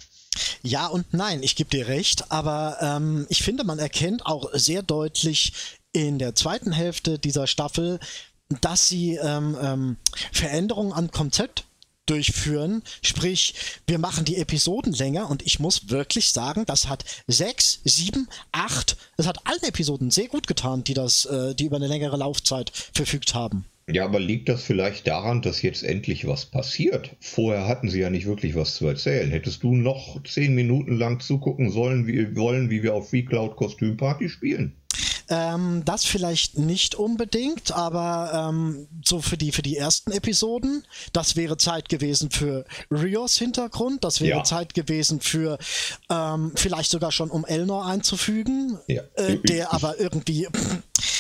Ja 0.64 0.88
und 0.88 1.14
nein, 1.14 1.44
ich 1.44 1.56
gebe 1.56 1.70
dir 1.70 1.88
recht, 1.88 2.32
aber 2.32 2.78
ähm, 2.82 3.26
ich 3.30 3.44
finde, 3.44 3.64
man 3.64 3.80
erkennt 3.80 4.26
auch 4.26 4.50
sehr 4.54 4.84
deutlich 4.84 5.54
in 5.92 6.20
der 6.20 6.36
zweiten 6.36 6.72
Hälfte 6.72 7.20
dieser 7.20 7.48
Staffel, 7.48 8.00
dass 8.62 8.88
sie 8.88 9.16
ähm, 9.16 9.58
ähm, 9.62 9.98
Veränderungen 10.32 10.94
am 10.94 11.12
Konzept 11.12 11.66
durchführen. 12.06 12.84
Sprich, 13.02 13.54
wir 13.86 14.00
machen 14.00 14.26
die 14.26 14.38
Episoden 14.38 14.94
länger 14.94 15.30
und 15.30 15.46
ich 15.46 15.60
muss 15.60 15.90
wirklich 15.90 16.32
sagen, 16.32 16.66
das 16.66 16.88
hat 16.88 17.04
sechs, 17.28 17.82
sieben, 17.84 18.30
acht, 18.52 18.96
das 19.18 19.28
hat 19.28 19.46
allen 19.46 19.64
Episoden 19.64 20.12
sehr 20.12 20.28
gut 20.28 20.48
getan, 20.48 20.84
die 20.84 20.94
das, 20.94 21.26
äh, 21.26 21.54
die 21.56 21.66
über 21.66 21.76
eine 21.76 21.88
längere 21.88 22.18
Laufzeit 22.18 22.72
verfügt 22.94 23.34
haben. 23.34 23.66
Ja, 23.90 24.04
aber 24.04 24.20
liegt 24.20 24.50
das 24.50 24.64
vielleicht 24.64 25.08
daran, 25.08 25.42
dass 25.42 25.62
jetzt 25.62 25.82
endlich 25.82 26.28
was 26.28 26.46
passiert? 26.46 27.16
Vorher 27.22 27.68
hatten 27.68 27.90
sie 27.90 28.02
ja 28.02 28.10
nicht 28.10 28.26
wirklich 28.26 28.54
was 28.56 28.76
zu 28.76 28.86
erzählen. 28.86 29.32
Hättest 29.32 29.64
du 29.64 29.76
noch 29.76 30.22
zehn 30.24 30.56
Minuten 30.56 30.98
lang 30.98 31.22
zugucken 31.22 31.72
sollen, 31.72 32.06
wie, 32.06 32.36
wollen, 32.36 32.70
wie 32.70 32.84
wir 32.84 32.94
auf 32.94 33.12
V-Cloud 33.12 33.56
Kostümparty 33.56 34.28
spielen? 34.28 34.76
Ähm, 35.30 35.84
das 35.84 36.06
vielleicht 36.06 36.58
nicht 36.58 36.96
unbedingt, 36.96 37.74
aber 37.74 38.50
ähm, 38.50 38.88
so 39.04 39.20
für 39.20 39.38
die, 39.38 39.52
für 39.52 39.62
die 39.62 39.76
ersten 39.76 40.12
Episoden, 40.12 40.86
das 41.12 41.36
wäre 41.36 41.58
Zeit 41.58 41.90
gewesen 41.90 42.32
für 42.32 42.66
Rios 42.90 43.38
Hintergrund, 43.38 44.06
das 44.06 44.22
wäre 44.22 44.38
ja. 44.38 44.44
Zeit 44.44 44.74
gewesen 44.74 45.20
für 45.20 45.58
ähm, 46.10 46.54
vielleicht 46.56 46.92
sogar 46.92 47.12
schon 47.12 47.30
um 47.30 47.46
Elnor 47.46 47.86
einzufügen, 47.86 48.80
ja. 48.88 49.02
äh, 49.16 49.38
der 49.38 49.74
aber 49.74 50.00
irgendwie 50.00 50.48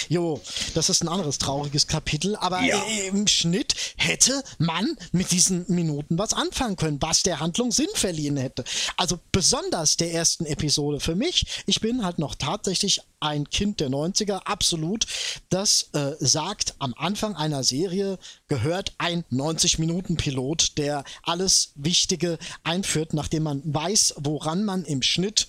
Jo, 0.10 0.42
das 0.74 0.90
ist 0.90 1.04
ein 1.04 1.08
anderes 1.08 1.38
trauriges 1.38 1.88
Kapitel, 1.88 2.36
aber 2.36 2.62
ja. 2.62 2.82
Im 3.08 3.28
Schnitt 3.28 3.76
hätte 3.98 4.44
man 4.58 4.96
mit 5.12 5.32
diesen 5.32 5.66
Minuten 5.68 6.18
was 6.18 6.34
anfangen 6.34 6.76
können, 6.76 7.02
was 7.02 7.24
der 7.24 7.40
Handlung 7.40 7.72
Sinn 7.72 7.88
verliehen 7.94 8.38
hätte. 8.38 8.64
Also 8.96 9.20
besonders 9.32 9.98
der 9.98 10.14
ersten 10.14 10.46
Episode 10.46 11.00
für 11.00 11.16
mich. 11.16 11.64
Ich 11.66 11.82
bin 11.82 12.04
halt 12.04 12.20
noch 12.20 12.36
tatsächlich 12.36 13.02
ein 13.20 13.50
Kind 13.50 13.80
der 13.80 13.90
90er, 13.90 14.44
absolut. 14.46 15.06
Das 15.50 15.90
äh, 15.94 16.14
sagt, 16.20 16.76
am 16.80 16.94
Anfang 16.96 17.36
einer 17.36 17.64
Serie 17.64 18.20
gehört 18.48 18.94
ein 18.98 19.24
90-Minuten-Pilot, 19.32 20.78
der 20.78 21.04
alles 21.24 21.72
Wichtige 21.76 22.38
einführt, 22.64 23.14
nachdem 23.14 23.44
man 23.44 23.62
weiß, 23.66 24.16
woran 24.18 24.66
man 24.66 24.86
im 24.86 25.02
Schnitt 25.02 25.48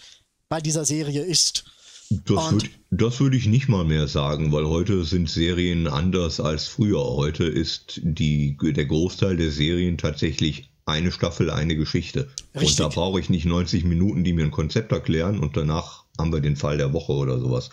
bei 0.49 0.61
dieser 0.61 0.85
Serie 0.85 1.23
ist. 1.23 1.65
Das 2.11 2.53
würde 2.53 3.19
würd 3.19 3.35
ich 3.35 3.47
nicht 3.47 3.69
mal 3.69 3.85
mehr 3.85 4.09
sagen, 4.09 4.51
weil 4.53 4.67
heute 4.67 5.05
sind 5.05 5.29
Serien 5.29 5.87
anders 5.87 6.41
als 6.41 6.67
früher. 6.67 7.05
Heute 7.05 7.45
ist 7.45 8.01
die, 8.03 8.57
der 8.61 8.87
Großteil 8.87 9.37
der 9.37 9.51
Serien 9.51 9.99
tatsächlich 9.99 10.71
eine 10.87 11.13
Staffel, 11.13 11.51
eine 11.51 11.77
Geschichte. 11.77 12.29
Richtig. 12.55 12.71
Und 12.71 12.81
da 12.81 12.89
brauche 12.89 13.21
ich 13.21 13.29
nicht 13.29 13.45
90 13.45 13.85
Minuten, 13.85 14.25
die 14.25 14.33
mir 14.33 14.45
ein 14.45 14.51
Konzept 14.51 14.91
erklären 14.93 15.39
und 15.39 15.57
danach 15.57 16.05
haben 16.19 16.33
wir 16.33 16.41
den 16.41 16.57
Fall 16.57 16.79
der 16.79 16.95
Woche 16.95 17.13
oder 17.13 17.39
sowas. 17.39 17.71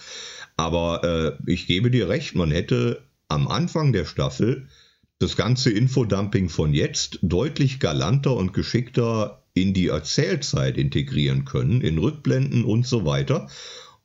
Aber 0.58 1.38
äh, 1.46 1.52
ich 1.52 1.66
gebe 1.68 1.90
dir 1.90 2.10
recht, 2.10 2.36
man 2.36 2.52
hätte 2.52 3.04
am 3.30 3.48
Anfang 3.48 3.94
der 3.94 4.06
Staffel 4.06 4.68
das 5.18 5.38
ganze 5.38 5.72
Infodumping 5.72 6.50
von 6.50 6.74
jetzt 6.74 7.20
deutlich 7.22 7.80
galanter 7.80 8.36
und 8.36 8.52
geschickter 8.52 9.44
in 9.54 9.74
die 9.74 9.88
Erzählzeit 9.88 10.78
integrieren 10.78 11.46
können, 11.46 11.80
in 11.80 11.98
Rückblenden 11.98 12.66
und 12.66 12.86
so 12.86 13.06
weiter 13.06 13.48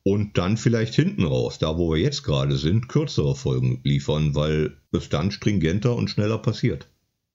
und 0.03 0.37
dann 0.37 0.57
vielleicht 0.57 0.95
hinten 0.95 1.25
raus, 1.25 1.59
da 1.59 1.77
wo 1.77 1.93
wir 1.93 2.01
jetzt 2.01 2.23
gerade 2.23 2.57
sind, 2.57 2.87
kürzere 2.87 3.35
Folgen 3.35 3.79
liefern, 3.83 4.35
weil 4.35 4.77
es 4.91 5.09
dann 5.09 5.31
stringenter 5.31 5.95
und 5.95 6.09
schneller 6.09 6.37
passiert. 6.37 6.87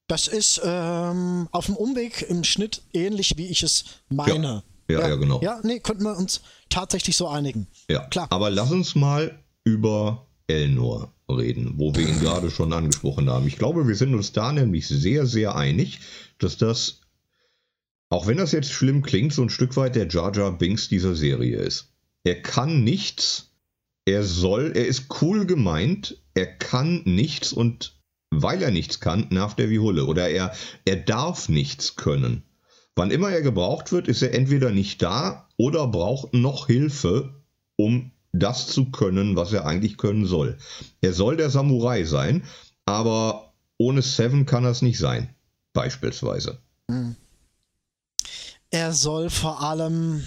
Das 0.09 0.29
ist 0.29 0.61
ähm, 0.65 1.49
auf 1.51 1.67
dem 1.67 1.77
Umweg 1.77 2.27
im 2.29 2.45
Schnitt 2.45 2.83
ähnlich, 2.93 3.35
wie 3.37 3.47
ich 3.47 3.63
es 3.63 3.85
meine. 4.09 4.63
Ja, 4.89 4.99
ja, 4.99 5.01
ja, 5.01 5.09
ja 5.09 5.17
genau. 5.17 5.41
Ja, 5.43 5.61
nee, 5.63 5.81
könnten 5.81 6.05
wir 6.05 6.17
uns 6.17 6.43
tatsächlich 6.69 7.17
so 7.17 7.29
einigen. 7.29 7.67
Ja, 7.89 8.07
klar. 8.07 8.29
Aber 8.31 8.51
lass 8.51 8.71
uns 8.71 8.95
mal 8.95 9.43
über 9.65 10.27
Elnor 10.47 11.13
reden, 11.29 11.75
wo 11.77 11.95
wir 11.95 12.09
ihn 12.09 12.21
gerade 12.21 12.51
schon 12.53 12.73
angesprochen 12.73 13.29
haben. 13.29 13.49
Ich 13.49 13.59
glaube, 13.59 13.89
wir 13.89 13.97
sind 13.97 14.15
uns 14.15 14.33
da 14.33 14.53
nämlich 14.53 14.87
sehr, 14.87 15.27
sehr 15.27 15.57
einig, 15.57 15.99
dass 16.39 16.57
das, 16.57 17.01
auch 18.11 18.29
wenn 18.29 18.37
das 18.37 18.53
jetzt 18.53 18.71
schlimm 18.71 19.03
klingt, 19.03 19.33
so 19.33 19.43
ein 19.43 19.51
Stück 19.51 19.77
weit 19.77 19.97
der 19.97 20.09
Jar 20.09 20.35
Jar 20.35 20.57
Binks 20.57 20.89
dieser 20.89 21.17
Serie 21.17 21.59
ist. 21.59 21.93
Er 22.27 22.43
kann 22.43 22.83
nichts, 22.83 23.53
er 24.05 24.25
soll, 24.25 24.73
er 24.75 24.85
ist 24.85 25.23
cool 25.23 25.47
gemeint, 25.47 26.21
er 26.35 26.47
kann 26.47 27.03
nichts 27.05 27.53
und 27.53 28.01
weil 28.31 28.61
er 28.63 28.73
nichts 28.73 28.99
kann, 28.99 29.29
nervt 29.31 29.61
er 29.61 29.71
wie 29.71 29.79
Hulle. 29.79 30.07
Oder 30.07 30.29
er, 30.29 30.53
er 30.85 30.97
darf 30.97 31.49
nichts 31.49 31.95
können. 31.95 32.43
Wann 32.97 33.13
immer 33.13 33.31
er 33.31 33.43
gebraucht 33.43 33.93
wird, 33.93 34.09
ist 34.09 34.23
er 34.23 34.35
entweder 34.35 34.73
nicht 34.73 35.03
da 35.03 35.49
oder 35.57 35.87
braucht 35.87 36.35
noch 36.35 36.67
Hilfe, 36.67 37.33
um 37.77 38.11
das 38.33 38.67
zu 38.67 38.91
können, 38.91 39.37
was 39.37 39.53
er 39.53 39.65
eigentlich 39.65 39.97
können 39.97 40.27
soll. 40.27 40.59
Er 41.03 41.13
soll 41.13 41.37
der 41.37 41.51
Samurai 41.51 42.03
sein, 42.03 42.43
aber 42.87 43.55
ohne 43.79 44.03
Seven 44.03 44.47
kann 44.47 44.65
es 44.65 44.83
nicht 44.83 44.99
sein. 44.99 45.33
Beispielsweise. 45.75 46.59
Hm. 46.91 47.15
Er 48.71 48.93
soll 48.93 49.31
vor 49.31 49.63
allem 49.63 50.25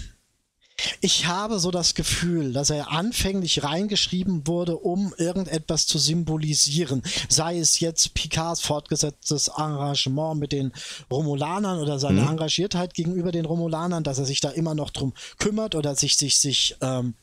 ich 1.00 1.26
habe 1.26 1.58
so 1.58 1.70
das 1.70 1.94
Gefühl, 1.94 2.52
dass 2.52 2.70
er 2.70 2.90
anfänglich 2.90 3.62
reingeschrieben 3.62 4.46
wurde, 4.46 4.76
um 4.76 5.14
irgendetwas 5.16 5.86
zu 5.86 5.98
symbolisieren. 5.98 7.02
Sei 7.28 7.58
es 7.58 7.80
jetzt 7.80 8.14
Picards 8.14 8.60
fortgesetztes 8.60 9.48
Engagement 9.48 10.40
mit 10.40 10.52
den 10.52 10.72
Romulanern 11.10 11.80
oder 11.80 11.98
seine 11.98 12.22
mhm. 12.22 12.28
Engagiertheit 12.28 12.94
gegenüber 12.94 13.32
den 13.32 13.44
Romulanern, 13.44 14.04
dass 14.04 14.18
er 14.18 14.26
sich 14.26 14.40
da 14.40 14.50
immer 14.50 14.74
noch 14.74 14.90
drum 14.90 15.14
kümmert 15.38 15.74
oder 15.74 15.94
sich, 15.94 16.16
sich, 16.16 16.38
sich 16.38 16.76
ähm, 16.80 17.14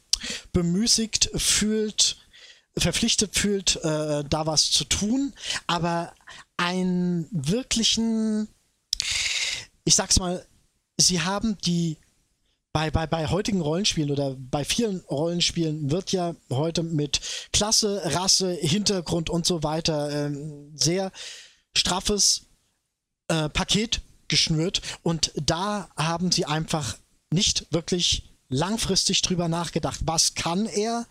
bemüßigt 0.51 1.31
fühlt, 1.35 2.17
verpflichtet 2.77 3.35
fühlt, 3.35 3.77
äh, 3.83 4.23
da 4.23 4.45
was 4.45 4.71
zu 4.71 4.83
tun. 4.85 5.33
Aber 5.67 6.13
einen 6.57 7.27
wirklichen, 7.31 8.47
ich 9.83 9.95
sag's 9.95 10.19
mal, 10.19 10.45
sie 10.97 11.21
haben 11.21 11.57
die 11.65 11.97
bei, 12.77 12.91
bei, 12.91 13.07
bei 13.07 13.27
heutigen 13.27 13.59
Rollenspielen 13.59 14.11
oder 14.11 14.35
bei 14.37 14.63
vielen 14.63 14.99
Rollenspielen 15.09 15.89
wird 15.89 16.11
ja 16.11 16.35
heute 16.51 16.83
mit 16.83 17.19
Klasse, 17.51 18.03
Rasse, 18.05 18.51
Hintergrund 18.51 19.31
und 19.31 19.47
so 19.47 19.63
weiter 19.63 20.11
ähm, 20.11 20.71
sehr 20.75 21.11
straffes 21.75 22.45
äh, 23.29 23.49
Paket 23.49 24.01
geschnürt 24.27 24.83
und 25.01 25.31
da 25.35 25.89
haben 25.97 26.31
sie 26.31 26.45
einfach 26.45 26.97
nicht 27.31 27.65
wirklich 27.71 28.29
langfristig 28.47 29.23
drüber 29.23 29.47
nachgedacht, 29.47 30.01
was 30.03 30.35
kann 30.35 30.67
er 30.67 31.07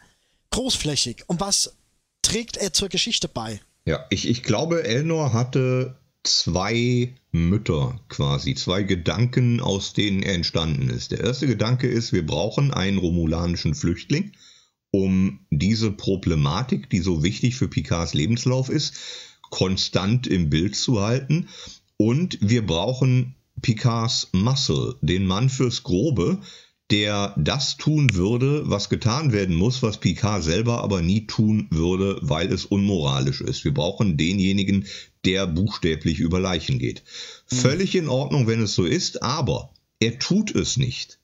großflächig 0.51 1.25
und 1.27 1.41
was 1.41 1.75
trägt 2.23 2.59
er 2.59 2.73
zur 2.75 2.91
Geschichte 2.91 3.27
bei. 3.27 3.61
Ja, 3.87 4.07
ich, 4.11 4.29
ich 4.29 4.45
glaube, 4.45 4.85
Elnor 4.85 5.33
hatte 5.33 5.97
zwei 6.27 7.15
Mütter 7.33 8.01
quasi, 8.09 8.55
zwei 8.55 8.83
Gedanken, 8.83 9.61
aus 9.61 9.93
denen 9.93 10.23
er 10.23 10.35
entstanden 10.35 10.91
ist. 10.91 11.13
Der 11.13 11.21
erste 11.21 11.47
Gedanke 11.47 11.87
ist, 11.87 12.13
wir 12.13 12.27
brauchen 12.27 12.73
einen 12.73 12.99
romulanischen 12.99 13.75
Flüchtling, 13.75 14.33
um 14.91 15.41
diese 15.51 15.91
Problematik, 15.93 16.91
die 16.91 17.01
so 17.01 17.23
wichtig 17.23 17.57
für 17.57 17.69
Picards 17.69 18.15
Lebenslauf 18.15 18.69
ist, 18.69 18.95
konstant 19.51 20.27
im 20.27 20.51
Bild 20.51 20.77
zu 20.77 21.01
halten. 21.01 21.49
Und 21.97 22.39
wir 22.41 22.67
brauchen 22.67 23.37
Picards 23.63 24.29
Muscle, 24.33 24.97
den 25.01 25.27
Mann 25.27 25.49
fürs 25.49 25.83
Grobe, 25.83 26.41
der 26.91 27.35
das 27.37 27.77
tun 27.77 28.15
würde, 28.15 28.63
was 28.71 28.89
getan 28.89 29.33
werden 29.33 29.57
muss, 29.57 29.83
was 29.83 29.99
Picard 29.99 30.45
selber 30.45 30.83
aber 30.85 31.03
nie 31.03 31.27
tun 31.27 31.67
würde, 31.71 32.19
weil 32.23 32.53
es 32.53 32.65
unmoralisch 32.65 33.41
ist. 33.41 33.65
Wir 33.65 33.75
brauchen 33.75 34.17
denjenigen, 34.17 34.87
der 35.27 35.47
buchstäblich 35.47 36.21
über 36.21 36.41
Leichen 36.41 36.79
geht. 36.79 37.03
Mhm. 37.51 37.57
Völlig 37.57 37.95
in 37.95 38.09
Ordnung, 38.09 38.47
wenn 38.47 38.63
es 38.63 38.75
so 38.75 38.85
ist, 38.85 39.23
aber 39.23 39.75
er 40.01 40.19
tut 40.19 40.55
es 40.55 40.77
nicht 40.77 41.19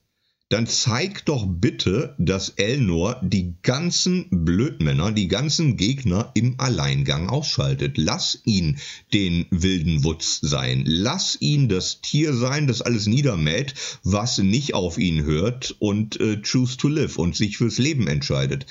dann 0.53 0.67
zeig 0.67 1.25
doch 1.25 1.47
bitte, 1.47 2.13
dass 2.19 2.49
Elnor 2.49 3.19
die 3.23 3.55
ganzen 3.63 4.27
Blödmänner, 4.29 5.11
die 5.11 5.27
ganzen 5.27 5.77
Gegner 5.77 6.29
im 6.35 6.59
Alleingang 6.59 7.27
ausschaltet. 7.27 7.97
Lass 7.97 8.39
ihn 8.45 8.77
den 9.13 9.47
wilden 9.49 10.03
Wutz 10.03 10.39
sein. 10.43 10.83
Lass 10.85 11.37
ihn 11.39 11.69
das 11.69 12.01
Tier 12.01 12.35
sein, 12.35 12.67
das 12.67 12.83
alles 12.83 13.07
niedermäht, 13.07 13.73
was 14.03 14.37
nicht 14.37 14.75
auf 14.75 14.99
ihn 14.99 15.23
hört 15.23 15.75
und 15.79 16.19
äh, 16.19 16.39
choose 16.43 16.77
to 16.77 16.87
live 16.87 17.17
und 17.17 17.35
sich 17.35 17.57
fürs 17.57 17.79
Leben 17.79 18.07
entscheidet. 18.07 18.67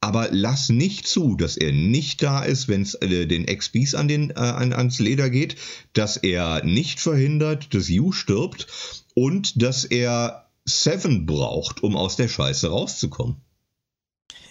Aber 0.00 0.28
lass 0.30 0.70
nicht 0.70 1.06
zu, 1.06 1.36
dass 1.36 1.56
er 1.56 1.72
nicht 1.72 2.22
da 2.22 2.42
ist, 2.42 2.68
wenn 2.68 2.82
es 2.82 2.94
äh, 2.94 3.26
den 3.26 3.46
XBs 3.46 3.94
an 3.94 4.08
den, 4.08 4.30
äh, 4.30 4.34
an, 4.34 4.72
ans 4.72 4.98
Leder 4.98 5.28
geht, 5.28 5.56
dass 5.92 6.16
er 6.16 6.64
nicht 6.64 7.00
verhindert, 7.00 7.74
dass 7.74 7.88
Yu 7.88 8.12
stirbt 8.12 8.66
und 9.14 9.62
dass 9.62 9.84
er 9.84 10.48
Seven 10.64 11.26
braucht, 11.26 11.82
um 11.82 11.96
aus 11.96 12.16
der 12.16 12.28
Scheiße 12.28 12.68
rauszukommen. 12.68 13.36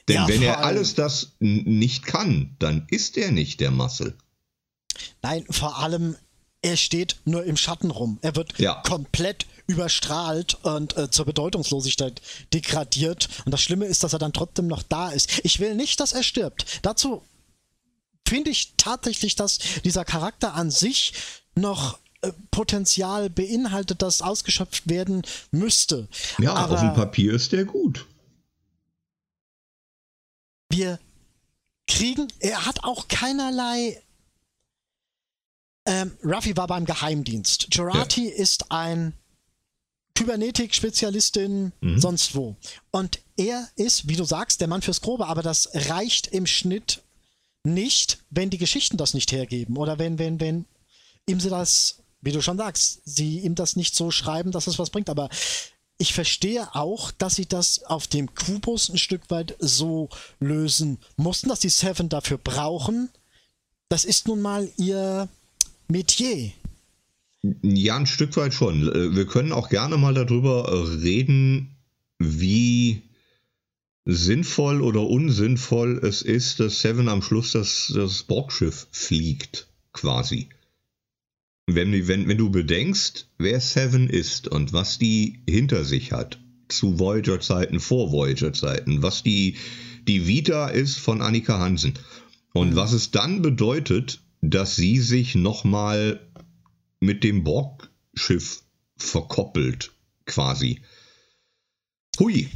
Denn 0.08 0.16
Ja, 0.18 0.28
wenn 0.28 0.42
er 0.42 0.64
alles 0.64 0.96
das 0.96 1.36
nicht 1.40 2.06
kann, 2.06 2.56
dann 2.60 2.86
ist 2.90 3.18
er 3.18 3.32
nicht 3.32 3.60
der 3.60 3.72
Muscle. 3.72 4.16
Nein, 5.22 5.46
vor 5.50 5.78
allem, 5.80 6.16
er 6.62 6.78
steht 6.78 7.18
nur 7.26 7.44
im 7.46 7.58
Schatten 7.58 7.92
rum. 7.92 8.18
Er 8.22 8.36
wird 8.36 8.60
Ja. 8.60 8.82
komplett 8.86 9.46
überstrahlt 9.70 10.56
und 10.64 10.98
äh, 10.98 11.12
zur 11.12 11.26
Bedeutungslosigkeit 11.26 12.22
degradiert. 12.54 13.30
Und 13.46 13.52
das 13.52 13.62
Schlimme 13.62 13.86
ist, 13.86 14.04
dass 14.04 14.14
er 14.14 14.20
dann 14.20 14.34
trotzdem 14.34 14.68
noch 14.68 14.82
da 14.84 15.12
ist. 15.12 15.40
Ich 15.44 15.60
will 15.60 15.76
nicht, 15.76 16.00
dass 16.00 16.12
er 16.14 16.24
stirbt. 16.24 16.80
Dazu 16.82 17.24
finde 18.28 18.50
ich 18.50 18.74
tatsächlich, 18.78 19.36
dass 19.36 19.60
dieser 19.84 20.06
Charakter 20.06 20.56
an 20.56 20.72
sich 20.72 21.14
noch 21.56 22.00
äh, 22.22 22.32
Potenzial 22.52 23.30
beinhaltet, 23.30 24.02
das 24.02 24.22
ausgeschöpft 24.24 24.90
werden 24.90 25.22
müsste. 25.52 26.08
Ja, 26.40 26.54
Aber 26.54 26.74
auf 26.74 26.80
dem 26.82 26.94
Papier 26.94 27.34
ist 27.34 27.52
der 27.52 27.66
gut. 27.66 28.06
wir 30.72 31.00
kriegen, 31.88 32.28
er 32.40 32.66
hat 32.66 32.84
auch 32.84 33.08
keinerlei. 33.08 34.02
Ähm, 35.86 36.16
Ruffy 36.24 36.56
war 36.56 36.68
beim 36.68 36.86
Geheimdienst. 36.86 37.68
Jurati 37.72 38.28
ist 38.28 38.72
ein 38.72 39.14
Kybernetik-Spezialistin 40.20 41.72
Mhm. 41.82 42.00
sonst 42.00 42.36
wo. 42.36 42.56
Und 42.92 43.20
er 43.38 43.68
ist, 43.76 44.08
wie 44.08 44.16
du 44.16 44.24
sagst, 44.24 44.62
der 44.62 44.68
Mann 44.68 44.82
fürs 44.82 45.02
Grobe, 45.02 45.28
aber 45.28 45.42
das 45.42 45.70
reicht 45.74 46.28
im 46.28 46.46
Schnitt 46.46 47.02
nicht, 47.64 48.20
wenn 48.30 48.50
die 48.50 48.58
Geschichten 48.58 48.98
das 48.98 49.14
nicht 49.14 49.32
hergeben 49.32 49.78
oder 49.78 50.00
wenn, 50.00 50.20
wenn, 50.20 50.40
wenn 50.40 50.66
ihm 51.26 51.40
sie 51.40 51.50
das, 51.50 52.00
wie 52.22 52.32
du 52.32 52.42
schon 52.42 52.58
sagst, 52.58 53.02
sie 53.06 53.40
ihm 53.40 53.56
das 53.56 53.76
nicht 53.76 53.96
so 53.96 54.12
schreiben, 54.12 54.52
dass 54.52 54.68
es 54.68 54.80
was 54.80 54.90
bringt. 54.90 55.10
Aber 55.10 55.30
ich 55.98 56.14
verstehe 56.14 56.74
auch, 56.76 57.12
dass 57.12 57.36
sie 57.36 57.46
das 57.46 57.84
auf 57.84 58.08
dem 58.08 58.34
Kubus 58.34 58.90
ein 58.90 58.98
Stück 58.98 59.30
weit 59.30 59.56
so 59.60 60.10
lösen 60.40 61.00
mussten, 61.18 61.50
dass 61.50 61.60
die 61.60 61.70
Seven 61.70 62.10
dafür 62.10 62.38
brauchen. 62.38 63.10
Das 63.90 64.06
ist 64.06 64.28
nun 64.28 64.42
mal 64.42 64.70
ihr 64.78 65.28
Metier. 65.88 66.52
Ja, 67.42 67.96
ein 67.96 68.06
Stück 68.06 68.36
weit 68.38 68.54
schon. 68.54 68.88
Äh, 68.90 69.16
Wir 69.16 69.26
können 69.26 69.52
auch 69.52 69.70
gerne 69.70 69.98
mal 69.98 70.14
darüber 70.14 70.68
äh, 70.68 71.02
reden, 71.02 71.78
wie 72.18 73.04
sinnvoll 74.06 74.82
oder 74.82 75.02
unsinnvoll 75.08 76.00
es 76.04 76.22
ist, 76.22 76.60
dass 76.60 76.82
Seven 76.82 77.08
am 77.08 77.22
Schluss 77.22 77.52
das, 77.52 77.92
das 77.96 78.24
Borgschiff 78.24 78.88
fliegt, 78.92 79.68
quasi. 79.94 80.50
Wenn, 81.68 82.08
wenn, 82.08 82.28
wenn 82.28 82.38
du 82.38 82.50
bedenkst, 82.50 83.30
wer 83.38 83.62
Seven 83.62 84.10
ist 84.10 84.48
und 84.48 84.74
was 84.74 84.98
die 84.98 85.40
hinter 85.48 85.86
sich 85.86 86.12
hat, 86.12 86.40
zu 86.68 87.00
Voyager-Zeiten, 87.00 87.80
vor 87.80 88.12
Voyager-Zeiten, 88.12 89.02
was 89.04 89.24
die, 89.24 89.56
die 90.08 90.28
Vita 90.28 90.68
ist 90.68 90.98
von 90.98 91.22
Annika 91.22 91.60
Hansen 91.60 91.94
und 92.54 92.76
was 92.76 92.94
es 92.94 93.12
dann 93.12 93.42
bedeutet, 93.42 94.22
dass 94.42 94.76
sie 94.76 94.98
sich 94.98 95.36
nochmal 95.36 96.20
mit 97.00 97.24
dem 97.24 97.44
Borgschiff 97.44 98.62
verkoppelt, 98.98 99.92
quasi. 100.26 100.82
Hui. 102.20 102.50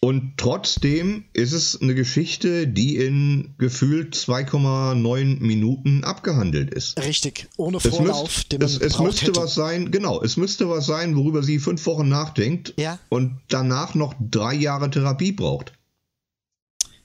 Und 0.00 0.34
trotzdem 0.36 1.24
ist 1.32 1.50
es 1.50 1.80
eine 1.82 1.92
Geschichte, 1.96 2.68
die 2.68 2.96
in 2.98 3.56
gefühlt 3.58 4.14
2,9 4.14 5.40
Minuten 5.40 6.04
abgehandelt 6.04 6.72
ist. 6.72 7.00
Richtig, 7.00 7.48
ohne 7.56 7.78
Es, 7.78 7.88
Vorlauf, 7.88 8.22
müsst, 8.22 8.52
den 8.52 8.60
man 8.60 8.68
es, 8.68 8.78
es 8.80 8.98
müsste 9.00 9.26
hätte. 9.26 9.40
was 9.40 9.54
sein, 9.56 9.90
genau, 9.90 10.22
es 10.22 10.36
müsste 10.36 10.70
was 10.70 10.86
sein, 10.86 11.16
worüber 11.16 11.42
sie 11.42 11.58
fünf 11.58 11.84
Wochen 11.86 12.08
nachdenkt 12.08 12.74
Ja. 12.78 13.00
und 13.08 13.40
danach 13.48 13.96
noch 13.96 14.14
drei 14.20 14.54
Jahre 14.54 14.88
Therapie 14.88 15.32
braucht. 15.32 15.72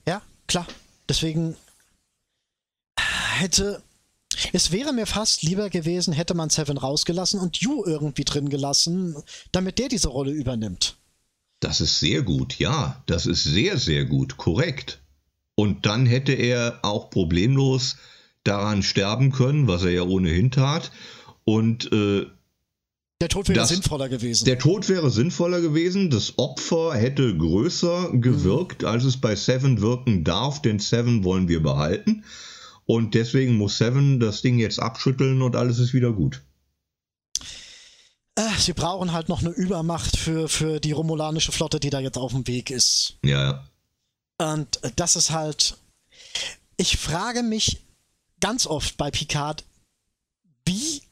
Ja, 0.07 0.21
klar. 0.45 0.67
Deswegen 1.09 1.55
hätte. 3.39 3.81
Es 4.51 4.71
wäre 4.71 4.93
mir 4.93 5.05
fast 5.05 5.43
lieber 5.43 5.69
gewesen, 5.69 6.13
hätte 6.13 6.33
man 6.33 6.49
Seven 6.49 6.77
rausgelassen 6.77 7.39
und 7.39 7.57
Yu 7.57 7.83
irgendwie 7.85 8.23
drin 8.25 8.49
gelassen, 8.49 9.15
damit 9.51 9.79
der 9.79 9.89
diese 9.89 10.07
Rolle 10.09 10.31
übernimmt. 10.31 10.95
Das 11.59 11.79
ist 11.81 11.99
sehr 11.99 12.21
gut, 12.23 12.59
ja, 12.59 13.01
das 13.05 13.25
ist 13.25 13.43
sehr, 13.43 13.77
sehr 13.77 14.05
gut, 14.05 14.37
korrekt. 14.37 15.01
Und 15.55 15.85
dann 15.85 16.05
hätte 16.05 16.33
er 16.33 16.79
auch 16.81 17.09
problemlos 17.09 17.95
daran 18.43 18.83
sterben 18.83 19.31
können, 19.31 19.67
was 19.67 19.83
er 19.83 19.91
ja 19.91 20.01
ohnehin 20.03 20.51
tat. 20.51 20.91
Und 21.45 21.91
äh, 21.93 22.25
Der 23.21 23.29
Tod 23.29 23.47
wäre 23.47 23.59
Das- 23.59 23.69
sinnvoller 23.69 24.09
gewesen. 24.09 24.43
der 24.45 24.59
Tod 24.59 24.89
wäre 24.89 25.09
sinnvoller 25.09 25.61
gewesen, 25.61 26.09
das 26.09 26.37
Opfer 26.37 26.93
hätte 26.95 27.37
größer 27.37 28.09
gewirkt, 28.13 28.83
als 28.83 29.05
es 29.05 29.15
bei 29.17 29.35
Seven 29.35 29.79
wirken 29.79 30.23
darf, 30.25 30.61
denn 30.61 30.79
Seven 30.79 31.23
wollen 31.23 31.47
wir 31.47 31.63
behalten. 31.63 32.25
Und 32.85 33.13
deswegen 33.13 33.57
muss 33.57 33.77
Seven 33.77 34.19
das 34.19 34.41
Ding 34.41 34.59
jetzt 34.59 34.79
abschütteln 34.79 35.41
und 35.41 35.55
alles 35.55 35.79
ist 35.79 35.93
wieder 35.93 36.11
gut. 36.11 36.41
äh, 38.35 38.57
sie 38.57 38.73
brauchen 38.73 39.13
halt 39.13 39.29
noch 39.29 39.41
eine 39.41 39.51
Übermacht 39.51 40.17
für, 40.17 40.49
für 40.49 40.79
die 40.79 40.91
romulanische 40.91 41.51
Flotte, 41.51 41.79
die 41.79 41.89
da 41.89 41.99
jetzt 41.99 42.17
auf 42.17 42.31
dem 42.33 42.47
Weg 42.47 42.71
ist. 42.71 43.17
Ja, 43.23 43.63
ja. 44.39 44.53
Und 44.53 44.79
das 44.95 45.15
ist 45.15 45.31
halt. 45.31 45.77
Ich 46.77 46.97
frage 46.97 47.43
mich 47.43 47.81
ganz 48.39 48.65
oft 48.65 48.97
bei 48.97 49.11
Picard, 49.11 49.63
wie 50.65 51.03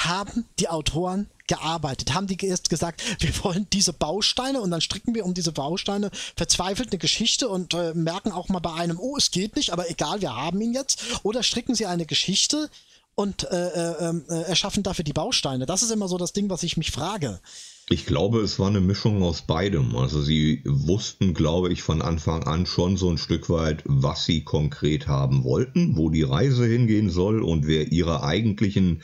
haben 0.00 0.46
die 0.58 0.68
Autoren 0.68 1.28
gearbeitet? 1.46 2.14
Haben 2.14 2.26
die 2.26 2.36
erst 2.46 2.70
gesagt, 2.70 3.02
wir 3.20 3.44
wollen 3.44 3.66
diese 3.72 3.92
Bausteine 3.92 4.60
und 4.60 4.70
dann 4.70 4.80
stricken 4.80 5.14
wir 5.14 5.24
um 5.24 5.34
diese 5.34 5.52
Bausteine 5.52 6.10
verzweifelt 6.36 6.90
eine 6.90 6.98
Geschichte 6.98 7.48
und 7.48 7.74
äh, 7.74 7.94
merken 7.94 8.32
auch 8.32 8.48
mal 8.48 8.60
bei 8.60 8.72
einem, 8.72 8.98
oh, 8.98 9.16
es 9.16 9.30
geht 9.30 9.56
nicht, 9.56 9.70
aber 9.72 9.90
egal, 9.90 10.20
wir 10.20 10.34
haben 10.34 10.60
ihn 10.60 10.74
jetzt. 10.74 11.02
Oder 11.22 11.42
stricken 11.42 11.74
sie 11.74 11.86
eine 11.86 12.06
Geschichte 12.06 12.70
und 13.14 13.44
äh, 13.50 13.68
äh, 13.68 14.22
äh, 14.28 14.42
erschaffen 14.42 14.82
dafür 14.82 15.04
die 15.04 15.12
Bausteine? 15.12 15.66
Das 15.66 15.82
ist 15.82 15.90
immer 15.90 16.08
so 16.08 16.18
das 16.18 16.32
Ding, 16.32 16.50
was 16.50 16.62
ich 16.62 16.76
mich 16.76 16.90
frage. 16.90 17.40
Ich 17.88 18.04
glaube, 18.04 18.40
es 18.40 18.58
war 18.58 18.66
eine 18.66 18.80
Mischung 18.80 19.22
aus 19.22 19.42
beidem. 19.42 19.94
Also 19.94 20.20
sie 20.20 20.60
wussten, 20.64 21.34
glaube 21.34 21.72
ich, 21.72 21.82
von 21.82 22.02
Anfang 22.02 22.42
an 22.42 22.66
schon 22.66 22.96
so 22.96 23.08
ein 23.08 23.16
Stück 23.18 23.48
weit, 23.48 23.84
was 23.84 24.24
sie 24.24 24.42
konkret 24.42 25.06
haben 25.06 25.44
wollten, 25.44 25.96
wo 25.96 26.10
die 26.10 26.24
Reise 26.24 26.66
hingehen 26.66 27.10
soll 27.10 27.42
und 27.42 27.68
wer 27.68 27.92
ihre 27.92 28.24
eigentlichen 28.24 29.02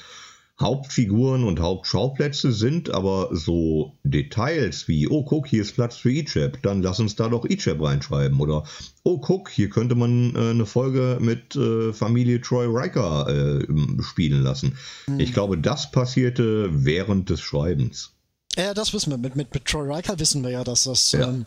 Hauptfiguren 0.62 1.44
und 1.44 1.60
Hauptschauplätze 1.60 2.52
sind, 2.52 2.90
aber 2.90 3.28
so 3.32 3.92
Details 4.04 4.88
wie, 4.88 5.08
oh 5.08 5.24
guck, 5.24 5.46
hier 5.46 5.60
ist 5.62 5.74
Platz 5.74 5.96
für 5.96 6.10
Ichab, 6.10 6.62
dann 6.62 6.82
lass 6.82 7.00
uns 7.00 7.16
da 7.16 7.28
doch 7.28 7.44
Ichab 7.44 7.82
reinschreiben. 7.82 8.40
Oder, 8.40 8.64
oh 9.02 9.18
guck, 9.18 9.50
hier 9.50 9.68
könnte 9.68 9.94
man 9.94 10.34
äh, 10.34 10.50
eine 10.50 10.64
Folge 10.66 11.18
mit 11.20 11.54
äh, 11.56 11.92
Familie 11.92 12.40
Troy 12.40 12.66
Riker 12.66 13.28
äh, 13.28 14.02
spielen 14.02 14.42
lassen. 14.42 14.78
Ich 15.18 15.32
glaube, 15.34 15.58
das 15.58 15.90
passierte 15.90 16.68
während 16.72 17.28
des 17.28 17.40
Schreibens. 17.40 18.12
Ja, 18.56 18.72
das 18.74 18.94
wissen 18.94 19.10
wir. 19.10 19.18
Mit, 19.18 19.36
mit, 19.36 19.52
mit 19.52 19.64
Troy 19.64 19.92
Riker 19.92 20.18
wissen 20.18 20.42
wir 20.42 20.50
ja, 20.50 20.64
dass 20.64 20.84
das 20.84 21.12
Ja. 21.12 21.28
ähm, 21.28 21.46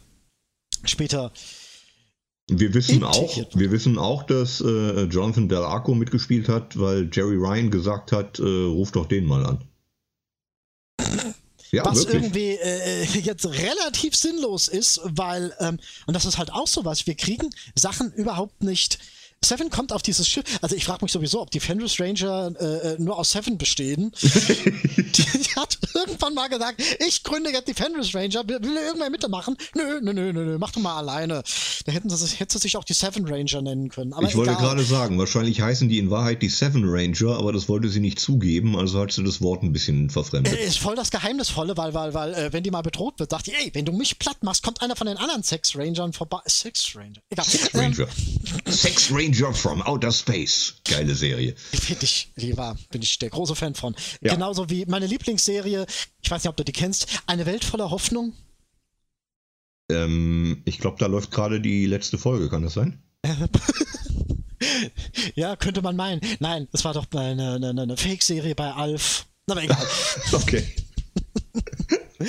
später 0.84 1.32
Wir 2.48 2.74
wissen 2.76 3.04
auch, 3.04 3.38
wir 3.56 3.72
wissen 3.72 3.98
auch, 3.98 4.24
dass 4.24 4.62
äh, 4.62 5.04
Jonathan 5.06 5.50
Del 5.50 5.64
Arco 5.64 5.96
mitgespielt 5.96 6.48
hat, 6.48 6.80
weil 6.80 7.10
Jerry 7.12 7.38
Ryan 7.38 7.72
gesagt 7.72 8.12
hat, 8.12 8.38
äh, 8.40 8.44
ruf 8.44 8.92
doch 8.92 9.08
den 9.08 9.26
mal 9.26 9.46
an. 9.46 9.64
Ja, 11.72 11.84
was 11.86 12.06
wirklich. 12.06 12.16
irgendwie 12.16 12.52
äh, 12.62 13.04
jetzt 13.20 13.46
relativ 13.48 14.16
sinnlos 14.16 14.68
ist, 14.68 15.02
weil, 15.04 15.54
ähm, 15.60 15.80
und 16.06 16.14
das 16.14 16.26
ist 16.26 16.38
halt 16.38 16.52
auch 16.54 16.68
sowas, 16.68 17.08
wir 17.08 17.16
kriegen 17.16 17.50
Sachen 17.76 18.14
überhaupt 18.14 18.64
nicht. 18.64 19.00
Seven 19.44 19.70
kommt 19.70 19.92
auf 19.92 20.02
dieses 20.02 20.28
Schiff, 20.28 20.46
also 20.62 20.76
ich 20.76 20.86
frage 20.86 21.04
mich 21.04 21.12
sowieso, 21.12 21.42
ob 21.42 21.52
die 21.52 21.60
Fenris 21.60 22.00
Ranger 22.00 22.54
äh, 22.60 22.94
äh, 22.94 22.96
nur 23.00 23.18
aus 23.18 23.32
Seven 23.32 23.58
bestehen. 23.58 24.12
die, 24.22 25.26
die 25.38 25.56
hat 25.56 25.75
irgendwann 25.96 26.34
mal 26.34 26.48
gesagt, 26.50 26.82
ich 27.08 27.24
gründe 27.24 27.52
jetzt 27.52 27.68
die 27.68 27.74
Fenris 27.74 28.14
Ranger, 28.14 28.48
will, 28.48 28.60
will 28.62 28.76
irgendwer 28.78 29.10
mitmachen? 29.10 29.56
Nö, 29.76 30.00
nö, 30.02 30.14
nö, 30.14 30.34
nö, 30.34 30.46
nö, 30.46 30.58
mach 30.60 30.72
doch 30.72 30.82
mal 30.82 30.98
alleine. 30.98 31.42
Da 31.86 31.92
hätten 31.92 32.10
sie, 32.10 32.18
sich- 32.18 32.40
hätte 32.40 32.54
sie 32.54 32.60
sich 32.64 32.78
auch 32.78 32.84
die 32.84 32.94
Seven 32.94 33.26
Ranger 33.28 33.62
nennen 33.62 33.90
können. 33.90 34.14
Aber 34.14 34.28
ich 34.28 34.36
wollte 34.36 34.52
egal. 34.52 34.64
gerade 34.64 34.84
sagen, 34.84 35.18
wahrscheinlich 35.18 35.62
heißen 35.62 35.88
die 35.90 36.00
in 36.00 36.10
Wahrheit 36.10 36.42
die 36.42 36.50
Seven 36.50 36.84
Ranger, 36.86 37.38
aber 37.38 37.54
das 37.54 37.70
wollte 37.70 37.90
sie 37.90 38.00
nicht 38.00 38.20
zugeben, 38.20 38.76
also 38.78 39.00
hat 39.02 39.12
sie 39.12 39.24
das 39.24 39.42
Wort 39.42 39.64
ein 39.64 39.72
bisschen 39.72 40.10
verfremdet. 40.10 40.54
Äh, 40.54 40.66
Ist 40.66 40.80
voll 40.80 40.96
das 40.96 41.12
Geheimnisvolle, 41.12 41.78
weil, 41.78 41.94
weil, 41.94 42.14
weil, 42.14 42.34
äh, 42.34 42.54
wenn 42.54 42.64
die 42.64 42.72
mal 42.72 42.82
bedroht 42.82 43.20
wird, 43.20 43.32
sagt 43.32 43.48
die, 43.48 43.54
ey, 43.54 43.72
wenn 43.74 43.86
du 43.86 43.92
mich 43.92 44.20
platt 44.20 44.38
machst, 44.44 44.64
kommt 44.64 44.82
einer 44.82 44.96
von 44.96 45.08
den 45.08 45.18
anderen 45.18 45.44
Sex 45.44 45.76
Rangern 45.78 46.14
vorbei. 46.14 46.40
Sex 46.48 46.94
Ranger. 46.96 47.22
Egal. 47.30 47.46
Sex 47.46 47.70
Ähm, 47.74 47.80
Ranger. 47.82 48.08
Sex 48.68 49.12
Ranger 49.12 49.54
from 49.54 49.82
Outer 49.82 50.12
Space. 50.12 50.76
Geile 50.90 51.14
Serie. 51.16 51.56
Finde 51.58 52.04
ich, 52.06 52.32
die 52.36 52.56
war, 52.58 52.76
bin 52.92 53.02
ich 53.02 53.18
der 53.20 53.30
große 53.30 53.56
Fan 53.56 53.76
von. 53.76 53.96
Ja. 54.22 54.34
Genauso 54.34 54.70
wie 54.70 54.86
meine 54.86 55.06
Lieblingsserie, 55.08 55.85
ich 56.22 56.32
weiß 56.32 56.44
nicht, 56.44 56.50
ob 56.50 56.58
du 56.58 56.64
die 56.64 56.72
kennst, 56.72 57.24
Eine 57.28 57.46
Welt 57.46 57.64
voller 57.64 57.92
Hoffnung. 57.92 58.34
Ähm, 59.92 60.62
ich 60.66 60.80
glaube, 60.80 60.98
da 61.00 61.06
läuft 61.06 61.32
gerade 61.32 61.62
die 61.62 61.86
letzte 61.86 62.18
Folge, 62.18 62.50
kann 62.50 62.64
das 62.64 62.74
sein? 62.74 63.02
ja, 65.36 65.56
könnte 65.56 65.82
man 65.82 65.96
meinen. 65.96 66.22
Nein, 66.40 66.68
es 66.72 66.84
war 66.86 66.94
doch 66.94 67.06
eine, 67.14 67.56
eine, 67.56 67.70
eine 67.70 67.98
Fake-Serie 67.98 68.56
bei 68.56 68.72
Alf. 68.72 69.28
Aber 69.50 69.64
egal. 69.64 69.88
okay. 70.34 70.66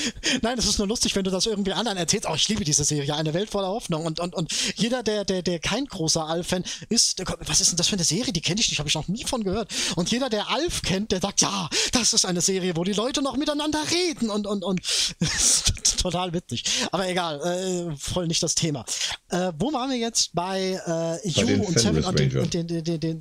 Nein, 0.42 0.58
es 0.58 0.66
ist 0.66 0.78
nur 0.78 0.86
lustig, 0.86 1.14
wenn 1.16 1.24
du 1.24 1.30
das 1.30 1.46
irgendwie 1.46 1.72
anderen 1.72 1.98
erzählst. 1.98 2.28
Oh, 2.28 2.34
ich 2.34 2.48
liebe 2.48 2.64
diese 2.64 2.84
Serie, 2.84 3.14
eine 3.14 3.34
Welt 3.34 3.50
voller 3.50 3.68
Hoffnung. 3.68 4.04
Und, 4.06 4.20
und, 4.20 4.34
und 4.34 4.52
jeder, 4.76 5.02
der, 5.02 5.24
der, 5.24 5.42
der 5.42 5.58
kein 5.58 5.86
großer 5.86 6.26
Alf-Fan 6.26 6.64
ist, 6.88 7.18
der 7.18 7.26
was 7.40 7.60
ist 7.60 7.70
denn 7.70 7.76
das 7.76 7.88
für 7.88 7.96
eine 7.96 8.04
Serie? 8.04 8.32
Die 8.32 8.40
kenne 8.40 8.60
ich 8.60 8.68
nicht, 8.68 8.78
habe 8.78 8.88
ich 8.88 8.94
noch 8.94 9.08
nie 9.08 9.24
von 9.24 9.44
gehört. 9.44 9.72
Und 9.96 10.10
jeder, 10.10 10.28
der 10.28 10.50
Alf 10.50 10.82
kennt, 10.82 11.12
der 11.12 11.20
sagt, 11.20 11.40
ja, 11.40 11.68
das 11.92 12.12
ist 12.12 12.24
eine 12.24 12.40
Serie, 12.40 12.76
wo 12.76 12.84
die 12.84 12.92
Leute 12.92 13.22
noch 13.22 13.36
miteinander 13.36 13.80
reden 13.90 14.30
und, 14.30 14.46
und, 14.46 14.64
und. 14.64 14.80
total 16.02 16.32
witzig. 16.32 16.64
Aber 16.92 17.08
egal, 17.08 17.40
äh, 17.40 17.96
voll 17.96 18.26
nicht 18.26 18.42
das 18.42 18.54
Thema. 18.54 18.84
Äh, 19.30 19.52
wo 19.58 19.72
waren 19.72 19.90
wir 19.90 19.98
jetzt? 19.98 20.30
Bei 20.34 20.80
äh, 20.86 21.28
You 21.28 21.64
und 21.64 21.78
Seven 21.78 22.04
und 22.04 22.18
den, 22.18 22.38
und 22.38 22.54
den, 22.54 22.66
den, 22.66 22.84
den, 22.84 23.00
den, 23.00 23.20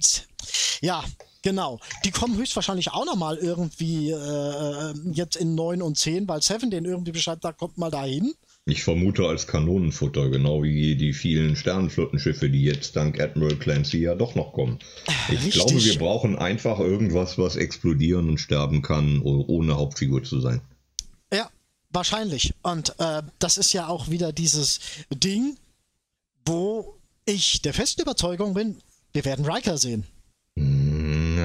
ja, 0.82 1.04
Genau. 1.46 1.80
Die 2.04 2.10
kommen 2.10 2.36
höchstwahrscheinlich 2.38 2.92
auch 2.92 3.06
nochmal 3.06 3.38
irgendwie 3.38 4.10
äh, 4.10 4.94
jetzt 5.12 5.36
in 5.36 5.54
9 5.54 5.84
und 5.84 5.96
10, 5.96 6.28
weil 6.28 6.42
Seven 6.42 6.72
den 6.72 6.86
irgendwie 6.86 7.12
beschreibt, 7.12 7.46
da 7.46 7.52
kommt 7.52 7.78
mal 7.78 7.92
dahin. 7.92 8.34
Ich 8.66 8.84
vermute 8.84 9.28
als 9.28 9.46
Kanonenfutter, 9.46 10.30
genau 10.30 10.64
wie 10.64 10.96
die 10.96 11.14
vielen 11.14 11.56
Sternenflottenschiffe, 11.56 12.50
die 12.50 12.64
jetzt 12.64 12.96
dank 12.96 13.20
Admiral 13.22 13.58
Clancy 13.58 14.00
ja 14.00 14.16
doch 14.16 14.34
noch 14.34 14.54
kommen. 14.54 14.80
Ich 15.28 15.34
Richtig. 15.34 15.54
glaube, 15.54 15.86
wir 15.86 16.00
brauchen 16.00 16.36
einfach 16.36 16.80
irgendwas, 16.80 17.38
was 17.38 17.58
explodieren 17.58 18.28
und 18.28 18.40
sterben 18.40 18.82
kann, 18.82 19.22
ohne 19.22 19.78
Hauptfigur 19.78 20.24
zu 20.24 20.42
sein. 20.42 20.62
Ja, 21.32 21.52
wahrscheinlich. 21.92 22.56
Und 22.64 22.96
äh, 22.98 23.22
das 23.38 23.60
ist 23.60 23.72
ja 23.72 23.88
auch 23.88 24.10
wieder 24.10 24.34
dieses 24.34 24.80
Ding, 25.14 25.58
wo 26.44 26.96
ich 27.26 27.62
der 27.62 27.76
festen 27.76 28.02
Überzeugung 28.02 28.56
bin, 28.56 28.78
wir 29.14 29.26
werden 29.26 29.46
Riker 29.46 29.78
sehen. 29.78 30.08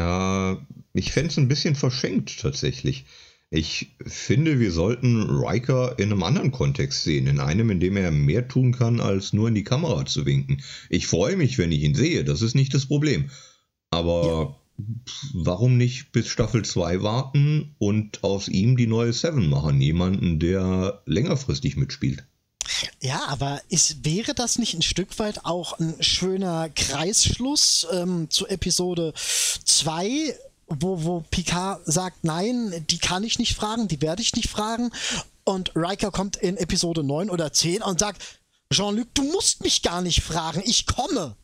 Ja, 0.01 0.67
ich 0.95 1.13
fände 1.13 1.29
es 1.29 1.37
ein 1.37 1.49
bisschen 1.49 1.75
verschenkt 1.75 2.41
tatsächlich. 2.41 3.05
Ich 3.51 3.97
finde, 4.07 4.59
wir 4.59 4.73
sollten 4.73 5.29
Riker 5.29 5.99
in 5.99 6.11
einem 6.11 6.23
anderen 6.23 6.53
Kontext 6.53 7.03
sehen, 7.03 7.27
in 7.27 7.39
einem, 7.39 7.69
in 7.69 7.81
dem 7.81 7.99
er 7.99 8.11
mehr 8.11 8.49
tun 8.49 8.73
kann, 8.73 9.01
als 9.01 9.35
nur 9.35 9.49
in 9.49 9.55
die 9.55 9.65
Kamera 9.65 10.07
zu 10.07 10.25
winken. 10.25 10.63
Ich 10.89 11.07
freue 11.07 11.37
mich, 11.37 11.59
wenn 11.59 11.71
ich 11.71 11.83
ihn 11.83 11.95
sehe, 11.95 12.25
das 12.25 12.41
ist 12.41 12.55
nicht 12.55 12.73
das 12.73 12.87
Problem. 12.87 13.29
Aber 13.91 14.57
ja. 14.79 14.87
warum 15.35 15.77
nicht 15.77 16.13
bis 16.13 16.29
Staffel 16.29 16.65
2 16.65 17.03
warten 17.03 17.75
und 17.79 18.25
aus 18.25 18.49
ihm 18.49 18.79
die 18.79 18.87
neue 18.87 19.13
Seven 19.13 19.51
machen? 19.51 19.83
Jemanden, 19.83 20.39
der 20.39 21.03
längerfristig 21.05 21.77
mitspielt. 21.77 22.25
Ja, 23.01 23.27
aber 23.29 23.61
ist, 23.69 24.05
wäre 24.05 24.35
das 24.35 24.59
nicht 24.59 24.75
ein 24.75 24.83
Stück 24.83 25.19
weit 25.19 25.45
auch 25.45 25.79
ein 25.79 25.95
schöner 26.01 26.69
Kreisschluss 26.71 27.87
ähm, 27.93 28.29
zu 28.31 28.47
Episode 28.47 29.13
2, 29.65 30.37
wo, 30.69 31.05
wo 31.05 31.25
Picard 31.31 31.81
sagt, 31.85 32.25
nein, 32.25 32.85
die 32.91 32.99
kann 32.99 33.25
ich 33.25 33.39
nicht 33.39 33.55
fragen, 33.55 33.89
die 33.89 34.01
werde 34.01 34.23
ich 34.23 34.35
nicht 34.35 34.49
fragen. 34.49 34.91
Und 35.45 35.73
Riker 35.75 36.11
kommt 36.11 36.37
in 36.37 36.57
Episode 36.57 37.03
9 37.03 37.31
oder 37.31 37.53
10 37.53 37.83
und 37.83 37.99
sagt, 37.99 38.23
Jean-Luc, 38.73 39.09
du 39.15 39.25
musst 39.25 39.63
mich 39.63 39.83
gar 39.83 40.01
nicht 40.01 40.23
fragen, 40.23 40.63
ich 40.65 40.87
komme. 40.87 41.37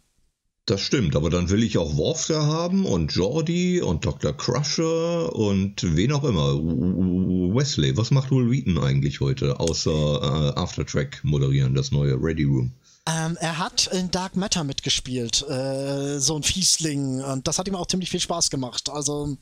Das 0.67 0.81
stimmt, 0.81 1.15
aber 1.15 1.31
dann 1.31 1.49
will 1.49 1.63
ich 1.63 1.79
auch 1.79 1.97
Worf 1.97 2.27
da 2.27 2.45
haben 2.45 2.87
und 2.87 3.13
Jordi 3.13 3.81
und 3.81 4.05
Dr. 4.05 4.37
Crusher 4.37 5.33
und 5.33 5.81
wen 5.97 6.11
auch 6.11 6.25
immer. 6.25 6.55
Wesley, 6.57 7.97
was 7.97 8.11
macht 8.11 8.33
Will 8.33 8.51
Wheaton 8.51 8.77
eigentlich 8.77 9.21
heute, 9.21 9.61
außer 9.61 9.93
äh, 9.93 10.59
Aftertrack 10.59 11.21
moderieren, 11.23 11.77
das 11.77 11.93
neue 11.93 12.21
Ready 12.21 12.43
Room? 12.43 12.73
Ähm, 13.09 13.39
er 13.41 13.59
hat 13.59 13.89
in 13.93 14.11
Dark 14.11 14.35
Matter 14.35 14.65
mitgespielt, 14.65 15.49
äh, 15.49 16.19
so 16.19 16.35
ein 16.35 16.43
Fiesling, 16.43 17.23
und 17.23 17.47
das 17.47 17.61
hat 17.61 17.69
ihm 17.69 17.77
auch 17.77 17.87
ziemlich 17.87 18.11
viel 18.11 18.19
Spaß 18.19 18.51
gemacht. 18.51 18.91
Also, 18.91 19.37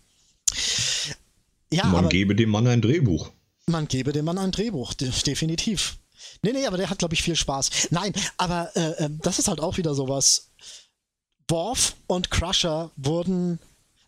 ja. 1.72 1.86
Man 1.86 2.00
aber, 2.00 2.08
gebe 2.10 2.34
dem 2.34 2.50
Mann 2.50 2.66
ein 2.66 2.82
Drehbuch. 2.82 3.30
Man 3.66 3.88
gebe 3.88 4.12
dem 4.12 4.26
Mann 4.26 4.36
ein 4.36 4.52
Drehbuch, 4.52 4.92
de 4.92 5.10
definitiv. 5.24 5.96
Nee, 6.42 6.52
nee, 6.52 6.66
aber 6.66 6.76
der 6.76 6.90
hat, 6.90 6.98
glaube 6.98 7.14
ich, 7.14 7.22
viel 7.22 7.36
Spaß. 7.36 7.88
Nein, 7.90 8.12
aber 8.36 8.70
äh, 8.76 9.04
äh 9.04 9.10
das 9.22 9.38
ist 9.38 9.48
halt 9.48 9.60
auch 9.60 9.78
wieder 9.78 9.94
sowas 9.94 10.50
Worf 11.48 11.96
und 12.06 12.30
Crusher 12.30 12.90
wurden. 12.96 13.58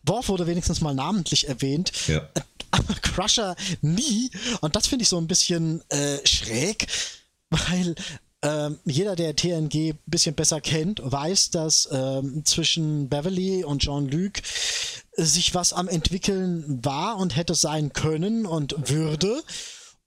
Worf 0.03 0.29
wurde 0.29 0.47
wenigstens 0.47 0.81
mal 0.81 0.93
namentlich 0.93 1.47
erwähnt. 1.47 1.91
Ja. 2.07 2.27
Aber 2.71 2.95
Crusher 2.95 3.55
nie. 3.81 4.29
Und 4.61 4.75
das 4.75 4.87
finde 4.87 5.03
ich 5.03 5.09
so 5.09 5.17
ein 5.17 5.27
bisschen 5.27 5.81
äh, 5.89 6.25
schräg, 6.25 6.87
weil 7.49 7.95
ähm, 8.43 8.79
jeder, 8.85 9.15
der 9.15 9.35
TNG 9.35 9.91
ein 9.93 9.99
bisschen 10.05 10.35
besser 10.35 10.61
kennt, 10.61 11.01
weiß, 11.03 11.49
dass 11.49 11.89
ähm, 11.91 12.45
zwischen 12.45 13.09
Beverly 13.09 13.63
und 13.63 13.81
Jean-Luc 13.81 14.33
sich 15.15 15.55
was 15.55 15.73
am 15.73 15.87
entwickeln 15.87 16.79
war 16.83 17.17
und 17.17 17.35
hätte 17.35 17.55
sein 17.55 17.93
können 17.93 18.45
und 18.45 18.89
würde. 18.89 19.41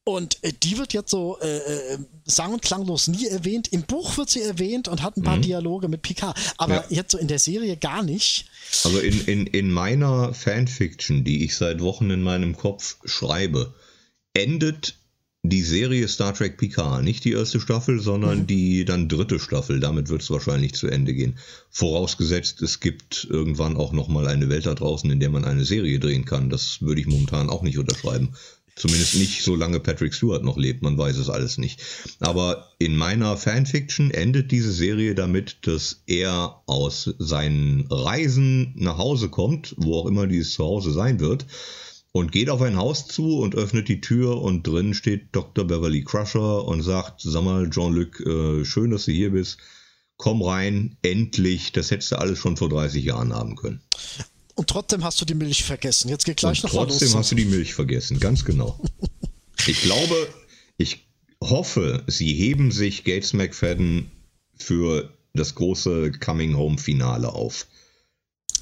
Und 0.04 0.42
äh, 0.42 0.52
die 0.62 0.78
wird 0.78 0.92
jetzt 0.92 1.10
so 1.10 1.38
äh, 1.40 1.58
äh, 1.58 1.98
sang- 2.24 2.54
und 2.54 2.62
klanglos 2.62 3.08
nie 3.08 3.26
erwähnt. 3.26 3.68
Im 3.68 3.82
Buch 3.82 4.16
wird 4.16 4.30
sie 4.30 4.40
erwähnt 4.40 4.88
und 4.88 5.02
hat 5.02 5.16
ein 5.16 5.22
paar 5.22 5.36
mhm. 5.36 5.42
Dialoge 5.42 5.88
mit 5.88 6.02
Picard. 6.02 6.38
Aber 6.56 6.74
ja. 6.74 6.84
jetzt 6.88 7.12
so 7.12 7.18
in 7.18 7.28
der 7.28 7.38
Serie 7.38 7.76
gar 7.76 8.02
nicht. 8.02 8.46
Also 8.84 8.98
in, 8.98 9.24
in, 9.26 9.46
in 9.46 9.70
meiner 9.70 10.32
Fanfiction, 10.32 11.22
die 11.22 11.44
ich 11.44 11.56
seit 11.56 11.80
Wochen 11.80 12.10
in 12.10 12.22
meinem 12.22 12.56
Kopf 12.56 12.96
schreibe, 13.04 13.74
endet 14.32 14.94
die 15.42 15.62
Serie 15.62 16.06
Star 16.06 16.34
Trek 16.34 16.58
Picard. 16.58 17.02
Nicht 17.02 17.24
die 17.24 17.32
erste 17.32 17.60
Staffel, 17.60 18.00
sondern 18.00 18.40
mhm. 18.40 18.46
die 18.46 18.84
dann 18.84 19.08
dritte 19.08 19.38
Staffel. 19.38 19.80
Damit 19.80 20.08
wird 20.08 20.22
es 20.22 20.30
wahrscheinlich 20.30 20.74
zu 20.74 20.88
Ende 20.88 21.14
gehen. 21.14 21.38
Vorausgesetzt, 21.70 22.60
es 22.62 22.80
gibt 22.80 23.26
irgendwann 23.30 23.76
auch 23.76 23.92
nochmal 23.92 24.28
eine 24.28 24.48
Welt 24.48 24.66
da 24.66 24.74
draußen, 24.74 25.10
in 25.10 25.20
der 25.20 25.30
man 25.30 25.44
eine 25.44 25.64
Serie 25.64 25.98
drehen 25.98 26.24
kann. 26.24 26.50
Das 26.50 26.82
würde 26.82 27.00
ich 27.00 27.06
momentan 27.06 27.48
auch 27.48 27.62
nicht 27.62 27.78
unterschreiben. 27.78 28.34
Zumindest 28.76 29.16
nicht, 29.16 29.42
solange 29.42 29.80
Patrick 29.80 30.14
Stewart 30.14 30.42
noch 30.42 30.56
lebt, 30.56 30.82
man 30.82 30.96
weiß 30.96 31.16
es 31.16 31.28
alles 31.28 31.58
nicht. 31.58 31.82
Aber 32.20 32.72
in 32.78 32.96
meiner 32.96 33.36
Fanfiction 33.36 34.10
endet 34.10 34.50
diese 34.50 34.72
Serie 34.72 35.14
damit, 35.14 35.58
dass 35.66 36.02
er 36.06 36.62
aus 36.66 37.14
seinen 37.18 37.86
Reisen 37.90 38.72
nach 38.76 38.98
Hause 38.98 39.28
kommt, 39.28 39.74
wo 39.76 39.96
auch 39.96 40.06
immer 40.06 40.26
dieses 40.26 40.54
Zuhause 40.54 40.92
sein 40.92 41.20
wird, 41.20 41.46
und 42.12 42.32
geht 42.32 42.50
auf 42.50 42.62
ein 42.62 42.76
Haus 42.76 43.06
zu 43.06 43.38
und 43.38 43.54
öffnet 43.54 43.88
die 43.88 44.00
Tür 44.00 44.40
und 44.42 44.66
drin 44.66 44.94
steht 44.94 45.28
Dr. 45.32 45.64
Beverly 45.64 46.02
Crusher 46.02 46.64
und 46.64 46.82
sagt, 46.82 47.20
sag 47.22 47.44
mal, 47.44 47.70
Jean-Luc, 47.70 48.20
äh, 48.20 48.64
schön, 48.64 48.90
dass 48.90 49.04
du 49.04 49.12
hier 49.12 49.30
bist. 49.30 49.58
Komm 50.16 50.42
rein, 50.42 50.96
endlich, 51.02 51.72
das 51.72 51.90
hättest 51.90 52.12
du 52.12 52.18
alles 52.18 52.38
schon 52.38 52.56
vor 52.56 52.68
30 52.68 53.04
Jahren 53.04 53.32
haben 53.32 53.56
können. 53.56 53.80
Und 54.60 54.68
trotzdem 54.68 55.02
hast 55.04 55.18
du 55.18 55.24
die 55.24 55.34
Milch 55.34 55.64
vergessen. 55.64 56.10
Jetzt 56.10 56.26
geht 56.26 56.36
gleich 56.36 56.62
und 56.62 56.64
noch 56.64 56.84
Trotzdem 56.84 57.08
los. 57.08 57.16
hast 57.16 57.30
du 57.30 57.34
die 57.34 57.46
Milch 57.46 57.72
vergessen, 57.72 58.20
ganz 58.20 58.44
genau. 58.44 58.78
ich 59.66 59.80
glaube, 59.80 60.28
ich 60.76 61.08
hoffe, 61.42 62.04
sie 62.08 62.34
heben 62.34 62.70
sich 62.70 63.04
Gates 63.04 63.32
McFadden 63.32 64.10
für 64.54 65.16
das 65.32 65.54
große 65.54 66.12
Coming 66.12 66.58
Home 66.58 66.76
Finale 66.76 67.32
auf. 67.32 67.68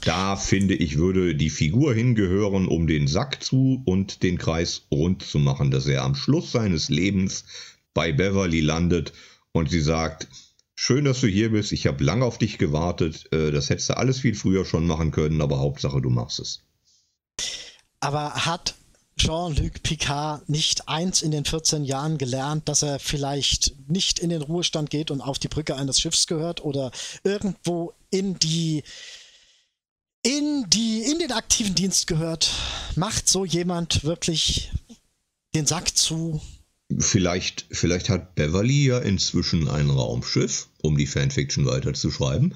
Da 0.03 0.37
finde 0.37 0.77
ich, 0.77 0.99
würde 0.99 1.35
die 1.35 1.51
Figur 1.51 1.95
hingehören, 1.95 2.69
um 2.69 2.87
den 2.87 3.09
Sack 3.09 3.43
zu 3.43 3.83
und 3.85 4.23
den 4.23 4.39
Kreis 4.39 4.83
rund 4.93 5.25
zu 5.25 5.41
machen, 5.41 5.73
dass 5.73 5.89
er 5.89 6.05
am 6.05 6.15
Schluss 6.15 6.53
seines 6.53 6.91
Lebens 6.91 7.45
bei 7.93 8.13
Beverly 8.13 8.61
landet 8.61 9.13
und 9.51 9.69
sie 9.69 9.81
sagt, 9.81 10.29
Schön, 10.81 11.07
dass 11.07 11.21
du 11.21 11.27
hier 11.27 11.51
bist. 11.51 11.73
Ich 11.73 11.89
habe 11.89 12.05
lange 12.05 12.25
auf 12.25 12.39
dich 12.39 12.57
gewartet. 12.57 13.33
Äh, 13.33 13.51
das 13.51 13.69
hättest 13.69 13.89
du 13.89 13.97
alles 13.97 14.21
viel 14.21 14.37
früher 14.37 14.65
schon 14.65 14.87
machen 14.87 15.11
können, 15.11 15.43
aber 15.43 15.59
Hauptsache, 15.59 16.01
du 16.01 16.09
machst 16.09 16.39
es. 16.39 16.61
Aber 17.99 18.47
hat 18.47 18.77
Jean-Luc 19.17 19.83
Picard 19.83 20.49
nicht 20.49 20.89
eins 20.89 21.23
in 21.23 21.33
den 21.33 21.45
14 21.45 21.83
Jahren 21.85 22.17
gelernt, 22.17 22.69
dass 22.69 22.83
er 22.83 23.01
vielleicht 23.01 23.75
nicht 23.89 24.21
in 24.21 24.31
den 24.31 24.41
Ruhestand 24.41 24.89
geht 24.89 25.11
und 25.11 25.21
auf 25.21 25.41
die 25.41 25.49
Brücke 25.49 25.75
eines 25.75 25.99
Schiffs 25.99 26.29
gehört 26.29 26.63
oder 26.63 26.93
irgendwo 27.25 27.93
in 28.11 28.39
die 28.39 28.85
in 30.23 30.65
die 30.69 31.03
in 31.03 31.19
den 31.19 31.33
aktiven 31.33 31.75
Dienst 31.75 32.07
gehört? 32.07 32.53
Macht 32.95 33.29
so 33.29 33.45
jemand 33.45 34.05
wirklich 34.05 34.71
den 35.57 35.67
Sack 35.67 35.97
zu 35.97 36.41
Vielleicht, 36.97 37.67
vielleicht 37.71 38.09
hat 38.09 38.35
Beverly 38.35 38.87
ja 38.87 38.99
inzwischen 38.99 39.69
ein 39.69 39.91
Raumschiff, 39.91 40.69
um 40.81 40.97
die 40.97 41.07
Fanfiction 41.07 41.67
weiterzuschreiben. 41.67 42.55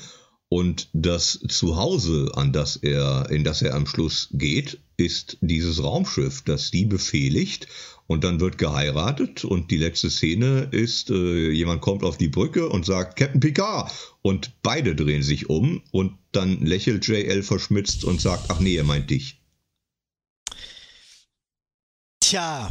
Und 0.48 0.88
das 0.92 1.40
Zuhause, 1.48 2.30
an 2.34 2.52
das 2.52 2.76
er, 2.76 3.30
in 3.30 3.44
das 3.44 3.62
er 3.62 3.74
am 3.74 3.86
Schluss 3.86 4.28
geht, 4.32 4.80
ist 4.98 5.38
dieses 5.40 5.82
Raumschiff, 5.82 6.42
das 6.42 6.70
die 6.70 6.84
befehligt. 6.84 7.68
Und 8.06 8.24
dann 8.24 8.40
wird 8.40 8.58
geheiratet 8.58 9.44
und 9.44 9.70
die 9.70 9.78
letzte 9.78 10.10
Szene 10.10 10.68
ist, 10.70 11.08
äh, 11.08 11.50
jemand 11.50 11.80
kommt 11.80 12.04
auf 12.04 12.18
die 12.18 12.28
Brücke 12.28 12.68
und 12.68 12.84
sagt 12.84 13.16
Captain 13.16 13.40
Picard. 13.40 13.90
Und 14.20 14.52
beide 14.62 14.94
drehen 14.94 15.22
sich 15.22 15.48
um 15.48 15.82
und 15.90 16.18
dann 16.32 16.60
lächelt 16.60 17.06
JL 17.06 17.42
verschmitzt 17.42 18.04
und 18.04 18.20
sagt, 18.20 18.50
ach 18.50 18.60
nee, 18.60 18.76
er 18.76 18.84
meint 18.84 19.08
dich. 19.08 19.40
Tja, 22.20 22.70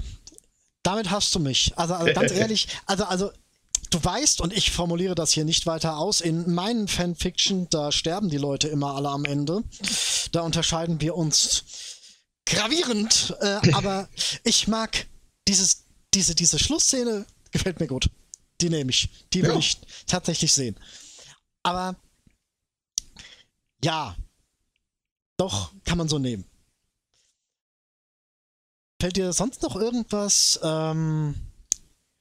damit 0.84 1.12
hast 1.12 1.34
du 1.36 1.40
mich. 1.40 1.74
Also, 1.78 1.94
also 1.94 2.14
ganz 2.14 2.32
ehrlich, 2.32 2.68
also, 2.86 3.06
also 3.06 3.32
du 3.90 4.04
weißt, 4.04 4.42
und 4.42 4.54
ich 4.54 4.72
formuliere 4.72 5.16
das 5.16 5.32
hier 5.32 5.46
nicht 5.46 5.66
weiter 5.66 5.98
aus, 5.98 6.22
in 6.22 6.54
meinen 6.54 6.88
Fanfiction, 6.88 7.68
da 7.70 7.92
sterben 7.92 8.30
die 8.30 8.38
Leute 8.38 8.68
immer 8.68 8.96
alle 8.96 9.10
am 9.10 9.26
Ende. 9.26 9.64
Da 10.32 10.42
unterscheiden 10.42 11.02
wir 11.02 11.16
uns 11.16 11.64
gravierend. 12.46 13.36
Äh, 13.42 13.74
aber 13.74 14.10
ich 14.44 14.68
mag 14.68 15.08
dieses, 15.48 15.86
diese, 16.14 16.36
diese 16.36 16.60
Schlussszene, 16.60 17.26
gefällt 17.52 17.80
mir 17.80 17.88
gut. 17.88 18.10
Die 18.62 18.70
nehme 18.70 18.92
ich. 18.92 19.10
Die 19.34 19.42
will 19.44 19.52
ja. 19.52 19.58
ich 19.58 19.78
tatsächlich 20.08 20.54
sehen. 20.54 20.80
Aber 21.64 21.96
ja, 23.84 24.16
doch, 25.38 25.72
kann 25.86 25.98
man 25.98 26.08
so 26.08 26.20
nehmen. 26.20 26.46
Fällt 29.02 29.18
dir 29.18 29.34
sonst 29.34 29.64
noch 29.64 29.76
irgendwas 29.76 30.60
ähm, 30.62 31.34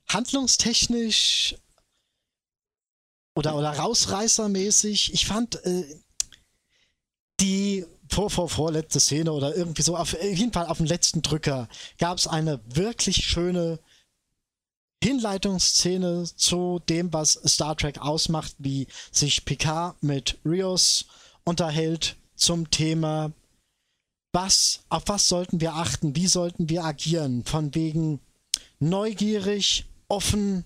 handlungstechnisch 0.09 1.57
oder, 3.35 3.55
oder 3.55 3.73
rausreißermäßig? 3.73 5.13
Ich 5.13 5.27
fand 5.27 5.63
äh, 5.67 5.85
die 7.39 7.85
vor, 8.09 8.31
vor, 8.31 8.49
vorletzte 8.49 8.99
Szene 8.99 9.31
oder 9.31 9.55
irgendwie 9.55 9.83
so, 9.83 9.95
auf 9.95 10.15
jeden 10.23 10.55
Fall 10.55 10.69
auf 10.69 10.79
dem 10.79 10.87
letzten 10.87 11.21
Drücker 11.21 11.69
gab 11.99 12.17
es 12.17 12.27
eine 12.27 12.61
wirklich 12.65 13.27
schöne 13.27 13.79
Hinleitungsszene 15.05 16.25
zu 16.35 16.81
dem, 16.89 17.13
was 17.13 17.33
Star 17.45 17.77
Trek 17.77 17.99
ausmacht, 17.99 18.55
wie 18.57 18.87
sich 19.13 19.45
Picard 19.45 20.03
mit 20.03 20.39
Rios 20.47 21.05
unterhält 21.45 22.17
zum 22.37 22.71
Thema 22.71 23.33
was, 24.33 24.81
auf 24.89 25.05
was 25.07 25.29
sollten 25.29 25.61
wir 25.61 25.75
achten, 25.75 26.15
wie 26.17 26.27
sollten 26.27 26.69
wir 26.69 26.85
agieren, 26.85 27.45
von 27.45 27.75
wegen 27.75 28.21
neugierig, 28.79 29.87
offen. 30.09 30.65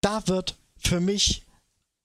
Da 0.00 0.26
wird 0.28 0.56
für 0.76 1.00
mich 1.00 1.42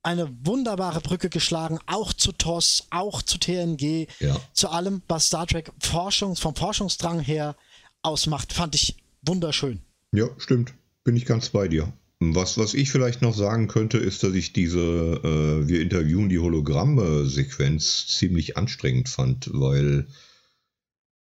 eine 0.03 0.29
wunderbare 0.43 1.01
Brücke 1.01 1.29
geschlagen, 1.29 1.79
auch 1.85 2.13
zu 2.13 2.31
TOS, 2.31 2.87
auch 2.89 3.21
zu 3.21 3.37
TNG, 3.37 4.07
ja. 4.19 4.39
zu 4.53 4.69
allem, 4.69 5.01
was 5.07 5.27
Star 5.27 5.45
Trek 5.45 5.71
Forschungs, 5.79 6.39
vom 6.39 6.55
Forschungsdrang 6.55 7.19
her 7.19 7.55
ausmacht. 8.01 8.53
Fand 8.53 8.73
ich 8.75 8.95
wunderschön. 9.21 9.79
Ja, 10.11 10.27
stimmt. 10.37 10.73
Bin 11.03 11.15
ich 11.15 11.25
ganz 11.25 11.49
bei 11.49 11.67
dir. 11.67 11.91
Was, 12.19 12.57
was 12.57 12.75
ich 12.75 12.91
vielleicht 12.91 13.23
noch 13.23 13.33
sagen 13.33 13.67
könnte, 13.67 13.97
ist, 13.97 14.21
dass 14.21 14.33
ich 14.35 14.53
diese 14.53 14.79
äh, 14.79 15.67
Wir 15.67 15.81
interviewen 15.81 16.29
die 16.29 16.37
Hologramme-Sequenz 16.37 18.07
ziemlich 18.07 18.57
anstrengend 18.57 19.09
fand, 19.09 19.49
weil 19.53 20.07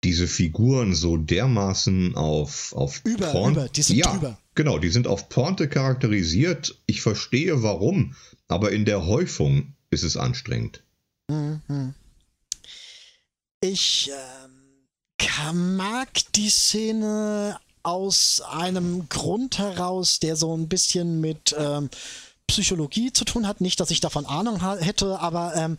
diese 0.06 0.28
Figuren 0.28 0.94
so 0.94 1.18
dermaßen 1.18 2.16
auf, 2.16 2.74
auf 2.74 3.02
über, 3.04 3.32
Porn 3.32 3.54
über, 3.54 3.68
die 3.68 3.82
sind 3.82 3.98
ja, 3.98 4.12
drüber. 4.12 4.38
Genau, 4.54 4.78
die 4.78 4.90
sind 4.90 5.08
auf 5.08 5.30
Porte 5.30 5.68
charakterisiert. 5.68 6.80
Ich 6.86 7.02
verstehe 7.02 7.64
warum, 7.64 8.16
aber 8.48 8.72
in 8.72 8.86
der 8.86 9.08
Häufung 9.08 9.74
ist 9.90 10.04
es 10.04 10.16
anstrengend. 10.16 10.84
Mhm. 11.28 11.96
Ich 13.62 14.12
ähm, 15.50 15.76
mag 15.76 16.10
die 16.36 16.50
Szene 16.50 17.58
aus 17.82 18.42
einem 18.42 19.10
Grund 19.10 19.58
heraus, 19.58 20.20
der 20.20 20.36
so 20.36 20.56
ein 20.56 20.68
bisschen 20.68 21.20
mit 21.20 21.56
ähm, 21.58 21.90
Psychologie 22.46 23.12
zu 23.12 23.26
tun 23.26 23.48
hat. 23.48 23.60
Nicht, 23.60 23.80
dass 23.80 23.90
ich 23.90 24.02
davon 24.02 24.28
Ahnung 24.28 24.62
hätte, 24.80 25.20
aber 25.20 25.56
ähm, 25.56 25.78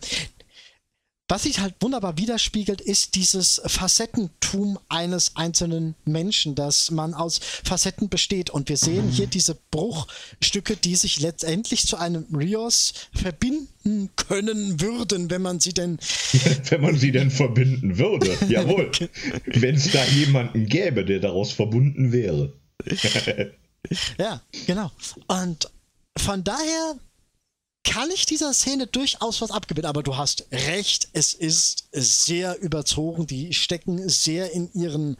was 1.27 1.43
sich 1.43 1.59
halt 1.59 1.75
wunderbar 1.81 2.17
widerspiegelt, 2.17 2.79
ist 2.79 3.15
dieses 3.15 3.61
Facettentum 3.65 4.79
eines 4.87 5.35
einzelnen 5.35 5.95
Menschen, 6.05 6.55
dass 6.55 6.89
man 6.89 7.13
aus 7.13 7.39
Facetten 7.63 8.07
besteht. 8.07 8.49
Und 8.49 8.69
wir 8.69 8.77
sehen 8.77 9.09
hier 9.09 9.27
diese 9.27 9.57
Bruchstücke, 9.71 10.77
die 10.77 10.95
sich 10.95 11.19
letztendlich 11.19 11.85
zu 11.85 11.97
einem 11.97 12.25
Rios 12.33 12.93
verbinden 13.13 14.09
können 14.15 14.79
würden, 14.79 15.29
wenn 15.29 15.41
man 15.41 15.59
sie 15.59 15.73
denn. 15.73 15.99
wenn 16.69 16.81
man 16.81 16.97
sie 16.97 17.11
denn 17.11 17.29
verbinden 17.29 17.97
würde. 17.97 18.37
Jawohl. 18.47 18.91
wenn 19.45 19.75
es 19.75 19.91
da 19.91 20.03
jemanden 20.05 20.65
gäbe, 20.65 21.03
der 21.03 21.19
daraus 21.19 21.51
verbunden 21.51 22.13
wäre. 22.13 22.53
ja, 24.17 24.41
genau. 24.65 24.91
Und 25.27 25.69
von 26.17 26.43
daher 26.43 26.95
kann 27.87 28.09
ich 28.13 28.25
dieser 28.25 28.53
Szene 28.53 28.87
durchaus 28.87 29.41
was 29.41 29.51
abgewinnen, 29.51 29.87
aber 29.87 30.03
du 30.03 30.17
hast 30.17 30.45
recht, 30.51 31.07
es 31.13 31.33
ist 31.33 31.87
sehr 31.93 32.61
überzogen. 32.61 33.27
Die 33.27 33.53
stecken 33.53 34.09
sehr 34.09 34.53
in 34.53 34.69
ihren 34.73 35.15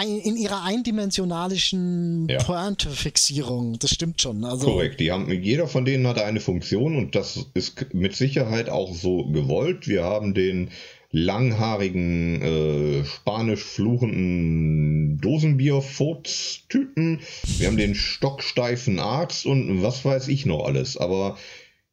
in 0.00 0.38
ihrer 0.38 0.64
eindimensionalischen 0.64 2.26
ja. 2.26 2.42
Pointe-Fixierung. 2.42 3.78
Das 3.78 3.90
stimmt 3.90 4.22
schon. 4.22 4.42
Also 4.42 4.64
Korrekt. 4.64 5.00
Die 5.00 5.12
haben, 5.12 5.30
jeder 5.30 5.68
von 5.68 5.84
denen 5.84 6.06
hat 6.06 6.18
eine 6.18 6.40
Funktion 6.40 6.96
und 6.96 7.14
das 7.14 7.44
ist 7.52 7.92
mit 7.92 8.16
Sicherheit 8.16 8.70
auch 8.70 8.94
so 8.94 9.26
gewollt. 9.26 9.86
Wir 9.86 10.02
haben 10.02 10.32
den 10.32 10.70
langhaarigen, 11.10 12.40
äh, 12.40 13.04
spanisch 13.04 13.62
fluchenden 13.62 15.20
Dosenbier-Furz-Typen. 15.20 17.20
Wir 17.58 17.66
haben 17.66 17.76
den 17.76 17.94
stocksteifen 17.94 18.98
Arzt 18.98 19.44
und 19.44 19.82
was 19.82 20.06
weiß 20.06 20.28
ich 20.28 20.46
noch 20.46 20.64
alles. 20.64 20.96
Aber 20.96 21.36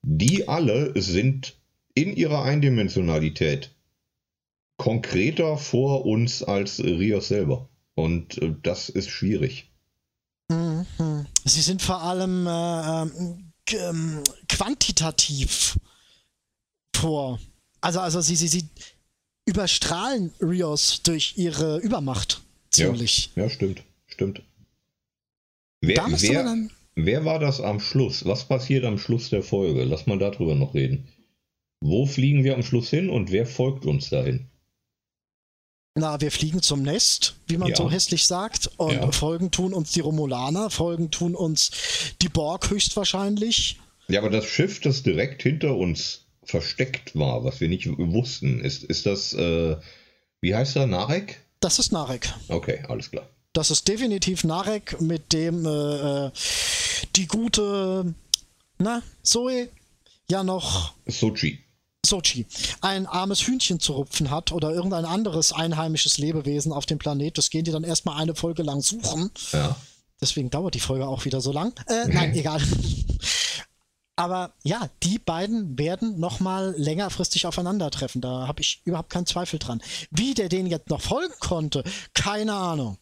die 0.02 0.48
alle 0.48 1.00
sind 1.02 1.58
in 1.94 2.16
ihrer 2.16 2.44
Eindimensionalität 2.44 3.72
konkreter 4.78 5.58
vor 5.58 6.06
uns 6.06 6.42
als 6.42 6.80
Rios 6.80 7.28
selber. 7.28 7.68
Und 7.96 8.38
äh, 8.42 8.56
das 8.64 8.90
ist 8.90 9.10
schwierig. 9.10 9.70
Mhm. 10.50 10.86
Sie 11.44 11.62
sind 11.62 11.82
vor 11.82 12.02
allem 12.02 12.48
äh, 12.48 13.02
ähm, 13.02 13.52
ähm, 13.72 14.24
quantitativ 14.48 15.78
vor. 16.96 17.40
Also, 17.82 18.00
also 18.00 18.22
sie, 18.22 18.36
sie, 18.36 18.48
sie 18.48 18.68
überstrahlen 19.46 20.34
Rios 20.42 21.02
durch 21.04 21.34
ihre 21.38 21.80
Übermacht 21.80 22.42
ziemlich. 22.72 23.32
Ja, 23.36 23.44
ja 23.44 23.50
stimmt, 23.50 23.84
stimmt. 24.08 24.42
Wer, 25.82 26.06
wer, 26.08 26.68
Wer 27.06 27.26
war 27.26 27.40
das 27.40 27.62
am 27.62 27.80
Schluss? 27.80 28.26
Was 28.26 28.46
passiert 28.46 28.86
am 28.86 28.98
Schluss 28.98 29.30
der 29.30 29.44
Folge? 29.44 29.84
Lass 29.84 30.08
mal 30.08 30.20
darüber 30.20 30.56
noch 30.56 30.74
reden. 30.74 31.08
Wo 31.82 32.06
fliegen 32.06 32.44
wir 32.44 32.56
am 32.56 32.64
Schluss 32.64 32.90
hin 32.90 33.10
und 33.10 33.32
wer 33.32 33.46
folgt 33.46 33.86
uns 33.86 34.10
dahin? 34.10 34.50
Na, 35.96 36.22
wir 36.22 36.32
fliegen 36.32 36.62
zum 36.62 36.82
Nest, 36.82 37.36
wie 37.48 37.58
man 37.58 37.70
ja. 37.70 37.76
so 37.76 37.90
hässlich 37.90 38.26
sagt. 38.26 38.70
Und 38.78 38.94
ja. 38.94 39.12
folgen 39.12 39.52
tun 39.52 39.74
uns 39.74 39.92
die 39.92 40.00
Romulaner, 40.00 40.70
folgen 40.70 41.12
tun 41.12 41.36
uns 41.36 41.72
die 42.22 42.30
Borg 42.30 42.70
höchstwahrscheinlich. 42.70 43.80
Ja, 44.08 44.20
aber 44.20 44.30
das 44.30 44.46
Schiff, 44.46 44.80
das 44.80 45.04
direkt 45.04 45.44
hinter 45.44 45.76
uns 45.76 46.26
versteckt 46.44 47.18
war, 47.18 47.44
was 47.44 47.62
wir 47.62 47.70
nicht 47.70 47.88
wussten, 47.88 48.60
ist, 48.62 48.84
ist 48.84 49.06
das, 49.06 49.34
äh, 49.34 49.78
wie 50.42 50.56
heißt 50.56 50.76
er, 50.78 50.88
Narek? 50.88 51.40
Das 51.60 51.80
ist 51.80 51.92
Narek. 51.92 52.34
Okay, 52.48 52.84
alles 52.88 53.12
klar. 53.12 53.30
Das 53.54 53.72
ist 53.72 53.88
definitiv 53.88 54.44
Narek, 54.44 55.02
mit 55.02 55.34
dem 55.34 55.66
äh, 55.66 56.26
äh 56.28 56.32
die 57.16 57.28
gute, 57.28 58.14
na, 58.78 59.02
Zoe 59.24 59.70
ja 60.30 60.44
noch. 60.44 60.94
Sochi. 61.08 61.60
Sochi 62.06 62.46
ein 62.82 63.08
armes 63.08 63.46
Hühnchen 63.46 63.80
zu 63.80 63.94
rupfen 63.94 64.30
hat 64.30 64.52
oder 64.52 64.72
irgendein 64.72 65.06
anderes 65.06 65.52
einheimisches 65.52 66.18
Lebewesen 66.18 66.72
auf 66.72 66.86
dem 66.86 66.98
Planet. 66.98 67.38
Das 67.38 67.50
gehen 67.50 67.66
die 67.66 67.72
dann 67.72 67.84
erstmal 67.84 68.22
eine 68.22 68.36
Folge 68.36 68.64
lang 68.64 68.82
suchen. 68.82 69.32
Ja. 69.52 69.76
Deswegen 70.22 70.50
dauert 70.50 70.76
die 70.76 70.80
Folge 70.80 71.08
auch 71.08 71.26
wieder 71.26 71.42
so 71.42 71.52
lang. 71.52 71.74
Äh, 71.88 72.08
nein, 72.14 72.36
egal. 72.36 72.62
Aber 74.16 74.54
ja, 74.64 74.90
die 75.04 75.18
beiden 75.18 75.78
werden 75.80 76.20
nochmal 76.20 76.74
längerfristig 76.78 77.46
aufeinandertreffen. 77.46 78.22
Da 78.22 78.48
habe 78.48 78.62
ich 78.62 78.82
überhaupt 78.84 79.10
keinen 79.10 79.26
Zweifel 79.26 79.60
dran. 79.60 79.82
Wie 80.12 80.34
der 80.34 80.50
den 80.50 80.68
jetzt 80.68 80.90
noch 80.90 81.02
folgen 81.02 81.34
konnte, 81.40 81.84
keine 82.14 82.54
Ahnung. 82.54 82.98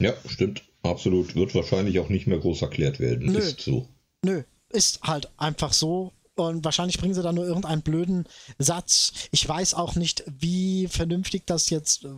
Ja, 0.00 0.14
stimmt. 0.26 0.64
Absolut. 0.82 1.34
Wird 1.34 1.54
wahrscheinlich 1.54 1.98
auch 2.00 2.08
nicht 2.08 2.26
mehr 2.26 2.38
groß 2.38 2.62
erklärt 2.62 3.00
werden. 3.00 3.30
Nö. 3.30 3.38
Ist 3.38 3.60
so. 3.60 3.86
Nö. 4.24 4.42
Ist 4.70 5.02
halt 5.02 5.28
einfach 5.36 5.72
so. 5.72 6.12
Und 6.36 6.64
wahrscheinlich 6.64 6.98
bringen 6.98 7.14
sie 7.14 7.22
da 7.22 7.32
nur 7.32 7.44
irgendeinen 7.44 7.82
blöden 7.82 8.26
Satz. 8.58 9.12
Ich 9.30 9.46
weiß 9.46 9.74
auch 9.74 9.94
nicht, 9.94 10.24
wie 10.26 10.88
vernünftig 10.88 11.42
das 11.46 11.68
jetzt. 11.70 12.04
Äh, 12.04 12.08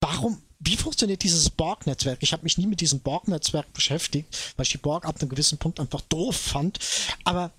warum? 0.00 0.42
Wie 0.60 0.76
funktioniert 0.76 1.22
dieses 1.22 1.50
Borg-Netzwerk? 1.50 2.22
Ich 2.22 2.32
habe 2.32 2.42
mich 2.42 2.56
nie 2.56 2.66
mit 2.66 2.80
diesem 2.80 3.00
Borg-Netzwerk 3.00 3.70
beschäftigt, 3.74 4.54
weil 4.56 4.64
ich 4.64 4.72
die 4.72 4.78
Borg 4.78 5.04
ab 5.04 5.20
einem 5.20 5.28
gewissen 5.28 5.58
Punkt 5.58 5.78
einfach 5.78 6.00
doof 6.02 6.36
fand. 6.36 6.78
Aber 7.24 7.52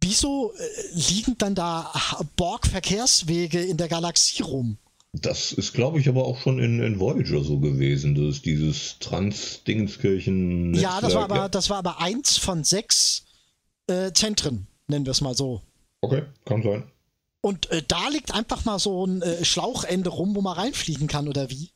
wieso 0.00 0.52
äh, 0.54 0.64
liegen 0.92 1.38
dann 1.38 1.54
da 1.54 1.92
Borg-Verkehrswege 2.34 3.62
in 3.62 3.76
der 3.76 3.88
Galaxie 3.88 4.42
rum? 4.42 4.78
Das 5.12 5.52
ist, 5.52 5.72
glaube 5.72 5.98
ich, 5.98 6.08
aber 6.08 6.24
auch 6.24 6.38
schon 6.40 6.60
in, 6.60 6.80
in 6.80 7.00
Voyager 7.00 7.42
so 7.42 7.58
gewesen, 7.58 8.14
dass 8.14 8.36
ist 8.36 8.46
dieses 8.46 8.98
Trans-Dingenskirchen. 9.00 10.74
Ja, 10.74 11.00
das 11.00 11.14
war 11.14 11.24
aber, 11.24 11.36
ja. 11.36 11.48
das 11.48 11.68
war 11.68 11.78
aber 11.78 12.00
eins 12.00 12.36
von 12.36 12.62
sechs 12.62 13.24
äh, 13.88 14.12
Zentren, 14.12 14.68
nennen 14.86 15.06
wir 15.06 15.10
es 15.10 15.20
mal 15.20 15.34
so. 15.34 15.62
Okay, 16.00 16.22
kann 16.44 16.62
sein. 16.62 16.84
Und 17.40 17.70
äh, 17.70 17.82
da 17.86 18.08
liegt 18.08 18.32
einfach 18.32 18.64
mal 18.64 18.78
so 18.78 19.04
ein 19.04 19.22
äh, 19.22 19.44
Schlauchende 19.44 20.10
rum, 20.10 20.36
wo 20.36 20.42
man 20.42 20.56
reinfliegen 20.56 21.08
kann, 21.08 21.26
oder 21.26 21.50
wie? 21.50 21.70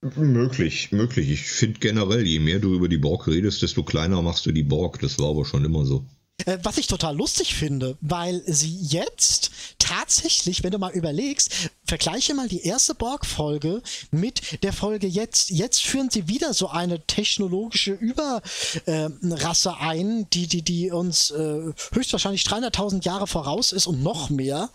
Möglich, 0.00 0.92
möglich. 0.92 1.30
Ich 1.30 1.42
finde 1.42 1.78
generell, 1.78 2.26
je 2.26 2.40
mehr 2.40 2.58
du 2.58 2.74
über 2.74 2.88
die 2.88 2.96
Borg 2.96 3.28
redest, 3.28 3.62
desto 3.62 3.82
kleiner 3.84 4.22
machst 4.22 4.46
du 4.46 4.52
die 4.52 4.62
Borg. 4.62 4.98
Das 5.00 5.18
war 5.18 5.28
aber 5.28 5.44
schon 5.44 5.64
immer 5.64 5.84
so. 5.84 6.06
Äh, 6.46 6.58
was 6.62 6.78
ich 6.78 6.86
total 6.86 7.16
lustig 7.16 7.54
finde, 7.54 7.96
weil 8.00 8.42
sie 8.46 8.76
jetzt 8.80 9.50
tatsächlich, 9.78 10.62
wenn 10.62 10.70
du 10.70 10.78
mal 10.78 10.92
überlegst, 10.92 11.70
vergleiche 11.84 12.34
mal 12.34 12.48
die 12.48 12.62
erste 12.62 12.94
Borg-Folge 12.94 13.82
mit 14.10 14.62
der 14.62 14.72
Folge 14.72 15.06
jetzt. 15.06 15.50
Jetzt 15.50 15.82
führen 15.82 16.10
sie 16.10 16.28
wieder 16.28 16.54
so 16.54 16.68
eine 16.68 17.04
technologische 17.06 17.92
Überrasse 17.92 19.76
ein, 19.78 20.28
die, 20.30 20.46
die, 20.46 20.62
die 20.62 20.90
uns 20.90 21.30
äh, 21.30 21.72
höchstwahrscheinlich 21.92 22.42
300.000 22.42 23.04
Jahre 23.04 23.26
voraus 23.26 23.72
ist 23.72 23.86
und 23.86 24.02
noch 24.02 24.30
mehr, 24.30 24.70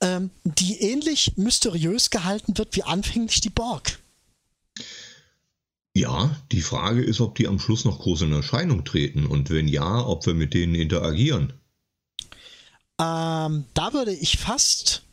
ähm, 0.00 0.30
die 0.44 0.80
ähnlich 0.80 1.32
mysteriös 1.36 2.10
gehalten 2.10 2.56
wird 2.58 2.76
wie 2.76 2.82
anfänglich 2.82 3.40
die 3.40 3.50
Borg. 3.50 3.98
Ja, 5.96 6.36
die 6.52 6.60
Frage 6.60 7.02
ist, 7.02 7.22
ob 7.22 7.36
die 7.36 7.48
am 7.48 7.58
Schluss 7.58 7.86
noch 7.86 8.00
groß 8.00 8.20
in 8.20 8.32
Erscheinung 8.34 8.84
treten. 8.84 9.24
Und 9.24 9.48
wenn 9.48 9.66
ja, 9.66 10.06
ob 10.06 10.26
wir 10.26 10.34
mit 10.34 10.52
denen 10.52 10.74
interagieren. 10.74 11.54
Ähm, 13.00 13.64
da 13.72 13.94
würde 13.94 14.12
ich 14.12 14.36
fast, 14.36 15.04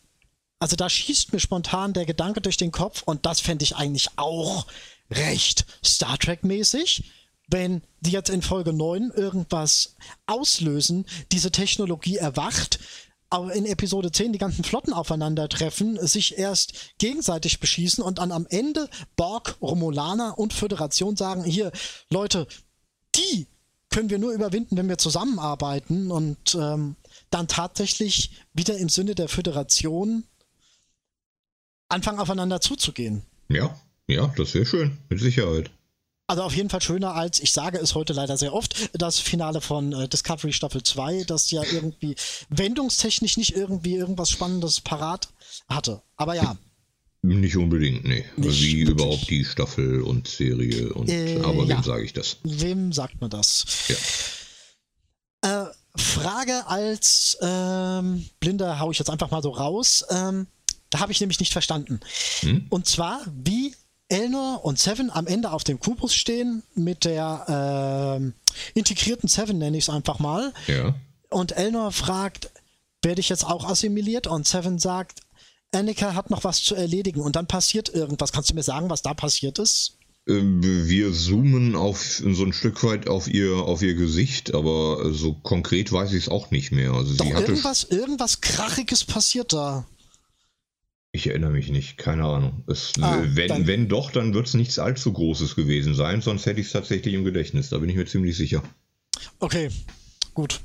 also 0.60 0.76
da 0.76 0.90
schießt 0.90 1.32
mir 1.32 1.40
spontan 1.40 1.94
der 1.94 2.06
Gedanke 2.06 2.42
durch 2.42 2.58
den 2.58 2.74
Kopf. 2.74 3.02
Und 3.04 3.26
das 3.26 3.40
fände 3.40 3.64
ich 3.64 3.78
eigentlich 3.78 4.10
auch 4.18 4.68
recht 5.10 5.66
Star 5.86 6.18
Trek-mäßig, 6.18 7.06
wenn 7.48 7.82
die 8.02 8.12
jetzt 8.12 8.30
in 8.30 8.42
Folge 8.42 8.74
9 8.74 9.12
irgendwas 9.16 9.96
auslösen, 10.26 11.06
diese 11.32 11.52
Technologie 11.52 12.18
erwacht, 12.18 12.80
aber 13.34 13.52
in 13.56 13.66
Episode 13.66 14.12
10 14.12 14.32
die 14.32 14.38
ganzen 14.38 14.64
Flotten 14.64 14.94
aufeinandertreffen, 14.94 15.98
sich 16.06 16.38
erst 16.38 16.94
gegenseitig 17.00 17.60
beschießen 17.60 18.04
und 18.04 18.20
dann 18.20 18.32
am 18.32 18.46
Ende 18.48 18.88
Borg, 19.16 19.58
Romulaner 19.60 20.38
und 20.38 20.54
Föderation 20.54 21.16
sagen, 21.16 21.44
hier, 21.44 21.72
Leute, 22.12 22.46
die 23.16 23.48
können 23.90 24.12
wir 24.12 24.20
nur 24.20 24.34
überwinden, 24.34 24.78
wenn 24.78 24.88
wir 24.88 25.00
zusammenarbeiten 25.00 26.12
und 26.12 26.54
ähm, 26.54 26.96
dann 27.32 27.48
tatsächlich 27.48 28.34
wieder 28.54 28.78
im 28.78 28.90
Sinne 28.90 29.16
der 29.16 29.30
Föderation 29.30 30.26
anfangen 31.90 32.20
aufeinander 32.20 32.62
zuzugehen. 32.62 33.24
Ja, 33.50 33.76
ja, 34.06 34.32
das 34.38 34.54
wäre 34.54 34.68
schön, 34.68 35.00
mit 35.10 35.20
Sicherheit. 35.20 35.72
Also 36.28 36.44
auf 36.44 36.56
jeden 36.56 36.70
Fall 36.70 36.82
schöner 36.82 37.16
als, 37.16 37.42
ich 37.42 37.52
sage 37.52 37.78
es 37.80 37.96
heute 37.96 38.14
leider 38.14 38.38
sehr 38.38 38.54
oft, 38.54 38.90
das 38.94 39.20
Finale 39.20 39.60
von 39.60 39.92
äh, 39.92 40.08
Discovery 40.08 40.54
Staffel 40.54 40.82
2, 40.82 41.26
das 41.26 41.52
ja 41.52 41.64
irgendwie 41.64 42.16
wendungstechnisch 42.50 43.36
nicht 43.38 43.56
irgendwie 43.56 43.96
irgendwas 43.96 44.30
Spannendes 44.30 44.80
parat 44.80 45.30
hatte. 45.68 46.02
Aber 46.16 46.36
ja. 46.36 46.58
Nicht 47.22 47.58
unbedingt, 47.58 48.06
nee. 48.06 48.26
Nicht 48.38 48.62
Wie 48.62 48.80
wirklich. 48.80 48.90
überhaupt 48.90 49.30
die 49.30 49.46
Staffel 49.46 50.02
und 50.02 50.28
Serie 50.28 50.94
und 50.94 51.10
äh, 51.10 51.40
aber 51.42 51.64
wem 51.64 51.70
ja. 51.70 51.84
sage 51.84 52.04
ich 52.04 52.14
das? 52.14 52.38
Wem 52.44 52.94
sagt 52.94 53.20
man 53.20 53.30
das? 53.30 53.66
Ja. 55.42 55.66
Äh, 55.66 55.72
Frage 55.96 56.68
als 56.68 57.38
ähm, 57.42 58.26
Blinder 58.40 58.80
hau 58.80 58.92
ich 58.92 59.00
jetzt 59.00 59.10
einfach 59.10 59.30
mal 59.30 59.44
so 59.44 59.52
raus. 59.52 60.06
Ähm, 60.10 60.48
da 60.90 61.00
habe 61.00 61.12
ich 61.12 61.20
nämlich 61.20 61.40
nicht 61.40 61.54
verstanden. 61.54 62.00
Hm? 62.42 62.68
Und 62.70 62.88
zwar, 62.88 63.22
wie 63.28 63.74
Elnor 64.10 64.64
und 64.64 64.80
Seven 64.80 65.10
am 65.10 65.28
Ende 65.28 65.52
auf 65.52 65.64
dem 65.64 65.80
Kubus 65.80 66.14
stehen 66.14 66.64
mit 66.76 67.06
der 67.06 68.22
äh, 68.22 68.78
integrierten 68.78 69.28
Seven, 69.28 69.58
nenne 69.58 69.78
ich 69.78 69.86
es 69.86 69.90
einfach 69.90 70.20
mal. 70.20 70.54
Ja. 70.68 70.96
Und 71.30 71.54
Elnor 71.54 71.92
fragt, 71.92 72.52
werde 73.02 73.22
ich 73.22 73.30
jetzt 73.30 73.46
auch 73.46 73.66
assimiliert? 73.68 74.28
Und 74.28 74.48
Seven 74.48 74.80
sagt, 74.80 75.22
Annika 75.72 76.14
hat 76.14 76.30
noch 76.30 76.44
was 76.44 76.62
zu 76.64 76.76
erledigen 76.76 77.22
und 77.22 77.36
dann 77.36 77.48
passiert 77.48 77.90
irgendwas. 77.90 78.32
Kannst 78.32 78.52
du 78.52 78.54
mir 78.54 78.64
sagen, 78.64 78.90
was 78.90 79.02
da 79.02 79.14
passiert 79.14 79.60
ist? 79.60 79.98
Ähm, 80.28 80.62
wir 80.64 81.12
zoomen 81.12 81.76
auf 81.76 82.02
so 82.02 82.44
ein 82.44 82.54
Stück 82.54 82.84
weit 82.84 83.08
auf 83.08 83.28
ihr, 83.28 83.58
auf 83.58 83.82
ihr 83.82 83.96
Gesicht, 83.96 84.54
aber 84.54 85.12
so 85.14 85.34
konkret 85.34 85.92
weiß 85.92 86.14
ich 86.14 86.24
es 86.24 86.30
auch 86.30 86.52
nicht 86.52 86.72
mehr. 86.72 86.94
Also 86.94 87.16
Doch, 87.16 87.26
irgendwas, 87.26 87.84
irgendwas 87.84 88.40
Krachiges 88.40 89.04
passiert 89.04 89.52
da. 89.52 89.86
Ich 91.16 91.28
erinnere 91.28 91.52
mich 91.52 91.70
nicht, 91.70 91.98
keine 92.00 92.26
Ahnung. 92.26 92.64
Es, 92.66 92.94
ah, 93.00 93.22
wenn, 93.24 93.68
wenn 93.68 93.88
doch, 93.88 94.10
dann 94.10 94.34
wird 94.34 94.48
es 94.48 94.56
nichts 94.56 94.80
allzu 94.80 95.14
Großes 95.14 95.56
gewesen 95.56 95.94
sein, 95.94 96.22
sonst 96.22 96.48
hätte 96.48 96.60
ich 96.60 96.66
es 96.68 96.74
tatsächlich 96.74 97.14
im 97.14 97.24
Gedächtnis, 97.24 97.70
da 97.70 97.78
bin 97.78 97.88
ich 97.88 97.96
mir 97.96 98.08
ziemlich 98.08 98.36
sicher. 98.36 98.64
Okay, 99.40 99.70
gut. 100.34 100.60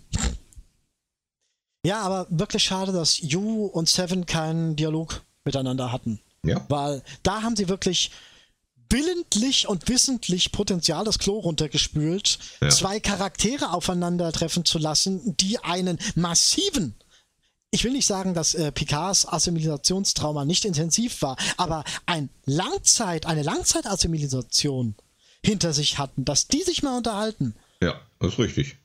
Ja, 1.85 2.01
aber 2.01 2.27
wirklich 2.31 2.65
schade, 2.65 2.93
dass 2.93 3.21
Yu 3.21 3.67
und 3.67 3.91
Seven 3.91 4.25
keinen 4.25 4.75
Dialog 4.75 5.23
miteinander 5.45 5.93
hatten. 5.93 6.19
Ja. 6.43 6.65
Weil 6.71 7.03
da 7.23 7.43
haben 7.43 7.55
sie 7.55 7.69
wirklich 7.69 8.11
willentlich 8.89 9.69
und 9.69 9.87
wissentlich 9.91 10.51
Potenzial 10.51 11.05
das 11.05 11.19
Klo 11.19 11.41
runtergespült, 11.41 12.39
ja. 12.63 12.71
zwei 12.71 13.01
Charaktere 13.01 13.75
aufeinandertreffen 13.75 14.65
zu 14.65 14.79
lassen, 14.79 15.37
die 15.37 15.59
einen 15.59 15.99
massiven 16.15 16.95
ich 17.71 17.85
will 17.85 17.93
nicht 17.93 18.07
sagen, 18.07 18.35
dass 18.35 18.55
äh, 18.55 18.73
Picards 18.73 19.27
Assimilationstrauma 19.27 20.45
nicht 20.45 20.65
intensiv 20.65 21.21
war, 21.23 21.37
aber 21.57 21.85
ein 22.07 22.31
Langzeit, 22.45 23.27
eine 23.27 23.43
Langzeitassimilation 23.43 24.95
hinter 25.45 25.73
sich 25.73 25.99
hatten, 25.99 26.25
dass 26.25 26.49
die 26.49 26.63
sich 26.63 26.83
mal 26.83 26.97
unterhalten. 26.97 27.55
Ja, 27.81 28.01
das 28.21 28.33
ist 28.33 28.39
richtig. 28.39 28.77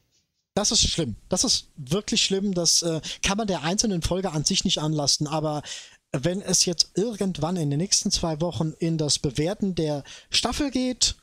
Das 0.53 0.71
ist 0.71 0.87
schlimm. 0.87 1.15
Das 1.29 1.43
ist 1.43 1.67
wirklich 1.77 2.23
schlimm. 2.23 2.53
Das 2.53 2.83
äh, 2.83 3.01
kann 3.23 3.37
man 3.37 3.47
der 3.47 3.63
einzelnen 3.63 4.01
Folge 4.03 4.31
an 4.31 4.43
sich 4.43 4.65
nicht 4.65 4.79
anlasten. 4.79 5.27
Aber 5.27 5.63
wenn 6.11 6.41
es 6.41 6.65
jetzt 6.65 6.91
irgendwann 6.95 7.55
in 7.55 7.71
den 7.71 7.79
nächsten 7.79 8.11
zwei 8.11 8.39
Wochen 8.39 8.73
in 8.77 8.99
das 8.99 9.17
Bewerten 9.17 9.73
der 9.73 10.03
Staffel 10.29 10.69
geht, 10.69 11.15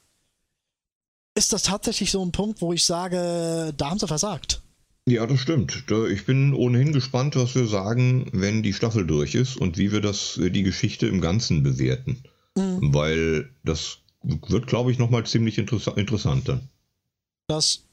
ist 1.37 1.53
das 1.53 1.63
tatsächlich 1.63 2.11
so 2.11 2.25
ein 2.25 2.33
Punkt, 2.33 2.61
wo 2.61 2.73
ich 2.73 2.85
sage, 2.85 3.73
da 3.77 3.91
haben 3.91 4.01
sie 4.01 4.09
versagt. 4.09 4.63
Ja, 5.07 5.27
das 5.27 5.41
stimmt. 5.41 5.85
Ich 6.11 6.27
bin 6.27 6.55
ohnehin 6.55 6.93
gespannt, 6.93 7.37
was 7.37 7.55
wir 7.55 7.67
sagen, 7.67 8.29
wenn 8.33 8.63
die 8.63 8.75
Staffel 8.75 9.07
durch 9.07 9.35
ist 9.35 9.57
und 9.57 9.79
wie 9.79 9.93
wir 9.93 10.01
das, 10.01 10.37
äh, 10.39 10.51
die 10.51 10.63
Geschichte 10.63 11.07
im 11.07 11.21
Ganzen 11.21 11.63
bewerten. 11.63 12.23
Mhm. 12.57 12.95
Weil 12.95 13.51
das 13.65 13.99
wird, 14.23 14.67
glaube 14.67 14.93
ich, 14.93 14.99
nochmal 14.99 15.25
ziemlich 15.25 15.59
interessa 15.59 15.93
interessant 15.93 16.49
dann. 16.49 16.69
Das 17.49 17.85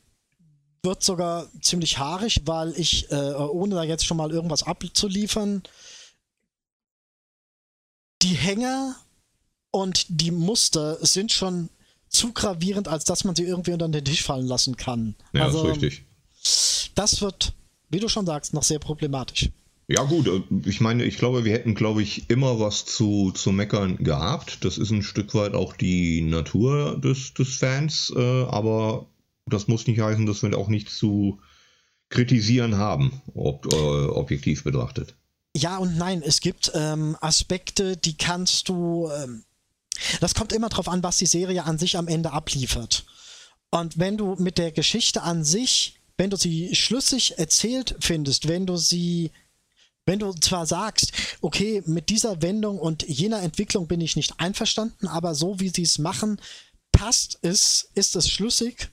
wird 0.83 1.01
sogar 1.01 1.49
ziemlich 1.61 1.97
haarig, 1.97 2.41
weil 2.45 2.73
ich, 2.77 3.09
äh, 3.09 3.33
ohne 3.33 3.75
da 3.75 3.83
jetzt 3.83 4.05
schon 4.05 4.17
mal 4.17 4.31
irgendwas 4.31 4.63
abzuliefern, 4.63 5.63
die 8.21 8.35
Hänger 8.35 8.95
und 9.71 10.05
die 10.09 10.31
Muster 10.31 10.97
sind 11.05 11.31
schon 11.31 11.69
zu 12.09 12.33
gravierend, 12.33 12.87
als 12.87 13.05
dass 13.05 13.23
man 13.23 13.35
sie 13.35 13.43
irgendwie 13.43 13.73
unter 13.73 13.89
den 13.89 14.05
Tisch 14.05 14.23
fallen 14.23 14.45
lassen 14.45 14.75
kann. 14.75 15.15
Ja, 15.33 15.45
also, 15.45 15.63
ist 15.63 15.75
richtig 15.75 16.06
das 16.95 17.21
wird, 17.21 17.53
wie 17.89 17.99
du 17.99 18.07
schon 18.07 18.25
sagst, 18.25 18.53
noch 18.53 18.63
sehr 18.63 18.79
problematisch. 18.79 19.49
Ja 19.87 20.03
gut, 20.03 20.27
äh, 20.27 20.41
ich 20.65 20.81
meine, 20.81 21.05
ich 21.05 21.17
glaube, 21.17 21.45
wir 21.45 21.53
hätten, 21.53 21.73
glaube 21.73 22.03
ich, 22.03 22.29
immer 22.29 22.59
was 22.59 22.85
zu, 22.85 23.31
zu 23.31 23.51
meckern 23.51 23.97
gehabt. 23.97 24.65
Das 24.65 24.77
ist 24.77 24.91
ein 24.91 25.03
Stück 25.03 25.33
weit 25.33 25.53
auch 25.53 25.75
die 25.75 26.21
Natur 26.21 26.99
des, 26.99 27.33
des 27.33 27.55
Fans, 27.55 28.11
äh, 28.15 28.43
aber 28.43 29.07
das 29.45 29.67
muss 29.67 29.87
nicht 29.87 30.01
heißen, 30.01 30.25
dass 30.25 30.43
wir 30.43 30.57
auch 30.57 30.67
nichts 30.67 30.97
zu 30.97 31.39
kritisieren 32.09 32.77
haben, 32.77 33.21
ob, 33.33 33.71
äh, 33.71 33.75
objektiv 33.75 34.63
betrachtet. 34.63 35.15
Ja 35.55 35.77
und 35.77 35.97
nein, 35.97 36.21
es 36.21 36.41
gibt 36.41 36.71
ähm, 36.75 37.17
Aspekte, 37.21 37.97
die 37.97 38.17
kannst 38.17 38.69
du. 38.69 39.09
Ähm, 39.09 39.43
das 40.19 40.35
kommt 40.35 40.53
immer 40.53 40.69
darauf 40.69 40.87
an, 40.89 41.01
was 41.01 41.17
die 41.17 41.25
Serie 41.25 41.63
an 41.63 41.79
sich 41.79 41.97
am 41.97 42.07
Ende 42.07 42.31
abliefert. 42.31 43.05
Und 43.71 43.97
wenn 43.97 44.17
du 44.17 44.35
mit 44.37 44.57
der 44.57 44.71
Geschichte 44.71 45.23
an 45.23 45.43
sich 45.43 45.96
wenn 46.17 46.29
du 46.29 46.37
sie 46.37 46.75
schlüssig 46.75 47.37
erzählt 47.37 47.95
findest, 47.99 48.47
wenn 48.47 48.65
du 48.65 48.75
sie, 48.75 49.31
wenn 50.05 50.19
du 50.19 50.33
zwar 50.33 50.65
sagst, 50.65 51.11
okay, 51.41 51.83
mit 51.85 52.09
dieser 52.09 52.41
Wendung 52.41 52.79
und 52.79 53.07
jener 53.07 53.41
Entwicklung 53.41 53.87
bin 53.87 54.01
ich 54.01 54.15
nicht 54.15 54.39
einverstanden, 54.39 55.07
aber 55.07 55.35
so 55.35 55.59
wie 55.59 55.69
sie 55.69 55.83
es 55.83 55.99
machen, 55.99 56.41
passt 56.91 57.37
es, 57.43 57.89
ist 57.93 58.15
es 58.15 58.29
schlüssig, 58.29 58.89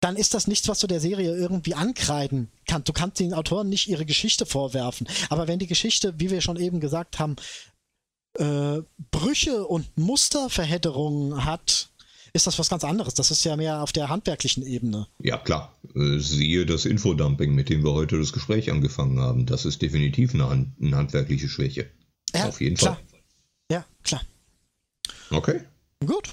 dann 0.00 0.16
ist 0.16 0.34
das 0.34 0.46
nichts, 0.46 0.68
was 0.68 0.80
du 0.80 0.86
der 0.86 1.00
Serie 1.00 1.34
irgendwie 1.34 1.74
ankreiden 1.74 2.50
kannst. 2.66 2.88
Du 2.88 2.92
kannst 2.92 3.18
den 3.18 3.32
Autoren 3.32 3.68
nicht 3.68 3.88
ihre 3.88 4.04
Geschichte 4.04 4.44
vorwerfen. 4.44 5.08
Aber 5.30 5.48
wenn 5.48 5.58
die 5.58 5.66
Geschichte, 5.66 6.14
wie 6.18 6.30
wir 6.30 6.40
schon 6.42 6.58
eben 6.58 6.80
gesagt 6.80 7.18
haben, 7.18 7.36
äh, 8.34 8.82
Brüche 9.10 9.66
und 9.66 9.96
Musterverhedderungen 9.96 11.44
hat, 11.44 11.88
ist 12.36 12.46
das 12.46 12.58
was 12.58 12.68
ganz 12.68 12.84
anderes. 12.84 13.14
Das 13.14 13.30
ist 13.30 13.44
ja 13.44 13.56
mehr 13.56 13.82
auf 13.82 13.92
der 13.92 14.08
handwerklichen 14.08 14.64
Ebene. 14.64 15.08
Ja, 15.18 15.38
klar. 15.38 15.74
Äh, 15.94 16.18
siehe 16.18 16.66
das 16.66 16.84
Infodumping, 16.84 17.54
mit 17.54 17.68
dem 17.68 17.82
wir 17.82 17.92
heute 17.92 18.18
das 18.18 18.32
Gespräch 18.32 18.70
angefangen 18.70 19.18
haben. 19.18 19.46
Das 19.46 19.64
ist 19.64 19.82
definitiv 19.82 20.34
eine, 20.34 20.48
Hand 20.48 20.68
eine 20.80 20.96
handwerkliche 20.96 21.48
Schwäche. 21.48 21.90
Ja, 22.34 22.48
auf 22.48 22.60
jeden 22.60 22.76
klar. 22.76 22.96
Fall. 22.96 23.20
Ja, 23.70 23.84
klar. 24.04 24.22
Okay. 25.30 25.60
Gut. 26.04 26.30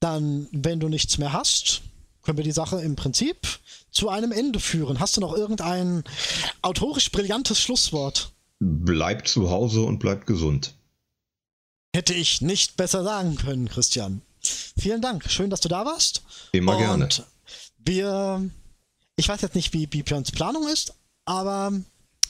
Dann, 0.00 0.48
wenn 0.52 0.80
du 0.80 0.88
nichts 0.88 1.18
mehr 1.18 1.32
hast, 1.32 1.82
können 2.22 2.38
wir 2.38 2.44
die 2.44 2.52
Sache 2.52 2.80
im 2.80 2.96
Prinzip 2.96 3.46
zu 3.90 4.08
einem 4.08 4.32
Ende 4.32 4.60
führen. 4.60 5.00
Hast 5.00 5.16
du 5.16 5.20
noch 5.20 5.34
irgendein 5.34 6.04
autorisch 6.62 7.10
brillantes 7.12 7.60
Schlusswort? 7.60 8.32
Bleibt 8.58 9.28
zu 9.28 9.50
Hause 9.50 9.82
und 9.82 9.98
bleibt 9.98 10.26
gesund. 10.26 10.74
Hätte 11.94 12.14
ich 12.14 12.40
nicht 12.40 12.76
besser 12.76 13.02
sagen 13.02 13.36
können, 13.36 13.68
Christian. 13.68 14.22
Vielen 14.78 15.02
Dank. 15.02 15.30
Schön, 15.30 15.50
dass 15.50 15.60
du 15.60 15.68
da 15.68 15.84
warst. 15.84 16.22
Immer 16.52 16.76
gerne. 16.76 17.04
Und 17.04 17.24
wir, 17.78 18.50
ich 19.16 19.28
weiß 19.28 19.40
jetzt 19.42 19.54
nicht, 19.54 19.72
wie, 19.72 19.88
wie 19.90 20.02
Björns 20.02 20.32
Planung 20.32 20.68
ist, 20.68 20.94
aber 21.24 21.72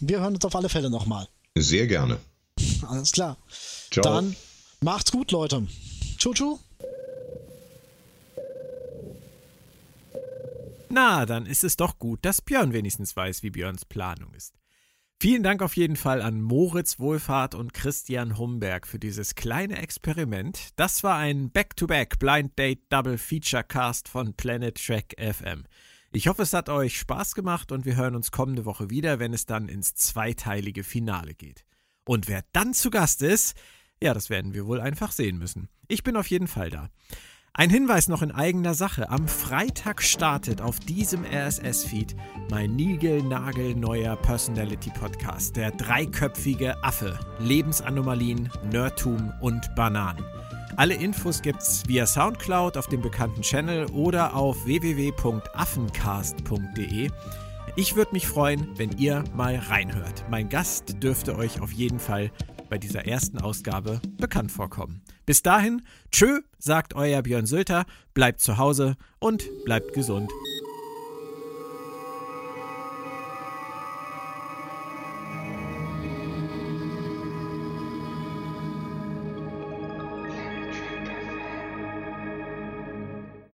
wir 0.01 0.21
hören 0.21 0.35
uns 0.35 0.45
auf 0.45 0.55
alle 0.55 0.69
Fälle 0.69 0.91
nochmal. 0.91 1.29
Sehr 1.57 1.87
gerne. 1.87 2.19
Alles 2.89 3.13
klar. 3.13 3.37
Ciao. 3.91 4.03
Dann 4.03 4.37
macht's 4.81 5.11
gut, 5.11 5.33
Leute. 5.33 5.67
Tschu, 6.17 6.33
tschu. 6.35 6.59
Na, 10.89 11.25
dann 11.25 11.47
ist 11.47 11.63
es 11.63 11.77
doch 11.77 11.99
gut, 11.99 12.25
dass 12.25 12.43
Björn 12.43 12.73
wenigstens 12.73 13.15
weiß, 13.15 13.43
wie 13.43 13.51
Björns 13.51 13.85
Planung 13.85 14.35
ist. 14.35 14.55
Vielen 15.23 15.43
Dank 15.43 15.61
auf 15.61 15.77
jeden 15.77 15.97
Fall 15.97 16.23
an 16.23 16.41
Moritz 16.41 16.99
Wohlfahrt 16.99 17.55
und 17.55 17.75
Christian 17.75 18.39
Humberg 18.39 18.87
für 18.87 18.99
dieses 18.99 19.35
kleine 19.35 19.77
Experiment. 19.77 20.71
Das 20.77 21.05
war 21.05 21.19
ein 21.19 21.51
Back-to-Back 21.51 22.19
Blind 22.19 22.59
Date 22.59 22.91
Double 22.91 23.19
Feature 23.19 23.63
Cast 23.63 24.09
von 24.09 24.33
Planet 24.33 24.83
Track 24.83 25.15
FM. 25.19 25.65
Ich 26.11 26.27
hoffe, 26.27 26.41
es 26.41 26.55
hat 26.55 26.71
euch 26.71 26.99
Spaß 26.99 27.35
gemacht 27.35 27.71
und 27.71 27.85
wir 27.85 27.97
hören 27.97 28.15
uns 28.15 28.31
kommende 28.31 28.65
Woche 28.65 28.89
wieder, 28.89 29.19
wenn 29.19 29.35
es 29.35 29.45
dann 29.45 29.69
ins 29.69 29.95
zweiteilige 29.95 30.85
Finale 30.85 31.35
geht. 31.35 31.67
Und 32.07 32.27
wer 32.27 32.43
dann 32.55 32.73
zu 32.73 32.89
Gast 32.89 33.21
ist, 33.21 33.59
ja, 34.03 34.15
das 34.15 34.31
werden 34.31 34.55
wir 34.55 34.65
wohl 34.65 34.81
einfach 34.81 35.13
sehen 35.13 35.37
müssen. 35.37 35.69
Ich 35.87 36.03
bin 36.03 36.17
auf 36.17 36.29
jeden 36.29 36.49
Fall 36.49 36.71
da. 36.71 36.89
Ein 37.53 37.69
Hinweis 37.69 38.07
noch 38.07 38.23
in 38.23 38.31
eigener 38.31 38.75
Sache. 38.75 39.11
Am 39.11 39.27
Freitag 39.27 40.03
startet 40.03 40.63
auf 40.63 40.79
diesem 40.79 41.25
RSS-Feed 41.25 42.15
mein 42.49 42.77
niegelnagelneuer 42.77 44.15
Personality-Podcast, 44.17 45.57
der 45.57 45.73
dreiköpfige 45.73 46.81
Affe, 46.85 47.19
Lebensanomalien, 47.41 48.49
Nerdtum 48.71 49.33
und 49.41 49.75
Bananen. 49.75 50.25
Alle 50.77 50.95
Infos 50.95 51.43
gibt's 51.43 51.83
via 51.89 52.07
Soundcloud 52.07 52.77
auf 52.77 52.87
dem 52.87 53.03
bekannten 53.03 53.43
Channel 53.43 53.87
oder 53.87 54.37
auf 54.37 54.65
www.affencast.de. 54.65 57.11
Ich 57.75 57.97
würde 57.97 58.13
mich 58.13 58.29
freuen, 58.29 58.69
wenn 58.77 58.97
ihr 58.97 59.25
mal 59.35 59.57
reinhört. 59.57 60.25
Mein 60.31 60.49
Gast 60.49 61.03
dürfte 61.03 61.35
euch 61.37 61.61
auf 61.61 61.73
jeden 61.73 61.99
Fall 61.99 62.31
bei 62.69 62.79
dieser 62.79 63.07
ersten 63.07 63.41
Ausgabe 63.41 64.01
bekannt 64.19 64.53
vorkommen. 64.53 65.03
Bis 65.31 65.43
dahin, 65.43 65.83
tschö, 66.11 66.41
sagt 66.59 66.97
euer 66.97 67.23
Björn 67.23 67.47
Sülter, 67.47 67.85
bleibt 68.15 68.41
zu 68.41 68.59
Hause 68.59 68.97
und 69.21 69.45
bleibt 69.65 69.93
gesund. 69.93 70.29